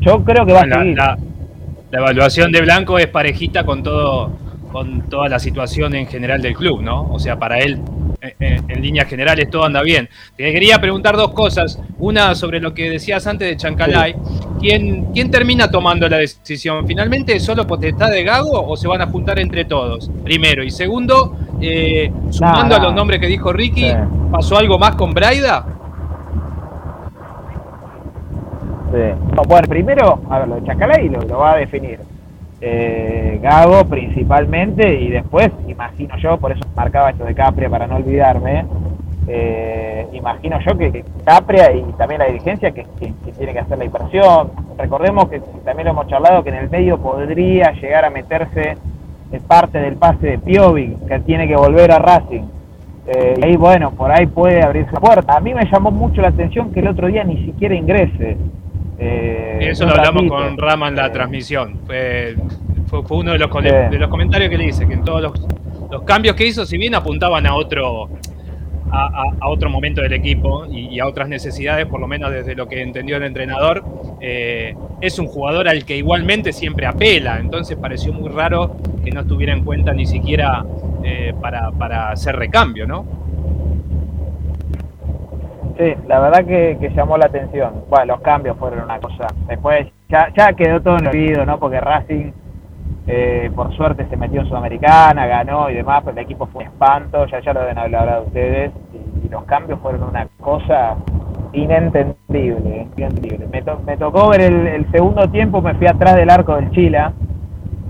Yo 0.01 0.23
creo 0.25 0.45
que 0.47 0.53
va 0.53 0.61
a 0.61 0.69
seguir. 0.69 0.97
la- 0.97 1.19
la 1.91 1.99
evaluación 2.01 2.51
de 2.51 2.61
Blanco 2.63 2.99
es 2.99 3.07
parejita 3.07 3.65
con 3.65 3.83
todo 3.83 4.43
con 4.73 5.03
toda 5.03 5.29
la 5.29 5.39
situación 5.39 5.95
en 5.95 6.09
general 6.09 6.43
del 6.43 6.55
club, 6.57 6.83
¿no? 6.83 7.03
O 7.13 7.21
sea, 7.21 7.39
para 7.39 7.61
él, 7.61 7.79
eh, 8.21 8.35
eh, 8.41 8.61
en 8.67 8.83
líneas 8.83 9.07
generales, 9.09 9.49
todo 9.49 9.65
anda 9.65 9.81
bien. 9.83 10.09
Te 10.37 10.53
quería 10.53 10.81
preguntar 10.81 11.17
dos 11.17 11.31
cosas. 11.31 11.81
Una 12.01 12.35
sobre 12.35 12.59
lo 12.59 12.75
que 12.75 12.91
decías 12.91 13.25
antes 13.29 13.49
de 13.49 13.57
Chancalay. 13.57 14.17
¿Quién, 14.59 15.13
¿Quién 15.15 15.31
termina 15.31 15.71
tomando 15.71 16.09
la 16.09 16.17
decisión? 16.17 16.85
¿Finalmente 16.89 17.39
solo 17.39 17.65
potestad 17.69 18.11
de 18.11 18.25
Gago 18.25 18.67
o 18.67 18.77
se 18.77 18.89
van 18.89 19.01
a 19.01 19.07
juntar 19.07 19.39
entre 19.39 19.65
todos? 19.65 20.11
Primero. 20.25 20.65
Y 20.65 20.73
segundo, 20.73 21.37
eh, 21.61 22.11
sumando 22.31 22.75
a 22.75 22.81
los 22.81 22.93
nombres 22.93 23.21
que 23.21 23.29
dijo 23.29 23.53
Ricky, 23.53 23.83
Sí. 23.91 23.95
¿pasó 24.33 24.59
algo 24.59 24.77
más 24.77 24.97
con 24.97 25.15
Braida? 25.15 25.65
No, 29.35 29.43
bueno, 29.49 29.67
primero, 29.69 30.21
a 30.31 30.39
ver, 30.41 30.49
lo 30.49 30.55
de 30.57 30.65
Chacalay 30.65 31.09
lo, 31.09 31.21
lo 31.23 31.39
va 31.39 31.53
a 31.53 31.57
definir 31.57 31.99
eh, 32.61 33.39
Gago 33.43 33.85
principalmente 33.87 34.95
y 35.01 35.11
después, 35.11 35.51
imagino 35.67 36.17
yo, 36.19 36.37
por 36.39 36.53
eso 36.53 36.63
marcaba 36.77 37.11
esto 37.11 37.25
de 37.25 37.35
Capria 37.35 37.69
para 37.69 37.87
no 37.87 37.97
olvidarme, 37.97 38.65
eh, 39.27 40.07
imagino 40.13 40.59
yo 40.61 40.77
que, 40.79 41.05
Capria 41.25 41.73
y 41.75 41.83
también 41.99 42.21
la 42.21 42.27
dirigencia 42.27 42.71
que, 42.71 42.87
que- 42.99 43.13
tiene 43.37 43.53
que 43.53 43.59
hacer 43.59 43.79
la 43.79 43.85
inversión. 43.85 44.51
Recordemos 44.79 45.29
que 45.29 45.41
también 45.65 45.87
lo 45.87 45.91
hemos 45.93 46.07
charlado 46.07 46.43
que 46.45 46.51
en 46.51 46.57
el 46.57 46.71
medio 46.71 46.99
podría 46.99 47.73
llegar 47.73 48.05
a 48.05 48.11
meterse 48.11 48.77
en 49.33 49.43
parte 49.43 49.79
del 49.81 49.97
pase 49.97 50.27
de 50.27 50.39
Piovi, 50.39 50.97
que 51.09 51.19
tiene 51.21 51.49
que 51.49 51.57
volver 51.57 51.91
a 51.91 51.99
Racing. 51.99 52.45
Eh, 53.07 53.35
y 53.39 53.45
ahí, 53.45 53.57
bueno, 53.57 53.91
por 53.91 54.11
ahí 54.13 54.27
puede 54.27 54.63
abrirse 54.63 54.93
la 54.93 55.01
puerta. 55.01 55.37
A 55.37 55.41
mí 55.41 55.53
me 55.53 55.65
llamó 55.71 55.91
mucho 55.91 56.23
la 56.23 56.29
atención 56.29 56.73
que 56.73 56.81
el 56.81 56.89
otro 56.89 57.09
día 57.09 57.25
ni 57.25 57.45
siquiera 57.45 57.75
ingrese. 57.75 58.37
Eh, 58.99 59.59
Eso 59.71 59.85
lo 59.87 59.91
hablamos 59.93 60.23
con 60.31 60.59
Rama 60.59 60.89
en 60.89 60.97
la 60.97 61.11
transmisión. 61.13 61.81
Fue, 61.87 62.35
fue, 62.87 63.03
fue 63.03 63.17
uno 63.19 63.33
de 63.33 63.39
los, 63.39 63.51
de 63.91 63.99
los 63.99 64.09
comentarios 64.11 64.51
que 64.51 64.59
le 64.59 64.67
hice, 64.67 64.87
que 64.87 64.95
en 64.95 65.05
todos 65.05 65.23
los, 65.23 65.33
los 65.91 66.03
cambios 66.03 66.37
que 66.37 66.47
hizo, 66.47 66.65
si 66.65 66.79
bien 66.79 66.95
apuntaban 66.95 67.47
a 67.47 67.55
otro 67.55 68.09
a, 68.93 69.07
a- 69.07 69.35
a 69.41 69.49
otro 69.49 69.69
momento 69.71 70.03
del 70.03 70.13
equipo 70.13 70.67
y, 70.71 70.87
y 70.95 71.01
a 71.01 71.07
otras 71.09 71.29
necesidades, 71.29 71.87
por 71.87 71.99
lo 72.01 72.07
menos 72.07 72.31
desde 72.31 72.55
lo 72.55 72.69
que 72.69 72.81
entendió 72.81 73.17
el 73.17 73.25
entrenador, 73.25 73.83
eh, 74.21 74.77
es 75.01 75.19
un 75.19 75.27
jugador 75.27 75.67
al 75.67 75.85
que 75.85 75.97
igualmente 75.97 76.53
siempre 76.53 76.87
apela. 76.87 77.39
Entonces 77.41 77.77
pareció 77.77 78.13
muy 78.13 78.29
raro 78.31 78.77
que 79.05 79.11
no 79.11 79.23
estuviera 79.23 79.53
en 79.53 79.65
cuenta 79.65 79.93
ni 79.93 80.07
siquiera 80.07 80.65
eh, 81.03 81.35
para, 81.41 81.73
para 81.73 82.11
hacer 82.11 82.37
recambio, 82.37 82.87
¿no? 82.87 83.05
Sí, 85.77 85.95
la 86.07 86.21
verdad 86.21 86.45
que, 86.45 86.77
que 86.81 86.91
llamó 86.91 87.17
la 87.19 87.27
atención. 87.27 87.85
Bueno, 87.91 88.07
los 88.07 88.21
cambios 88.21 88.57
fueron 88.59 88.85
una 88.85 88.99
cosa. 89.01 89.27
Después 89.49 89.89
ya, 90.09 90.29
ya 90.37 90.53
quedó 90.53 90.81
todo 90.81 90.99
en 90.99 91.09
olvido, 91.09 91.45
¿no? 91.45 91.59
Porque 91.59 91.81
Racing, 91.81 92.31
eh, 93.09 93.51
por 93.55 93.75
suerte, 93.77 94.07
se 94.09 94.17
metió 94.17 94.41
en 94.43 94.49
Sudamericana, 94.49 95.27
ganó 95.27 95.69
y 95.71 95.75
demás, 95.75 96.03
pero 96.05 96.17
el 96.17 96.23
equipo 96.25 96.47
fue 96.47 96.63
un 96.65 96.71
espanto, 96.71 97.27
ya, 97.27 97.41
ya 97.41 97.53
lo 97.53 97.61
deben 97.61 97.79
haber 97.79 97.97
hablado 97.97 98.25
ustedes. 98.25 98.71
Y, 98.93 99.29
los 99.29 99.45
cambios 99.45 99.81
fueron 99.81 100.05
una 100.05 100.29
cosa 100.41 100.95
inentendible, 101.53 102.87
inentendible. 102.97 103.49
Me, 103.51 103.63
to- 103.63 103.81
me 103.85 103.97
tocó 103.97 104.29
ver 104.29 104.43
el, 104.43 104.89
segundo 104.93 105.29
tiempo, 105.29 105.61
me 105.61 105.75
fui 105.75 105.89
atrás 105.89 106.15
del 106.15 106.31
arco 106.31 106.55
del 106.55 106.71
Chila. 106.71 107.13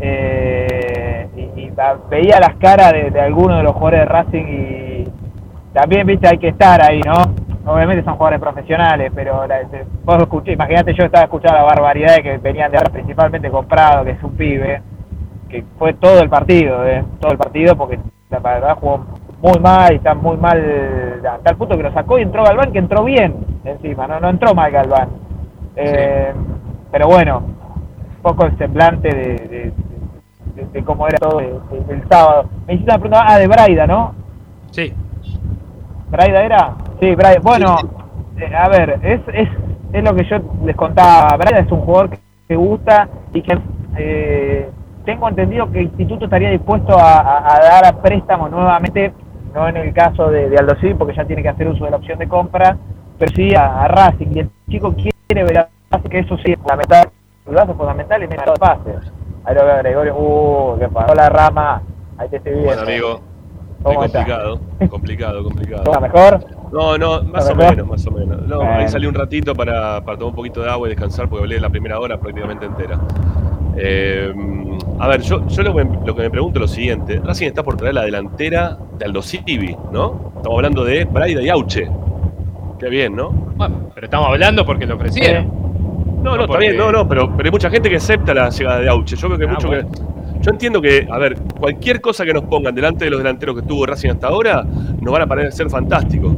eh, 0.01 1.28
y, 1.36 1.70
veía 2.09 2.39
las 2.40 2.55
caras 2.56 2.93
de, 2.93 3.11
de 3.11 3.20
algunos 3.20 3.59
de 3.59 3.62
los 3.65 3.73
jugadores 3.74 4.01
de 4.01 4.06
Racing 4.06 4.44
y 4.48 5.05
también, 5.74 6.06
viste, 6.06 6.28
hay 6.28 6.39
que 6.39 6.48
estar 6.48 6.81
ahí, 6.81 7.01
¿no? 7.01 7.34
Obviamente 7.66 8.04
son 8.04 8.14
jugadores 8.16 8.40
profesionales, 8.40 9.10
pero 9.14 9.46
la, 9.46 9.60
vos 10.04 10.18
escuché, 10.18 10.52
imagínate, 10.52 10.92
yo 10.94 11.04
estaba 11.04 11.24
escuchando 11.24 11.58
la 11.58 11.64
barbaridad 11.64 12.16
de 12.16 12.22
que 12.22 12.38
venían 12.38 12.70
de 12.70 12.76
ahora, 12.78 12.90
principalmente 12.92 13.50
comprado, 13.50 14.04
que 14.04 14.10
es 14.10 14.22
un 14.22 14.32
pibe, 14.36 14.82
que 15.48 15.64
fue 15.78 15.94
todo 15.94 16.20
el 16.20 16.28
partido, 16.28 16.86
¿eh? 16.86 17.02
Todo 17.20 17.32
el 17.32 17.38
partido, 17.38 17.74
porque 17.76 17.98
la 18.30 18.38
verdad 18.40 18.76
jugó 18.78 19.04
muy 19.40 19.58
mal 19.60 19.92
y 19.92 19.96
está 19.96 20.14
muy 20.14 20.36
mal, 20.36 21.20
a 21.26 21.38
tal 21.38 21.56
punto 21.56 21.76
que 21.76 21.82
lo 21.84 21.92
sacó 21.92 22.18
y 22.18 22.22
entró 22.22 22.44
Galván, 22.44 22.70
que 22.72 22.78
entró 22.78 23.02
bien 23.04 23.34
encima, 23.64 24.06
no, 24.06 24.20
no 24.20 24.28
entró 24.28 24.54
mal 24.54 24.70
Galván. 24.70 25.08
Eh, 25.76 26.32
Pero 26.92 27.06
bueno, 27.08 27.38
un 27.38 28.22
poco 28.22 28.44
el 28.46 28.56
semblante 28.58 29.08
de, 29.08 29.24
de- 29.48 29.72
de- 30.54 30.66
de 30.72 30.84
cómo 30.84 31.08
era 31.08 31.18
todo 31.18 31.40
el, 31.40 31.58
el 31.88 32.08
sábado. 32.08 32.44
Me 32.66 32.74
hiciste 32.74 32.92
una 32.92 33.00
pregunta, 33.00 33.24
ah, 33.26 33.38
de 33.38 33.46
Braida, 33.48 33.86
¿no? 33.86 34.14
Sí. 34.70 34.92
¿Braida 36.10 36.43
era? 36.43 36.74
Sí, 37.01 37.14
Braida. 37.14 37.40
Bueno, 37.43 37.76
eh, 38.39 38.55
a 38.55 38.68
ver, 38.68 38.98
es, 39.02 39.20
es, 39.32 39.48
es 39.93 40.05
lo 40.05 40.14
que 40.14 40.24
yo 40.24 40.36
les 40.64 40.76
contaba. 40.76 41.36
Braida 41.36 41.60
es 41.60 41.72
un 41.72 41.81
jugador 41.81 42.10
que, 42.10 42.18
que 42.48 42.56
gusta 42.56 43.09
y 43.32 43.43
que 43.43 43.59
eh, 43.97 44.70
tengo 45.05 45.28
entendido 45.28 45.70
que 45.70 45.78
el 45.81 45.85
instituto 45.86 46.24
estaría 46.26 46.51
dispuesto 46.51 46.98
a, 46.98 47.20
a- 47.20 47.55
a 47.56 47.60
dar 47.60 47.86
a 47.86 47.93
préstamo 48.01 48.48
nuevamente, 48.48 49.12
no 49.55 49.68
en 49.68 49.76
el 49.76 49.93
caso 49.93 50.31
de, 50.31 50.48
de 50.48 50.56
Aldo 50.59 50.74
Civi, 50.76 50.94
porque 50.94 51.14
ya 51.14 51.24
tiene 51.24 51.43
que 51.43 51.48
hacer 51.48 51.68
uso 51.68 51.85
de 51.85 51.90
la 51.90 51.97
opción 51.97 52.18
de 52.18 52.28
compra, 52.28 52.76
pero 53.18 53.32
sí 53.35 53.55
a, 53.55 53.82
a 53.85 53.89
Racing. 53.89 54.28
Y 54.35 54.39
el 54.40 54.51
chico 54.68 54.94
quiere 54.94 55.44
ver 55.44 55.59
a 55.59 55.68
Racing, 55.90 56.09
que 56.09 56.18
eso 56.20 56.36
sí 56.39 56.52
es 56.52 56.59
fundamental. 56.59 57.09
El 57.47 57.52
brazo 57.52 57.74
fundamental 57.74 58.22
es 58.22 58.31
menos 58.31 58.59
pases. 58.59 59.12
Ahí 59.44 59.55
lo 59.55 59.64
veo 59.66 59.76
Gregorio. 59.78 60.16
Uh, 60.16 60.78
qué 60.78 60.89
pasó 60.89 61.14
la 61.14 61.28
rama. 61.28 61.82
Ahí 62.16 62.28
te 62.31 62.36
estoy 62.39 62.52
viendo. 62.55 62.68
Bueno, 62.74 62.82
amigo. 62.82 63.20
Muy 63.85 63.94
complicado, 63.97 64.61
complicado, 64.90 65.44
complicado. 65.44 65.82
¿Está 65.85 66.01
mejor? 66.01 66.44
No, 66.73 66.98
no, 66.98 67.23
más 67.24 67.48
o 67.51 67.55
menos, 67.55 67.86
más 67.86 68.06
o 68.06 68.11
menos. 68.11 68.43
No, 68.48 68.62
ahí 68.62 68.89
salí 68.89 69.06
un 69.06 69.15
ratito 69.15 69.55
para, 69.55 70.02
para 70.05 70.19
tomar 70.19 70.31
un 70.31 70.36
poquito 70.36 70.62
de 70.62 70.70
agua 70.70 70.89
y 70.89 70.90
descansar 70.90 71.28
porque 71.28 71.44
hablé 71.44 71.61
la 71.61 71.69
primera 71.70 72.01
hora 72.01 72.19
prácticamente 72.19 72.66
entera. 72.66 72.98
Eh, 73.77 74.32
a 74.98 75.09
ver, 75.09 75.20
yo, 75.23 75.47
yo 75.48 75.62
lo, 75.62 75.74
que, 75.74 75.85
lo 76.06 76.15
que 76.15 76.23
me 76.23 76.31
pregunto 76.31 76.59
es 76.59 76.61
lo 76.62 76.69
siguiente. 76.69 77.20
Racing 77.24 77.47
está 77.47 77.62
por 77.62 77.77
traer 77.77 77.94
la 77.94 78.02
delantera 78.05 78.77
de 78.98 79.05
Aldo 79.05 79.23
Civi, 79.23 79.77
¿no? 79.93 80.32
Estamos 80.36 80.56
hablando 80.59 80.85
de 80.85 81.05
Braida 81.05 81.43
y 81.43 81.48
Auche. 81.48 81.89
Qué 82.78 82.89
bien, 82.89 83.15
¿no? 83.16 83.31
Bueno, 83.31 83.90
pero 83.94 84.06
estamos 84.06 84.28
hablando 84.28 84.65
porque 84.65 84.86
lo 84.86 84.97
ofrecieron. 84.97 85.47
No, 86.23 86.31
no, 86.36 86.43
está 86.43 86.47
porque- 86.47 86.66
bien, 86.69 86.77
no, 86.78 86.90
no, 86.90 87.06
pero, 87.09 87.31
pero 87.36 87.48
hay 87.48 87.51
mucha 87.52 87.69
gente 87.70 87.90
que 87.90 87.97
acepta 87.97 88.32
la 88.35 88.48
llegada 88.51 88.81
de 88.81 88.89
Auche. 88.89 89.16
Yo 89.16 89.27
creo 89.28 89.39
que 89.39 89.44
Ah, 89.47 89.48
mucho 89.52 89.66
bueno. 89.69 89.89
que. 89.90 90.13
Yo 90.44 90.50
entiendo 90.50 90.82
que, 90.82 91.06
a 91.10 91.16
ver, 91.16 91.36
cualquier 91.58 92.02
cosa 92.02 92.22
que 92.26 92.34
nos 92.34 92.44
pongan 92.44 92.74
delante 92.74 93.06
de 93.06 93.10
los 93.10 93.18
delanteros 93.18 93.56
que 93.56 93.62
tuvo 93.62 93.86
Racing 93.86 94.10
hasta 94.10 94.26
ahora, 94.26 94.62
nos 94.62 95.10
van 95.10 95.22
a 95.22 95.26
parecer 95.26 95.70
fantásticos. 95.70 96.36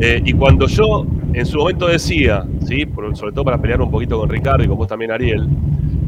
Eh, 0.00 0.22
y 0.24 0.32
cuando 0.32 0.68
yo 0.68 1.04
en 1.32 1.44
su 1.44 1.58
momento 1.58 1.88
decía, 1.88 2.44
¿sí? 2.64 2.86
Sobre 3.14 3.32
todo 3.32 3.44
para 3.44 3.58
pelear 3.58 3.80
un 3.80 3.90
poquito 3.90 4.16
con 4.16 4.28
Ricardo 4.28 4.62
y 4.62 4.68
con 4.68 4.76
vos 4.76 4.86
también, 4.86 5.10
Ariel, 5.10 5.48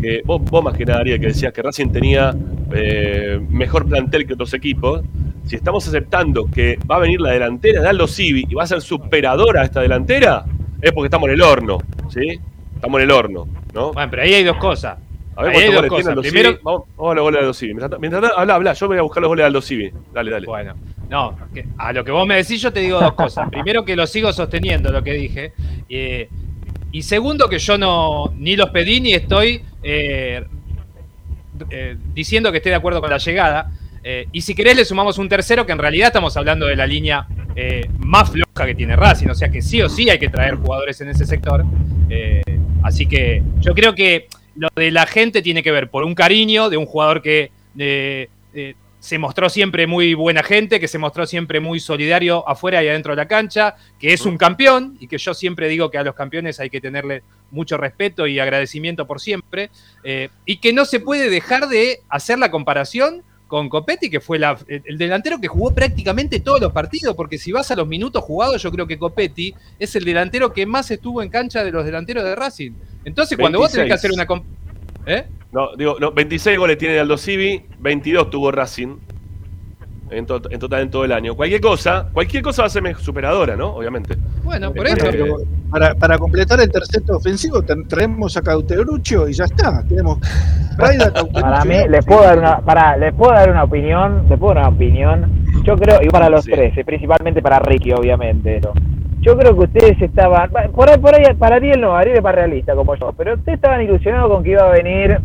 que 0.01 0.23
vos, 0.25 0.43
vos 0.49 0.63
más 0.63 0.77
que 0.77 0.85
nada, 0.85 1.01
Ariel, 1.01 1.19
que 1.19 1.27
decías 1.27 1.53
que 1.53 1.61
Racing 1.61 1.89
tenía 1.89 2.33
eh, 2.73 3.41
mejor 3.51 3.89
plantel 3.89 4.29
que 4.29 4.35
otros 4.35 4.55
equipos, 4.55 5.03
si 5.45 5.57
estamos 5.57 5.89
aceptando 5.89 6.47
que 6.47 6.79
va 6.89 6.97
a 6.97 6.99
venir 7.01 7.21
la 7.21 7.33
delantera 7.33 7.83
de 7.83 7.89
Aldo 7.89 8.07
Civi 8.07 8.47
y 8.49 8.55
va 8.55 8.63
a 8.63 8.67
ser 8.69 8.81
superadora 8.81 9.65
esta 9.65 9.81
delantera, 9.81 10.45
es 10.81 10.93
porque 10.93 11.07
estamos 11.07 11.29
en 11.31 11.35
el 11.35 11.43
horno, 11.43 11.79
¿sí? 12.11 12.39
Estamos 12.77 13.01
en 13.01 13.05
el 13.05 13.11
horno, 13.11 13.49
¿no? 13.75 13.93
Bueno, 13.93 14.09
pero 14.09 14.23
ahí 14.23 14.35
hay 14.35 14.45
dos 14.45 14.57
cosas. 14.59 14.99
A 15.37 15.43
ver 15.43 15.53
cuántos 15.53 15.75
goles 15.75 15.91
tiene. 15.91 16.11
Aldo 16.11 16.23
Primero, 16.23 16.51
Civi. 16.51 16.61
Vamos, 16.63 16.83
vamos 16.97 17.13
a 17.13 17.15
los 17.15 17.23
goles 17.23 17.35
de 17.39 17.41
Aldo 17.41 17.55
Civi. 17.55 17.75
Mientras, 17.75 18.01
mientras 18.01 18.33
habla, 18.37 18.55
habla, 18.55 18.73
yo 18.73 18.87
voy 18.89 18.99
a 18.99 19.03
buscar 19.03 19.21
los 19.23 19.29
goles 19.29 19.43
de 19.43 19.47
Aldo 19.47 19.63
Civi. 19.63 19.91
Dale, 20.13 20.31
dale. 20.31 20.47
Bueno, 20.47 20.75
no, 21.09 21.37
que- 21.53 21.67
a 21.79 21.93
lo 21.93 22.05
que 22.05 22.11
vos 22.11 22.27
me 22.27 22.37
decís 22.37 22.61
yo 22.63 22.73
te 22.73 22.81
digo 22.81 23.01
dos 23.01 23.15
cosas. 23.15 23.49
Primero 23.51 23.85
que 23.85 23.97
lo 23.97 24.07
sigo 24.07 24.33
sosteniendo 24.33 24.91
lo 24.93 25.03
que 25.03 25.13
dije. 25.15 25.53
eh, 25.89 26.29
y 26.93 27.03
segundo 27.03 27.49
que 27.49 27.59
yo 27.59 27.77
no 27.77 28.33
ni 28.37 28.55
los 28.55 28.71
pedí 28.71 29.01
ni 29.01 29.15
estoy 29.15 29.63
eh, 29.83 30.45
eh, 31.71 31.97
diciendo 32.15 32.51
que 32.53 32.59
esté 32.59 32.71
de 32.71 32.77
acuerdo 32.77 33.01
con 33.01 33.11
la 33.11 33.19
llegada. 33.19 33.71
Y 34.33 34.43
si 34.43 34.55
querés 34.55 34.77
le 34.77 34.85
sumamos 34.85 35.17
un 35.17 35.31
tercero 35.31 35.65
que 35.65 35.73
en 35.73 35.79
realidad 35.79 36.09
estamos 36.09 36.37
hablando 36.37 36.67
de 36.67 36.77
la 36.77 36.87
línea 36.87 37.27
más 37.99 38.31
floja 38.31 38.67
que 38.67 38.75
tiene 38.75 38.97
Racing. 38.97 39.29
O 39.29 39.35
sea 39.35 39.49
que 39.49 39.63
sí 39.63 39.81
o 39.81 39.89
sí 39.89 40.11
hay 40.11 40.19
que 40.19 40.29
traer 40.29 40.57
jugadores 40.57 41.01
en 41.01 41.09
ese 41.09 41.25
sector. 41.25 41.65
Así 42.83 43.07
que 43.07 43.43
yo 43.61 43.75
creo 43.75 43.95
que 43.95 44.29
lo 44.57 44.69
de 44.75 44.91
la 44.91 45.07
gente 45.07 45.43
tiene 45.43 45.63
que 45.63 45.73
ver 45.73 45.91
por 45.91 46.05
un 46.05 46.15
cariño 46.15 46.71
de 46.71 46.77
un 46.77 46.87
jugador 46.87 47.23
que 47.23 47.51
se 49.01 49.19
mostró 49.19 49.51
siempre 49.51 49.87
muy 49.87 50.15
buena 50.15 50.43
gente, 50.43 50.81
que 50.81 50.89
se 50.89 50.97
mostró 50.97 51.27
siempre 51.27 51.61
muy 51.61 51.79
solidario 51.79 52.49
afuera 52.49 52.83
y 52.83 52.89
adentro 52.89 53.13
de 53.13 53.17
la 53.17 53.29
cancha, 53.29 53.77
que 54.01 54.15
es 54.15 54.25
un 54.25 54.39
campeón 54.39 54.97
y 54.99 55.09
que 55.09 55.19
yo 55.19 55.35
siempre 55.35 55.69
digo 55.69 55.91
que 55.91 55.99
a 55.99 56.03
los 56.03 56.15
campeones 56.15 56.59
hay 56.59 56.71
que 56.71 56.81
tenerle 56.81 57.23
mucho 57.51 57.77
respeto 57.77 58.27
y 58.27 58.39
agradecimiento 58.39 59.07
por 59.07 59.21
siempre, 59.21 59.69
eh, 60.05 60.31
y 60.47 60.57
que 60.57 60.73
no 60.73 60.87
se 60.87 61.01
puede 61.01 61.29
dejar 61.29 61.69
de 61.69 62.01
hacer 62.09 62.39
la 62.39 62.51
comparación 62.51 63.23
con 63.47 63.69
Copetti, 63.69 64.09
que 64.09 64.21
fue 64.21 64.39
la- 64.39 64.59
el 64.69 64.83
el 64.87 64.97
delantero 64.97 65.39
que 65.39 65.49
jugó 65.49 65.73
prácticamente 65.75 66.41
todos 66.41 66.63
los 66.63 66.73
partidos, 66.73 67.15
porque 67.15 67.37
si 67.37 67.53
vas 67.53 67.71
a 67.71 67.77
los 67.77 67.87
minutos 67.87 68.25
jugados, 68.25 68.63
yo 68.63 68.73
creo 68.73 68.87
que 68.87 68.97
Copetti 68.99 69.55
es 69.79 69.95
el 69.97 70.05
delantero 70.07 70.51
que 70.55 70.65
más 70.65 70.91
estuvo 70.91 71.23
en 71.23 71.29
cancha 71.29 71.63
de 71.63 71.71
los 71.71 71.85
delanteros 71.85 72.25
de 72.25 72.35
Racing. 72.35 72.73
Entonces, 73.05 73.37
cuando 73.39 73.59
vos 73.59 73.71
tenés 73.73 73.87
que 73.87 73.91
26. 73.93 73.99
hacer 73.99 74.11
una... 74.13 74.27
comp- 74.27 74.45
¿Eh? 75.07 75.25
No, 75.53 75.77
digo, 75.77 75.97
no, 76.01 76.11
26 76.13 76.59
goles 76.59 76.79
tiene 76.79 76.99
Aldo 76.99 77.17
Civi, 77.17 77.63
22 77.79 78.31
tuvo 78.31 78.51
Racing. 78.51 78.97
En, 80.11 80.27
to- 80.27 80.41
en 80.51 80.61
total 80.61 80.83
en 80.83 80.91
todo 80.91 81.05
el 81.05 81.13
año. 81.13 81.35
Cualquier 81.35 81.61
cosa, 81.61 82.09
cualquier 82.13 82.43
cosa 82.43 82.63
va 82.63 82.67
a 82.67 82.71
ser 82.71 82.97
superadora, 82.97 83.57
¿no? 83.57 83.75
Obviamente. 83.77 84.17
Bueno, 84.45 84.73
por 84.73 84.87
Eh, 84.87 84.93
eso. 84.97 85.07
eh, 85.09 85.33
Para, 85.71 85.95
para 85.95 86.19
completar 86.19 86.61
el 86.61 86.71
terceto 86.71 87.17
ofensivo 87.17 87.63
traemos 87.89 88.37
a 88.37 88.43
Cauteruccio 88.43 89.29
y 89.29 89.33
ya 89.33 89.45
está. 89.45 89.83
Tenemos. 89.89 90.19
Para 91.33 91.65
mí, 91.65 91.77
les 91.89 92.05
puedo 92.05 92.23
dar 92.23 92.39
una, 92.39 92.59
para, 92.61 92.97
les 92.97 93.15
puedo 93.15 93.33
dar 93.33 93.51
una 93.51 93.65
opinión, 93.65 94.27
les 94.29 94.39
puedo 94.39 94.55
dar 94.55 94.65
una 94.69 94.77
opinión. 94.77 95.45
Yo 95.65 95.77
creo, 95.77 96.01
y 96.03 96.09
para 96.09 96.29
los 96.29 96.45
tres, 96.45 96.77
eh, 96.77 96.85
principalmente 96.85 97.41
para 97.43 97.59
Ricky, 97.61 97.93
obviamente. 97.93 98.61
¿no? 98.61 98.73
Yo 99.25 99.39
creo 99.39 99.55
que 99.55 99.65
ustedes 99.65 100.03
estaban, 100.03 100.51
por 100.51 100.91
ahí, 100.91 100.99
por 100.99 101.15
ahí, 101.15 101.25
para 101.39 101.57
Ariel 101.57 101.81
no, 101.81 101.97
Ariel 101.97 102.19
es 102.19 102.23
más 102.23 102.35
realista 102.35 102.75
como 102.75 102.95
yo, 102.95 103.11
pero 103.17 103.35
ustedes 103.35 103.57
estaban 103.57 103.81
ilusionados 103.81 104.31
con 104.31 104.45
que 104.45 104.51
iba 104.51 104.69
a 104.69 104.73
venir 104.73 105.19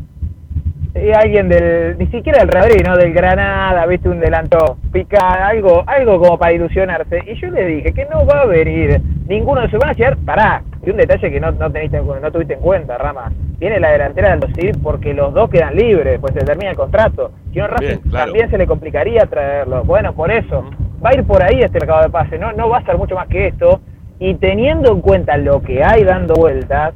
eh, 0.95 1.11
alguien 1.13 1.49
del, 1.49 1.97
ni 1.97 2.07
siquiera 2.07 2.39
del 2.39 2.47
Madrid, 2.47 2.81
¿no? 2.85 2.95
Del 2.95 3.11
Granada, 3.11 3.85
viste, 3.87 4.07
un 4.07 4.21
delanto 4.21 4.77
picada, 4.93 5.49
algo, 5.49 5.83
algo 5.85 6.17
como 6.17 6.37
para 6.37 6.53
ilusionarse. 6.53 7.23
Y 7.27 7.35
yo 7.41 7.49
les 7.51 7.67
dije 7.67 7.93
que 7.93 8.05
no 8.05 8.25
va 8.25 8.41
a 8.41 8.45
venir 8.45 9.01
ninguno 9.27 9.61
de 9.61 9.67
esos. 9.67 9.79
Van 9.79 9.89
a 9.89 9.93
llegar, 9.93 10.17
pará, 10.25 10.63
y 10.81 10.89
un 10.89 10.97
detalle 10.97 11.29
que 11.29 11.39
no, 11.41 11.51
no, 11.51 11.69
teniste, 11.69 12.01
no 12.01 12.31
tuviste 12.31 12.53
en 12.53 12.59
cuenta, 12.61 12.97
Rama. 12.97 13.31
Viene 13.59 13.81
la 13.81 13.91
delantera 13.91 14.35
del 14.35 14.55
Civil 14.55 14.79
porque 14.81 15.13
los 15.13 15.33
dos 15.33 15.49
quedan 15.49 15.75
libres, 15.75 16.19
pues 16.21 16.33
se 16.33 16.39
termina 16.39 16.71
el 16.71 16.77
contrato. 16.77 17.31
Si 17.51 17.59
no, 17.59 17.67
Bien, 17.79 17.99
claro. 18.09 18.31
también 18.31 18.49
se 18.49 18.57
le 18.57 18.65
complicaría 18.65 19.25
traerlo. 19.25 19.83
Bueno, 19.83 20.13
por 20.13 20.31
eso, 20.31 20.63
va 21.05 21.09
a 21.09 21.13
ir 21.13 21.23
por 21.23 21.43
ahí 21.43 21.59
este 21.59 21.79
mercado 21.79 22.03
de 22.03 22.09
pase, 22.09 22.37
no, 22.39 22.51
no 22.53 22.69
va 22.69 22.77
a 22.77 22.85
ser 22.85 22.97
mucho 22.97 23.15
más 23.15 23.27
que 23.27 23.47
esto. 23.47 23.81
Y 24.19 24.35
teniendo 24.35 24.91
en 24.91 25.01
cuenta 25.01 25.37
lo 25.37 25.61
que 25.61 25.83
hay 25.83 26.03
dando 26.03 26.33
vueltas, 26.33 26.93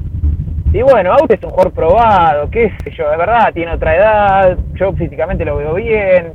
y 0.73 0.81
bueno, 0.81 1.13
Aute 1.13 1.35
es 1.35 1.43
un 1.43 1.51
jugador 1.51 1.71
probado, 1.71 2.49
qué 2.49 2.71
sé 2.83 2.91
yo, 2.91 3.09
de 3.09 3.17
verdad, 3.17 3.53
tiene 3.53 3.73
otra 3.73 3.95
edad, 3.95 4.57
yo 4.73 4.91
físicamente 4.93 5.45
lo 5.45 5.57
veo 5.57 5.75
bien, 5.75 6.33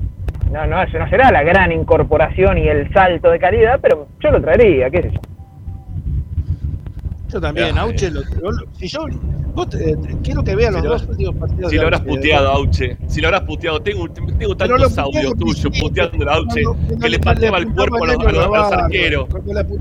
no, 0.52 0.66
no, 0.66 0.84
no 0.84 1.08
será 1.08 1.30
la 1.30 1.42
gran 1.42 1.72
incorporación 1.72 2.56
y 2.56 2.68
el 2.68 2.90
salto 2.92 3.30
de 3.30 3.38
calidad, 3.38 3.80
pero 3.82 4.06
yo 4.20 4.30
lo 4.30 4.40
traería, 4.40 4.90
qué 4.90 5.02
sé 5.02 5.10
yo. 5.10 5.20
Yo 7.30 7.40
también, 7.40 7.74
Ya, 7.74 7.80
Auche, 7.82 8.10
lo- 8.10 8.22
lo- 8.22 8.64
si 8.78 8.88
yo 8.88 9.00
vos, 9.54 9.68
eh, 9.74 9.96
quiero 10.22 10.42
que 10.42 10.54
vean 10.56 10.72
Si 10.74 10.76
los 10.80 10.84
lo- 10.84 10.90
dos 10.92 11.02
partidos 11.06 11.34
partidos 11.34 11.70
Si 11.70 11.76
lo 11.76 11.82
habrás 11.82 12.00
puteado, 12.00 12.48
Auche. 12.48 12.96
Si 13.06 13.20
lo 13.20 13.28
habrás 13.28 13.42
puteado. 13.42 13.80
Tengo, 13.80 14.08
tengo 14.08 14.56
tantos 14.56 14.96
lo 14.96 15.02
audios 15.02 15.34
tuyos 15.36 15.78
puteando 15.80 16.30
a 16.30 16.34
Auche 16.36 16.62
que 17.00 17.08
le 17.08 17.18
pateaba 17.18 17.58
el 17.58 17.72
cuerpo 17.74 18.04
a 18.04 18.06
los, 18.06 18.72
arqueros. 18.72 19.26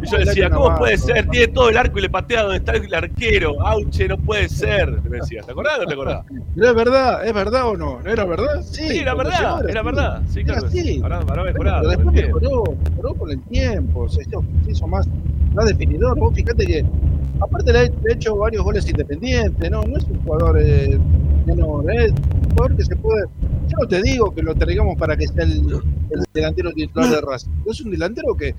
Y 0.04 0.12
yo 0.12 0.18
decía, 0.18 0.50
¿cómo 0.50 0.76
puede 0.78 0.98
ser? 0.98 1.28
Tiene 1.30 1.48
todo 1.48 1.70
el 1.70 1.78
arco 1.78 2.00
y 2.00 2.02
le 2.02 2.10
patea 2.10 2.44
donde 2.44 2.58
está 2.58 2.74
el 2.74 2.94
arquero. 2.94 3.62
Auche, 3.66 4.08
no 4.08 4.18
puede 4.18 4.50
ser. 4.50 5.02
Me 5.04 5.18
decía, 5.20 5.42
¿te 5.44 5.52
acordás 5.52 5.78
o 5.78 5.82
no 5.84 5.88
te 5.88 5.94
acordás? 5.94 6.26
Pero 6.56 6.68
es 6.70 6.76
verdad, 6.76 7.26
¿es 7.28 7.34
verdad 7.34 7.68
o 7.70 7.78
no? 7.78 8.00
¿No 8.04 8.12
era 8.12 8.26
verdad? 8.26 8.62
Sí, 8.64 8.90
Sí, 8.90 8.98
era 9.00 9.14
verdad, 9.16 9.70
era 9.70 9.84
verdad. 9.84 10.22
Sí, 10.28 10.44
claro. 10.44 10.68
así. 10.68 11.00
Ahora, 11.02 11.18
ahora 11.20 11.34
Pero 11.34 11.44
mejorado. 11.46 11.90
después 11.90 12.14
mejoró, 12.14 12.64
mejoró 12.90 13.14
con 13.16 13.32
el 13.32 13.42
tiempo, 13.44 14.10
se 14.10 14.22
hizo, 14.24 14.44
se 14.66 14.72
hizo 14.72 14.88
más, 14.88 15.08
más 15.54 15.66
definidor. 15.68 16.18
Vos 16.18 16.34
fíjate 16.36 16.66
que, 16.66 16.86
aparte 17.40 17.74
le 17.74 17.80
ha, 17.80 17.90
hecho 18.14 18.36
varios 18.36 18.64
goles 18.64 18.88
independientes, 18.90 19.72
¿no? 19.72 19.84
No 19.84 19.98
es 19.98 20.04
un 20.06 20.22
jugador 20.24 20.60
eh, 20.62 20.98
menor, 21.46 21.92
es 21.92 22.12
un 22.12 22.50
jugador 22.52 22.78
que 22.78 22.86
se 22.86 22.96
puede. 22.96 23.26
Yo 23.68 23.78
no 23.82 23.88
te 23.88 24.02
digo 24.02 24.34
que 24.34 24.42
lo 24.42 24.56
traigamos 24.56 24.98
para 24.98 25.16
que 25.16 25.28
sea 25.28 25.44
el, 25.44 25.82
el 26.12 26.24
delantero 26.34 26.72
titular 26.74 27.10
de 27.10 27.22
Racing, 27.22 27.50
es 27.66 27.82
un 27.82 27.92
delantero 27.92 28.36
que 28.36 28.56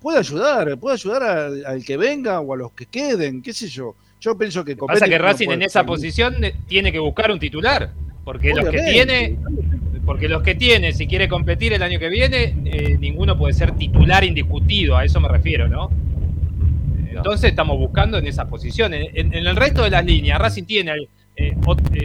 puede 0.00 0.18
ayudar, 0.18 0.76
puede 0.78 0.94
ayudar 0.94 1.22
al, 1.22 1.64
al 1.64 1.84
que 1.84 1.96
venga 1.96 2.40
o 2.40 2.52
a 2.54 2.56
los 2.56 2.72
que 2.72 2.86
queden, 2.86 3.42
qué 3.42 3.52
sé 3.52 3.68
yo. 3.68 3.94
Yo 4.20 4.38
pienso 4.38 4.64
que 4.64 4.76
Pasa 4.76 5.06
que 5.06 5.18
Racing 5.18 5.50
en 5.50 5.62
esa 5.62 5.84
posición 5.84 6.44
eh, 6.44 6.54
tiene 6.68 6.92
que 6.92 7.00
buscar 7.00 7.30
un 7.32 7.40
titular. 7.40 7.90
Porque 8.24 8.54
los 8.54 8.68
que 8.68 8.80
tiene, 8.80 9.36
porque 10.06 10.28
los 10.28 10.42
que 10.42 10.54
tiene, 10.54 10.92
si 10.92 11.08
quiere 11.08 11.28
competir 11.28 11.72
el 11.72 11.82
año 11.82 11.98
que 11.98 12.08
viene, 12.08 12.54
eh, 12.64 12.96
ninguno 13.00 13.36
puede 13.36 13.52
ser 13.52 13.72
titular 13.72 14.22
indiscutido, 14.22 14.96
a 14.96 15.04
eso 15.04 15.20
me 15.20 15.28
refiero, 15.28 15.68
¿no? 15.68 15.90
Entonces 17.18 17.50
estamos 17.50 17.78
buscando 17.78 18.18
en 18.18 18.26
esa 18.26 18.46
posición. 18.46 18.94
En, 18.94 19.02
en- 19.16 19.34
en 19.34 19.46
el 19.46 19.56
resto 19.56 19.82
de 19.84 19.90
las 19.90 20.04
líneas, 20.04 20.38
Racing 20.38 20.64
tiene 20.64 20.92
eh, 20.92 21.06
eh, 21.36 21.54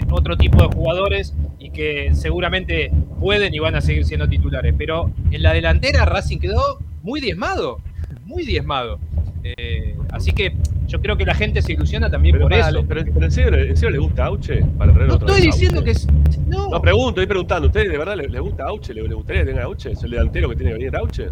otro 0.09 0.37
tipo 0.37 0.61
de 0.61 0.73
jugadores 0.75 1.33
y 1.59 1.69
que 1.71 2.09
seguramente 2.13 2.91
pueden 3.19 3.53
y 3.53 3.59
van 3.59 3.75
a 3.75 3.81
seguir 3.81 4.05
siendo 4.05 4.27
titulares. 4.27 4.73
Pero 4.77 5.11
en 5.31 5.41
la 5.43 5.53
delantera 5.53 6.05
Racing 6.05 6.37
quedó 6.39 6.79
muy 7.03 7.19
diezmado, 7.21 7.79
muy 8.25 8.45
diezmado. 8.45 8.99
Eh, 9.43 9.95
así 10.11 10.33
que 10.33 10.53
yo 10.87 10.99
creo 11.01 11.15
que 11.15 11.25
la 11.25 11.33
gente 11.35 11.61
se 11.61 11.71
ilusiona 11.73 12.09
también 12.09 12.33
Pero, 12.33 12.45
por 12.45 12.53
eso. 12.53 12.83
pero, 12.87 13.03
pero 13.13 13.25
¿en, 13.25 13.31
serio, 13.31 13.59
¿en 13.59 13.77
serio 13.77 13.91
le 13.91 13.97
gusta 13.99 14.25
Auche? 14.25 14.61
Para 14.77 14.91
No 14.93 15.13
estoy 15.15 15.35
vez 15.35 15.41
diciendo 15.45 15.79
Auche? 15.79 15.93
que 15.93 16.41
no. 16.47 16.69
No, 16.69 16.81
pregunto, 16.81 17.09
estoy 17.21 17.27
preguntando. 17.27 17.65
¿A 17.65 17.67
ustedes 17.67 17.89
de 17.91 17.97
verdad 17.97 18.15
les, 18.17 18.29
les 18.31 18.41
gusta 18.41 18.65
Auche? 18.65 18.93
¿Le, 18.93 19.03
le 19.07 19.13
gustaría 19.15 19.43
que 19.43 19.51
tenga 19.51 19.63
Auche? 19.63 19.91
¿Es 19.91 20.03
el 20.03 20.11
delantero 20.11 20.49
que 20.49 20.55
tiene 20.55 20.71
que 20.71 20.77
venir 20.79 20.95
Auche? 20.97 21.27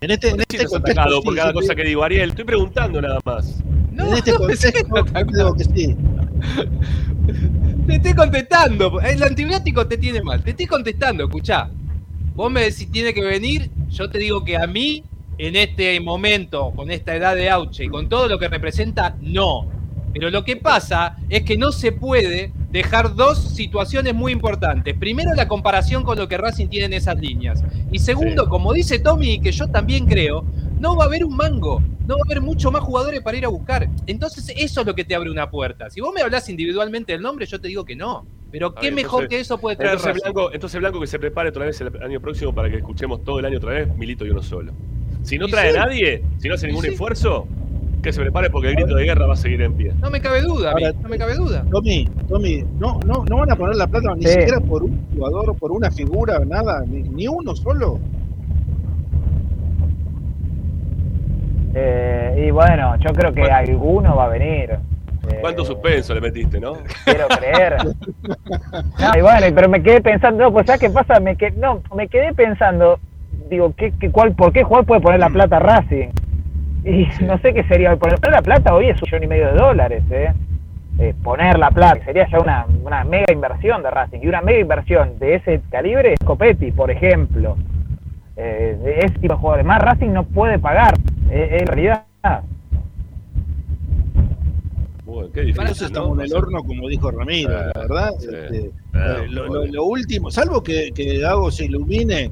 En 0.00 0.10
este, 0.10 0.28
en 0.28 0.40
este 0.40 0.64
contexto, 0.64 0.76
atacado 0.76 1.20
sí, 1.20 1.24
por 1.24 1.36
cada 1.36 1.52
cosa 1.52 1.74
que 1.74 1.84
digo, 1.84 2.04
Ariel. 2.04 2.30
Estoy 2.30 2.44
preguntando 2.44 3.00
nada 3.02 3.18
más. 3.24 3.62
No, 3.92 4.06
en 4.08 4.14
este 4.14 4.32
contexto, 4.32 5.04
digo 5.32 5.54
que 5.54 5.64
sí. 5.64 5.96
Te 7.86 7.96
estoy 7.96 8.14
contestando. 8.14 9.00
El 9.00 9.22
antibiótico 9.22 9.86
te 9.86 9.96
tiene 9.98 10.22
mal. 10.22 10.42
Te 10.44 10.50
estoy 10.50 10.66
contestando, 10.66 11.24
escuchá. 11.24 11.68
Vos 12.34 12.50
me 12.50 12.62
decís 12.62 12.90
tiene 12.92 13.12
que 13.12 13.22
venir. 13.22 13.70
Yo 13.88 14.08
te 14.08 14.18
digo 14.18 14.44
que 14.44 14.56
a 14.56 14.66
mí, 14.66 15.02
en 15.36 15.56
este 15.56 15.98
momento, 15.98 16.72
con 16.76 16.90
esta 16.90 17.16
edad 17.16 17.34
de 17.34 17.50
Auche 17.50 17.84
y 17.84 17.88
con 17.88 18.08
todo 18.08 18.28
lo 18.28 18.38
que 18.38 18.48
representa, 18.48 19.16
no. 19.20 19.77
Pero 20.12 20.30
lo 20.30 20.44
que 20.44 20.56
pasa 20.56 21.16
es 21.28 21.42
que 21.42 21.56
no 21.56 21.72
se 21.72 21.92
puede 21.92 22.52
dejar 22.70 23.14
dos 23.14 23.38
situaciones 23.38 24.14
muy 24.14 24.32
importantes. 24.32 24.94
Primero, 24.98 25.34
la 25.34 25.48
comparación 25.48 26.02
con 26.02 26.18
lo 26.18 26.28
que 26.28 26.36
Racing 26.36 26.68
tiene 26.68 26.86
en 26.86 26.92
esas 26.94 27.18
líneas. 27.18 27.62
Y 27.90 27.98
segundo, 27.98 28.48
como 28.48 28.72
dice 28.72 28.98
Tommy, 28.98 29.34
y 29.34 29.40
que 29.40 29.52
yo 29.52 29.68
también 29.68 30.06
creo, 30.06 30.44
no 30.80 30.96
va 30.96 31.04
a 31.04 31.06
haber 31.06 31.24
un 31.24 31.36
mango. 31.36 31.82
No 32.06 32.14
va 32.14 32.22
a 32.26 32.26
haber 32.26 32.40
mucho 32.40 32.70
más 32.70 32.82
jugadores 32.82 33.20
para 33.20 33.36
ir 33.36 33.44
a 33.44 33.48
buscar. 33.48 33.88
Entonces, 34.06 34.52
eso 34.56 34.80
es 34.80 34.86
lo 34.86 34.94
que 34.94 35.04
te 35.04 35.14
abre 35.14 35.30
una 35.30 35.50
puerta. 35.50 35.90
Si 35.90 36.00
vos 36.00 36.12
me 36.14 36.22
hablas 36.22 36.48
individualmente 36.48 37.12
del 37.12 37.20
nombre, 37.20 37.44
yo 37.46 37.60
te 37.60 37.68
digo 37.68 37.84
que 37.84 37.96
no. 37.96 38.26
Pero 38.50 38.74
qué 38.74 38.90
mejor 38.90 39.24
entonces- 39.24 39.28
que 39.28 39.40
eso 39.40 39.58
puede 39.58 39.76
traer 39.76 39.92
Entonces 39.92 40.14
Racing. 40.14 40.32
Blanco, 40.32 40.54
entonces 40.54 40.80
Blanco 40.80 41.00
que 41.00 41.06
se 41.06 41.18
prepare 41.18 41.50
otra 41.50 41.66
vez 41.66 41.78
el 41.82 42.02
año 42.02 42.18
próximo 42.20 42.54
para 42.54 42.70
que 42.70 42.76
escuchemos 42.78 43.22
todo 43.24 43.40
el 43.40 43.44
año 43.44 43.58
otra 43.58 43.72
vez 43.72 43.94
Milito 43.94 44.24
y 44.24 44.30
uno 44.30 44.42
solo. 44.42 44.72
Si 45.22 45.36
no 45.36 45.48
trae 45.48 45.72
sí. 45.72 45.76
a 45.76 45.84
nadie, 45.84 46.22
si 46.38 46.48
no 46.48 46.54
hace 46.54 46.66
ningún 46.66 46.84
sí. 46.84 46.90
esfuerzo, 46.92 47.46
que 48.02 48.12
se 48.12 48.20
prepare 48.20 48.48
porque 48.50 48.68
el 48.68 48.74
grito 48.76 48.94
de 48.94 49.04
guerra 49.04 49.26
va 49.26 49.32
a 49.34 49.36
seguir 49.36 49.60
en 49.62 49.74
pie. 49.74 49.92
No 50.00 50.10
me 50.10 50.20
cabe 50.20 50.40
duda, 50.42 50.70
Ahora- 50.72 50.92
no 51.02 51.08
me 51.08 51.18
cabe 51.18 51.34
duda. 51.34 51.64
Tommy, 51.70 52.08
Tommy, 52.28 52.64
no, 52.78 53.00
no, 53.04 53.24
no 53.24 53.36
van 53.38 53.50
a 53.52 53.56
poner 53.56 53.76
la 53.76 53.86
plata 53.86 54.14
ni 54.14 54.22
Sí. 54.22 54.28
siquiera 54.32 54.60
por 54.60 54.82
un 54.84 55.00
jugador, 55.14 55.56
por 55.56 55.72
una 55.72 55.90
figura, 55.90 56.38
nada, 56.46 56.84
ni, 56.86 57.02
ni 57.02 57.26
uno 57.26 57.54
solo. 57.56 57.98
Eh, 61.74 62.44
y 62.48 62.50
bueno, 62.50 62.96
yo 62.96 63.10
creo 63.12 63.32
que 63.32 63.42
alguno 63.42 64.16
va 64.16 64.24
a 64.24 64.28
venir. 64.28 64.70
Eh, 65.30 65.38
¿Cuánto 65.40 65.64
suspenso 65.64 66.14
le 66.14 66.20
metiste, 66.20 66.58
no? 66.58 66.74
Quiero 67.04 67.26
creer. 67.28 67.76
No, 69.00 69.16
y 69.16 69.22
bueno, 69.22 69.46
pero 69.54 69.68
me 69.68 69.82
quedé 69.82 70.00
pensando, 70.00 70.44
no, 70.44 70.52
pues 70.52 70.66
¿sabes 70.66 70.80
qué 70.80 70.90
pasa? 70.90 71.20
Me 71.20 71.36
quedé, 71.36 71.52
no, 71.52 71.82
me 71.94 72.08
quedé 72.08 72.34
pensando, 72.34 72.98
digo, 73.48 73.72
¿qué, 73.76 73.92
qué, 73.98 74.10
cuál, 74.10 74.32
¿por 74.34 74.52
qué 74.52 74.62
jugador 74.64 74.86
puede 74.86 75.00
poner 75.00 75.20
la 75.20 75.30
plata 75.30 75.56
a 75.56 75.60
Racing? 75.60 76.08
Y 76.84 77.06
no 77.24 77.38
sé 77.38 77.52
qué 77.52 77.64
sería, 77.64 77.96
poner 77.96 78.18
la 78.30 78.42
plata 78.42 78.74
hoy 78.74 78.88
es 78.88 79.00
un 79.02 79.06
millón 79.06 79.22
y 79.24 79.26
medio 79.26 79.46
de 79.48 79.52
dólares, 79.54 80.02
¿eh? 80.10 80.32
Eh, 81.00 81.14
poner 81.22 81.58
la 81.58 81.70
plata, 81.70 82.04
sería 82.04 82.26
ya 82.30 82.38
una, 82.40 82.66
una 82.82 83.04
mega 83.04 83.32
inversión 83.32 83.82
de 83.82 83.90
Racing. 83.90 84.18
Y 84.22 84.26
una 84.28 84.40
mega 84.42 84.58
inversión 84.60 85.18
de 85.18 85.36
ese 85.36 85.60
calibre 85.70 86.14
es 86.14 86.18
Copetti, 86.24 86.72
por 86.72 86.90
ejemplo. 86.90 87.56
Eh, 88.36 88.76
de 88.82 88.98
ese 89.00 89.18
tipo 89.18 89.34
de 89.34 89.38
jugadores. 89.40 89.66
Más 89.66 89.80
Racing 89.80 90.10
no 90.12 90.24
puede 90.24 90.58
pagar, 90.58 90.94
eh, 91.30 91.58
en 91.60 91.66
realidad. 91.66 92.04
Bueno, 95.04 95.30
qué 95.32 95.40
difícil. 95.40 95.60
Entonces 95.62 95.86
estamos 95.86 96.16
¿no? 96.16 96.22
en 96.22 96.30
el 96.30 96.36
horno, 96.36 96.62
como 96.62 96.88
dijo 96.88 97.10
Ramiro, 97.10 97.50
Ah, 97.56 97.72
la 97.74 97.80
verdad. 97.80 98.10
sí. 98.18 98.26
este, 98.30 98.70
Ah, 98.94 99.16
eh, 99.22 99.28
lo, 99.28 99.46
lo- 99.46 99.66
lo 99.66 99.84
último, 99.84 100.30
salvo 100.30 100.62
que, 100.62 100.90
que 100.94 101.18
Gago 101.18 101.50
se 101.50 101.64
ilumine 101.66 102.30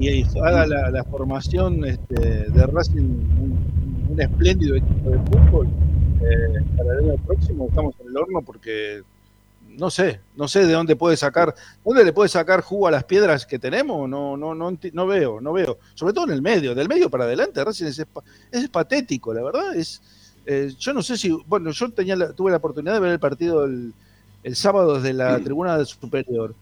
y, 0.00 0.08
y 0.08 0.24
haga 0.42 0.66
la, 0.66 0.90
la 0.90 1.04
formación 1.04 1.84
este, 1.84 2.50
de 2.50 2.66
Racing, 2.66 3.02
un, 4.14 4.20
espléndido 4.20 4.76
equipo 4.76 5.10
de 5.10 5.18
fútbol, 5.18 5.68
eh, 6.22 6.64
para 6.76 6.92
el 6.92 6.98
año 7.10 7.16
próximo 7.26 7.66
estamos 7.68 7.94
en 8.00 8.08
el 8.08 8.16
horno 8.16 8.42
porque 8.42 9.02
no 9.76 9.90
sé, 9.90 10.20
no 10.36 10.46
sé 10.46 10.66
de 10.66 10.72
dónde 10.72 10.94
puede 10.94 11.16
sacar, 11.16 11.54
dónde 11.84 12.04
le 12.04 12.12
puede 12.12 12.28
sacar 12.28 12.60
jugo 12.60 12.86
a 12.86 12.90
las 12.92 13.04
piedras 13.04 13.44
que 13.44 13.58
tenemos, 13.58 14.08
no, 14.08 14.36
no, 14.36 14.54
no, 14.54 14.78
no 14.92 15.06
veo, 15.06 15.40
no 15.40 15.52
veo. 15.52 15.78
Sobre 15.94 16.12
todo 16.12 16.26
en 16.26 16.30
el 16.32 16.42
medio, 16.42 16.74
del 16.74 16.88
medio 16.88 17.10
para 17.10 17.24
adelante, 17.24 17.64
Racing 17.64 17.86
es, 17.86 18.06
es 18.52 18.68
patético, 18.68 19.34
la 19.34 19.42
verdad. 19.42 19.74
Es, 19.74 20.00
eh, 20.46 20.72
yo 20.78 20.92
no 20.92 21.02
sé 21.02 21.16
si, 21.16 21.30
bueno, 21.46 21.70
yo 21.72 21.90
tenía 21.90 22.14
la- 22.14 22.32
tuve 22.32 22.52
la 22.52 22.58
oportunidad 22.58 22.94
de 22.94 23.00
ver 23.00 23.12
el 23.12 23.18
partido 23.18 23.64
el, 23.64 23.92
el 24.44 24.54
sábado 24.54 24.94
desde 24.94 25.12
la 25.12 25.40
tribuna 25.40 25.76
del 25.76 25.86
superior. 25.86 26.54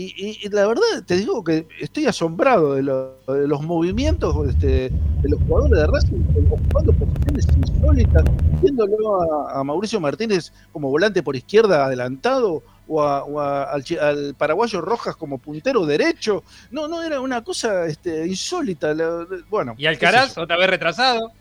Y, 0.00 0.14
y- 0.16 0.38
y 0.46 0.48
la 0.50 0.64
verdad, 0.68 1.02
te 1.04 1.16
digo 1.16 1.42
que 1.42 1.66
estoy 1.80 2.06
asombrado 2.06 2.74
de, 2.74 2.84
lo- 2.84 3.16
de 3.26 3.48
los 3.48 3.62
movimientos 3.62 4.48
este, 4.48 4.90
de 4.90 5.28
los 5.28 5.40
jugadores 5.42 5.76
de 5.76 5.86
Racing 5.88 6.24
ocupando 6.52 6.92
posiciones 6.92 7.46
insólitas, 7.56 8.22
viéndolo 8.62 9.20
a, 9.48 9.58
a 9.58 9.64
Mauricio 9.64 9.98
Martínez 9.98 10.52
como 10.70 10.88
volante 10.88 11.20
por 11.20 11.34
izquierda 11.34 11.84
adelantado 11.86 12.62
o, 12.86 13.02
a- 13.02 13.24
o 13.24 13.40
a- 13.40 13.64
al, 13.72 14.36
paraguayo 14.38 14.80
Rojas 14.80 15.16
como 15.16 15.38
puntero 15.38 15.84
derecho. 15.84 16.44
No, 16.70 16.86
no, 16.86 17.02
era 17.02 17.20
una 17.20 17.42
cosa 17.42 17.86
este, 17.86 18.24
insólita. 18.28 18.94
la- 18.94 19.26
bueno, 19.50 19.74
Y 19.78 19.86
Alcaraz, 19.86 20.36
yo. 20.36 20.42
otra 20.42 20.56
vez 20.58 20.70
retrasado. 20.70 21.32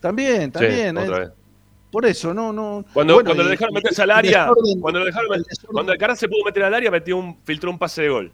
También, 0.00 0.52
también. 0.52 0.96
Sí, 0.96 1.02
otra 1.02 1.16
eh, 1.16 1.20
vez. 1.20 1.30
Por 1.90 2.04
eso, 2.06 2.34
no, 2.34 2.52
no. 2.52 2.84
Cuando, 2.92 3.14
Bueno, 3.14 3.28
cuando 3.28 3.42
y- 3.42 3.46
lo 3.46 3.50
dejaron 3.50 3.74
meterse 3.74 4.02
el 4.02 4.10
al 4.10 4.18
área, 4.18 4.46
desorden- 4.48 4.80
cuando 4.80 5.00
lo 5.00 5.06
dejaron 5.06 5.30
met- 5.30 5.66
cuando 5.72 5.92
Alcaraz 5.92 6.18
se 6.18 6.28
pudo 6.28 6.44
meter 6.44 6.62
al 6.64 6.74
área, 6.74 6.90
metió 6.90 7.16
un, 7.16 7.36
filtró 7.44 7.70
un 7.70 7.78
pase 7.78 8.02
de 8.02 8.08
gol. 8.10 8.32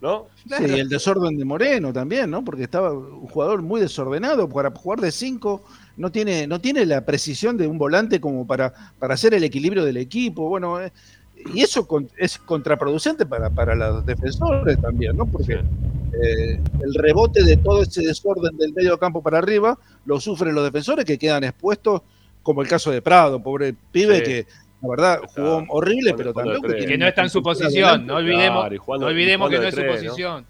¿No? 0.00 0.26
Sí, 0.58 0.64
y 0.68 0.80
el 0.80 0.88
desorden 0.90 1.38
de 1.38 1.46
Moreno 1.46 1.90
también, 1.90 2.28
¿no? 2.30 2.44
Porque 2.44 2.64
estaba 2.64 2.92
un 2.92 3.26
jugador 3.26 3.62
muy 3.62 3.80
desordenado. 3.80 4.46
Para 4.50 4.70
jugar 4.70 5.00
de 5.00 5.10
cinco 5.10 5.62
no 5.96 6.12
tiene, 6.12 6.46
no 6.46 6.60
tiene 6.60 6.84
la 6.84 7.06
precisión 7.06 7.56
de 7.56 7.66
un 7.66 7.78
volante 7.78 8.20
como 8.20 8.46
para, 8.46 8.74
para 8.98 9.14
hacer 9.14 9.32
el 9.32 9.44
equilibrio 9.44 9.82
del 9.82 9.96
equipo. 9.96 10.46
Bueno, 10.50 10.78
eh, 10.78 10.92
y 11.54 11.62
eso 11.62 11.86
con- 11.88 12.10
es 12.18 12.36
contraproducente 12.38 13.24
para, 13.24 13.48
para 13.48 13.74
los 13.74 14.04
defensores 14.04 14.78
también, 14.78 15.16
¿no? 15.16 15.24
Porque 15.24 15.54
eh, 15.54 16.60
el 16.82 16.94
rebote 16.94 17.42
de 17.42 17.56
todo 17.56 17.82
ese 17.82 18.02
desorden 18.02 18.58
del 18.58 18.74
medio 18.74 18.98
campo 18.98 19.22
para 19.22 19.38
arriba 19.38 19.78
lo 20.04 20.20
sufren 20.20 20.54
los 20.54 20.64
defensores 20.64 21.06
que 21.06 21.18
quedan 21.18 21.44
expuestos, 21.44 22.02
como 22.44 22.62
el 22.62 22.68
caso 22.68 22.92
de 22.92 23.02
Prado, 23.02 23.42
pobre 23.42 23.74
pibe 23.90 24.18
Sí. 24.18 24.22
que 24.22 24.46
la 24.80 24.88
verdad 24.88 25.20
jugó 25.34 25.64
horrible, 25.70 26.12
jugando- 26.12 26.16
pero 26.16 26.32
jugando 26.32 26.52
también 26.52 26.72
tres. 26.76 26.86
Que 26.86 26.98
no 26.98 27.06
está 27.08 27.22
en 27.22 27.30
su 27.30 27.42
posición, 27.42 28.06
no 28.06 28.14
olvidemos, 28.16 28.60
Claro, 28.60 28.74
y 28.74 28.78
jugando- 28.78 29.06
no, 29.06 29.10
olvidemos 29.10 29.50
que 29.50 29.56
no 29.58 29.62
es 29.64 29.74
su 29.74 29.82
posición. 29.84 30.46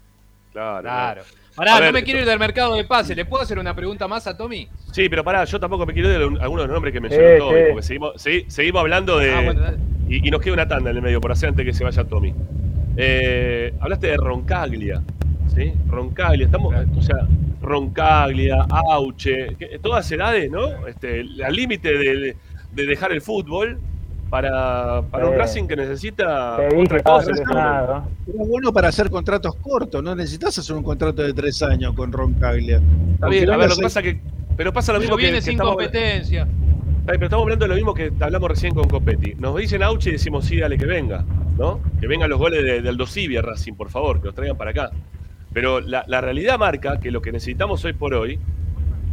Claro. 0.53 0.81
Claro. 0.81 0.81
claro. 0.83 1.21
Pará, 1.55 1.75
ver, 1.79 1.85
no 1.85 1.91
me 1.93 2.03
quiero 2.03 2.19
ir 2.19 2.25
del 2.25 2.37
mercado 2.37 2.75
de 2.75 2.83
pase. 2.83 3.15
¿Le 3.15 3.23
puedo 3.23 3.41
hacer 3.41 3.57
una 3.57 3.73
pregunta 3.73 4.07
más 4.09 4.27
a 4.27 4.35
Tommy? 4.35 4.67
Sí, 4.91 5.07
pero 5.07 5.23
pará, 5.23 5.45
yo 5.45 5.57
tampoco 5.57 5.85
me 5.85 5.93
quiero 5.93 6.11
ir 6.11 6.19
de 6.19 6.25
un- 6.25 6.41
algunos 6.41 6.63
de 6.63 6.67
los 6.67 6.73
nombres 6.75 6.93
que 6.93 6.99
mencionó 6.99 7.37
Tommy, 7.37 7.59
porque 7.69 7.81
seguimos, 7.83 8.15
segui- 8.15 8.45
seguimos 8.49 8.81
hablando 8.81 9.17
de. 9.19 9.33
Ah, 9.33 9.41
bueno, 9.41 9.61
dale. 9.61 9.77
y, 10.09 10.27
y 10.27 10.31
nos 10.31 10.41
queda 10.41 10.53
una 10.53 10.67
tanda 10.67 10.91
en 10.91 10.97
el 10.97 11.01
medio 11.01 11.21
por 11.21 11.31
hacer 11.31 11.47
antes 11.49 11.65
que 11.65 11.73
se 11.73 11.83
vaya 11.85 12.03
Tommy. 12.03 12.33
Eh, 12.97 13.73
hablaste 13.79 14.07
de 14.07 14.17
Roncaglia, 14.17 15.01
¿sí? 15.55 15.73
Roncaglia, 15.87 16.45
estamos, 16.45 16.73
o 16.97 17.01
sea, 17.01 17.27
Roncaglia, 17.61 18.65
Auche, 18.69 19.55
que- 19.55 19.79
todas 19.81 20.09
edades, 20.11 20.49
¿no? 20.51 20.87
Este, 20.87 21.25
al 21.43 21.55
límite 21.55 21.97
de, 21.97 22.35
de 22.73 22.85
dejar 22.85 23.11
el 23.11 23.21
fútbol 23.21 23.79
para, 24.29 25.01
para 25.11 25.27
un 25.27 25.33
Sí. 25.33 25.37
Racing 25.39 25.67
que 25.67 25.75
necesita 25.75 26.57
Te 26.57 26.67
otra 26.67 26.79
dije, 26.97 27.03
cosa. 27.03 27.31
lesionado. 27.31 28.07
Era 28.27 28.43
bueno 28.45 28.73
para 28.73 28.89
hacer 28.89 29.09
contratos 29.09 29.55
cortos, 29.55 30.03
no 30.03 30.15
necesitas 30.15 30.57
hacer 30.57 30.75
un 30.75 30.83
contrato 30.83 31.21
de 31.21 31.33
tres 31.33 31.61
años 31.63 31.93
con 31.93 32.11
Roncaglia. 32.11 32.81
Está 33.13 33.27
bien, 33.27 33.49
a 33.49 33.57
ver, 33.57 33.69
lo 33.69 33.75
que 33.75 33.81
pasa 33.83 34.01
que. 34.01 34.19
Pero 34.57 34.71
pasa 34.73 34.93
lo 34.93 34.99
Pero 34.99 35.07
mismo 35.09 35.17
que, 35.17 35.23
viene 35.23 35.37
que 35.37 35.41
sin 35.43 35.53
estamos- 35.53 35.75
competencia. 35.75 36.47
Pero 37.05 37.25
estamos 37.25 37.43
hablando 37.43 37.65
de 37.65 37.69
lo 37.69 37.75
mismo 37.75 37.93
que 37.93 38.11
hablamos 38.19 38.49
recién 38.49 38.73
con 38.73 38.87
Copetti. 38.87 39.35
Nos 39.35 39.55
dicen 39.57 39.83
Auche 39.83 40.09
y 40.09 40.13
decimos 40.13 40.45
sí, 40.45 40.57
dale 40.57 40.75
que 40.77 40.85
venga, 40.87 41.23
¿no? 41.57 41.79
Que 42.01 42.07
vengan 42.07 42.29
los 42.31 42.39
goles 42.39 42.63
de, 42.63 42.81
del 42.81 42.97
Dosivia 42.97 43.43
Racing, 43.43 43.73
por 43.73 43.89
favor, 43.91 44.19
que 44.19 44.25
los 44.27 44.33
traigan 44.35 44.57
para 44.57 44.71
acá. 44.71 44.89
Pero 45.55 45.79
la, 45.79 46.03
realidad 46.21 46.59
marca 46.59 46.99
que 46.99 47.09
lo 47.11 47.21
que 47.21 47.31
necesitamos 47.31 47.83
hoy 47.85 47.93
por 47.93 48.13
hoy 48.13 48.37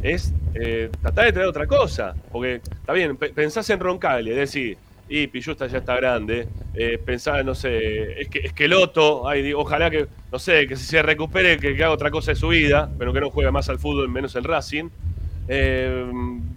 es 0.02 0.34
eh, 0.54 0.90
tratar 1.00 1.26
de 1.26 1.32
traer 1.32 1.48
otra 1.48 1.68
cosa. 1.68 2.16
Porque, 2.32 2.56
está 2.56 2.92
bien, 2.92 3.16
pe- 3.16 3.28
pensás 3.30 3.70
en 3.70 3.78
Roncaglia, 3.78 4.34
decís, 4.34 4.76
y 5.08 5.28
Pillusta 5.28 5.68
ya 5.68 5.78
está 5.78 5.94
grande, 5.94 6.48
eh, 6.74 6.98
pensás, 7.04 7.44
no 7.44 7.54
sé, 7.54 8.20
es 8.22 8.28
que 8.28 8.40
Esqueloto, 8.40 9.28
ay, 9.28 9.42
digo, 9.42 9.60
ojalá 9.60 9.88
que, 9.88 10.08
no 10.32 10.38
sé, 10.40 10.66
que 10.66 10.74
se 10.74 11.00
recupere, 11.02 11.58
que, 11.58 11.76
que 11.76 11.84
haga 11.84 11.92
otra 11.94 12.10
cosa 12.10 12.32
de 12.32 12.34
su 12.34 12.48
vida, 12.48 12.90
pero 12.98 13.12
que 13.12 13.20
no 13.20 13.30
juegue 13.30 13.52
más 13.52 13.68
al 13.68 13.78
fútbol, 13.78 14.08
menos 14.08 14.34
el 14.34 14.42
Racing. 14.42 14.88
Eh, 15.46 16.10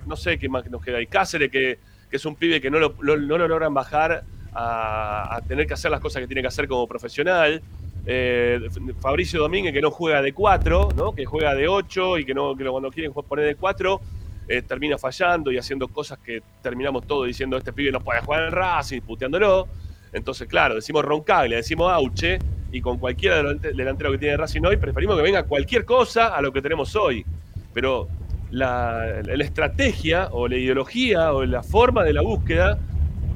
no 0.08 0.16
sé 0.16 0.40
qué 0.40 0.50
más 0.50 0.66
nos 0.72 0.82
queda 0.84 0.98
ahí. 0.98 1.06
Cáceres, 1.06 1.52
que, 1.52 1.78
que 2.10 2.16
es 2.18 2.26
un 2.26 2.36
pibe 2.36 2.60
que 2.60 2.72
no 2.72 2.80
lo, 2.80 2.96
lo- 3.02 3.18
no 3.18 3.38
lo 3.38 3.48
logran 3.48 3.74
bajar 3.74 4.24
a 4.58 5.42
tener 5.48 5.68
que 5.68 5.74
hacer 5.74 5.92
las 5.92 6.00
cosas 6.00 6.22
que 6.22 6.28
tiene 6.28 6.42
que 6.42 6.48
hacer 6.48 6.68
como 6.68 6.88
profesional. 6.88 7.62
Eh, 8.06 8.60
Fabricio 9.00 9.40
Domínguez, 9.42 9.74
que 9.74 9.82
no 9.82 9.90
juega 9.92 10.22
de 10.22 10.32
4, 10.34 10.90
¿no? 10.96 11.12
que 11.14 11.26
juega 11.26 11.56
de 11.56 11.68
8 11.68 12.20
y 12.20 12.26
que, 12.26 12.34
no, 12.34 12.56
cuando 12.56 12.92
quieren 12.92 13.12
poner 13.14 13.46
de 13.46 13.56
4 13.56 14.02
eh, 14.48 14.62
termina 14.62 14.98
fallando 14.98 15.52
y 15.52 15.58
haciendo 15.58 15.88
cosas 15.88 16.20
que 16.20 16.44
terminamos 16.62 17.08
todos 17.08 17.26
diciendo 17.26 17.58
este 17.58 17.74
pibe 17.74 17.92
no 17.92 18.00
puede 18.00 18.22
jugar 18.22 18.44
en 18.44 18.52
Racing, 18.52 19.02
puteándolo. 19.02 19.68
Entonces, 20.14 20.48
claro, 20.48 20.76
decimos 20.76 21.04
Roncaglia, 21.04 21.58
decimos 21.58 21.92
Auche, 21.92 22.38
y 22.72 22.80
con 22.82 22.98
cualquiera 22.98 23.38
delante- 23.38 23.74
delantero 23.74 24.12
que 24.12 24.18
tiene 24.20 24.38
Racing 24.38 24.62
hoy, 24.66 24.78
preferimos 24.78 25.16
que 25.18 25.24
venga 25.24 25.44
cualquier 25.44 25.84
cosa 25.84 26.28
a 26.28 26.42
lo 26.42 26.52
que 26.52 26.62
tenemos 26.62 26.96
hoy. 26.96 27.26
Pero 27.74 28.08
la, 28.52 29.22
la 29.24 29.44
estrategia 29.44 30.30
o 30.32 30.48
la 30.48 30.58
ideología 30.58 31.34
o 31.34 31.44
la 31.44 31.64
forma 31.64 32.04
de 32.04 32.14
la 32.14 32.22
búsqueda 32.22 32.78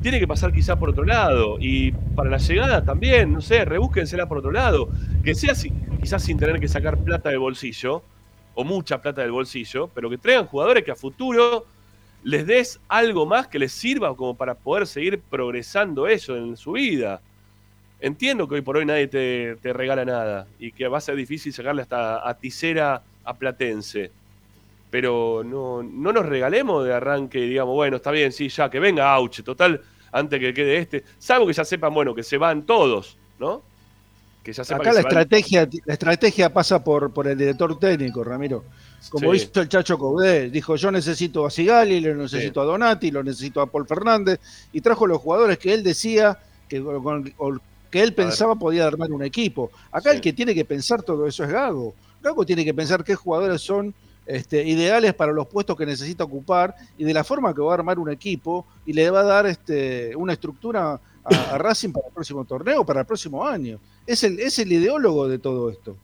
tiene 0.02 0.20
que 0.20 0.28
pasar 0.28 0.52
quizá 0.54 0.78
por 0.78 0.90
otro 0.90 1.04
lado. 1.04 1.58
Y 1.60 1.92
para 1.92 2.30
la 2.30 2.38
llegada 2.38 2.84
también, 2.84 3.34
no 3.34 3.42
sé, 3.42 3.66
rebúsquensela 3.66 4.28
por 4.28 4.40
otro 4.40 4.52
lado. 4.52 4.90
Que 5.24 5.36
sea 5.36 5.54
quizás 6.00 6.24
sin 6.24 6.38
tener 6.38 6.60
que 6.60 6.68
sacar 6.68 6.98
plata 6.98 7.30
del 7.30 7.40
bolsillo, 7.40 8.04
o 8.60 8.64
mucha 8.66 9.02
plata 9.02 9.22
del 9.22 9.32
bolsillo, 9.32 9.90
pero 9.94 10.10
que 10.10 10.18
traigan 10.18 10.46
jugadores 10.46 10.84
que 10.84 10.92
a 10.92 10.96
futuro 10.96 11.66
les 12.24 12.46
des 12.46 12.80
algo 12.90 13.26
más 13.26 13.48
que 13.48 13.58
les 13.58 13.72
sirva 13.72 14.14
como 14.16 14.36
para 14.36 14.54
poder 14.54 14.86
seguir 14.86 15.22
progresando 15.30 16.08
eso 16.08 16.36
en 16.36 16.58
su 16.58 16.74
vida. 16.74 17.22
Entiendo 18.02 18.48
que 18.48 18.56
hoy 18.56 18.62
por 18.62 18.76
hoy 18.76 18.86
nadie 18.86 19.08
te, 19.08 19.56
te 19.62 19.72
regala 19.72 20.04
nada 20.04 20.48
y 20.60 20.74
que 20.74 20.90
va 20.90 20.98
a 20.98 21.02
ser 21.02 21.16
difícil 21.16 21.54
sacarle 21.54 21.84
hasta 21.84 22.28
a 22.28 22.34
Ticera 22.34 23.02
a 23.24 23.34
Platense. 23.34 24.12
Pero 24.90 25.44
no, 25.46 25.84
no 25.84 26.12
nos 26.12 26.26
regalemos 26.26 26.84
de 26.86 26.94
arranque 26.94 27.40
y 27.40 27.50
digamos, 27.50 27.76
bueno, 27.76 27.98
está 27.98 28.12
bien, 28.12 28.32
sí, 28.32 28.50
ya, 28.50 28.70
que 28.70 28.80
venga 28.80 29.14
Auche, 29.14 29.44
total, 29.44 29.82
antes 30.12 30.40
que 30.40 30.54
quede 30.54 30.78
este. 30.78 31.04
Salvo 31.20 31.46
que 31.46 31.54
ya 31.54 31.64
sepan, 31.64 31.94
bueno, 31.94 32.16
que 32.16 32.24
se 32.24 32.38
van 32.38 32.64
todos, 32.66 33.18
¿no? 33.38 33.62
Que 34.44 34.52
ya 34.52 34.64
sepan 34.64 34.82
Acá 34.82 34.90
que 34.90 34.96
la 34.96 35.02
se 35.02 35.04
van- 35.04 35.12
estrategia, 35.24 35.70
la 35.86 35.94
estrategia 35.94 36.52
pasa 36.54 36.84
por, 36.84 37.12
por 37.14 37.28
el 37.28 37.38
director 37.38 37.78
técnico, 37.78 38.24
Ramiro. 38.24 38.64
Como 39.12 39.32
Sí. 39.34 39.44
hizo 39.50 39.62
el 39.62 39.70
Chacho 39.70 39.98
Caudé, 39.98 40.50
dijo 40.50 40.76
yo 40.76 40.92
necesito 40.92 41.46
a 41.46 41.52
Sigali, 41.52 42.02
lo 42.02 42.16
necesito 42.16 42.60
a 42.60 42.66
Donati, 42.66 43.12
lo 43.12 43.24
necesito 43.24 43.62
a 43.62 43.68
Paul 43.68 43.86
Fernández, 43.88 44.40
y 44.74 44.82
trajo 44.82 45.06
los 45.08 45.20
jugadores 45.20 45.58
que 45.60 45.72
él 45.74 45.84
decía 45.84 46.38
que, 46.68 46.82
con- 46.82 47.32
que 47.92 48.02
él 48.02 48.14
pensaba 48.14 48.56
podía 48.56 48.86
armar 48.88 49.12
un 49.12 49.24
equipo. 49.24 49.72
Acá 49.92 50.12
el 50.12 50.20
que 50.22 50.34
tiene 50.34 50.54
que 50.56 50.66
pensar 50.66 51.02
todo 51.04 51.28
eso 51.28 51.44
es 51.44 51.50
Gago. 51.52 51.94
Gago 52.22 52.46
tiene 52.46 52.66
que 52.66 52.74
pensar 52.74 53.04
qué 53.04 53.16
jugadores 53.16 53.62
son 53.62 53.94
este, 54.30 54.64
ideales 54.64 55.16
para 55.16 55.32
los 55.32 55.48
puestos 55.48 55.76
que 55.76 55.88
necesita 55.88 56.24
ocupar 56.24 56.76
y 57.00 57.04
de 57.04 57.16
la 57.16 57.24
forma 57.24 57.52
que 57.52 57.62
va 57.62 57.72
a 57.72 57.74
armar 57.74 57.98
un 57.98 58.12
equipo 58.12 58.64
y 58.86 58.94
le 58.94 59.10
va 59.10 59.22
a 59.22 59.24
dar 59.24 59.48
este, 59.48 60.16
una 60.16 60.34
estructura 60.34 61.00
a, 61.24 61.56
a 61.56 61.58
Racing 61.58 61.92
para 61.92 62.08
el 62.08 62.14
próximo 62.14 62.46
torneo, 62.46 62.86
para 62.86 63.00
el 63.00 63.06
próximo 63.08 63.44
año. 63.44 63.80
Es 64.06 64.24
el, 64.24 64.40
es 64.40 64.60
el 64.60 64.72
ideólogo 64.72 65.28
de 65.28 65.40
todo 65.40 65.72
esto. 65.72 65.98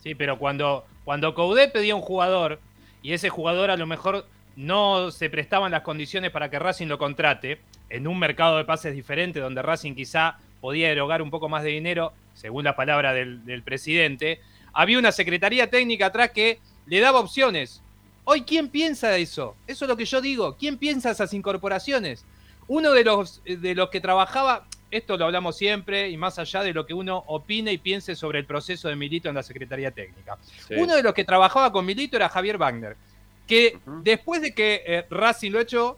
Sí, 0.00 0.14
pero 0.14 0.38
cuando, 0.38 0.84
cuando 1.04 1.34
Coudet 1.34 1.72
pedía 1.72 1.96
un 1.96 2.02
jugador 2.02 2.60
y 3.02 3.14
ese 3.14 3.30
jugador 3.30 3.72
a 3.72 3.76
lo 3.76 3.86
mejor 3.88 4.26
no 4.54 5.10
se 5.10 5.28
prestaban 5.28 5.72
las 5.72 5.82
condiciones 5.82 6.30
para 6.30 6.50
que 6.50 6.58
Racing 6.60 6.86
lo 6.86 6.98
contrate, 6.98 7.58
en 7.88 8.06
un 8.06 8.16
mercado 8.16 8.58
de 8.58 8.64
pases 8.64 8.94
diferente 8.94 9.40
donde 9.40 9.60
Racing 9.60 9.96
quizá 9.96 10.38
podía 10.60 10.92
erogar 10.92 11.20
un 11.20 11.30
poco 11.30 11.48
más 11.48 11.64
de 11.64 11.70
dinero, 11.70 12.12
según 12.34 12.62
la 12.62 12.76
palabra 12.76 13.12
del, 13.12 13.44
del 13.44 13.64
presidente, 13.64 14.40
había 14.72 15.00
una 15.00 15.10
secretaría 15.10 15.68
técnica 15.68 16.06
atrás 16.06 16.30
que 16.30 16.60
le 16.90 17.00
daba 17.00 17.20
opciones. 17.20 17.80
Hoy, 18.24 18.42
¿quién 18.42 18.68
piensa 18.68 19.16
eso? 19.16 19.56
Eso 19.66 19.84
es 19.84 19.88
lo 19.88 19.96
que 19.96 20.04
yo 20.04 20.20
digo. 20.20 20.56
¿Quién 20.56 20.76
piensa 20.76 21.12
esas 21.12 21.32
incorporaciones? 21.32 22.24
Uno 22.66 22.90
de 22.92 23.04
los, 23.04 23.42
de 23.44 23.74
los 23.76 23.90
que 23.90 24.00
trabajaba, 24.00 24.66
esto 24.90 25.16
lo 25.16 25.24
hablamos 25.24 25.56
siempre, 25.56 26.10
y 26.10 26.16
más 26.16 26.38
allá 26.40 26.62
de 26.62 26.74
lo 26.74 26.86
que 26.86 26.92
uno 26.92 27.22
opine 27.28 27.72
y 27.72 27.78
piense 27.78 28.16
sobre 28.16 28.40
el 28.40 28.44
proceso 28.44 28.88
de 28.88 28.96
Milito 28.96 29.28
en 29.28 29.36
la 29.36 29.44
Secretaría 29.44 29.92
Técnica. 29.92 30.36
Sí. 30.66 30.74
Uno 30.74 30.96
de 30.96 31.02
los 31.04 31.14
que 31.14 31.24
trabajaba 31.24 31.70
con 31.70 31.86
Milito 31.86 32.16
era 32.16 32.28
Javier 32.28 32.58
Wagner, 32.58 32.96
que 33.46 33.78
después 34.02 34.42
de 34.42 34.52
que 34.52 34.82
eh, 34.84 35.06
Racing 35.10 35.52
lo 35.52 35.60
echó, 35.60 35.96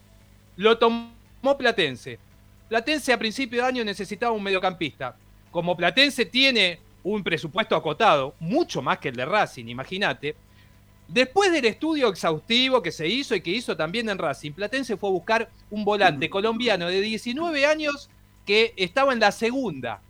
lo 0.56 0.76
tomó 0.76 1.10
Platense. 1.58 2.18
Platense 2.68 3.14
a 3.14 3.18
principio 3.18 3.62
de 3.62 3.68
año 3.68 3.84
necesitaba 3.84 4.32
un 4.32 4.42
mediocampista. 4.42 5.16
Como 5.50 5.74
Platense 5.74 6.26
tiene 6.26 6.80
un 7.02 7.22
presupuesto 7.24 7.74
acotado, 7.74 8.34
mucho 8.40 8.82
más 8.82 8.98
que 8.98 9.08
el 9.08 9.16
de 9.16 9.24
Racing, 9.24 9.66
imagínate. 9.68 10.36
Después 11.12 11.52
del 11.52 11.66
estudio 11.66 12.08
exhaustivo 12.08 12.80
que 12.82 12.90
se 12.90 13.06
hizo 13.06 13.34
y 13.34 13.42
que 13.42 13.50
hizo 13.50 13.76
también 13.76 14.08
en 14.08 14.16
Racing, 14.16 14.52
Platense 14.52 14.96
fue 14.96 15.10
a 15.10 15.12
buscar 15.12 15.50
un 15.70 15.84
volante 15.84 16.30
colombiano 16.30 16.88
de 16.88 17.02
19 17.02 17.66
años 17.66 18.08
que 18.46 18.72
estaba 18.78 19.12
en 19.12 19.20
la 19.20 19.30
segunda. 19.30 20.00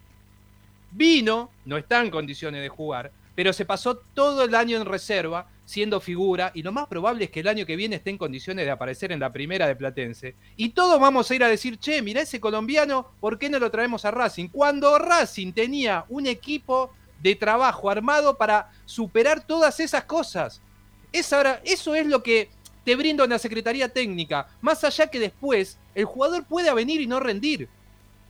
Vino, 0.93 1.51
no 1.65 1.77
está 1.77 2.03
en 2.03 2.11
condiciones 2.11 2.63
de 2.63 2.69
jugar, 2.69 3.11
pero 3.35 3.53
se 3.53 3.65
pasó 3.65 3.97
todo 3.97 4.45
el 4.45 4.55
año 4.55 4.77
en 4.77 4.85
reserva 4.85 5.49
siendo 5.65 6.01
figura 6.01 6.53
y 6.55 6.63
lo 6.63 6.71
más 6.71 6.87
probable 6.87 7.25
es 7.25 7.31
que 7.31 7.41
el 7.41 7.49
año 7.49 7.67
que 7.67 7.75
viene 7.75 7.97
esté 7.97 8.11
en 8.11 8.19
condiciones 8.19 8.65
de 8.65 8.71
aparecer 8.71 9.11
en 9.11 9.19
la 9.19 9.33
primera 9.33 9.67
de 9.67 9.75
Platense. 9.75 10.37
Y 10.57 10.69
todos 10.69 11.01
vamos 11.01 11.29
a 11.29 11.35
ir 11.35 11.43
a 11.43 11.49
decir, 11.49 11.79
che, 11.79 12.01
mira 12.01 12.21
ese 12.21 12.39
colombiano, 12.39 13.09
¿por 13.19 13.41
qué 13.41 13.51
no 13.51 13.59
lo 13.59 13.73
traemos 13.73 14.05
a 14.05 14.13
Racing? 14.13 14.51
Cuando 14.51 14.97
Racing 15.01 15.53
tenía 15.53 16.05
un 16.09 16.29
equipo 16.29 16.93
de 17.21 17.35
trabajo 17.35 17.91
armado 17.91 18.37
para 18.37 18.71
superar 18.85 19.45
todas 19.45 19.81
esas 19.81 20.05
cosas. 20.05 20.63
Es 21.13 21.33
ahora, 21.33 21.61
eso 21.65 21.95
es 21.95 22.07
lo 22.07 22.23
que 22.23 22.51
te 22.85 22.97
brinda 22.97 23.25
una 23.25 23.39
Secretaría 23.39 23.89
Técnica, 23.89 24.49
más 24.61 24.83
allá 24.83 25.07
que 25.07 25.21
después 25.21 25.79
el 25.95 26.05
jugador 26.05 26.45
pueda 26.45 26.75
venir 26.75 27.01
y 27.01 27.07
no 27.07 27.21
rendir. 27.21 27.69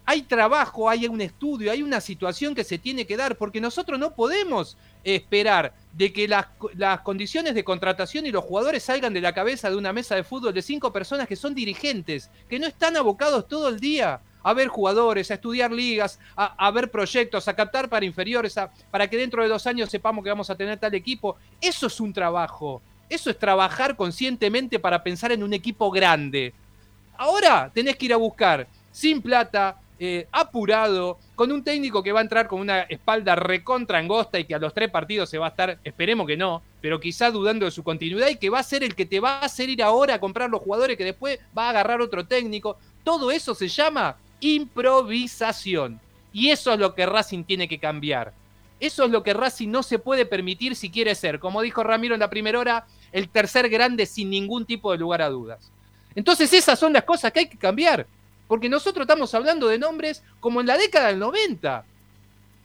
Hay 0.05 0.23
trabajo, 0.23 0.91
hay 0.91 1.07
un 1.07 1.21
estudio, 1.21 1.71
hay 1.71 1.83
una 1.83 2.01
situación 2.01 2.57
que 2.57 2.65
se 2.65 2.77
tiene 2.77 3.07
que 3.07 3.17
dar, 3.17 3.37
porque 3.37 3.61
nosotros 3.61 4.01
no 4.01 4.15
podemos 4.15 4.77
esperar 5.05 5.75
de 5.93 6.13
que 6.13 6.27
las, 6.27 6.47
las, 6.75 7.01
condiciones 7.03 7.55
de 7.55 7.63
contratación 7.63 8.27
y 8.27 8.33
los 8.33 8.45
jugadores 8.45 8.83
salgan 8.83 9.15
de 9.15 9.21
la 9.21 9.33
cabeza 9.33 9.71
de 9.71 9.77
una 9.77 9.93
mesa 9.93 10.17
de 10.17 10.25
fútbol 10.25 10.53
de 10.53 10.63
cinco 10.63 10.93
personas 10.93 11.29
que 11.29 11.37
son 11.37 11.55
dirigentes, 11.55 12.31
que 12.49 12.59
no 12.59 12.67
están 12.67 12.97
abocados 12.97 13.47
todo 13.47 13.69
el 13.69 13.79
día 13.79 14.21
a 14.43 14.55
ver 14.55 14.69
jugadores, 14.69 15.31
a 15.31 15.35
estudiar 15.35 15.73
ligas, 15.73 16.19
a, 16.36 16.70
ver 16.70 16.90
proyectos, 16.90 17.48
a 17.48 17.55
captar 17.55 17.89
para 17.89 18.05
inferiores, 18.05 18.56
a, 18.59 18.70
para 18.90 19.09
que 19.09 19.16
dentro 19.16 19.43
de 19.43 19.48
dos 19.48 19.66
años 19.66 19.90
sepamos 19.90 20.23
que 20.24 20.31
vamos 20.31 20.51
a 20.51 20.56
tener 20.56 20.78
tal 20.78 20.94
equipo. 20.94 21.36
Eso 21.60 21.86
es 21.86 22.01
un 22.01 22.12
trabajo. 22.12 22.82
Eso 23.09 23.31
es 23.31 23.39
trabajar 23.39 23.97
conscientemente 23.97 24.78
para 24.78 25.02
pensar 25.02 25.32
en 25.32 25.43
un 25.43 25.52
equipo 25.52 25.90
grande. 25.90 26.55
Ahora 27.16 27.70
tenés 27.73 27.97
que 27.97 28.06
ir 28.06 28.14
a 28.14 28.16
buscar 28.16 28.66
sin 28.90 29.20
plata, 29.20 29.78
eh, 29.98 30.27
apurado, 30.32 31.19
con 31.36 31.52
un 31.52 31.62
técnico 31.62 32.02
que 32.02 32.10
va 32.10 32.19
a 32.19 32.23
entrar 32.23 32.48
con 32.48 32.60
una 32.60 32.81
espalda 32.82 33.36
recontra 33.36 33.98
angosta 33.98 34.39
y 34.39 34.44
que 34.44 34.55
a 34.55 34.59
los 34.59 34.74
tres 34.74 34.90
partidos 34.90 35.31
se 35.31 35.39
va 35.39 35.47
a 35.47 35.51
estar, 35.51 35.78
esperemos 35.85 36.27
que 36.27 36.36
no, 36.36 36.60
pero 36.81 36.98
quizá 36.98 37.31
dudando 37.31 37.66
de 37.66 37.70
su 37.70 37.85
continuidad 37.85 38.28
y 38.28 38.36
que 38.36 38.51
va 38.51 38.59
a 38.59 38.64
ser 38.64 38.82
el 38.82 38.97
que 38.97 39.06
te 39.06 39.20
va 39.20 39.39
a 39.39 39.44
hacer 39.44 39.70
ir 39.70 39.82
ahora 39.82 40.14
a 40.14 40.19
comprar 40.19 40.51
los 40.51 40.60
jugadores 40.60 40.97
que 40.97 41.05
después 41.05 41.39
va 41.56 41.66
a 41.66 41.70
agarrar 41.70 42.01
otro 42.01 42.27
técnico. 42.27 42.78
Todo 43.05 43.31
eso 43.31 43.55
se 43.55 43.69
llama 43.69 44.16
improvisación. 44.43 45.98
Y 46.32 46.51
eso 46.51 46.73
es 46.73 46.78
lo 46.78 46.94
que 46.94 47.06
Racing 47.06 47.44
tiene 47.44 47.69
que 47.69 47.78
cambiar. 47.78 48.32
Eso 48.81 49.05
es 49.05 49.10
lo 49.10 49.23
que 49.23 49.32
Racing 49.32 49.69
no 49.70 49.82
se 49.82 49.98
puede 49.98 50.27
permitir 50.27 50.74
si 50.74 50.90
quiere 50.90 51.14
ser, 51.14 51.39
como 51.39 51.62
dijo 51.62 51.82
Ramiro 51.82 52.14
en 52.14 52.20
la 52.20 52.31
primera 52.31 52.59
hora, 52.59 52.86
el 53.12 53.28
tercer 53.28 53.69
grande 53.69 54.06
sin 54.06 54.28
ningún 54.28 54.66
tipo 54.66 54.90
de 54.90 54.98
lugar 54.98 55.23
a 55.23 55.28
dudas. 55.28 55.70
Entonces 56.14 56.52
esas 56.52 56.78
son 56.78 56.93
las 56.93 57.05
cosas 57.05 57.32
que 57.32 57.40
hay 57.40 57.48
que 57.48 57.59
cambiar. 57.59 58.06
Porque 58.48 58.69
nosotros 58.69 59.05
estamos 59.05 59.32
hablando 59.35 59.69
de 59.69 59.78
nombres 59.78 60.23
como 60.40 60.60
en 60.60 60.66
la 60.66 60.77
década 60.77 61.09
del 61.09 61.19
90. 61.19 61.85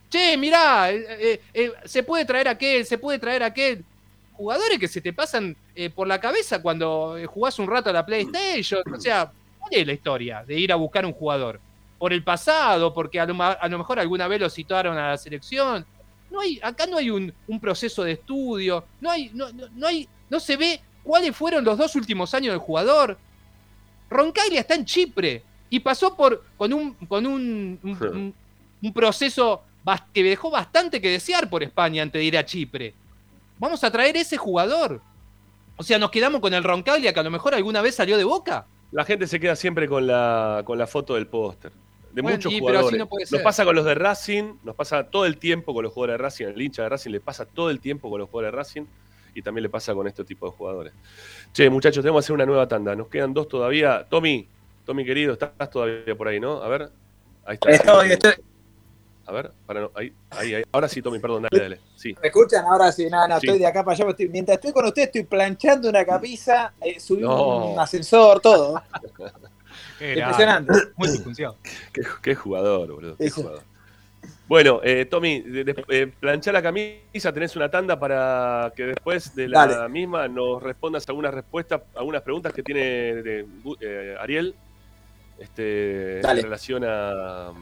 Che, 0.09 0.37
mirá, 0.37 0.91
eh, 0.91 1.05
eh, 1.07 1.41
eh, 1.53 1.71
se 1.85 2.03
puede 2.03 2.25
traer 2.25 2.47
aquel, 2.47 2.85
se 2.85 2.97
puede 2.97 3.19
traer 3.19 3.43
aquel. 3.43 3.85
Jugadores 4.33 4.79
que 4.79 4.87
se 4.87 5.01
te 5.01 5.13
pasan 5.13 5.55
por 5.95 6.07
la 6.07 6.19
cabeza 6.19 6.61
cuando 6.61 7.17
jugás 7.27 7.57
un 7.57 7.67
rato 7.67 7.89
a 7.89 7.93
la 7.93 8.05
PlayStation. 8.05 8.81
O 8.93 8.99
sea, 8.99 9.31
¿cuál 9.57 9.71
es 9.73 9.87
la 9.87 9.93
historia 9.93 10.43
de 10.45 10.59
ir 10.59 10.71
a 10.71 10.75
buscar 10.75 11.05
un 11.05 11.13
jugador? 11.13 11.59
Por 11.97 12.13
el 12.13 12.23
pasado, 12.23 12.93
porque 12.93 13.19
a 13.19 13.25
lo, 13.25 13.41
a 13.41 13.67
lo 13.67 13.77
mejor 13.77 13.99
alguna 13.99 14.27
vez 14.27 14.39
lo 14.41 14.49
citaron 14.49 14.97
a 14.97 15.09
la 15.09 15.17
selección. 15.17 15.85
No 16.29 16.41
hay, 16.41 16.59
acá 16.61 16.85
no 16.85 16.97
hay 16.97 17.09
un, 17.09 17.33
un 17.47 17.59
proceso 17.59 18.03
de 18.03 18.13
estudio, 18.13 18.83
no 18.99 19.09
hay, 19.09 19.31
no, 19.33 19.51
no, 19.51 19.67
no 19.73 19.87
hay, 19.87 20.07
no 20.29 20.39
se 20.39 20.57
ve 20.57 20.81
cuáles 21.03 21.35
fueron 21.35 21.63
los 21.63 21.77
dos 21.77 21.95
últimos 21.95 22.33
años 22.33 22.51
del 22.51 22.59
jugador. 22.59 23.17
Roncaglia 24.09 24.59
está 24.59 24.75
en 24.75 24.85
Chipre, 24.85 25.43
y 25.69 25.79
pasó 25.79 26.15
por 26.15 26.43
con 26.57 26.73
un, 26.73 26.93
con 26.93 27.25
un, 27.25 27.79
un, 27.83 28.33
un 28.81 28.93
proceso 28.93 29.63
que 30.13 30.23
dejó 30.23 30.49
bastante 30.49 30.99
que 30.99 31.09
desear 31.09 31.49
por 31.49 31.63
España 31.63 32.03
antes 32.03 32.19
de 32.19 32.25
ir 32.25 32.37
a 32.37 32.45
Chipre. 32.45 32.93
Vamos 33.57 33.83
a 33.83 33.91
traer 33.91 34.17
ese 34.17 34.37
jugador. 34.37 35.01
O 35.77 35.83
sea, 35.83 35.97
nos 35.97 36.11
quedamos 36.11 36.41
con 36.41 36.53
el 36.53 36.63
Roncaglia 36.63 37.13
que 37.13 37.19
a 37.19 37.23
lo 37.23 37.31
mejor 37.31 37.55
alguna 37.55 37.81
vez 37.81 37.95
salió 37.95 38.17
de 38.17 38.23
boca. 38.23 38.65
La 38.91 39.05
gente 39.05 39.27
se 39.27 39.39
queda 39.39 39.55
siempre 39.55 39.87
con 39.87 40.07
la, 40.07 40.61
con 40.65 40.77
la 40.77 40.87
foto 40.87 41.15
del 41.15 41.27
póster. 41.27 41.71
De 42.17 42.23
Bueno, 42.23 42.37
muchos 42.37 42.51
y- 42.51 42.55
pero 42.55 42.67
así 42.69 42.73
jugadores. 42.77 42.99
no 42.99 43.07
puede 43.07 43.25
nos 43.31 43.41
pasa 43.41 43.63
con 43.63 43.75
los 43.75 43.85
de 43.85 43.93
Racing, 43.93 44.53
nos 44.63 44.75
pasa 44.75 45.03
todo 45.03 45.27
el 45.27 45.37
tiempo 45.37 45.71
con 45.71 45.83
los 45.83 45.93
jugadores 45.93 46.15
de 46.15 46.23
Racing. 46.23 46.45
El 46.47 46.59
hincha 46.63 46.81
de 46.81 46.89
Racing 46.89 47.11
le 47.11 47.19
pasa 47.19 47.45
todo 47.45 47.69
el 47.69 47.79
tiempo 47.79 48.09
con 48.09 48.19
los 48.19 48.27
jugadores 48.27 48.53
de 48.53 48.57
Racing 48.57 48.81
y 49.35 49.41
también 49.43 49.61
le 49.61 49.69
pasa 49.69 49.93
con 49.93 50.07
este 50.07 50.23
tipo 50.23 50.47
de 50.47 50.51
jugadores. 50.57 50.93
Che, 51.53 51.69
muchachos, 51.69 52.01
tenemos 52.01 52.23
que 52.23 52.25
hacer 52.25 52.33
una 52.33 52.47
nueva 52.47 52.67
tanda. 52.67 52.95
Nos 52.95 53.07
quedan 53.07 53.35
dos 53.35 53.47
todavía. 53.47 54.03
Tommy, 54.09 54.47
Tommy 54.83 55.05
querido, 55.05 55.33
estás 55.33 55.51
todavía 55.69 56.15
por 56.17 56.27
ahí, 56.27 56.39
¿no? 56.39 56.63
A 56.63 56.67
ver. 56.69 56.89
Ahí 57.45 57.53
está. 57.53 57.69
Estoy, 57.69 58.11
estoy. 58.13 58.31
A 59.27 59.31
ver, 59.31 59.51
para 59.67 59.81
no- 59.81 59.91
ahí, 59.93 60.11
ahí, 60.31 60.55
ahí. 60.55 60.63
Ahora 60.71 60.87
sí, 60.87 61.03
Tommy, 61.03 61.19
perdón, 61.19 61.43
dale, 61.51 61.61
dale. 61.63 61.79
Sí. 61.97 62.15
¿Me 62.19 62.29
escuchan? 62.29 62.65
Ahora 62.65 62.91
sí, 62.91 63.07
no, 63.11 63.27
no, 63.27 63.39
Sí. 63.39 63.45
estoy 63.45 63.59
de 63.59 63.67
acá 63.67 63.83
para 63.83 63.93
allá. 63.95 64.09
estoy- 64.09 64.29
mientras 64.29 64.55
estoy 64.57 64.71
con 64.71 64.85
usted, 64.85 65.03
estoy 65.03 65.23
planchando 65.23 65.87
una 65.89 66.03
camisa, 66.03 66.73
eh, 66.81 66.99
subí 66.99 67.21
No. 67.21 67.73
un 67.73 67.79
ascensor, 67.79 68.39
todo. 68.39 68.81
Era 69.99 70.19
Impresionante. 70.27 70.73
multifunción. 70.95 71.53
Qué, 71.93 72.01
qué 72.21 72.35
jugador, 72.35 72.91
boludo. 72.91 73.17
Qué 73.17 73.25
Eso. 73.25 73.41
jugador. 73.41 73.63
Bueno, 74.47 74.79
eh, 74.83 75.05
Tommy, 75.05 75.41
de- 75.41 75.63
de- 75.63 75.85
eh, 75.89 76.07
planchá 76.19 76.51
la 76.51 76.61
camisa, 76.61 77.33
tenés 77.33 77.55
una 77.55 77.69
tanda 77.69 77.99
para 77.99 78.71
que 78.75 78.83
después 78.83 79.35
de 79.35 79.47
la 79.49 79.67
Dale. 79.67 79.89
misma 79.89 80.27
nos 80.27 80.61
respondas 80.63 81.07
algunas 81.09 81.33
respuestas, 81.33 81.81
algunas 81.95 82.21
preguntas 82.21 82.53
que 82.53 82.63
tiene 82.63 82.81
de- 82.81 83.45
eh, 83.81 84.15
Ariel 84.19 84.55
este, 85.39 86.19
Dale. 86.21 86.39
en 86.39 86.43
relación 86.45 86.83
a, 86.83 87.49
a- 87.49 87.53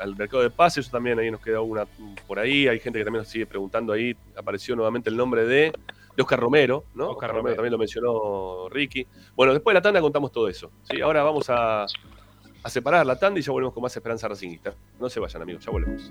al 0.00 0.16
mercado 0.16 0.42
de 0.42 0.50
pases. 0.50 0.86
Eso 0.86 0.92
también 0.96 1.18
ahí 1.18 1.30
nos 1.30 1.40
queda 1.40 1.60
una 1.60 1.86
por 2.26 2.38
ahí. 2.38 2.66
Hay 2.68 2.80
gente 2.80 2.98
que 2.98 3.04
también 3.04 3.22
nos 3.22 3.28
sigue 3.30 3.46
preguntando 3.46 3.92
ahí. 3.92 4.16
Apareció 4.36 4.74
nuevamente 4.76 5.10
el 5.10 5.16
nombre 5.16 5.44
de, 5.46 5.72
de 6.18 6.22
Oscar 6.22 6.40
Romero, 6.40 6.82
¿no? 6.96 7.10
Oscar, 7.10 7.30
Romero, 7.30 7.42
Romero. 7.42 7.56
también 7.58 7.72
lo 7.72 7.78
mencionó 7.78 8.68
Ricky. 8.70 9.06
Bueno, 9.36 9.52
después 9.52 9.72
de 9.72 9.78
la 9.78 9.82
tanda 9.82 10.00
contamos 10.00 10.32
todo 10.32 10.48
eso. 10.48 10.68
¿sí? 10.82 11.00
Ahora 11.00 11.22
vamos 11.22 11.48
a, 11.48 11.84
a 11.84 12.68
separar 12.68 13.06
la 13.06 13.16
tanda 13.16 13.38
y 13.38 13.42
ya 13.44 13.52
volvemos 13.52 13.72
con 13.72 13.84
más 13.84 13.94
Esperanza 13.96 14.26
Racingista. 14.26 14.74
No 14.98 15.08
se 15.08 15.20
vayan, 15.20 15.42
amigos, 15.42 15.64
ya 15.64 15.70
volvemos. 15.70 16.10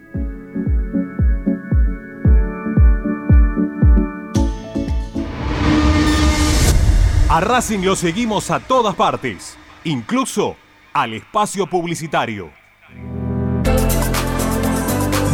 A 7.29 7.41
Racing 7.41 7.79
lo 7.83 7.97
seguimos 7.97 8.49
a 8.49 8.61
todas 8.61 8.95
partes, 8.95 9.57
incluso 9.83 10.55
al 10.93 11.15
espacio 11.15 11.67
publicitario. 11.67 12.49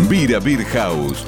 Vira 0.10 0.40
Beer 0.40 0.66
House. 0.66 1.28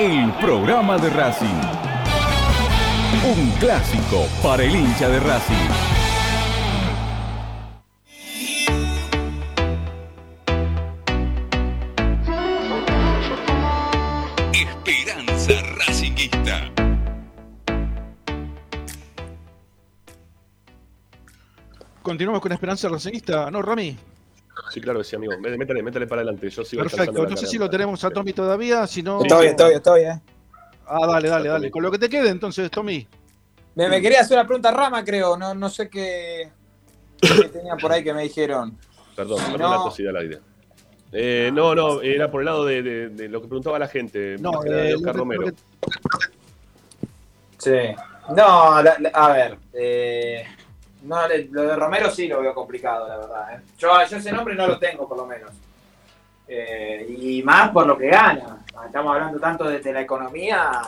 el 0.00 0.32
programa 0.40 0.96
de 0.96 1.10
Racing. 1.10 1.60
Un 3.36 3.50
clásico 3.58 4.26
para 4.42 4.62
el 4.62 4.74
hincha 4.74 5.10
de 5.10 5.20
Racing. 5.20 5.54
Esperanza 14.54 15.52
Racinguista. 15.76 16.70
Continuamos 22.00 22.40
con 22.40 22.52
Esperanza 22.52 22.88
Racinguista, 22.88 23.50
¿no, 23.50 23.60
Rami? 23.60 23.98
Sí, 24.70 24.80
claro 24.80 25.00
que 25.00 25.04
sí, 25.04 25.16
amigo. 25.16 25.32
Mé- 25.38 25.56
Métale, 25.58 25.82
métale 25.82 26.06
para 26.06 26.22
adelante. 26.22 26.48
Yo 26.48 26.64
sigo 26.64 26.82
Perfecto, 26.82 27.26
no 27.26 27.36
sé 27.36 27.46
si 27.46 27.58
lo 27.58 27.68
tenemos 27.68 28.02
a 28.04 28.10
Tommy 28.10 28.32
todavía, 28.32 28.86
si 28.86 29.02
no... 29.02 29.22
Está 29.22 29.38
bien, 29.40 29.50
está 29.50 29.64
bien, 29.66 29.76
está 29.78 29.94
bien. 29.94 30.22
Ah, 30.86 31.06
dale, 31.06 31.28
dale, 31.28 31.48
dale. 31.48 31.70
Con 31.70 31.82
lo 31.82 31.90
que 31.90 31.98
te 31.98 32.08
quede 32.08 32.28
entonces, 32.30 32.70
Tommy. 32.70 33.06
Me, 33.74 33.88
me 33.88 34.00
quería 34.00 34.20
hacer 34.20 34.36
una 34.38 34.46
pregunta 34.46 34.70
rama, 34.70 35.04
creo. 35.04 35.36
No, 35.36 35.54
no 35.54 35.68
sé 35.68 35.88
qué, 35.88 36.50
qué 37.20 37.48
tenían 37.48 37.78
por 37.78 37.92
ahí 37.92 38.02
que 38.04 38.12
me 38.14 38.22
dijeron. 38.22 38.76
Perdón, 39.14 39.38
Si 39.38 39.44
perdón 39.52 39.70
la 39.70 39.76
no- 39.76 39.84
tosida 39.84 40.10
al 40.10 40.16
aire. 40.16 40.38
Eh, 41.12 41.50
no, 41.52 41.74
no, 41.74 42.00
era 42.02 42.30
por 42.30 42.40
el 42.40 42.44
lado 42.46 42.64
de, 42.64 42.82
de- 42.82 43.08
de 43.08 43.28
lo 43.28 43.40
que 43.42 43.48
preguntaba 43.48 43.78
la 43.78 43.88
gente. 43.88 44.36
No, 44.38 44.60
de 44.62 44.90
eh, 44.90 44.94
Oscar 44.94 45.16
Romero. 45.16 45.46
que- 45.46 45.54
Sí. 47.58 47.94
No, 48.36 48.82
la- 48.82 48.96
la- 48.98 49.08
a 49.12 49.32
ver. 49.32 49.58
eh, 49.72 50.44
no, 51.02 51.16
lo 51.50 51.62
de 51.62 51.76
Romero 51.76 52.10
sí 52.10 52.28
lo 52.28 52.40
veo 52.40 52.54
complicado, 52.54 53.08
la 53.08 53.16
verdad. 53.18 53.54
¿eh? 53.54 53.60
Yo, 53.78 53.88
yo 54.08 54.16
ese 54.16 54.32
nombre 54.32 54.54
no 54.54 54.66
lo 54.66 54.78
tengo, 54.78 55.08
por 55.08 55.16
lo 55.16 55.26
menos. 55.26 55.50
Eh, 56.48 57.06
y 57.18 57.42
más 57.42 57.70
por 57.70 57.86
lo 57.86 57.96
que 57.96 58.08
gana. 58.08 58.64
Estamos 58.86 59.14
hablando 59.14 59.38
tanto 59.38 59.64
de, 59.64 59.78
de 59.80 59.92
la 59.92 60.00
economía. 60.02 60.82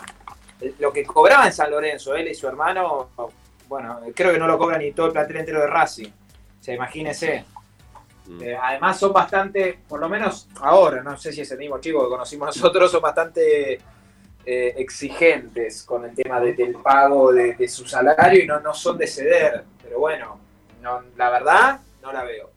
Lo 0.79 0.93
que 0.93 1.05
cobraba 1.05 1.47
en 1.47 1.53
San 1.53 1.71
Lorenzo, 1.71 2.15
él 2.15 2.29
y 2.29 2.35
su 2.35 2.47
hermano, 2.49 3.11
bueno, 3.69 4.01
creo 4.15 4.33
que 4.33 4.39
no 4.39 4.47
lo 4.47 4.59
cobra 4.59 4.79
ni 4.79 4.93
todo 4.93 5.07
el 5.07 5.13
plantel 5.13 5.39
entero 5.39 5.61
de 5.61 5.67
Racing. 5.67 6.09
O 6.09 6.63
sea, 6.63 6.75
imagínese. 6.75 7.45
Eh, 8.41 8.57
además 8.61 8.99
son 8.99 9.13
bastante, 9.13 9.81
por 9.89 9.99
lo 9.99 10.09
menos 10.09 10.49
ahora, 10.61 11.03
no 11.03 11.17
sé 11.17 11.33
si 11.33 11.41
es 11.41 11.51
el 11.51 11.59
mismo 11.59 11.79
chico 11.81 12.05
que 12.05 12.09
conocimos 12.09 12.47
nosotros, 12.57 12.91
son 12.91 13.03
bastante 13.03 13.75
eh, 14.45 14.75
exigentes 14.77 15.83
con 15.83 16.05
el 16.05 16.15
tema 16.15 16.41
de- 16.41 16.53
del 16.55 16.75
pago 16.77 17.33
de, 17.33 17.55
de 17.55 17.69
su 17.69 17.85
salario 17.87 18.43
y 18.45 18.47
no, 18.47 18.61
no 18.61 18.73
son 18.75 18.97
de 18.97 19.07
ceder. 19.09 19.65
Pero 19.93 20.01
bueno, 20.01 20.39
no, 20.81 21.03
la 21.19 21.29
verdad 21.29 21.81
no 22.03 22.15
la 22.15 22.23
veo. 22.25 22.51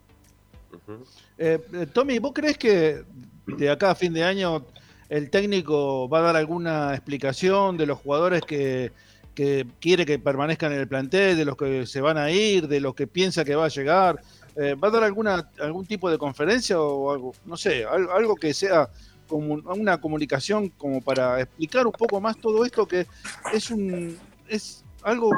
Eh, 1.36 1.60
eh, 1.70 1.86
Tommy, 1.92 2.18
¿vos 2.18 2.32
crees 2.34 2.56
que 2.56 3.04
de 3.46 3.68
acá 3.70 3.90
a 3.90 3.94
fin 3.94 4.14
de 4.14 4.24
año 4.24 4.64
el 5.10 5.28
técnico 5.28 6.08
va 6.08 6.20
a 6.20 6.22
dar 6.22 6.36
alguna 6.36 6.94
explicación 6.94 7.76
de 7.76 7.84
los 7.84 7.98
jugadores 7.98 8.40
que, 8.40 8.90
que 9.34 9.66
quiere 9.82 10.06
que 10.06 10.18
permanezcan 10.18 10.72
en 10.72 10.80
el 10.80 10.88
plantel, 10.88 11.36
de 11.36 11.44
los 11.44 11.58
que 11.58 11.84
se 11.84 12.00
van 12.00 12.16
a 12.16 12.30
ir, 12.30 12.68
de 12.68 12.80
los 12.80 12.94
que 12.94 13.06
piensa 13.06 13.44
que 13.44 13.54
va 13.54 13.66
a 13.66 13.68
llegar? 13.68 14.18
Eh, 14.56 14.74
¿Va 14.74 14.88
a 14.88 14.92
dar 14.92 15.04
alguna 15.04 15.50
algún 15.60 15.84
tipo 15.84 16.10
de 16.10 16.16
conferencia 16.16 16.80
o 16.80 17.12
algo? 17.12 17.34
No 17.44 17.58
sé, 17.58 17.84
al- 17.84 18.08
algo 18.08 18.34
que 18.34 18.54
sea 18.54 18.88
comu- 19.28 19.62
una 19.78 20.00
comunicación 20.00 20.70
como 20.70 21.02
para 21.02 21.38
explicar 21.42 21.86
un 21.86 21.92
poco 21.92 22.18
más 22.18 22.38
todo 22.38 22.64
esto 22.64 22.86
que 22.88 23.06
es 23.52 23.70
un 23.70 24.18
es 24.48 24.85
algo 25.06 25.30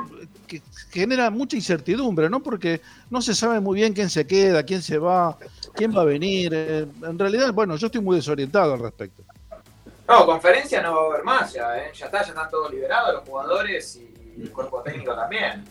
que 0.46 0.62
genera 0.90 1.30
mucha 1.30 1.54
incertidumbre, 1.56 2.30
¿no? 2.30 2.40
Porque 2.42 2.80
no 3.10 3.20
se 3.20 3.34
sabe 3.34 3.60
muy 3.60 3.76
bien 3.80 3.92
quién 3.92 4.08
se 4.08 4.26
queda, 4.26 4.62
quién 4.62 4.80
se 4.80 4.96
va, 4.98 5.36
quién 5.74 5.94
va 5.94 6.00
a 6.00 6.04
venir. 6.06 6.52
Eh, 6.54 6.86
En 7.02 7.18
realidad, 7.18 7.52
bueno, 7.52 7.76
yo 7.76 7.86
estoy 7.86 8.00
muy 8.00 8.16
desorientado 8.16 8.72
al 8.72 8.80
respecto. 8.80 9.22
No, 10.08 10.24
conferencia 10.24 10.80
no 10.80 10.96
va 10.96 11.02
a 11.02 11.06
haber 11.08 11.24
más 11.24 11.52
ya, 11.52 11.76
¿eh? 11.78 11.90
Ya 11.94 12.06
está, 12.06 12.22
ya 12.22 12.28
están 12.28 12.48
todos 12.48 12.72
liberados 12.72 13.14
los 13.14 13.28
jugadores 13.28 13.96
y 13.96 14.42
el 14.42 14.50
cuerpo 14.50 14.80
técnico 14.80 15.14
también. 15.14 15.62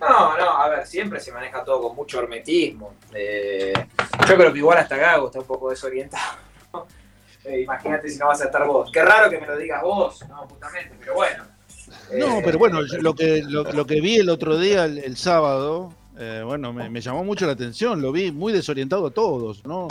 No, 0.00 0.38
no, 0.38 0.50
a 0.62 0.68
ver, 0.70 0.86
siempre 0.86 1.20
se 1.20 1.30
maneja 1.30 1.62
todo 1.62 1.82
con 1.82 1.96
mucho 1.96 2.20
hermetismo. 2.20 2.94
Eh, 3.12 3.74
yo 4.26 4.36
creo 4.36 4.52
que 4.52 4.58
igual 4.58 4.78
hasta 4.78 4.96
Gago 4.96 5.26
está 5.26 5.40
un 5.40 5.46
poco 5.46 5.68
desorientado. 5.68 6.38
Eh, 7.44 7.60
Imagínate 7.60 8.08
si 8.08 8.18
no 8.18 8.28
vas 8.28 8.40
a 8.40 8.46
estar 8.46 8.66
vos. 8.66 8.90
Qué 8.90 9.02
raro 9.02 9.28
que 9.28 9.38
me 9.38 9.46
lo 9.46 9.58
digas 9.58 9.82
vos, 9.82 10.26
no, 10.30 10.48
justamente, 10.48 10.96
pero 10.98 11.12
bueno. 11.14 11.44
No, 12.12 12.38
Eh, 12.38 12.42
pero 12.44 12.58
bueno, 12.58 12.80
yo 12.86 12.98
lo 13.00 13.14
que, 13.14 13.42
lo, 13.46 13.64
lo 13.64 13.86
que 13.86 14.00
vi 14.00 14.16
el 14.16 14.28
otro 14.28 14.58
día, 14.58 14.84
el, 14.84 14.98
el 14.98 15.16
sábado, 15.16 15.92
eh, 16.18 16.42
bueno, 16.44 16.72
me, 16.72 16.88
me 16.90 17.00
llamó 17.00 17.24
mucho 17.24 17.46
la 17.46 17.52
atención, 17.52 18.00
lo 18.00 18.12
vi 18.12 18.30
muy 18.32 18.52
desorientado 18.52 19.06
a 19.06 19.10
todos, 19.10 19.64
¿no? 19.64 19.88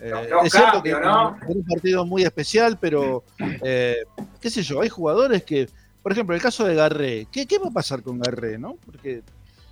Eh, 0.00 0.12
es 0.44 0.52
cierto 0.52 0.82
que 0.82 0.90
¿no? 0.92 1.36
un 1.46 1.64
partido 1.64 2.04
muy 2.04 2.24
especial, 2.24 2.76
pero 2.80 3.22
eh, 3.62 3.98
qué 4.40 4.50
sé 4.50 4.62
yo, 4.62 4.80
hay 4.80 4.88
jugadores 4.88 5.44
que, 5.44 5.68
por 6.02 6.10
ejemplo, 6.12 6.34
el 6.34 6.42
caso 6.42 6.64
de 6.64 6.74
Garré, 6.74 7.26
¿qué, 7.30 7.46
qué 7.46 7.58
va 7.58 7.68
a 7.68 7.72
pasar 7.72 8.02
con 8.02 8.18
Garré, 8.18 8.58
no? 8.58 8.76
Porque 8.84 9.22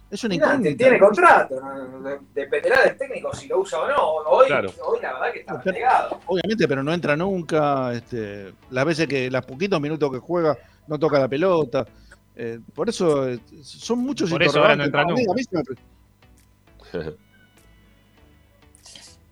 es 0.08 0.22
una 0.24 0.34
Mirá, 0.34 0.54
incógnita. 0.54 0.76
tiene 0.78 0.98
contrato, 1.00 1.60
¿no? 1.60 2.00
De- 2.08 2.18
dependerá 2.34 2.82
del 2.84 2.96
técnico 2.96 3.34
si 3.34 3.48
lo 3.48 3.58
usa 3.60 3.80
o 3.80 3.88
no. 3.88 4.06
Hoy, 4.30 4.46
Claro. 4.46 4.72
hoy 4.86 4.98
la 5.02 5.12
verdad 5.14 5.32
que 5.32 5.40
está 5.40 5.60
pegado. 5.60 6.20
Obviamente, 6.26 6.66
pero 6.68 6.82
no 6.84 6.92
entra 6.94 7.16
nunca. 7.16 7.92
Este, 7.92 8.52
las 8.70 8.84
veces 8.84 9.06
que, 9.08 9.30
las 9.30 9.44
poquitos 9.44 9.80
minutos 9.80 10.10
que 10.12 10.18
juega, 10.18 10.56
no 10.90 10.98
toca 10.98 11.18
la 11.18 11.28
pelota. 11.28 11.86
Eh, 12.36 12.60
por 12.74 12.88
eso 12.88 13.28
eh, 13.28 13.40
son 13.62 14.00
muchos 14.00 14.30
Por 14.30 14.42
eso 14.42 14.60
ahora 14.60 14.76
no 14.76 14.84
entra 14.84 15.04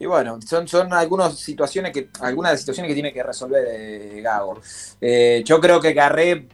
Y 0.01 0.07
bueno, 0.07 0.39
son, 0.41 0.69
son 0.69 0.93
algunas 0.93 1.37
situaciones 1.37 1.93
que, 1.93 2.11
algunas 2.21 2.51
de 2.51 2.55
las 2.55 2.61
situaciones 2.61 2.89
que 2.89 2.95
tiene 2.95 3.13
que 3.13 3.21
resolver 3.21 3.65
eh, 3.69 4.21
Gago. 4.23 4.61
Eh, 5.01 5.43
yo 5.45 5.61
creo 5.61 5.81
que 5.81 5.93
Garré, 5.93 6.47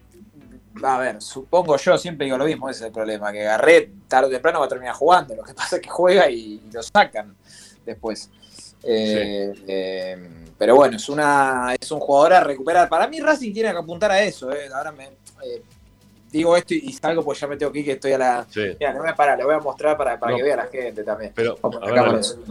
a 0.82 0.98
ver, 0.98 1.20
supongo 1.20 1.76
yo, 1.76 1.98
siempre 1.98 2.24
digo 2.24 2.38
lo 2.38 2.46
mismo, 2.46 2.70
ese 2.70 2.84
es 2.84 2.86
el 2.86 2.92
problema, 2.92 3.30
que 3.32 3.42
Garré 3.42 3.92
tarde 4.08 4.28
o 4.28 4.30
temprano 4.30 4.60
va 4.60 4.66
a 4.66 4.68
terminar 4.70 4.94
jugando. 4.94 5.34
Lo 5.34 5.42
que 5.42 5.52
pasa 5.52 5.76
es 5.76 5.82
que 5.82 5.90
juega 5.90 6.30
y, 6.30 6.62
y 6.66 6.70
lo 6.72 6.82
sacan 6.82 7.36
después. 7.84 8.30
Eh, 8.82 9.52
eh, 9.66 10.43
pero 10.58 10.76
bueno, 10.76 10.96
es 10.96 11.08
una 11.08 11.74
es 11.80 11.90
un 11.90 12.00
jugador 12.00 12.32
a 12.34 12.40
recuperar. 12.40 12.88
Para 12.88 13.06
mí 13.08 13.20
Racing 13.20 13.52
tiene 13.52 13.70
que 13.72 13.78
apuntar 13.78 14.10
a 14.10 14.22
eso. 14.22 14.52
eh. 14.52 14.68
Ahora 14.74 14.92
me 14.92 15.04
eh, 15.44 15.62
digo 16.30 16.56
esto 16.56 16.74
y, 16.74 16.78
y 16.88 16.92
salgo 16.92 17.24
porque 17.24 17.40
ya 17.40 17.46
me 17.46 17.56
tengo 17.56 17.72
que 17.72 17.78
ir, 17.80 17.84
que 17.84 17.92
estoy 17.92 18.12
a 18.12 18.18
la... 18.18 18.46
Sí. 18.50 18.60
Mira, 18.78 18.92
le 18.92 18.98
voy 19.00 19.08
a 19.08 19.14
parar, 19.14 19.38
le 19.38 19.44
voy 19.44 19.54
a 19.54 19.58
mostrar 19.58 19.96
para, 19.96 20.18
para 20.18 20.32
No. 20.32 20.38
que 20.38 20.42
vea 20.44 20.56
la 20.56 20.66
gente 20.66 21.02
también. 21.04 21.32
Pero, 21.34 21.58
Vamos, 21.62 21.82
a 21.82 21.86
acá 21.90 22.02
ver, 22.02 22.20
eso. 22.20 22.42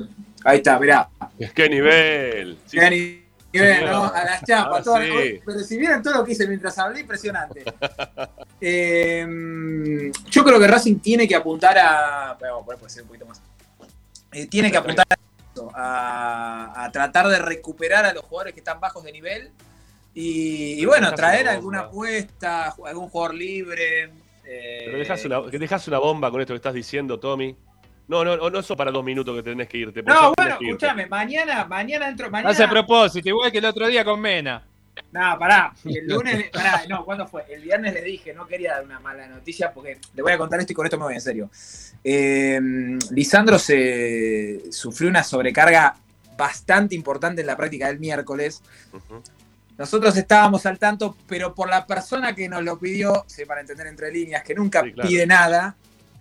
Ahí 0.45 0.57
está, 0.57 0.77
mirá. 0.79 1.09
¿Qué 1.55 1.69
nivel? 1.69 2.57
Sí, 2.65 2.77
Qué 2.79 2.89
nivel, 3.59 3.85
¿no? 3.85 4.05
A 4.05 4.23
las 4.23 4.43
chapas. 4.43 4.79
Ah, 4.79 4.83
todas- 4.83 5.05
sí. 5.05 5.39
Pero 5.45 5.59
si 5.59 5.77
vieron 5.77 6.01
todo 6.01 6.15
lo 6.15 6.25
que 6.25 6.31
hice 6.31 6.47
mientras 6.47 6.77
hablé, 6.79 7.01
impresionante. 7.01 7.63
Eh, 8.65 10.09
yo 10.29 10.43
creo 10.45 10.57
que 10.57 10.67
Racing 10.67 10.99
tiene 10.99 11.27
que 11.27 11.35
apuntar 11.35 11.77
a. 11.77 12.37
Vamos 12.39 12.61
a 12.61 12.65
poner, 12.65 12.79
puede 12.79 12.93
ser 12.93 13.01
un 13.03 13.07
poquito 13.09 13.25
más. 13.25 13.41
Eh, 14.31 14.47
tiene 14.47 14.71
que 14.71 14.77
apuntar 14.77 15.05
a, 15.09 15.15
a, 15.75 16.83
a 16.83 16.91
tratar 16.91 17.27
de 17.27 17.39
recuperar 17.39 18.05
a 18.05 18.13
los 18.13 18.23
jugadores 18.23 18.53
que 18.53 18.59
están 18.59 18.79
bajos 18.79 19.03
de 19.03 19.11
nivel. 19.11 19.51
Y, 20.13 20.79
y 20.81 20.85
bueno, 20.85 21.13
traer 21.15 21.43
una 21.43 21.51
alguna 21.51 21.79
apuesta, 21.81 22.75
algún 22.85 23.09
jugador 23.09 23.35
libre. 23.35 24.11
eh, 24.45 24.81
Pero 24.85 24.97
dejás 24.99 25.25
una, 25.25 25.49
que 25.49 25.57
dejás 25.57 25.87
una 25.87 25.97
bomba 25.99 26.29
con 26.29 26.39
esto 26.41 26.53
que 26.53 26.57
estás 26.57 26.73
diciendo, 26.73 27.19
Tommy. 27.19 27.55
No, 28.07 28.23
no, 28.23 28.35
no, 28.35 28.49
no 28.49 28.59
eso 28.59 28.75
para 28.75 28.91
dos 28.91 29.03
minutos 29.03 29.35
que 29.35 29.41
tenés 29.43 29.67
que 29.67 29.77
irte. 29.77 30.03
No, 30.03 30.33
bueno, 30.35 30.57
escúchame, 30.59 31.07
mañana, 31.07 31.65
mañana 31.65 32.09
entro. 32.09 32.29
Mañana, 32.29 32.49
Hace 32.51 32.67
propósito, 32.67 33.29
igual 33.29 33.51
que 33.51 33.59
el 33.59 33.65
otro 33.65 33.87
día 33.87 34.03
con 34.03 34.19
Mena. 34.19 34.63
No, 35.13 35.37
pará. 35.37 35.73
El 35.85 36.07
lunes, 36.07 36.49
pará, 36.51 36.83
no, 36.89 37.05
¿cuándo 37.05 37.27
fue? 37.27 37.45
El 37.49 37.61
viernes 37.61 37.93
le 37.93 38.01
dije, 38.01 38.33
no 38.33 38.47
quería 38.47 38.73
dar 38.73 38.83
una 38.83 38.99
mala 38.99 39.27
noticia 39.27 39.71
porque 39.71 39.99
le 40.15 40.21
voy 40.23 40.31
a 40.31 40.37
contar 40.39 40.59
esto 40.59 40.73
y 40.73 40.75
con 40.75 40.85
esto 40.85 40.97
me 40.97 41.03
voy 41.05 41.13
en 41.13 41.21
serio. 41.21 41.49
Eh, 42.03 42.59
Lisandro 43.11 43.59
se 43.59 44.63
sufrió 44.71 45.09
una 45.09 45.23
sobrecarga 45.23 45.95
bastante 46.35 46.95
importante 46.95 47.41
en 47.41 47.47
la 47.47 47.55
práctica 47.55 47.87
del 47.87 47.99
miércoles. 47.99 48.63
Nosotros 49.77 50.15
estábamos 50.17 50.65
al 50.65 50.77
tanto, 50.79 51.15
pero 51.27 51.53
por 51.55 51.69
la 51.69 51.85
persona 51.85 52.33
que 52.35 52.47
nos 52.49 52.63
lo 52.63 52.77
pidió, 52.79 53.23
sé 53.27 53.45
para 53.45 53.61
entender 53.61 53.87
entre 53.87 54.11
líneas, 54.11 54.43
que 54.43 54.53
nunca 54.53 54.83
Sí, 54.83 54.93
claro. 54.93 55.09
pide 55.09 55.25
nada, 55.25 55.75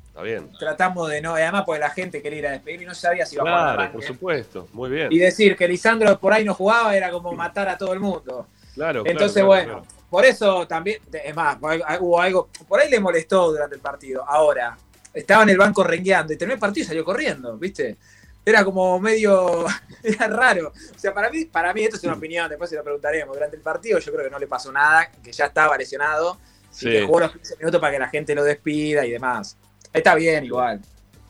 Está 0.08 0.22
bien. 0.22 0.50
tratamos 0.58 1.10
de 1.10 1.20
no, 1.20 1.38
y 1.38 1.42
además 1.42 1.64
porque 1.66 1.80
la 1.80 1.90
gente 1.90 2.22
quería 2.22 2.38
ir 2.38 2.46
a 2.46 2.50
despedir 2.52 2.82
y 2.82 2.86
no 2.86 2.94
sabía 2.94 3.24
si 3.26 3.36
iba 3.36 3.44
a 3.44 3.46
jugar 3.46 3.76
Claro, 3.76 3.92
por 3.92 4.02
supuesto. 4.02 4.68
Muy 4.72 4.90
bien. 4.90 5.08
Y 5.10 5.18
decir 5.18 5.56
que 5.56 5.68
Lisandro 5.68 6.18
por 6.18 6.32
ahí 6.32 6.44
no 6.44 6.54
jugaba 6.54 6.94
era 6.96 7.10
como 7.10 7.32
matar 7.32 7.68
a 7.68 7.76
todo 7.78 7.92
el 7.92 8.00
mundo. 8.00 8.46
Claro, 8.74 9.02
Entonces, 9.04 9.34
claro, 9.34 9.46
bueno, 9.48 9.72
claro. 9.80 9.86
por 10.08 10.24
eso 10.24 10.66
también, 10.66 10.98
es 11.12 11.34
más, 11.34 11.58
hubo 12.00 12.20
algo, 12.20 12.48
por 12.66 12.80
ahí 12.80 12.90
le 12.90 13.00
molestó 13.00 13.50
durante 13.52 13.74
el 13.76 13.80
partido. 13.82 14.24
Ahora, 14.26 14.76
estaba 15.12 15.42
en 15.42 15.50
el 15.50 15.58
banco 15.58 15.84
rengueando 15.84 16.32
y 16.32 16.36
terminó 16.36 16.54
el 16.54 16.60
partido 16.60 16.84
y 16.84 16.86
salió 16.88 17.04
corriendo, 17.04 17.56
¿viste? 17.58 17.96
Era 18.44 18.64
como 18.64 18.98
medio, 18.98 19.66
era 20.02 20.26
raro. 20.26 20.68
O 20.68 20.98
sea, 20.98 21.12
para 21.14 21.30
mí, 21.30 21.44
para 21.44 21.72
mí 21.74 21.82
esto 21.84 21.96
es 21.96 22.04
una 22.04 22.14
opinión, 22.14 22.48
después 22.48 22.70
se 22.70 22.76
lo 22.76 22.82
preguntaremos. 22.82 23.34
Durante 23.34 23.56
el 23.56 23.62
partido 23.62 23.98
yo 23.98 24.12
creo 24.12 24.24
que 24.24 24.30
no 24.30 24.38
le 24.38 24.46
pasó 24.46 24.72
nada, 24.72 25.10
que 25.22 25.30
ya 25.32 25.46
estaba 25.46 25.76
lesionado 25.76 26.38
Sí. 26.70 26.88
y 26.88 26.92
que 26.92 27.02
jugó 27.02 27.20
los 27.20 27.32
15 27.32 27.56
minutos 27.58 27.80
para 27.80 27.92
que 27.92 27.98
la 27.98 28.08
gente 28.08 28.34
lo 28.34 28.42
despida 28.42 29.04
y 29.04 29.10
demás. 29.10 29.58
Está 29.92 30.14
bien 30.14 30.44
igual. 30.46 30.80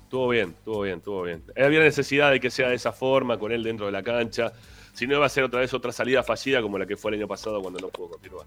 Estuvo 0.04 0.28
bien, 0.28 0.54
estuvo 0.56 0.82
bien, 0.82 0.98
estuvo 0.98 1.22
bien. 1.24 1.42
Había 1.56 1.80
necesidad 1.80 2.30
de 2.30 2.38
que 2.38 2.48
sea 2.50 2.68
de 2.68 2.76
esa 2.76 2.92
forma, 2.92 3.38
con 3.38 3.50
él 3.50 3.64
dentro 3.64 3.86
de 3.86 3.92
la 3.92 4.02
cancha. 4.04 4.52
Si 4.92 5.06
no, 5.06 5.16
iba 5.16 5.26
a 5.26 5.28
ser 5.28 5.44
otra 5.44 5.60
vez 5.60 5.72
otra 5.74 5.92
salida 5.92 6.22
fallida 6.22 6.60
como 6.62 6.78
la 6.78 6.86
que 6.86 6.96
fue 6.96 7.10
el 7.12 7.18
año 7.18 7.28
pasado 7.28 7.60
cuando 7.62 7.80
no 7.80 7.88
pudo 7.88 8.10
continuar. 8.10 8.46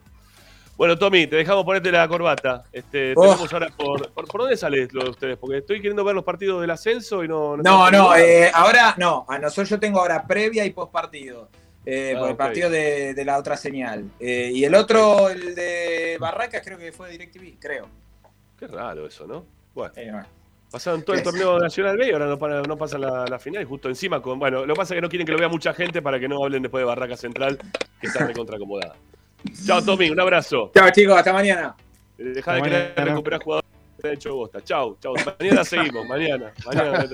Bueno, 0.77 0.97
Tommy, 0.97 1.25
te 1.25 1.37
dejamos 1.37 1.63
ponerte 1.63 1.89
la 1.91 2.05
corbata. 2.07 2.65
Este, 2.71 3.13
Oh. 3.15 3.23
tenemos 3.23 3.53
ahora 3.53 3.67
por, 3.77 4.11
por, 4.11 4.27
¿por 4.27 4.41
dónde 4.41 4.57
sale 4.57 4.87
lo 4.91 5.05
de 5.05 5.09
ustedes? 5.09 5.37
Porque 5.37 5.59
estoy 5.59 5.77
queriendo 5.77 6.03
ver 6.03 6.13
los 6.13 6.25
partidos 6.25 6.59
del 6.61 6.69
ascenso 6.69 7.23
y 7.23 7.27
no. 7.29 7.55
No, 7.57 7.89
no, 7.89 8.15
eh, 8.15 8.51
ahora 8.53 8.93
no. 8.97 9.25
A 9.29 9.39
nosotros 9.39 9.69
yo 9.69 9.79
tengo 9.79 9.99
ahora 10.01 10.25
previa 10.27 10.65
y 10.65 10.71
post 10.71 10.91
partido. 10.91 11.49
Eh, 11.85 12.13
Ah, 12.15 12.19
por 12.19 12.29
el 12.31 12.35
partido 12.35 12.69
de, 12.69 13.13
de 13.13 13.25
la 13.25 13.37
otra 13.37 13.55
señal. 13.55 14.09
Eh, 14.19 14.51
y 14.53 14.63
el 14.65 14.73
otro, 14.75 15.29
el 15.29 15.53
de 15.55 16.17
Barracas, 16.19 16.61
creo 16.65 16.77
que 16.77 16.91
fue 16.91 17.09
DirecTV, 17.11 17.57
creo. 17.59 17.87
Qué 18.59 18.67
raro 18.67 19.05
eso, 19.07 19.25
¿no? 19.27 19.45
Bueno. 19.73 19.93
Eh, 19.95 20.09
bueno. 20.11 20.27
Pasaron 20.71 21.03
todo 21.03 21.15
el 21.15 21.23
torneo 21.23 21.57
nacional 21.59 21.95
B 21.97 22.07
y 22.07 22.11
ahora 22.11 22.25
no, 22.25 22.37
para- 22.37 22.61
no 22.63 22.75
pasa 22.77 22.97
la, 22.97 23.25
la 23.25 23.39
final 23.39 23.61
y 23.63 23.65
justo 23.65 23.87
encima 23.87 24.21
con. 24.21 24.37
Bueno, 24.39 24.65
lo 24.65 24.73
que 24.73 24.77
pasa 24.77 24.93
es 24.93 24.97
que 24.97 25.01
no 25.01 25.09
quieren 25.09 25.25
que 25.25 25.31
lo 25.31 25.37
vea 25.37 25.47
mucha 25.47 25.73
gente 25.73 26.01
para 26.01 26.19
que 26.19 26.27
no 26.27 26.43
hablen 26.43 26.61
después 26.63 26.81
de 26.81 26.85
Barraca 26.85 27.15
Central, 27.15 27.57
que 28.01 28.07
está 28.07 28.25
recontra 28.27 28.57
acomodada. 28.57 28.95
Chao, 29.65 29.81
Tommy, 29.83 30.09
un 30.09 30.19
abrazo. 30.19 30.71
Chao, 30.75 30.89
chicos, 30.89 31.15
hasta 31.17 31.31
mañana. 31.31 31.75
Deja 32.17 32.33
de 32.33 32.39
Hasta 32.39 32.61
querer 32.63 32.93
mañana. 32.95 33.11
recuperar 33.11 33.41
jugadores 33.41 33.69
que 33.95 34.01
te 34.01 34.07
han 34.09 34.13
hecho 34.15 34.35
bosta. 34.35 34.61
Chao, 34.63 34.97
chao. 34.99 35.13
Mañana 35.39 35.63
seguimos, 35.63 36.07
mañana. 36.07 36.51
Mañana. 36.65 37.05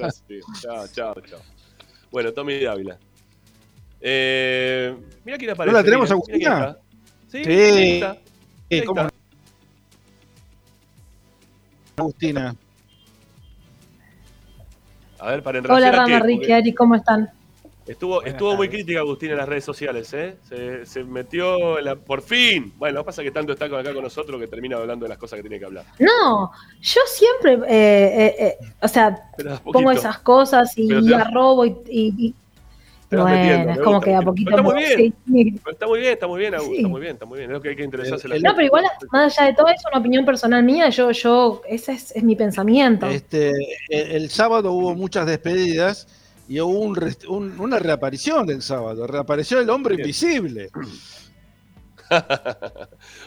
Chao, 0.62 0.88
chao, 0.88 1.16
chao. 1.22 1.40
Bueno, 2.10 2.32
Tommy 2.32 2.60
Dávila. 2.64 2.98
Eh, 4.00 4.96
mira 5.24 5.38
quién 5.38 5.52
aparece. 5.52 5.72
¿No 5.74 5.78
la 5.80 5.84
tenemos, 5.84 6.10
Agustina? 6.10 6.78
Sí, 7.28 7.44
Sí. 7.44 7.50
ahí 7.52 7.92
está. 8.00 8.18
¿cómo 8.86 9.02
está. 9.02 9.14
Agustina. 11.98 12.56
A 15.22 15.30
ver, 15.32 15.44
para 15.44 15.60
en 15.60 15.70
Hola 15.72 15.92
Rama, 15.92 16.06
qué, 16.08 16.20
Ricky, 16.20 16.52
Ari, 16.52 16.74
¿cómo 16.74 16.96
están? 16.96 17.30
Estuvo, 17.86 18.24
estuvo 18.24 18.56
muy 18.56 18.70
crítica 18.70 19.00
Agustín 19.00 19.32
en 19.32 19.38
las 19.38 19.50
redes 19.50 19.64
sociales, 19.66 20.14
¿eh? 20.14 20.36
Se, 20.48 20.86
se 20.86 21.04
metió 21.04 21.80
en 21.80 21.86
la- 21.86 21.96
por 21.96 22.22
fin. 22.22 22.74
Bueno, 22.78 22.96
lo 22.96 23.02
que 23.02 23.06
pasa 23.08 23.22
es 23.22 23.26
que 23.28 23.32
tanto 23.32 23.54
está 23.54 23.70
con- 23.70 23.80
acá 23.80 23.94
con 23.94 24.04
nosotros 24.04 24.40
que 24.40 24.48
termina 24.48 24.78
hablando 24.78 25.06
de 25.06 25.10
las 25.10 25.18
cosas 25.18 25.38
que 25.38 25.42
tiene 25.44 25.60
que 25.60 25.66
hablar. 25.66 25.86
No, 26.00 26.52
yo 26.80 27.02
siempre, 27.08 27.54
eh, 27.68 28.26
eh, 28.26 28.36
eh, 28.40 28.58
o 28.82 28.88
sea, 28.88 29.20
pongo 29.64 29.92
esas 29.92 30.20
cosas 30.20 30.78
y 30.78 30.92
vas- 30.94 31.28
arrobo 31.28 31.66
y, 31.66 31.76
y- 31.90 32.36
Te 33.12 33.18
vas 33.18 33.26
bueno, 33.26 33.38
metiendo, 33.42 33.72
es 33.74 33.78
me 33.78 33.84
como 33.84 33.96
gusta. 33.98 34.06
que 34.10 34.16
a 34.16 34.20
Pero 34.20 34.26
poquito. 34.32 34.50
Está 34.52 34.62
muy 34.64 34.76
bien. 34.84 34.98
sí. 35.28 35.60
Pero 35.64 35.72
está 35.74 35.88
muy 35.88 36.00
bien, 36.00 36.14
está 36.14 36.28
muy 36.28 36.40
bien, 36.40 36.54
Agus, 36.56 36.68
Sí. 36.70 36.76
está 36.78 36.88
muy 36.88 37.02
bien, 37.02 37.14
está 37.14 37.26
muy 37.26 37.38
bien. 37.40 37.52
Es 37.52 37.54
lo 37.54 37.62
que 37.62 37.70
hay 37.70 37.76
que 37.76 37.84
interesarse 37.84 38.28
la 38.30 38.36
No, 38.40 38.56
pero 38.56 38.66
igual, 38.66 38.86
más 39.12 39.38
allá 39.38 39.48
de 39.50 39.54
todo, 39.56 39.68
es 39.68 39.84
una 39.92 40.00
opinión 40.00 40.26
personal 40.26 40.64
mía. 40.64 40.90
Yo, 40.90 41.12
yo, 41.12 41.62
ese 41.68 41.92
es, 41.92 42.12
es 42.16 42.24
mi 42.24 42.36
pensamiento. 42.38 43.08
Este, 43.08 43.50
el, 43.90 44.12
el 44.14 44.30
sábado 44.30 44.72
hubo 44.72 44.96
muchas 44.96 45.26
despedidas 45.28 46.08
y 46.48 46.60
hubo 46.62 46.72
un 46.80 47.60
una 47.60 47.80
reaparición 47.80 48.48
del 48.48 48.62
sábado. 48.62 49.06
Reapareció 49.08 49.60
el 49.60 49.70
hombre 49.70 49.96
invisible. 49.96 50.70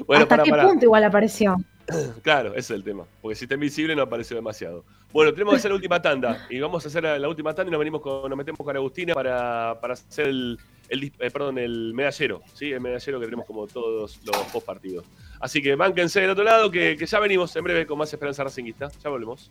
Bueno, 0.06 0.24
¿Hasta 0.24 0.26
para, 0.28 0.42
qué 0.42 0.50
para. 0.50 0.68
punto 0.68 0.84
igual 0.84 1.04
apareció? 1.04 1.56
Claro, 2.22 2.50
ese 2.50 2.58
es 2.58 2.70
el 2.70 2.84
tema. 2.84 3.04
Porque 3.20 3.36
si 3.36 3.44
está 3.44 3.54
invisible 3.54 3.94
no 3.94 4.02
apareció 4.02 4.36
demasiado. 4.36 4.84
Bueno, 5.12 5.32
tenemos 5.32 5.52
que 5.54 5.58
hacer 5.58 5.70
la 5.70 5.76
última 5.76 6.02
tanda. 6.02 6.46
Y 6.50 6.58
vamos 6.60 6.84
a 6.84 6.88
hacer 6.88 7.04
la, 7.04 7.28
última 7.28 7.54
tanda 7.54 7.68
y 7.68 7.72
nos 7.72 7.78
venimos 7.78 8.00
con, 8.00 8.28
nos 8.28 8.36
metemos 8.36 8.58
con 8.58 8.76
Agustina 8.76 9.14
para, 9.14 9.78
para 9.80 9.94
hacer 9.94 10.26
el, 10.26 10.58
el, 10.88 11.12
eh, 11.18 11.30
perdón, 11.30 11.58
el 11.58 11.92
medallero, 11.94 12.42
¿sí? 12.52 12.72
El 12.72 12.80
medallero 12.80 13.20
que 13.20 13.26
tenemos 13.26 13.46
como 13.46 13.66
todos 13.66 14.20
los 14.24 14.36
post 14.52 14.66
partidos. 14.66 15.06
Así 15.40 15.62
que 15.62 15.74
bánquense 15.76 16.20
del 16.20 16.30
otro 16.30 16.44
lado, 16.44 16.70
que, 16.70 16.96
que 16.96 17.06
ya 17.06 17.20
venimos 17.20 17.54
en 17.54 17.64
breve 17.64 17.86
con 17.86 17.98
más 17.98 18.12
Esperanza 18.12 18.42
Racinguista. 18.42 18.90
Ya 19.02 19.10
volvemos. 19.10 19.50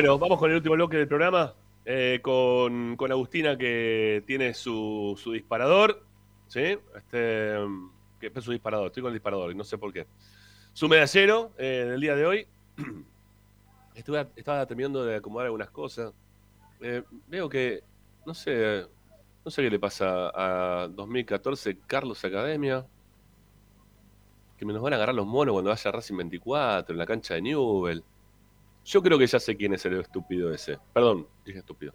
Bueno, 0.00 0.18
vamos 0.18 0.38
con 0.38 0.48
el 0.50 0.56
último 0.56 0.76
bloque 0.76 0.96
del 0.96 1.06
programa. 1.08 1.52
eh, 1.84 2.20
con, 2.22 2.96
con 2.96 3.12
Agustina 3.12 3.58
que 3.58 4.24
tiene 4.26 4.54
su, 4.54 5.14
su 5.22 5.32
disparador. 5.32 6.02
¿Sí? 6.48 6.78
Este, 6.96 7.54
que 8.18 8.32
es 8.34 8.42
su 8.42 8.52
disparador, 8.52 8.86
estoy 8.86 9.02
con 9.02 9.10
el 9.10 9.16
disparador 9.16 9.52
y 9.52 9.54
no 9.54 9.62
sé 9.62 9.76
por 9.76 9.92
qué. 9.92 10.06
Su 10.72 10.88
medallero 10.88 11.52
eh, 11.58 11.86
del 11.90 12.00
día 12.00 12.16
de 12.16 12.24
hoy. 12.24 12.46
Estuve, 13.94 14.26
estaba 14.36 14.64
terminando 14.64 15.04
de 15.04 15.16
acomodar 15.16 15.44
algunas 15.44 15.68
cosas. 15.68 16.14
Eh, 16.80 17.02
veo 17.26 17.50
que, 17.50 17.84
no 18.24 18.32
sé, 18.32 18.86
no 19.44 19.50
sé 19.50 19.62
qué 19.62 19.68
le 19.68 19.78
pasa 19.78 20.30
a 20.34 20.88
2014 20.88 21.76
Carlos 21.86 22.24
Academia. 22.24 22.86
Que 24.56 24.64
me 24.64 24.72
nos 24.72 24.80
van 24.80 24.94
a 24.94 24.96
agarrar 24.96 25.14
los 25.14 25.26
monos 25.26 25.52
cuando 25.52 25.68
vaya 25.68 25.92
Racing 25.92 26.16
24 26.16 26.94
en 26.94 26.98
la 26.98 27.04
cancha 27.04 27.34
de 27.34 27.42
Newell. 27.42 28.02
Yo 28.84 29.02
creo 29.02 29.18
que 29.18 29.26
ya 29.26 29.38
sé 29.40 29.56
quién 29.56 29.74
es 29.74 29.84
el 29.86 30.00
estúpido 30.00 30.52
ese. 30.52 30.78
Perdón, 30.92 31.26
dije 31.44 31.58
estúpido. 31.60 31.92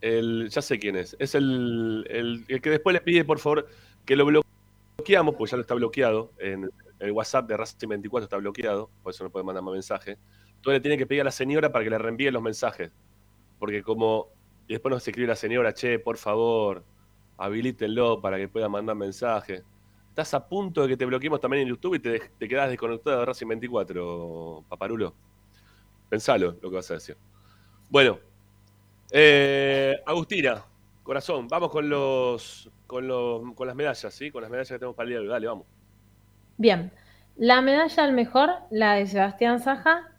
Eh, 0.00 0.48
ya 0.48 0.62
sé 0.62 0.78
quién 0.78 0.96
es. 0.96 1.16
Es 1.18 1.34
el, 1.34 2.06
el- 2.48 2.60
que 2.60 2.70
después 2.70 2.92
le 2.94 3.00
pide, 3.00 3.24
por 3.24 3.38
favor, 3.38 3.66
que 4.04 4.16
lo 4.16 4.24
bloqueamos, 4.26 5.34
porque 5.34 5.50
ya 5.50 5.56
lo 5.56 5.62
está 5.62 5.74
bloqueado. 5.74 6.32
En 6.38 6.70
el 6.98 7.12
WhatsApp 7.12 7.48
de 7.48 7.56
Racing 7.56 7.88
24 7.88 8.24
está 8.24 8.36
bloqueado, 8.36 8.90
por 9.02 9.12
eso 9.12 9.24
no 9.24 9.30
puede 9.30 9.44
mandar 9.44 9.62
más 9.62 9.72
mensaje. 9.74 10.18
Entonces 10.56 10.74
le 10.74 10.80
tiene 10.80 10.98
que 10.98 11.06
pedir 11.06 11.22
a 11.22 11.24
la 11.24 11.30
señora 11.30 11.70
para 11.72 11.84
que 11.84 11.90
le 11.90 11.98
reenvíe 11.98 12.30
los 12.30 12.42
mensajes. 12.42 12.90
porque 13.58 13.82
como 13.82 14.28
y 14.68 14.72
después 14.74 14.90
nos 14.92 15.06
escribe 15.06 15.28
la 15.28 15.36
señora, 15.36 15.72
che, 15.72 15.98
por 16.00 16.16
favor, 16.18 16.84
habilítenlo 17.38 18.20
para 18.20 18.36
que 18.36 18.48
pueda 18.48 18.68
mandar 18.68 18.96
mensaje. 18.96 19.62
Estás 20.16 20.32
a 20.32 20.48
punto 20.48 20.80
de 20.80 20.88
que 20.88 20.96
te 20.96 21.04
bloqueemos 21.04 21.38
también 21.38 21.64
en 21.64 21.68
YouTube 21.68 21.96
y 21.96 21.98
te, 21.98 22.18
te 22.38 22.48
quedas 22.48 22.70
desconectado 22.70 23.18
de 23.18 23.26
Racing 23.26 23.48
24, 23.48 24.64
paparulo. 24.66 25.14
Pensalo 26.08 26.56
lo 26.62 26.70
que 26.70 26.76
vas 26.76 26.90
a 26.90 26.94
decir. 26.94 27.18
Bueno, 27.90 28.18
eh, 29.10 29.94
Agustina, 30.06 30.64
corazón, 31.02 31.46
vamos 31.48 31.70
con 31.70 31.90
los, 31.90 32.70
con 32.86 33.06
los 33.06 33.54
con 33.54 33.66
las 33.66 33.76
medallas, 33.76 34.14
¿sí? 34.14 34.30
Con 34.30 34.40
las 34.40 34.50
medallas 34.50 34.70
que 34.70 34.78
tenemos 34.78 34.96
para 34.96 35.04
el 35.04 35.10
día 35.10 35.18
de 35.18 35.24
hoy. 35.26 35.32
Dale, 35.32 35.46
vamos. 35.48 35.66
Bien, 36.56 36.94
la 37.36 37.60
medalla 37.60 38.02
al 38.02 38.14
mejor, 38.14 38.54
la 38.70 38.94
de 38.94 39.06
Sebastián 39.06 39.60
Saja, 39.60 40.14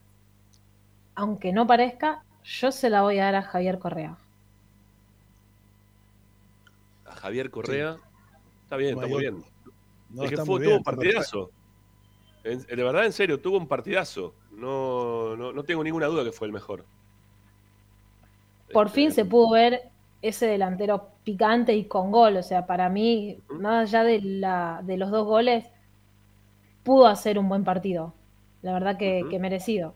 aunque 1.16 1.52
no 1.52 1.66
parezca, 1.66 2.24
yo 2.44 2.72
se 2.72 2.92
la 2.92 3.02
voy 3.02 3.18
a 3.18 3.24
dar 3.24 3.36
a 3.38 3.42
Javier 3.42 3.80
Correa. 3.80 4.16
A 7.08 7.16
Javier 7.16 7.50
Correa. 7.50 7.98
Está 8.62 8.78
bien, 8.78 8.94
está 8.94 9.08
muy 9.08 9.22
bien. 9.22 9.57
No, 10.10 10.24
es 10.24 10.30
que 10.32 10.38
fue, 10.38 10.64
tuvo 10.64 10.76
un 10.78 10.84
partidazo. 10.84 11.52
En- 12.44 12.60
de 12.66 12.76
verdad, 12.84 13.06
en 13.06 13.14
serio, 13.14 13.40
tuvo 13.40 13.58
un 13.58 13.68
partidazo. 13.68 14.34
No, 14.52 15.36
no, 15.36 15.52
no 15.52 15.64
tengo 15.64 15.84
ninguna 15.84 16.08
duda 16.08 16.24
que 16.24 16.32
fue 16.32 16.48
el 16.48 16.54
mejor. 16.54 16.86
Por 18.74 18.90
fin 18.90 19.12
se 19.12 19.26
pudo 19.26 19.52
ver 19.52 19.82
ese 20.22 20.46
delantero 20.48 21.10
picante 21.24 21.74
y 21.76 21.86
con 21.86 22.12
gol. 22.12 22.38
O 22.38 22.44
sea, 22.44 22.66
para 22.66 22.90
mí, 22.90 23.38
más 23.50 23.90
allá 23.94 24.04
de, 24.04 24.22
la, 24.22 24.82
de 24.84 24.98
los 24.98 25.12
dos 25.12 25.26
goles, 25.26 25.66
pudo 26.84 27.08
hacer 27.08 27.40
un 27.40 27.48
buen 27.50 27.64
partido. 27.64 28.14
La 28.62 28.74
verdad 28.74 28.98
que, 28.98 29.24
que 29.30 29.40
merecido. 29.40 29.94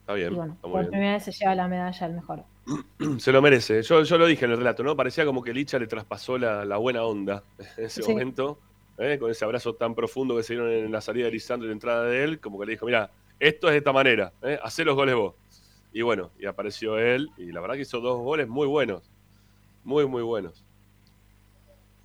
Está 0.00 0.14
bien, 0.14 0.32
Y 0.32 0.36
bueno, 0.36 0.52
está 0.54 0.66
muy 0.68 0.72
por 0.72 0.80
bien. 0.82 0.90
primera 0.92 1.12
vez 1.14 1.24
se 1.24 1.32
lleva 1.32 1.54
la 1.54 1.68
medalla 1.68 2.06
al 2.06 2.12
mejor. 2.14 2.44
Se 3.18 3.32
lo 3.32 3.42
merece. 3.42 3.82
Yo, 3.82 4.02
yo 4.02 4.18
lo 4.18 4.26
dije 4.26 4.44
en 4.44 4.52
el 4.52 4.56
relato, 4.58 4.82
¿no? 4.82 4.96
Parecía 4.96 5.24
como 5.24 5.42
que 5.42 5.52
Licha 5.52 5.78
le 5.78 5.86
traspasó 5.86 6.38
la, 6.38 6.64
la 6.64 6.76
buena 6.78 7.04
onda 7.04 7.44
en 7.76 7.84
ese 7.84 8.02
Sí. 8.02 8.10
momento, 8.10 8.58
¿eh? 8.98 9.18
con 9.18 9.30
ese 9.30 9.44
abrazo 9.44 9.74
tan 9.74 9.94
profundo 9.94 10.36
que 10.36 10.42
se 10.42 10.54
dieron 10.54 10.70
en 10.72 10.92
la 10.92 11.00
salida 11.00 11.26
de 11.26 11.32
Lisandro 11.32 11.66
y 11.66 11.68
la 11.68 11.74
entrada 11.74 12.04
de 12.04 12.24
él, 12.24 12.40
como 12.40 12.58
que 12.58 12.66
le 12.66 12.72
dijo, 12.72 12.86
mira, 12.86 13.10
esto 13.38 13.66
es 13.68 13.72
de 13.72 13.78
esta 13.78 13.92
manera, 13.92 14.32
¿eh? 14.42 14.58
hacé 14.62 14.84
los 14.84 14.94
goles 14.94 15.14
vos. 15.14 15.34
Y 15.92 16.02
bueno, 16.02 16.30
y 16.38 16.46
apareció 16.46 16.98
él, 16.98 17.30
y 17.38 17.52
la 17.52 17.60
verdad 17.60 17.74
que 17.76 17.82
hizo 17.82 18.00
dos 18.00 18.18
goles 18.20 18.48
muy 18.48 18.66
buenos. 18.66 19.02
Muy, 19.84 20.06
muy 20.06 20.22
buenos. 20.22 20.62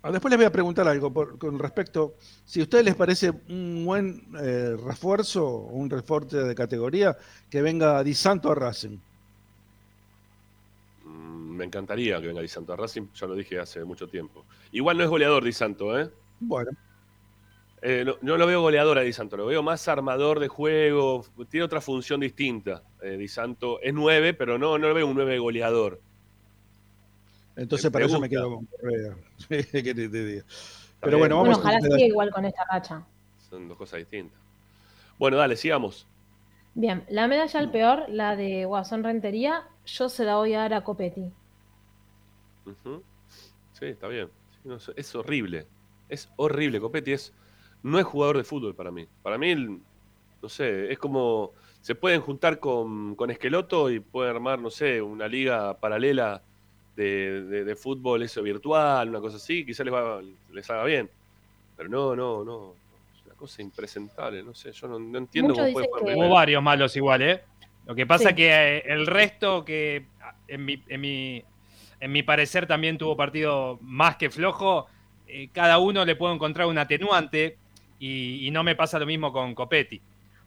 Ah, 0.02 0.10
Después 0.10 0.30
les 0.30 0.38
voy 0.38 0.46
a 0.46 0.50
preguntar 0.52 0.88
algo 0.88 1.12
por- 1.12 1.38
con 1.38 1.58
respecto, 1.58 2.14
si 2.44 2.60
a 2.60 2.62
ustedes 2.64 2.84
les 2.84 2.94
parece 2.94 3.30
un 3.48 3.84
buen 3.84 4.22
eh, 4.40 4.76
refuerzo, 4.84 5.46
un 5.58 5.88
refuerzo 5.90 6.38
de 6.44 6.54
categoría, 6.54 7.16
que 7.50 7.62
venga 7.62 8.02
Di 8.02 8.14
Santo 8.14 8.50
a 8.50 8.54
Racing. 8.54 8.98
Mm, 11.04 11.56
Me 11.56 11.64
encantaría 11.64 12.20
que 12.20 12.26
venga 12.28 12.40
Di 12.40 12.48
Santo 12.48 12.72
a 12.72 12.76
Racing, 12.76 13.08
ya 13.14 13.26
lo 13.26 13.34
dije 13.34 13.58
hace 13.58 13.84
mucho 13.84 14.08
tiempo. 14.08 14.44
Igual 14.72 14.96
no 14.98 15.04
es 15.04 15.10
goleador 15.10 15.44
Di 15.44 15.52
Santo, 15.52 15.98
¿eh? 15.98 16.10
Bueno, 16.44 16.70
Eh, 17.84 18.04
no, 18.04 18.14
no 18.20 18.36
lo 18.36 18.46
veo 18.46 18.60
goleador 18.60 18.96
a 18.98 19.00
Di 19.00 19.12
Santo, 19.12 19.36
lo 19.36 19.46
veo 19.46 19.60
más 19.62 19.88
armador 19.88 20.38
de 20.38 20.46
juego, 20.46 21.24
tiene 21.50 21.64
otra 21.64 21.80
función 21.80 22.20
distinta. 22.20 22.82
Eh, 23.02 23.16
Di 23.16 23.26
Santo 23.26 23.80
es 23.80 23.92
9, 23.92 24.34
pero 24.34 24.56
no, 24.56 24.78
no 24.78 24.88
lo 24.88 24.94
veo 24.94 25.06
un 25.06 25.14
9 25.16 25.38
goleador. 25.38 26.00
entonces 27.56 27.86
Me 27.86 27.90
para 27.90 28.04
eso 28.06 28.20
me 28.20 28.28
quedo 28.28 28.54
con 28.54 28.68
Pero 29.48 31.18
bueno, 31.18 31.18
Bueno, 31.18 31.36
vamos 31.42 31.58
ojalá 31.58 31.78
a 31.78 31.80
siga 31.80 32.06
igual 32.06 32.30
con 32.30 32.44
esta 32.44 32.64
racha. 32.70 33.04
Son 33.50 33.68
dos 33.68 33.76
cosas 33.76 33.98
distintas. 33.98 34.38
Bueno, 35.18 35.36
dale, 35.36 35.56
sigamos. 35.56 36.06
Bien, 36.74 37.04
la 37.10 37.26
medalla 37.26 37.58
al 37.58 37.70
peor, 37.72 38.04
la 38.08 38.36
de 38.36 38.64
Guasón 38.64 39.02
Rentería, 39.02 39.64
yo 39.86 40.08
se 40.08 40.24
la 40.24 40.36
voy 40.36 40.54
a 40.54 40.60
dar 40.60 40.74
a 40.74 40.84
Copetti. 40.84 41.32
Sí, 43.72 43.86
está 43.86 44.06
bien. 44.06 44.28
Sí, 44.52 44.68
no 44.68 44.78
sé, 44.78 44.92
es 44.96 45.14
horrible. 45.16 45.66
Es 46.08 46.30
horrible. 46.36 46.80
Copetti 46.80 47.12
es, 47.12 47.32
no 47.82 47.98
es 47.98 48.04
jugador 48.04 48.36
de 48.38 48.44
fútbol 48.44 48.74
para 48.74 48.90
mí. 48.90 49.06
Para 49.22 49.38
mí, 49.38 49.54
no 49.54 50.48
sé, 50.48 50.92
es 50.92 50.98
como. 50.98 51.52
Se 51.80 51.94
pueden 51.96 52.20
juntar 52.20 52.60
con, 52.60 53.16
con 53.16 53.30
Esqueloto 53.30 53.90
y 53.90 53.98
pueden 53.98 54.36
armar, 54.36 54.60
no 54.60 54.70
sé, 54.70 55.02
una 55.02 55.26
liga 55.26 55.74
paralela 55.80 56.42
de, 56.94 57.42
de- 57.44 57.64
de 57.64 57.76
fútbol, 57.76 58.22
eso 58.22 58.40
virtual, 58.42 59.08
una 59.08 59.18
cosa 59.20 59.36
así. 59.36 59.64
Quizás 59.66 59.84
les, 59.84 59.92
va- 59.94 60.20
les 60.52 60.70
haga 60.70 60.84
bien. 60.84 61.10
Pero 61.76 61.88
no, 61.88 62.14
no, 62.14 62.44
no. 62.44 62.74
Es 63.18 63.26
una 63.26 63.34
cosa 63.34 63.62
impresentable. 63.62 64.42
No 64.44 64.54
sé, 64.54 64.70
yo 64.72 64.86
no, 64.86 64.98
no 65.00 65.18
entiendo 65.18 65.54
cómo 65.54 65.72
puede 65.72 65.86
que-. 65.88 66.14
Hubo 66.14 66.28
varios 66.28 66.62
malos 66.62 66.94
igual, 66.96 67.22
¿eh? 67.22 67.42
Lo 67.84 67.96
que 67.96 68.06
pasa 68.06 68.28
Sí. 68.28 68.36
que 68.36 68.48
eh, 68.76 68.82
el 68.86 69.06
resto 69.08 69.64
que 69.64 70.06
en 70.46 70.64
mi, 70.64 70.80
en 70.86 71.00
mi, 71.00 71.42
en 71.98 72.12
mi 72.12 72.22
parecer 72.22 72.66
también 72.68 72.96
tuvo 72.96 73.16
partido 73.16 73.78
más 73.82 74.14
que 74.16 74.30
flojo, 74.30 74.86
eh, 75.32 75.48
cada 75.52 75.78
uno 75.78 76.04
le 76.04 76.14
puedo 76.14 76.34
encontrar 76.34 76.66
un 76.66 76.78
atenuante 76.78 77.56
y, 77.98 78.46
y 78.46 78.50
no 78.50 78.62
me 78.62 78.76
pasa 78.76 78.98
lo 78.98 79.06
mismo 79.06 79.32
con 79.32 79.54
Copetti. 79.54 80.00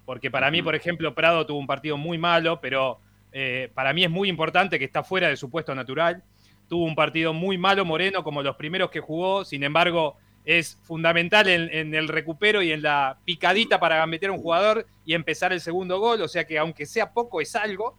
Porque 0.05 0.29
para 0.29 0.51
mí, 0.51 0.61
por 0.61 0.75
ejemplo, 0.75 1.15
Prado 1.15 1.45
tuvo 1.45 1.57
un 1.57 1.65
partido 1.65 1.97
muy 1.97 2.17
malo, 2.17 2.61
pero 2.61 2.99
eh, 3.31 3.71
para 3.73 3.91
mí 3.91 4.03
es 4.03 4.09
muy 4.09 4.29
importante 4.29 4.77
que 4.77 4.85
está 4.85 5.03
fuera 5.03 5.27
de 5.27 5.35
su 5.35 5.49
puesto 5.49 5.73
natural. 5.73 6.23
Tuvo 6.69 6.85
un 6.85 6.95
partido 6.95 7.33
muy 7.33 7.57
malo 7.57 7.83
Moreno, 7.85 8.23
como 8.23 8.43
los 8.43 8.55
primeros 8.55 8.91
que 8.91 8.99
jugó, 8.99 9.43
sin 9.43 9.63
embargo, 9.63 10.17
es 10.45 10.77
fundamental 10.83 11.47
en, 11.47 11.69
en 11.73 11.95
el 11.95 12.07
recupero 12.07 12.61
y 12.61 12.71
en 12.71 12.83
la 12.83 13.17
picadita 13.25 13.79
para 13.79 14.05
meter 14.05 14.29
a 14.29 14.33
un 14.33 14.39
jugador 14.39 14.85
y 15.03 15.15
empezar 15.15 15.51
el 15.51 15.59
segundo 15.59 15.99
gol. 15.99 16.21
O 16.21 16.27
sea 16.27 16.45
que, 16.45 16.59
aunque 16.59 16.85
sea 16.85 17.11
poco, 17.11 17.41
es 17.41 17.55
algo. 17.55 17.97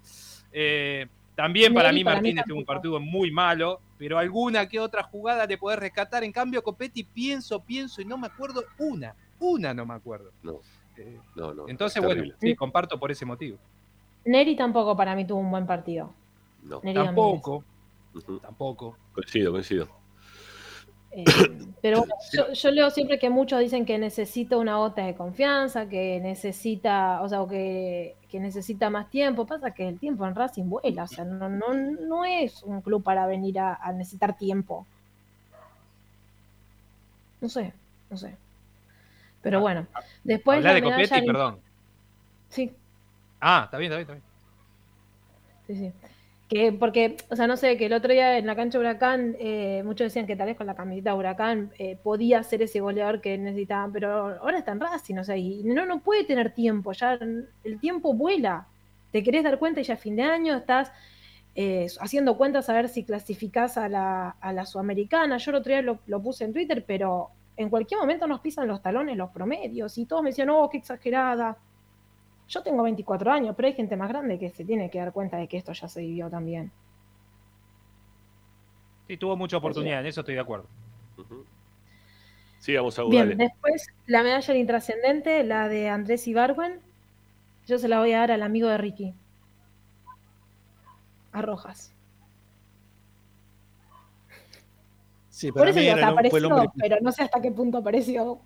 Eh, 0.52 1.06
también 1.34 1.74
para 1.74 1.88
Neri, 1.88 1.98
mí 1.98 2.04
para 2.04 2.20
mí 2.20 2.22
Martínez 2.28 2.44
tuvo 2.46 2.58
un 2.58 2.64
partido 2.64 3.00
muy 3.00 3.30
malo, 3.30 3.80
pero 3.98 4.18
alguna 4.18 4.68
que 4.68 4.78
otra 4.81 5.02
jugada 5.02 5.47
de 5.47 5.59
poder 5.59 5.81
rescatar. 5.81 6.24
En 6.24 6.32
cambio, 6.32 6.62
Copetti 6.62 7.05
pienso, 7.05 7.60
pienso 7.60 8.01
y 8.01 8.05
no 8.05 8.18
me 8.18 8.27
acuerdo 8.27 8.64
una. 8.78 9.14
Una 9.39 9.74
no 9.74 9.85
me 9.86 9.94
acuerdo. 9.94 10.31
No, 10.43 10.60
Eh, 10.97 11.18
no, 11.35 11.52
no. 11.52 11.68
entonces, 11.68 11.97
es 11.98 12.02
bueno, 12.05 12.32
sí, 12.40 12.55
comparto 12.55 12.98
por 12.98 13.10
ese 13.10 13.27
motivo. 13.27 13.59
Neri 14.24 14.56
tampoco 14.56 14.97
para 14.97 15.14
mí 15.14 15.27
tuvo 15.27 15.40
un 15.40 15.51
buen 15.51 15.66
partido. 15.66 16.12
No. 16.62 16.81
Neri. 16.82 17.05
Tampoco, 17.05 17.64
tampoco. 18.40 18.97
Coincido, 19.12 19.52
coincido. 19.52 19.89
Eh, 21.12 21.24
pero 21.81 21.98
bueno, 22.01 22.14
yo, 22.32 22.52
yo 22.52 22.70
leo 22.70 22.90
siempre 22.90 23.18
que 23.18 23.31
muchos 23.31 23.60
dicen 23.60 23.86
que 23.86 23.98
necesita 23.98 24.56
una 24.56 24.77
gota 24.77 25.05
de 25.06 25.14
confianza, 25.14 25.89
que 25.89 26.20
necesita, 26.20 27.23
o 27.23 27.28
sea, 27.28 27.40
o 27.43 27.48
que, 27.48 28.16
que 28.36 28.40
necesita 28.40 28.90
más 28.90 29.08
tiempo. 29.08 29.46
Pasa 29.46 29.70
que 29.70 29.88
el 29.88 29.98
tiempo 29.98 30.26
en 30.26 30.34
Racing 30.34 30.68
vuela, 30.68 31.04
o 31.04 31.06
sea, 31.06 31.24
no, 31.24 31.48
no, 31.48 31.72
no 31.72 32.24
es 32.26 32.62
un 32.64 32.82
club 32.82 33.02
para 33.02 33.26
venir 33.26 33.58
a, 33.58 33.74
a 33.76 33.92
necesitar 33.92 34.36
tiempo. 34.36 34.86
No 37.40 37.48
sé, 37.48 37.72
no 38.10 38.16
sé. 38.18 38.36
Pero 39.40 39.60
bueno, 39.60 39.86
después 40.22 40.58
Habla 40.58 40.68
la 40.68 40.74
de 40.74 40.82
Copetti, 40.82 41.22
perdón. 41.22 41.60
Sí, 42.50 42.72
Ah, 43.40 43.62
está 43.64 43.78
bien, 43.78 43.90
está 43.90 44.12
bien, 44.12 44.20
está 44.20 45.72
bien. 45.72 45.92
Sí, 45.92 45.92
sí. 45.92 46.15
Que, 46.48 46.73
porque, 46.73 47.16
o 47.28 47.35
sea, 47.35 47.48
no 47.48 47.56
sé, 47.56 47.77
que 47.77 47.86
el 47.86 47.93
otro 47.93 48.12
día 48.12 48.39
en 48.39 48.47
la 48.47 48.55
cancha 48.55 48.78
Huracán, 48.78 49.35
eh, 49.40 49.82
muchos 49.85 50.06
decían 50.06 50.28
que 50.28 50.36
tal 50.36 50.47
vez 50.47 50.56
con 50.56 50.68
la 50.68 50.77
camiseta 50.77 51.14
Huracán 51.14 51.73
eh, 51.77 51.98
podía 52.01 52.40
ser 52.44 52.62
ese 52.62 52.78
goleador 52.78 53.20
que 53.20 53.36
necesitaban, 53.36 53.93
pero 53.93 54.39
ahora 54.39 54.59
está 54.59 54.70
en 54.70 54.78
Racing, 54.78 55.16
o 55.16 55.24
sea, 55.24 55.36
y 55.36 55.64
no, 55.64 55.86
no 55.86 56.01
puede 56.01 56.23
tener 56.23 56.55
tiempo, 56.55 56.93
ya 56.93 57.14
el 57.14 57.81
tiempo 57.81 58.14
vuela. 58.14 58.68
Te 59.10 59.24
querés 59.24 59.43
dar 59.43 59.59
cuenta 59.59 59.81
y 59.81 59.85
ya 59.85 59.94
a 59.94 59.97
fin 59.97 60.14
de 60.14 60.23
año 60.23 60.55
estás 60.55 60.93
eh, 61.56 61.86
haciendo 62.01 62.36
cuentas 62.36 62.68
a 62.68 62.74
ver 62.74 62.89
si 62.89 63.02
clasificás 63.02 63.77
a 63.77 63.89
la, 63.89 64.36
a 64.40 64.52
la 64.52 64.66
Sudamericana. 64.66 65.39
Yo 65.39 65.51
el 65.51 65.56
otro 65.56 65.73
día 65.73 65.82
lo, 65.82 65.98
lo 66.06 66.23
puse 66.23 66.44
en 66.44 66.52
Twitter, 66.52 66.85
pero 66.86 67.31
en 67.56 67.70
cualquier 67.70 67.98
momento 67.98 68.27
nos 68.27 68.40
pisan 68.40 68.68
los 68.68 68.82
talones 68.82 69.16
los 69.16 69.31
promedios 69.31 69.97
y 69.98 70.05
todos 70.05 70.23
me 70.23 70.31
decían, 70.31 70.51
oh, 70.51 70.68
qué 70.68 70.77
exagerada. 70.78 71.56
Yo 72.48 72.62
tengo 72.62 72.82
24 72.82 73.32
años, 73.32 73.55
pero 73.56 73.68
hay 73.68 73.74
gente 73.74 73.97
más 73.97 74.09
grande 74.09 74.39
que 74.39 74.51
se 74.51 74.64
tiene 74.64 74.89
que 74.90 74.98
dar 74.98 75.12
cuenta 75.12 75.36
de 75.36 75.48
que 75.48 75.56
esto 75.56 75.73
ya 75.73 75.89
se 75.89 76.01
vivió 76.01 76.31
también. 76.31 76.70
Sí, 79.09 79.16
tuvo 79.16 79.36
mucha 79.36 79.56
oportunidad, 79.56 80.01
en 80.01 80.06
eso 80.06 80.20
estoy 80.20 80.35
de 80.35 80.40
acuerdo. 80.40 80.66
Ujú. 81.18 81.44
Sigamos 82.59 82.98
a 82.98 83.05
Bien, 83.05 83.31
dale. 83.31 83.36
después 83.36 83.86
la 84.06 84.23
medalla 84.23 84.47
del 84.47 84.56
intrascendente, 84.56 85.44
la 85.44 85.68
de 85.68 85.89
Andrés 85.89 86.27
Ibargüen, 86.27 86.81
yo 87.66 87.78
se 87.78 87.89
la 87.89 87.98
voy 87.98 88.12
a 88.12 88.20
dar 88.20 88.32
al 88.32 88.43
amigo 88.43 88.68
de 88.68 88.78
Ricky. 88.78 89.14
A 91.32 91.43
Rojas. 91.43 91.93
sí, 95.28 95.52
Por 95.52 95.68
eso 95.68 95.81
digo, 95.81 95.93
apareció, 96.02 96.73
pero 96.81 96.97
no 97.02 97.12
sé 97.12 97.24
hasta 97.24 97.43
qué 97.43 97.51
punto 97.51 97.78
apareció. 97.78 98.40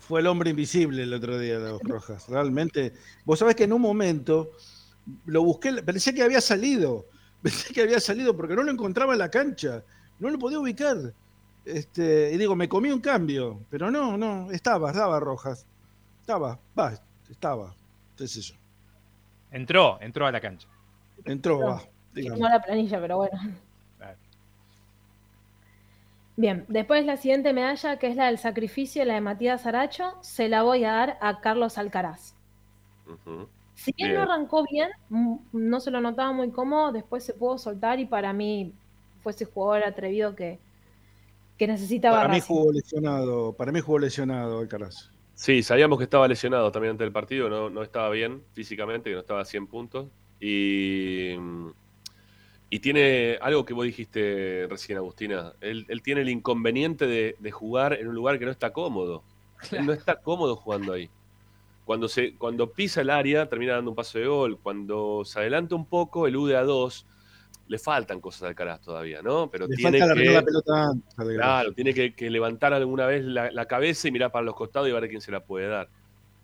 Fue 0.00 0.20
el 0.20 0.26
hombre 0.26 0.50
invisible 0.50 1.02
el 1.02 1.12
otro 1.12 1.38
día 1.38 1.58
de 1.58 1.70
los 1.70 1.82
Rojas. 1.82 2.28
Realmente, 2.28 2.92
vos 3.24 3.38
sabés 3.38 3.56
que 3.56 3.64
en 3.64 3.72
un 3.72 3.80
momento 3.80 4.50
lo 5.26 5.42
busqué, 5.42 5.82
pensé 5.82 6.14
que 6.14 6.22
había 6.22 6.40
salido, 6.40 7.06
pensé 7.42 7.72
que 7.72 7.82
había 7.82 8.00
salido 8.00 8.36
porque 8.36 8.54
no 8.54 8.62
lo 8.62 8.70
encontraba 8.70 9.12
en 9.12 9.18
la 9.18 9.30
cancha, 9.30 9.82
no 10.18 10.30
lo 10.30 10.38
podía 10.38 10.58
ubicar. 10.58 11.14
Este, 11.64 12.30
y 12.32 12.38
digo, 12.38 12.54
me 12.54 12.68
comí 12.68 12.90
un 12.90 13.00
cambio, 13.00 13.60
pero 13.68 13.90
no, 13.90 14.16
no, 14.16 14.50
estaba, 14.52 14.90
estaba 14.90 15.18
Rojas. 15.18 15.66
Estaba, 16.20 16.58
va, 16.78 16.94
estaba, 17.28 17.74
qué 18.16 18.28
sé 18.28 18.40
yo. 18.40 18.54
Entró, 19.50 19.98
entró 20.00 20.26
a 20.26 20.32
la 20.32 20.40
cancha. 20.40 20.68
Entró, 21.24 21.58
va. 21.58 21.82
digamos. 22.14 22.40
No 22.40 22.48
la 22.48 22.60
planilla, 22.60 23.00
pero 23.00 23.16
bueno. 23.18 23.65
Bien, 26.36 26.66
después 26.68 27.06
la 27.06 27.16
siguiente 27.16 27.52
medalla, 27.54 27.98
que 27.98 28.08
es 28.08 28.16
la 28.16 28.26
del 28.26 28.38
sacrificio, 28.38 29.04
la 29.04 29.14
de 29.14 29.22
Matías 29.22 29.64
Aracho, 29.66 30.18
se 30.20 30.48
la 30.48 30.62
voy 30.62 30.84
a 30.84 30.92
dar 30.92 31.18
a 31.22 31.40
Carlos 31.40 31.78
Alcaraz. 31.78 32.34
Si 33.74 33.92
bien 33.92 34.10
Bien. 34.10 34.14
no 34.14 34.22
arrancó 34.22 34.64
bien, 34.70 34.90
mm, 35.08 35.36
no 35.52 35.80
se 35.80 35.90
lo 35.90 36.00
notaba 36.00 36.32
muy 36.32 36.50
cómodo, 36.50 36.92
después 36.92 37.24
se 37.24 37.32
pudo 37.32 37.56
soltar 37.56 38.00
y 38.00 38.06
para 38.06 38.32
mí 38.32 38.74
fue 39.22 39.32
ese 39.32 39.46
jugador 39.46 39.84
atrevido 39.84 40.34
que, 40.34 40.58
que 41.56 41.66
necesitaba 41.66 42.18
Para 42.18 42.34
mí 42.34 42.40
jugó 42.40 42.72
lesionado, 42.72 43.52
para 43.54 43.72
mí 43.72 43.80
jugó 43.80 43.98
lesionado 43.98 44.58
Alcaraz. 44.60 45.10
Sí, 45.34 45.62
sabíamos 45.62 45.98
que 45.98 46.04
estaba 46.04 46.28
lesionado 46.28 46.70
también 46.70 46.92
antes 46.92 47.04
del 47.04 47.12
partido, 47.12 47.48
no, 47.48 47.70
no 47.70 47.82
estaba 47.82 48.10
bien 48.10 48.42
físicamente, 48.52 49.10
que 49.10 49.14
no 49.14 49.20
estaba 49.20 49.40
a 49.40 49.44
100 49.44 49.66
puntos. 49.66 50.06
Y, 50.40 51.34
y 52.68 52.80
tiene 52.80 53.38
algo 53.40 53.64
que 53.64 53.74
vos 53.74 53.84
dijiste 53.84 54.66
recién, 54.68 54.98
Agustina. 54.98 55.52
Él, 55.60 55.86
él 55.88 56.02
tiene 56.02 56.22
el 56.22 56.28
inconveniente 56.28 57.06
de, 57.06 57.36
de 57.38 57.50
jugar 57.50 57.92
en 57.92 58.08
un 58.08 58.14
lugar 58.14 58.38
que 58.38 58.44
no 58.44 58.50
está 58.50 58.72
cómodo. 58.72 59.22
Él 59.70 59.86
no 59.86 59.92
está 59.92 60.16
cómodo 60.16 60.56
jugando 60.56 60.92
ahí. 60.92 61.08
Cuando, 61.84 62.08
se, 62.08 62.34
cuando 62.34 62.72
pisa 62.72 63.00
el 63.00 63.10
área, 63.10 63.48
termina 63.48 63.74
dando 63.74 63.90
un 63.90 63.96
paso 63.96 64.18
de 64.18 64.26
gol. 64.26 64.58
Cuando 64.60 65.22
se 65.24 65.38
adelanta 65.38 65.76
un 65.76 65.86
poco, 65.86 66.26
elude 66.26 66.56
a 66.56 66.64
dos. 66.64 67.06
Le 67.68 67.78
faltan 67.78 68.20
cosas 68.20 68.42
al 68.42 68.48
Alcaraz 68.48 68.80
todavía, 68.80 69.22
¿no? 69.22 69.48
Pero 69.50 69.68
Le 69.68 69.76
tiene 69.76 70.00
falta 70.00 70.14
que, 70.14 70.30
la 70.30 70.42
pelota 70.42 70.84
antes. 70.90 71.36
Claro, 71.36 71.72
tiene 71.72 71.94
que, 71.94 72.14
que 72.14 72.30
levantar 72.30 72.72
alguna 72.72 73.06
vez 73.06 73.24
la, 73.24 73.50
la 73.52 73.66
cabeza 73.66 74.08
y 74.08 74.10
mirar 74.10 74.32
para 74.32 74.44
los 74.44 74.56
costados 74.56 74.88
y 74.88 74.92
ver 74.92 75.04
a 75.04 75.08
quién 75.08 75.20
se 75.20 75.30
la 75.30 75.40
puede 75.40 75.68
dar. 75.68 75.88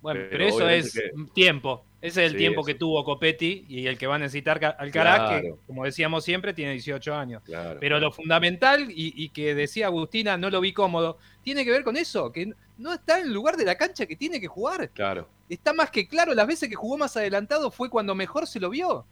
Bueno, 0.03 0.21
Pero 0.29 0.31
pero, 0.31 0.45
eso 0.49 0.69
es 0.69 0.93
que- 0.93 1.13
tiempo. 1.33 1.85
Ese 2.01 2.25
es 2.25 2.27
el 2.27 2.33
Sí, 2.33 2.39
tiempo 2.39 2.65
que 2.65 2.75
tuvo 2.75 3.05
Copetti 3.05 3.65
y 3.69 3.87
el 3.87 3.97
que 3.97 4.09
va 4.09 4.17
a 4.17 4.19
necesitar 4.19 4.59
Ca- 4.59 4.71
Alcaraz, 4.71 5.31
que 5.31 5.41
Claro. 5.43 5.59
como 5.69 5.85
decíamos 5.85 6.25
siempre, 6.25 6.53
tiene 6.53 6.73
18 6.73 7.15
años. 7.15 7.43
Claro, 7.45 7.79
Pero 7.81 8.01
lo 8.01 8.11
fundamental, 8.11 8.91
y, 8.91 9.15
y 9.17 9.29
que 9.29 9.55
decía 9.55 9.87
Agustina, 9.87 10.37
no 10.37 10.51
lo 10.51 10.61
vi 10.61 10.73
cómodo, 10.73 11.19
tiene 11.45 11.65
que 11.65 11.71
ver 11.71 11.85
con 11.85 11.97
eso, 11.97 12.33
que 12.33 12.53
no 12.79 12.93
está 12.93 13.21
en 13.21 13.27
el 13.29 13.33
lugar 13.33 13.57
de 13.57 13.65
la 13.65 13.77
cancha 13.77 14.07
que 14.07 14.17
tiene 14.17 14.41
que 14.41 14.49
jugar. 14.49 14.91
Claro. 14.91 15.29
Está 15.49 15.73
más 15.73 15.93
que 15.93 16.09
claro, 16.09 16.35
las 16.35 16.49
veces 16.49 16.69
que 16.69 16.75
jugó 16.75 16.99
más 16.99 17.17
adelantado 17.17 17.71
fue 17.71 17.89
cuando 17.89 18.17
mejor 18.17 18.49
se 18.49 18.59
lo 18.59 18.71
vio. 18.71 19.07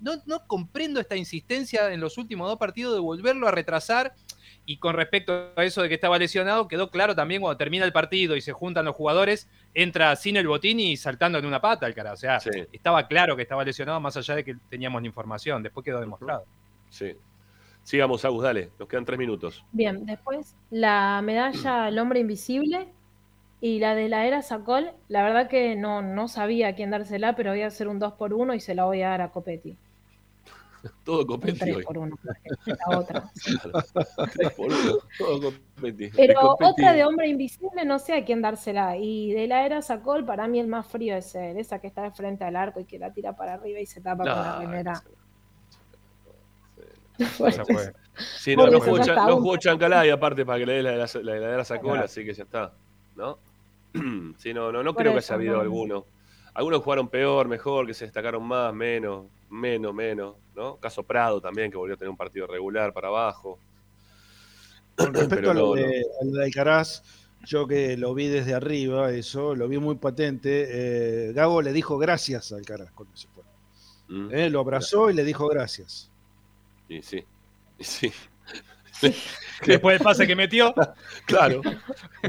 No, 0.00 0.12
no 0.26 0.46
comprendo 0.46 1.00
esta 1.00 1.16
insistencia 1.16 1.92
en 1.92 2.00
los 2.00 2.16
últimos 2.18 2.48
dos 2.48 2.58
partidos 2.58 2.94
de 2.94 3.00
volverlo 3.00 3.46
a 3.46 3.50
retrasar. 3.50 4.14
Y 4.68 4.78
con 4.78 4.94
respecto 4.94 5.52
a 5.54 5.64
eso 5.64 5.80
de 5.80 5.88
que 5.88 5.94
estaba 5.94 6.18
lesionado, 6.18 6.66
quedó 6.66 6.90
claro 6.90 7.14
también 7.14 7.40
cuando 7.40 7.56
termina 7.56 7.84
el 7.84 7.92
partido 7.92 8.34
y 8.34 8.40
se 8.40 8.52
juntan 8.52 8.84
los 8.84 8.96
jugadores, 8.96 9.48
entra 9.74 10.16
sin 10.16 10.36
el 10.36 10.48
botín 10.48 10.80
y 10.80 10.96
saltando 10.96 11.38
en 11.38 11.46
una 11.46 11.60
pata 11.60 11.86
el 11.86 11.94
cara. 11.94 12.12
O 12.12 12.16
sea, 12.16 12.38
estaba 12.72 13.06
claro 13.06 13.36
que 13.36 13.42
estaba 13.42 13.64
lesionado 13.64 14.00
más 14.00 14.16
allá 14.16 14.34
de 14.34 14.44
que 14.44 14.56
teníamos 14.68 15.00
la 15.00 15.06
información. 15.06 15.62
Después 15.62 15.84
quedó 15.84 16.00
demostrado. 16.00 16.44
Sí. 16.90 17.14
Sigamos, 17.84 18.24
Agus, 18.24 18.42
dale. 18.42 18.70
Nos 18.80 18.88
quedan 18.88 19.04
tres 19.04 19.20
minutos. 19.20 19.64
Bien, 19.70 20.04
después 20.04 20.56
la 20.70 21.20
medalla 21.22 21.84
al 21.84 21.98
hombre 22.00 22.18
invisible 22.18 22.88
y 23.60 23.78
la 23.78 23.94
de 23.94 24.08
la 24.08 24.26
era 24.26 24.42
Sacol, 24.42 24.90
la 25.08 25.22
verdad 25.22 25.48
que 25.48 25.76
no, 25.76 26.02
no 26.02 26.26
sabía 26.26 26.68
a 26.68 26.74
quién 26.74 26.90
dársela, 26.90 27.36
pero 27.36 27.50
voy 27.50 27.62
a 27.62 27.68
hacer 27.68 27.86
un 27.86 28.00
2 28.00 28.14
por 28.14 28.34
1 28.34 28.54
y 28.54 28.60
se 28.60 28.74
la 28.74 28.84
voy 28.84 29.02
a 29.02 29.10
dar 29.10 29.20
a 29.22 29.30
Copetti. 29.30 29.76
Todo 31.04 31.26
Copetti 31.26 31.58
3 31.58 31.76
hoy. 31.76 31.82
por 31.84 31.98
1, 31.98 32.16
la 32.66 32.98
otra. 32.98 33.30
Tres 34.32 34.50
por 34.52 34.66
uno. 34.66 34.98
Todo 35.18 35.40
Copetti. 35.74 36.10
Pero 36.16 36.32
De 36.32 36.34
Copetti- 36.46 36.70
otra 36.70 36.92
de 36.92 37.04
hombre 37.04 37.28
invisible 37.28 37.84
no 37.84 37.98
sé 37.98 38.14
a 38.14 38.24
quién 38.24 38.42
dársela. 38.42 38.96
Y 38.96 39.32
de 39.32 39.46
la 39.46 39.64
era 39.66 39.82
Sacol, 39.82 40.24
para 40.24 40.46
mí 40.48 40.58
el 40.60 40.66
más 40.68 40.86
frío 40.86 41.16
es 41.16 41.34
él, 41.34 41.56
esa 41.58 41.78
que 41.80 41.86
está 41.86 42.02
de 42.02 42.10
frente 42.12 42.44
al 42.44 42.56
arco 42.56 42.80
y 42.80 42.84
que 42.84 42.98
la 42.98 43.12
tira 43.12 43.34
para 43.36 43.54
arriba 43.54 43.80
y 43.80 43.86
se 43.86 44.00
tapa 44.00 44.24
con 44.24 44.26
la 44.32 44.52
No, 44.54 44.60
remera. 44.60 45.02
Fue. 47.36 47.50
Sí, 48.38 48.54
no, 48.56 48.66
no 48.68 48.80
jugó, 48.80 48.98
Chan- 48.98 49.26
no 49.26 49.36
jugó 49.36 49.56
Chancalay, 49.56 50.10
aparte, 50.10 50.44
para 50.44 50.58
que 50.58 50.66
le 50.66 50.72
dé 50.74 50.82
la, 50.82 50.96
la, 50.96 51.06
la, 51.22 51.34
la, 51.40 51.56
la 51.58 51.64
sacola, 51.64 51.92
Claro. 51.92 52.04
así 52.06 52.24
que 52.24 52.34
ya 52.34 52.44
está. 52.44 52.72
¿No? 53.14 53.38
sí, 54.38 54.52
no, 54.52 54.70
no, 54.72 54.82
no 54.82 54.92
Por 54.92 55.02
creo 55.02 55.12
que 55.14 55.18
eso, 55.20 55.32
haya 55.34 55.38
habido 55.40 55.54
no. 55.56 55.60
alguno. 55.62 56.04
Algunos 56.56 56.82
jugaron 56.82 57.08
peor, 57.08 57.48
mejor, 57.48 57.86
que 57.86 57.94
se 57.94 58.06
destacaron 58.06 58.42
más, 58.46 58.72
menos, 58.74 59.26
menos, 59.50 59.94
menos, 59.94 60.36
¿no? 60.54 60.76
Caso 60.78 61.02
Prado 61.04 61.40
también, 61.40 61.70
que 61.70 61.76
volvió 61.76 61.94
a 61.94 61.98
tener 61.98 62.10
un 62.10 62.16
partido 62.16 62.46
regular 62.46 62.92
para 62.92 63.08
abajo. 63.08 63.60
Con 64.96 65.14
respecto 65.14 65.50
Pero 65.50 65.50
a, 65.50 65.54
lo 65.54 65.66
no, 65.74 65.74
de, 65.74 66.02
a 66.20 66.24
lo 66.24 66.32
de 66.32 66.44
Alcaraz, 66.44 67.02
yo 67.40 67.66
que 67.66 67.96
lo 67.96 68.14
vi 68.14 68.28
desde 68.28 68.54
arriba, 68.54 69.12
eso, 69.12 69.54
lo 69.54 69.68
vi 69.68 69.78
muy 69.78 69.96
patente. 69.96 71.28
eh, 71.28 71.32
Gago 71.32 71.62
le 71.62 71.72
dijo 71.72 71.98
gracias 71.98 72.52
a 72.52 72.56
Alcaraz 72.56 72.92
cuando 72.92 73.16
se 73.16 73.28
fue. 73.28 73.44
Mm, 74.08 74.34
Eh, 74.34 74.50
lo 74.50 74.60
abrazó 74.60 75.10
y 75.10 75.14
le 75.14 75.24
dijo 75.24 75.48
gracias. 75.48 76.12
Y 76.88 77.02
sí, 77.02 77.24
y 77.78 77.84
sí. 77.84 78.12
Después 79.64 79.98
del 79.98 80.04
pase 80.04 80.26
que 80.26 80.36
metió. 80.36 80.74
Claro. 81.26 81.60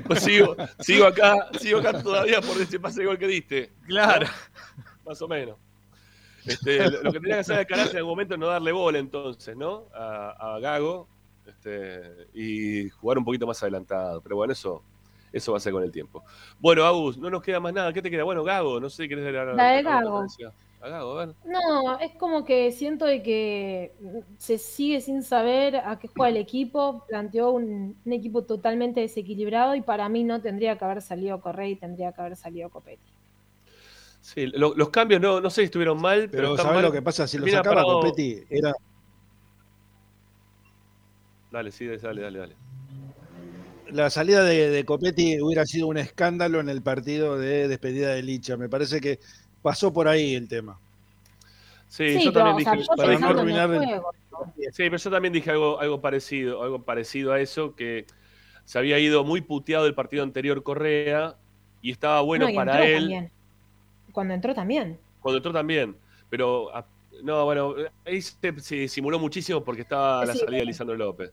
Pues 0.06 0.24
sigo, 0.24 0.56
sigo 0.80 1.06
acá, 1.06 1.50
sigo 1.60 1.80
acá 1.80 2.02
todavía 2.02 2.42
por 2.42 2.60
ese 2.60 2.80
pase 2.80 3.02
de 3.02 3.06
gol 3.06 3.18
que 3.18 3.28
diste. 3.28 3.72
Claro. 3.86 4.26
¿no? 4.26 4.84
Más 5.06 5.22
o 5.22 5.28
menos. 5.28 5.58
Este, 6.46 6.90
lo 6.90 7.04
lo 7.04 7.12
que 7.12 7.20
tenía 7.20 7.36
que 7.36 7.42
hacer 7.42 7.58
Alcaraz 7.58 7.92
en 7.92 7.98
algún 7.98 8.12
momento 8.14 8.34
es 8.34 8.40
no 8.40 8.48
darle 8.48 8.72
bola 8.72 8.98
entonces, 8.98 9.56
¿no? 9.56 9.86
A, 9.94 10.56
a 10.56 10.60
Gago. 10.60 11.08
Este, 11.46 12.28
y 12.34 12.90
jugar 12.90 13.18
un 13.18 13.26
poquito 13.26 13.46
más 13.46 13.62
adelantado. 13.62 14.22
Pero 14.22 14.36
bueno, 14.38 14.54
eso, 14.54 14.84
eso 15.32 15.52
va 15.52 15.58
a 15.58 15.62
ser 15.62 15.74
con 15.74 15.84
el 15.84 15.92
tiempo. 15.92 16.24
Bueno, 16.60 16.84
Agus, 16.86 17.18
no 17.18 17.30
nos 17.30 17.44
queda 17.44 17.60
más 17.60 17.74
nada. 17.74 17.94
¿Qué 17.94 18.02
te 18.02 18.10
queda? 18.10 18.24
Bueno, 18.24 18.44
Gago, 18.44 18.80
no 18.80 18.90
sé, 18.90 19.08
¿querés 19.08 19.26
dar 19.26 19.56
La 19.56 19.72
de 19.72 19.78
alguna 19.78 20.02
Gago. 20.02 20.26
Ver. 20.82 21.36
No, 21.46 22.00
es 22.00 22.12
como 22.20 22.46
que 22.46 22.72
siento 22.72 23.06
de 23.06 23.22
que 23.24 23.94
se 24.38 24.58
sigue 24.58 25.02
sin 25.02 25.24
saber 25.24 25.78
a 25.78 25.98
qué 26.00 26.08
juega 26.08 26.30
el 26.30 26.38
equipo. 26.38 27.04
Planteó 27.08 27.52
un, 27.52 27.98
un 28.06 28.14
equipo 28.14 28.44
totalmente 28.44 29.00
desequilibrado 29.02 29.76
y 29.76 29.82
para 29.82 30.08
mí 30.10 30.24
no 30.24 30.42
tendría 30.42 30.78
que 30.78 30.86
haber 30.86 31.02
salido 31.02 31.42
Correa 31.42 31.68
y 31.70 31.76
tendría 31.76 32.12
que 32.12 32.22
haber 32.22 32.36
salido 32.36 32.70
Copetti. 32.70 33.12
Sí, 34.22 34.46
lo- 34.48 34.74
los 34.76 34.90
cambios 34.90 35.22
no, 35.22 35.40
no 35.40 35.50
sé 35.50 35.62
si 35.62 35.66
estuvieron 35.66 36.02
mal, 36.02 36.30
pero, 36.30 36.50
Pero 36.52 36.58
¿sabes 36.58 36.74
mal. 36.74 36.84
lo 36.84 36.92
que 36.92 37.02
pasa? 37.02 37.28
Si 37.28 37.38
lo 37.38 37.48
sacaba 37.48 37.78
parado- 37.82 38.02
Copetti, 38.02 38.44
era, 38.50 38.74
Dale, 41.52 41.72
sí, 41.72 41.86
dale, 41.88 42.22
dale, 42.22 42.40
dale. 42.40 42.56
la 43.90 44.10
salida 44.10 44.44
de, 44.44 44.70
de 44.70 44.84
Copetti 44.86 45.42
hubiera 45.42 45.66
sido 45.66 45.88
un 45.88 45.98
escándalo 45.98 46.60
en 46.60 46.68
el 46.68 46.82
partido 46.82 47.38
de 47.38 47.70
despedida 47.70 48.10
de 48.14 48.22
Licha. 48.22 48.58
Me 48.58 48.68
parece 48.68 49.00
que 49.00 49.20
pasó 49.62 49.92
por 49.94 50.08
ahí 50.08 50.36
el 50.36 50.48
tema. 50.48 50.80
Sí, 51.88 52.18
Sí, 52.20 52.26
yo 52.26 52.34
pero, 52.34 52.46
también 52.46 52.56
o 52.58 52.60
sea, 52.70 52.74
dije. 52.74 52.84
yo 52.90 52.96
para 52.96 53.04
no 53.14 53.18
pensando 53.20 53.42
en 53.42 53.50
el 53.50 53.60
arruinar 53.60 53.84
el- 53.84 53.90
juego. 53.90 54.12
Sí, 54.72 54.72
pero 54.84 54.98
yo 54.98 55.10
también 55.12 55.34
dije 55.34 55.50
algo, 55.52 55.80
algo 55.80 56.02
parecido, 56.02 56.62
algo 56.64 56.84
parecido 56.84 57.32
a 57.34 57.40
eso, 57.40 57.76
que 57.76 58.06
se 58.66 58.78
había 58.78 59.00
ido 59.00 59.24
muy 59.24 59.42
puteado 59.42 59.86
del 59.86 59.96
partido 59.96 60.24
anterior 60.24 60.62
Correa 60.64 61.36
y 61.82 61.92
estaba 61.92 62.22
bueno 62.22 62.46
No, 62.46 62.52
y 62.52 62.56
para 62.56 62.86
él. 62.86 63.00
también. 63.00 63.32
Cuando 64.12 64.34
entró 64.34 64.54
también. 64.54 65.00
Cuando 65.22 65.38
entró 65.38 65.54
también. 65.54 65.96
Pero 66.30 66.76
ah, 66.76 66.86
no, 67.24 67.46
bueno, 67.46 67.74
ahí 68.06 68.22
se, 68.22 68.38
se 68.60 68.88
simuló 68.88 69.18
muchísimo 69.20 69.64
porque 69.64 69.82
estaba 69.82 70.26
la 70.26 70.34
Sí, 70.34 70.40
salida 70.40 70.60
de. 70.60 70.66
Lisandro 70.66 70.96
López. 70.98 71.32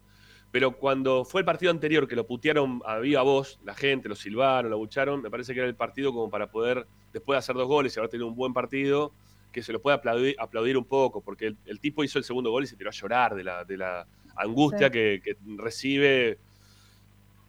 Pero 0.55 0.71
cuando 0.71 1.25
fue 1.25 1.41
el 1.41 1.45
partido 1.45 1.73
anterior 1.73 2.07
que 2.07 2.15
lo 2.15 2.29
putearon 2.29 2.81
a 2.87 3.01
viva 3.01 3.23
voz, 3.23 3.59
la 3.65 3.75
gente, 3.75 4.09
lo 4.09 4.15
silbaron, 4.15 4.71
lo 4.71 4.79
bucharon, 4.79 5.21
me 5.21 5.29
parece 5.29 5.53
que 5.53 5.59
era 5.59 5.69
el 5.69 5.75
partido 5.75 6.13
como 6.13 6.31
para 6.31 6.47
poder, 6.49 6.87
después 7.13 7.35
de 7.35 7.39
hacer 7.41 7.57
dos 7.57 7.67
goles 7.67 7.97
y 7.97 7.99
haber 7.99 8.09
tenido 8.09 8.29
un 8.29 8.37
buen 8.37 8.53
partido, 8.53 9.11
que 9.51 9.65
se 9.65 9.73
lo 9.73 9.83
pueda 9.83 9.97
aplaudir, 9.97 10.37
aplaudir 10.39 10.79
un 10.79 10.85
poco, 10.85 11.21
porque 11.23 11.49
el, 11.49 11.57
el 11.67 11.81
tipo 11.81 12.05
hizo 12.05 12.19
el 12.21 12.25
segundo 12.25 12.53
gol 12.53 12.63
y 12.63 12.69
se 12.69 12.77
tiró 12.77 12.91
a 12.91 12.93
llorar 12.93 13.35
de 13.35 13.43
la, 13.43 13.65
de 13.65 13.77
la 13.77 14.07
angustia 14.37 14.87
Sí. 14.87 14.93
que, 14.93 15.21
que 15.25 15.37
recibe 15.57 16.39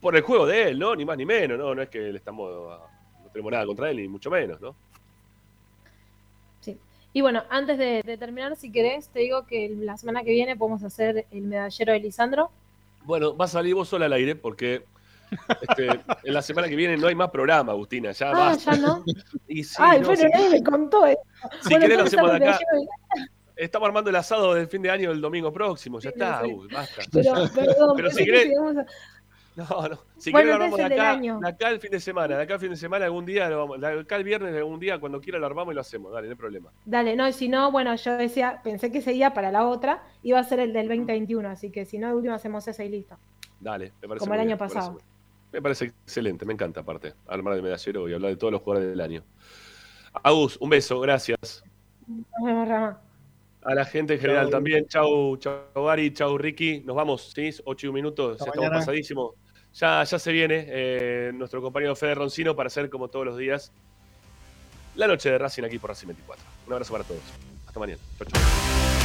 por 0.00 0.16
el 0.16 0.22
juego 0.22 0.44
de 0.44 0.70
él, 0.70 0.78
¿no? 0.80 0.96
Ni 0.96 1.04
más 1.04 1.16
ni 1.16 1.24
menos, 1.26 1.56
¿no? 1.56 1.76
No 1.76 1.82
es 1.82 1.88
que 1.88 2.00
le 2.10 2.18
estamos, 2.18 2.50
no 3.22 3.30
tenemos 3.30 3.52
nada 3.52 3.66
contra 3.66 3.88
él, 3.88 3.98
ni 3.98 4.08
mucho 4.08 4.32
menos, 4.32 4.60
¿no? 4.60 4.74
Sí. 6.58 6.76
Y 7.12 7.20
bueno, 7.20 7.44
antes 7.50 7.78
de, 7.78 8.02
de 8.02 8.18
terminar, 8.18 8.56
si 8.56 8.72
querés, 8.72 9.10
te 9.10 9.20
digo 9.20 9.46
que 9.46 9.68
la 9.78 9.96
semana 9.96 10.24
que 10.24 10.32
viene 10.32 10.56
podemos 10.56 10.82
hacer 10.82 11.26
el 11.30 11.42
medallero 11.42 11.92
de 11.92 12.00
Lisandro. 12.00 12.50
Bueno, 13.06 13.34
vas 13.34 13.50
a 13.50 13.58
salir 13.58 13.74
vos 13.74 13.88
sola 13.88 14.06
al 14.06 14.12
aire 14.12 14.34
porque 14.36 14.84
este, 15.60 15.86
en 16.24 16.34
la 16.34 16.42
semana 16.42 16.68
que 16.68 16.76
viene 16.76 16.96
no 16.96 17.06
hay 17.08 17.14
más 17.14 17.30
programa, 17.30 17.72
Agustina. 17.72 18.12
Ya 18.12 18.30
Ah, 18.30 18.32
basta. 18.32 18.72
ya 18.74 18.80
no. 18.82 19.04
Y 19.48 19.62
sí, 19.64 19.76
Ay, 19.78 20.00
no, 20.00 20.14
si, 20.16 20.24
nadie 20.26 20.50
me 20.50 20.62
contó 20.62 21.06
eso. 21.06 21.18
si 21.62 21.68
Bueno, 21.70 21.80
querés 21.84 21.98
lo 21.98 22.04
hacemos 22.04 22.30
de 22.32 22.48
acá. 22.48 22.58
Estamos 23.54 23.86
armando 23.88 24.10
el 24.10 24.16
asado 24.16 24.52
del 24.54 24.66
fin 24.66 24.82
de 24.82 24.90
año 24.90 25.10
el 25.10 25.20
domingo 25.20 25.50
próximo. 25.52 25.98
Ya 25.98 26.10
Sí, 26.10 26.14
está. 26.14 26.38
Agus, 26.40 26.68
basta. 26.70 27.02
Pero, 27.10 27.32
perdón, 27.54 27.92
Pero 27.96 28.10
si 28.10 28.16
que 28.18 28.24
querés, 28.26 28.48
a- 28.58 28.86
no, 29.70 29.88
no. 29.88 29.98
Si 30.18 30.30
Bueno, 30.30 30.48
lo 30.48 30.54
armamos 30.54 30.76
de 30.76 30.84
acá, 30.84 31.16
de 31.18 31.48
acá 31.48 31.70
el 31.70 31.80
fin 31.80 31.90
de 31.90 32.00
semana. 32.00 32.36
De 32.36 32.42
acá 32.42 32.54
el 32.54 32.60
fin 32.60 32.70
de 32.70 32.76
semana 32.76 33.06
algún 33.06 33.24
día, 33.24 33.48
lo 33.48 33.58
vamos, 33.58 33.80
de 33.80 34.00
acá 34.00 34.16
el 34.16 34.24
viernes 34.24 34.54
algún 34.54 34.78
día, 34.78 34.98
cuando 34.98 35.20
quiera 35.20 35.38
lo 35.38 35.46
armamos 35.46 35.72
y 35.72 35.76
lo 35.76 35.80
hacemos. 35.80 36.12
Dale, 36.12 36.26
no 36.26 36.32
hay 36.32 36.36
problema. 36.36 36.70
Dale, 36.84 37.16
no, 37.16 37.26
y 37.26 37.32
si 37.32 37.48
no, 37.48 37.72
bueno, 37.72 37.94
yo 37.96 38.16
decía, 38.18 38.60
pensé 38.62 38.92
que 38.92 38.98
ese 38.98 39.12
día 39.12 39.32
para 39.32 39.50
la 39.50 39.66
otra 39.66 40.02
iba 40.22 40.38
a 40.38 40.44
ser 40.44 40.60
el 40.60 40.74
del 40.74 40.88
2021, 40.88 41.48
así 41.48 41.70
que 41.70 41.86
si 41.86 41.96
no, 41.96 42.08
de 42.08 42.14
último 42.14 42.34
hacemos 42.34 42.68
ese 42.68 42.84
y 42.84 42.90
listo. 42.90 43.16
Dale, 43.58 43.92
me 44.02 44.08
parece 44.08 44.24
Como 44.24 44.34
el 44.34 44.40
año 44.40 44.46
bien, 44.48 44.56
me 44.56 44.58
parece 44.58 44.74
pasado. 44.74 44.98
Me 45.52 45.62
parece 45.62 45.84
excelente, 45.86 46.44
me 46.44 46.52
encanta 46.52 46.80
aparte. 46.80 47.14
Armar 47.26 47.54
de 47.54 47.62
medallero 47.62 48.08
y 48.10 48.12
hablar 48.12 48.32
de 48.32 48.36
todos 48.36 48.52
los 48.52 48.60
jugadores 48.60 48.90
del 48.90 49.00
año. 49.00 49.24
Agus, 50.22 50.58
un 50.60 50.68
beso, 50.68 51.00
gracias. 51.00 51.64
Nos 52.06 52.44
vemos, 52.44 52.68
Rama. 52.68 53.00
A 53.62 53.74
la 53.74 53.84
gente 53.84 54.14
en 54.14 54.20
general 54.20 54.44
Chau. 54.44 54.50
también. 54.50 54.86
Chau, 54.86 55.36
chau 55.38 55.88
Ari, 55.88 56.12
chau 56.12 56.38
Ricky. 56.38 56.82
Nos 56.84 56.94
vamos, 56.94 57.32
¿sí? 57.34 57.50
8 57.64 57.86
y 57.86 57.90
un 57.90 58.06
Hasta 58.06 58.44
estamos 58.44 58.70
pasadísimos. 58.70 59.34
Ya, 59.78 60.02
ya 60.04 60.18
se 60.18 60.32
viene 60.32 60.64
eh, 60.68 61.32
nuestro 61.34 61.60
compañero 61.60 61.94
Fede 61.94 62.14
Roncino 62.14 62.56
para 62.56 62.68
hacer, 62.68 62.88
como 62.88 63.08
todos 63.08 63.26
los 63.26 63.36
días, 63.36 63.72
la 64.94 65.06
noche 65.06 65.30
de 65.30 65.36
Racing 65.36 65.64
aquí 65.64 65.78
por 65.78 65.90
Racing 65.90 66.06
24. 66.08 66.44
Un 66.66 66.72
abrazo 66.72 66.92
para 66.92 67.04
todos. 67.04 67.20
Hasta 67.66 67.78
mañana. 67.78 68.00
Chau, 68.18 68.26
chau. 68.26 68.95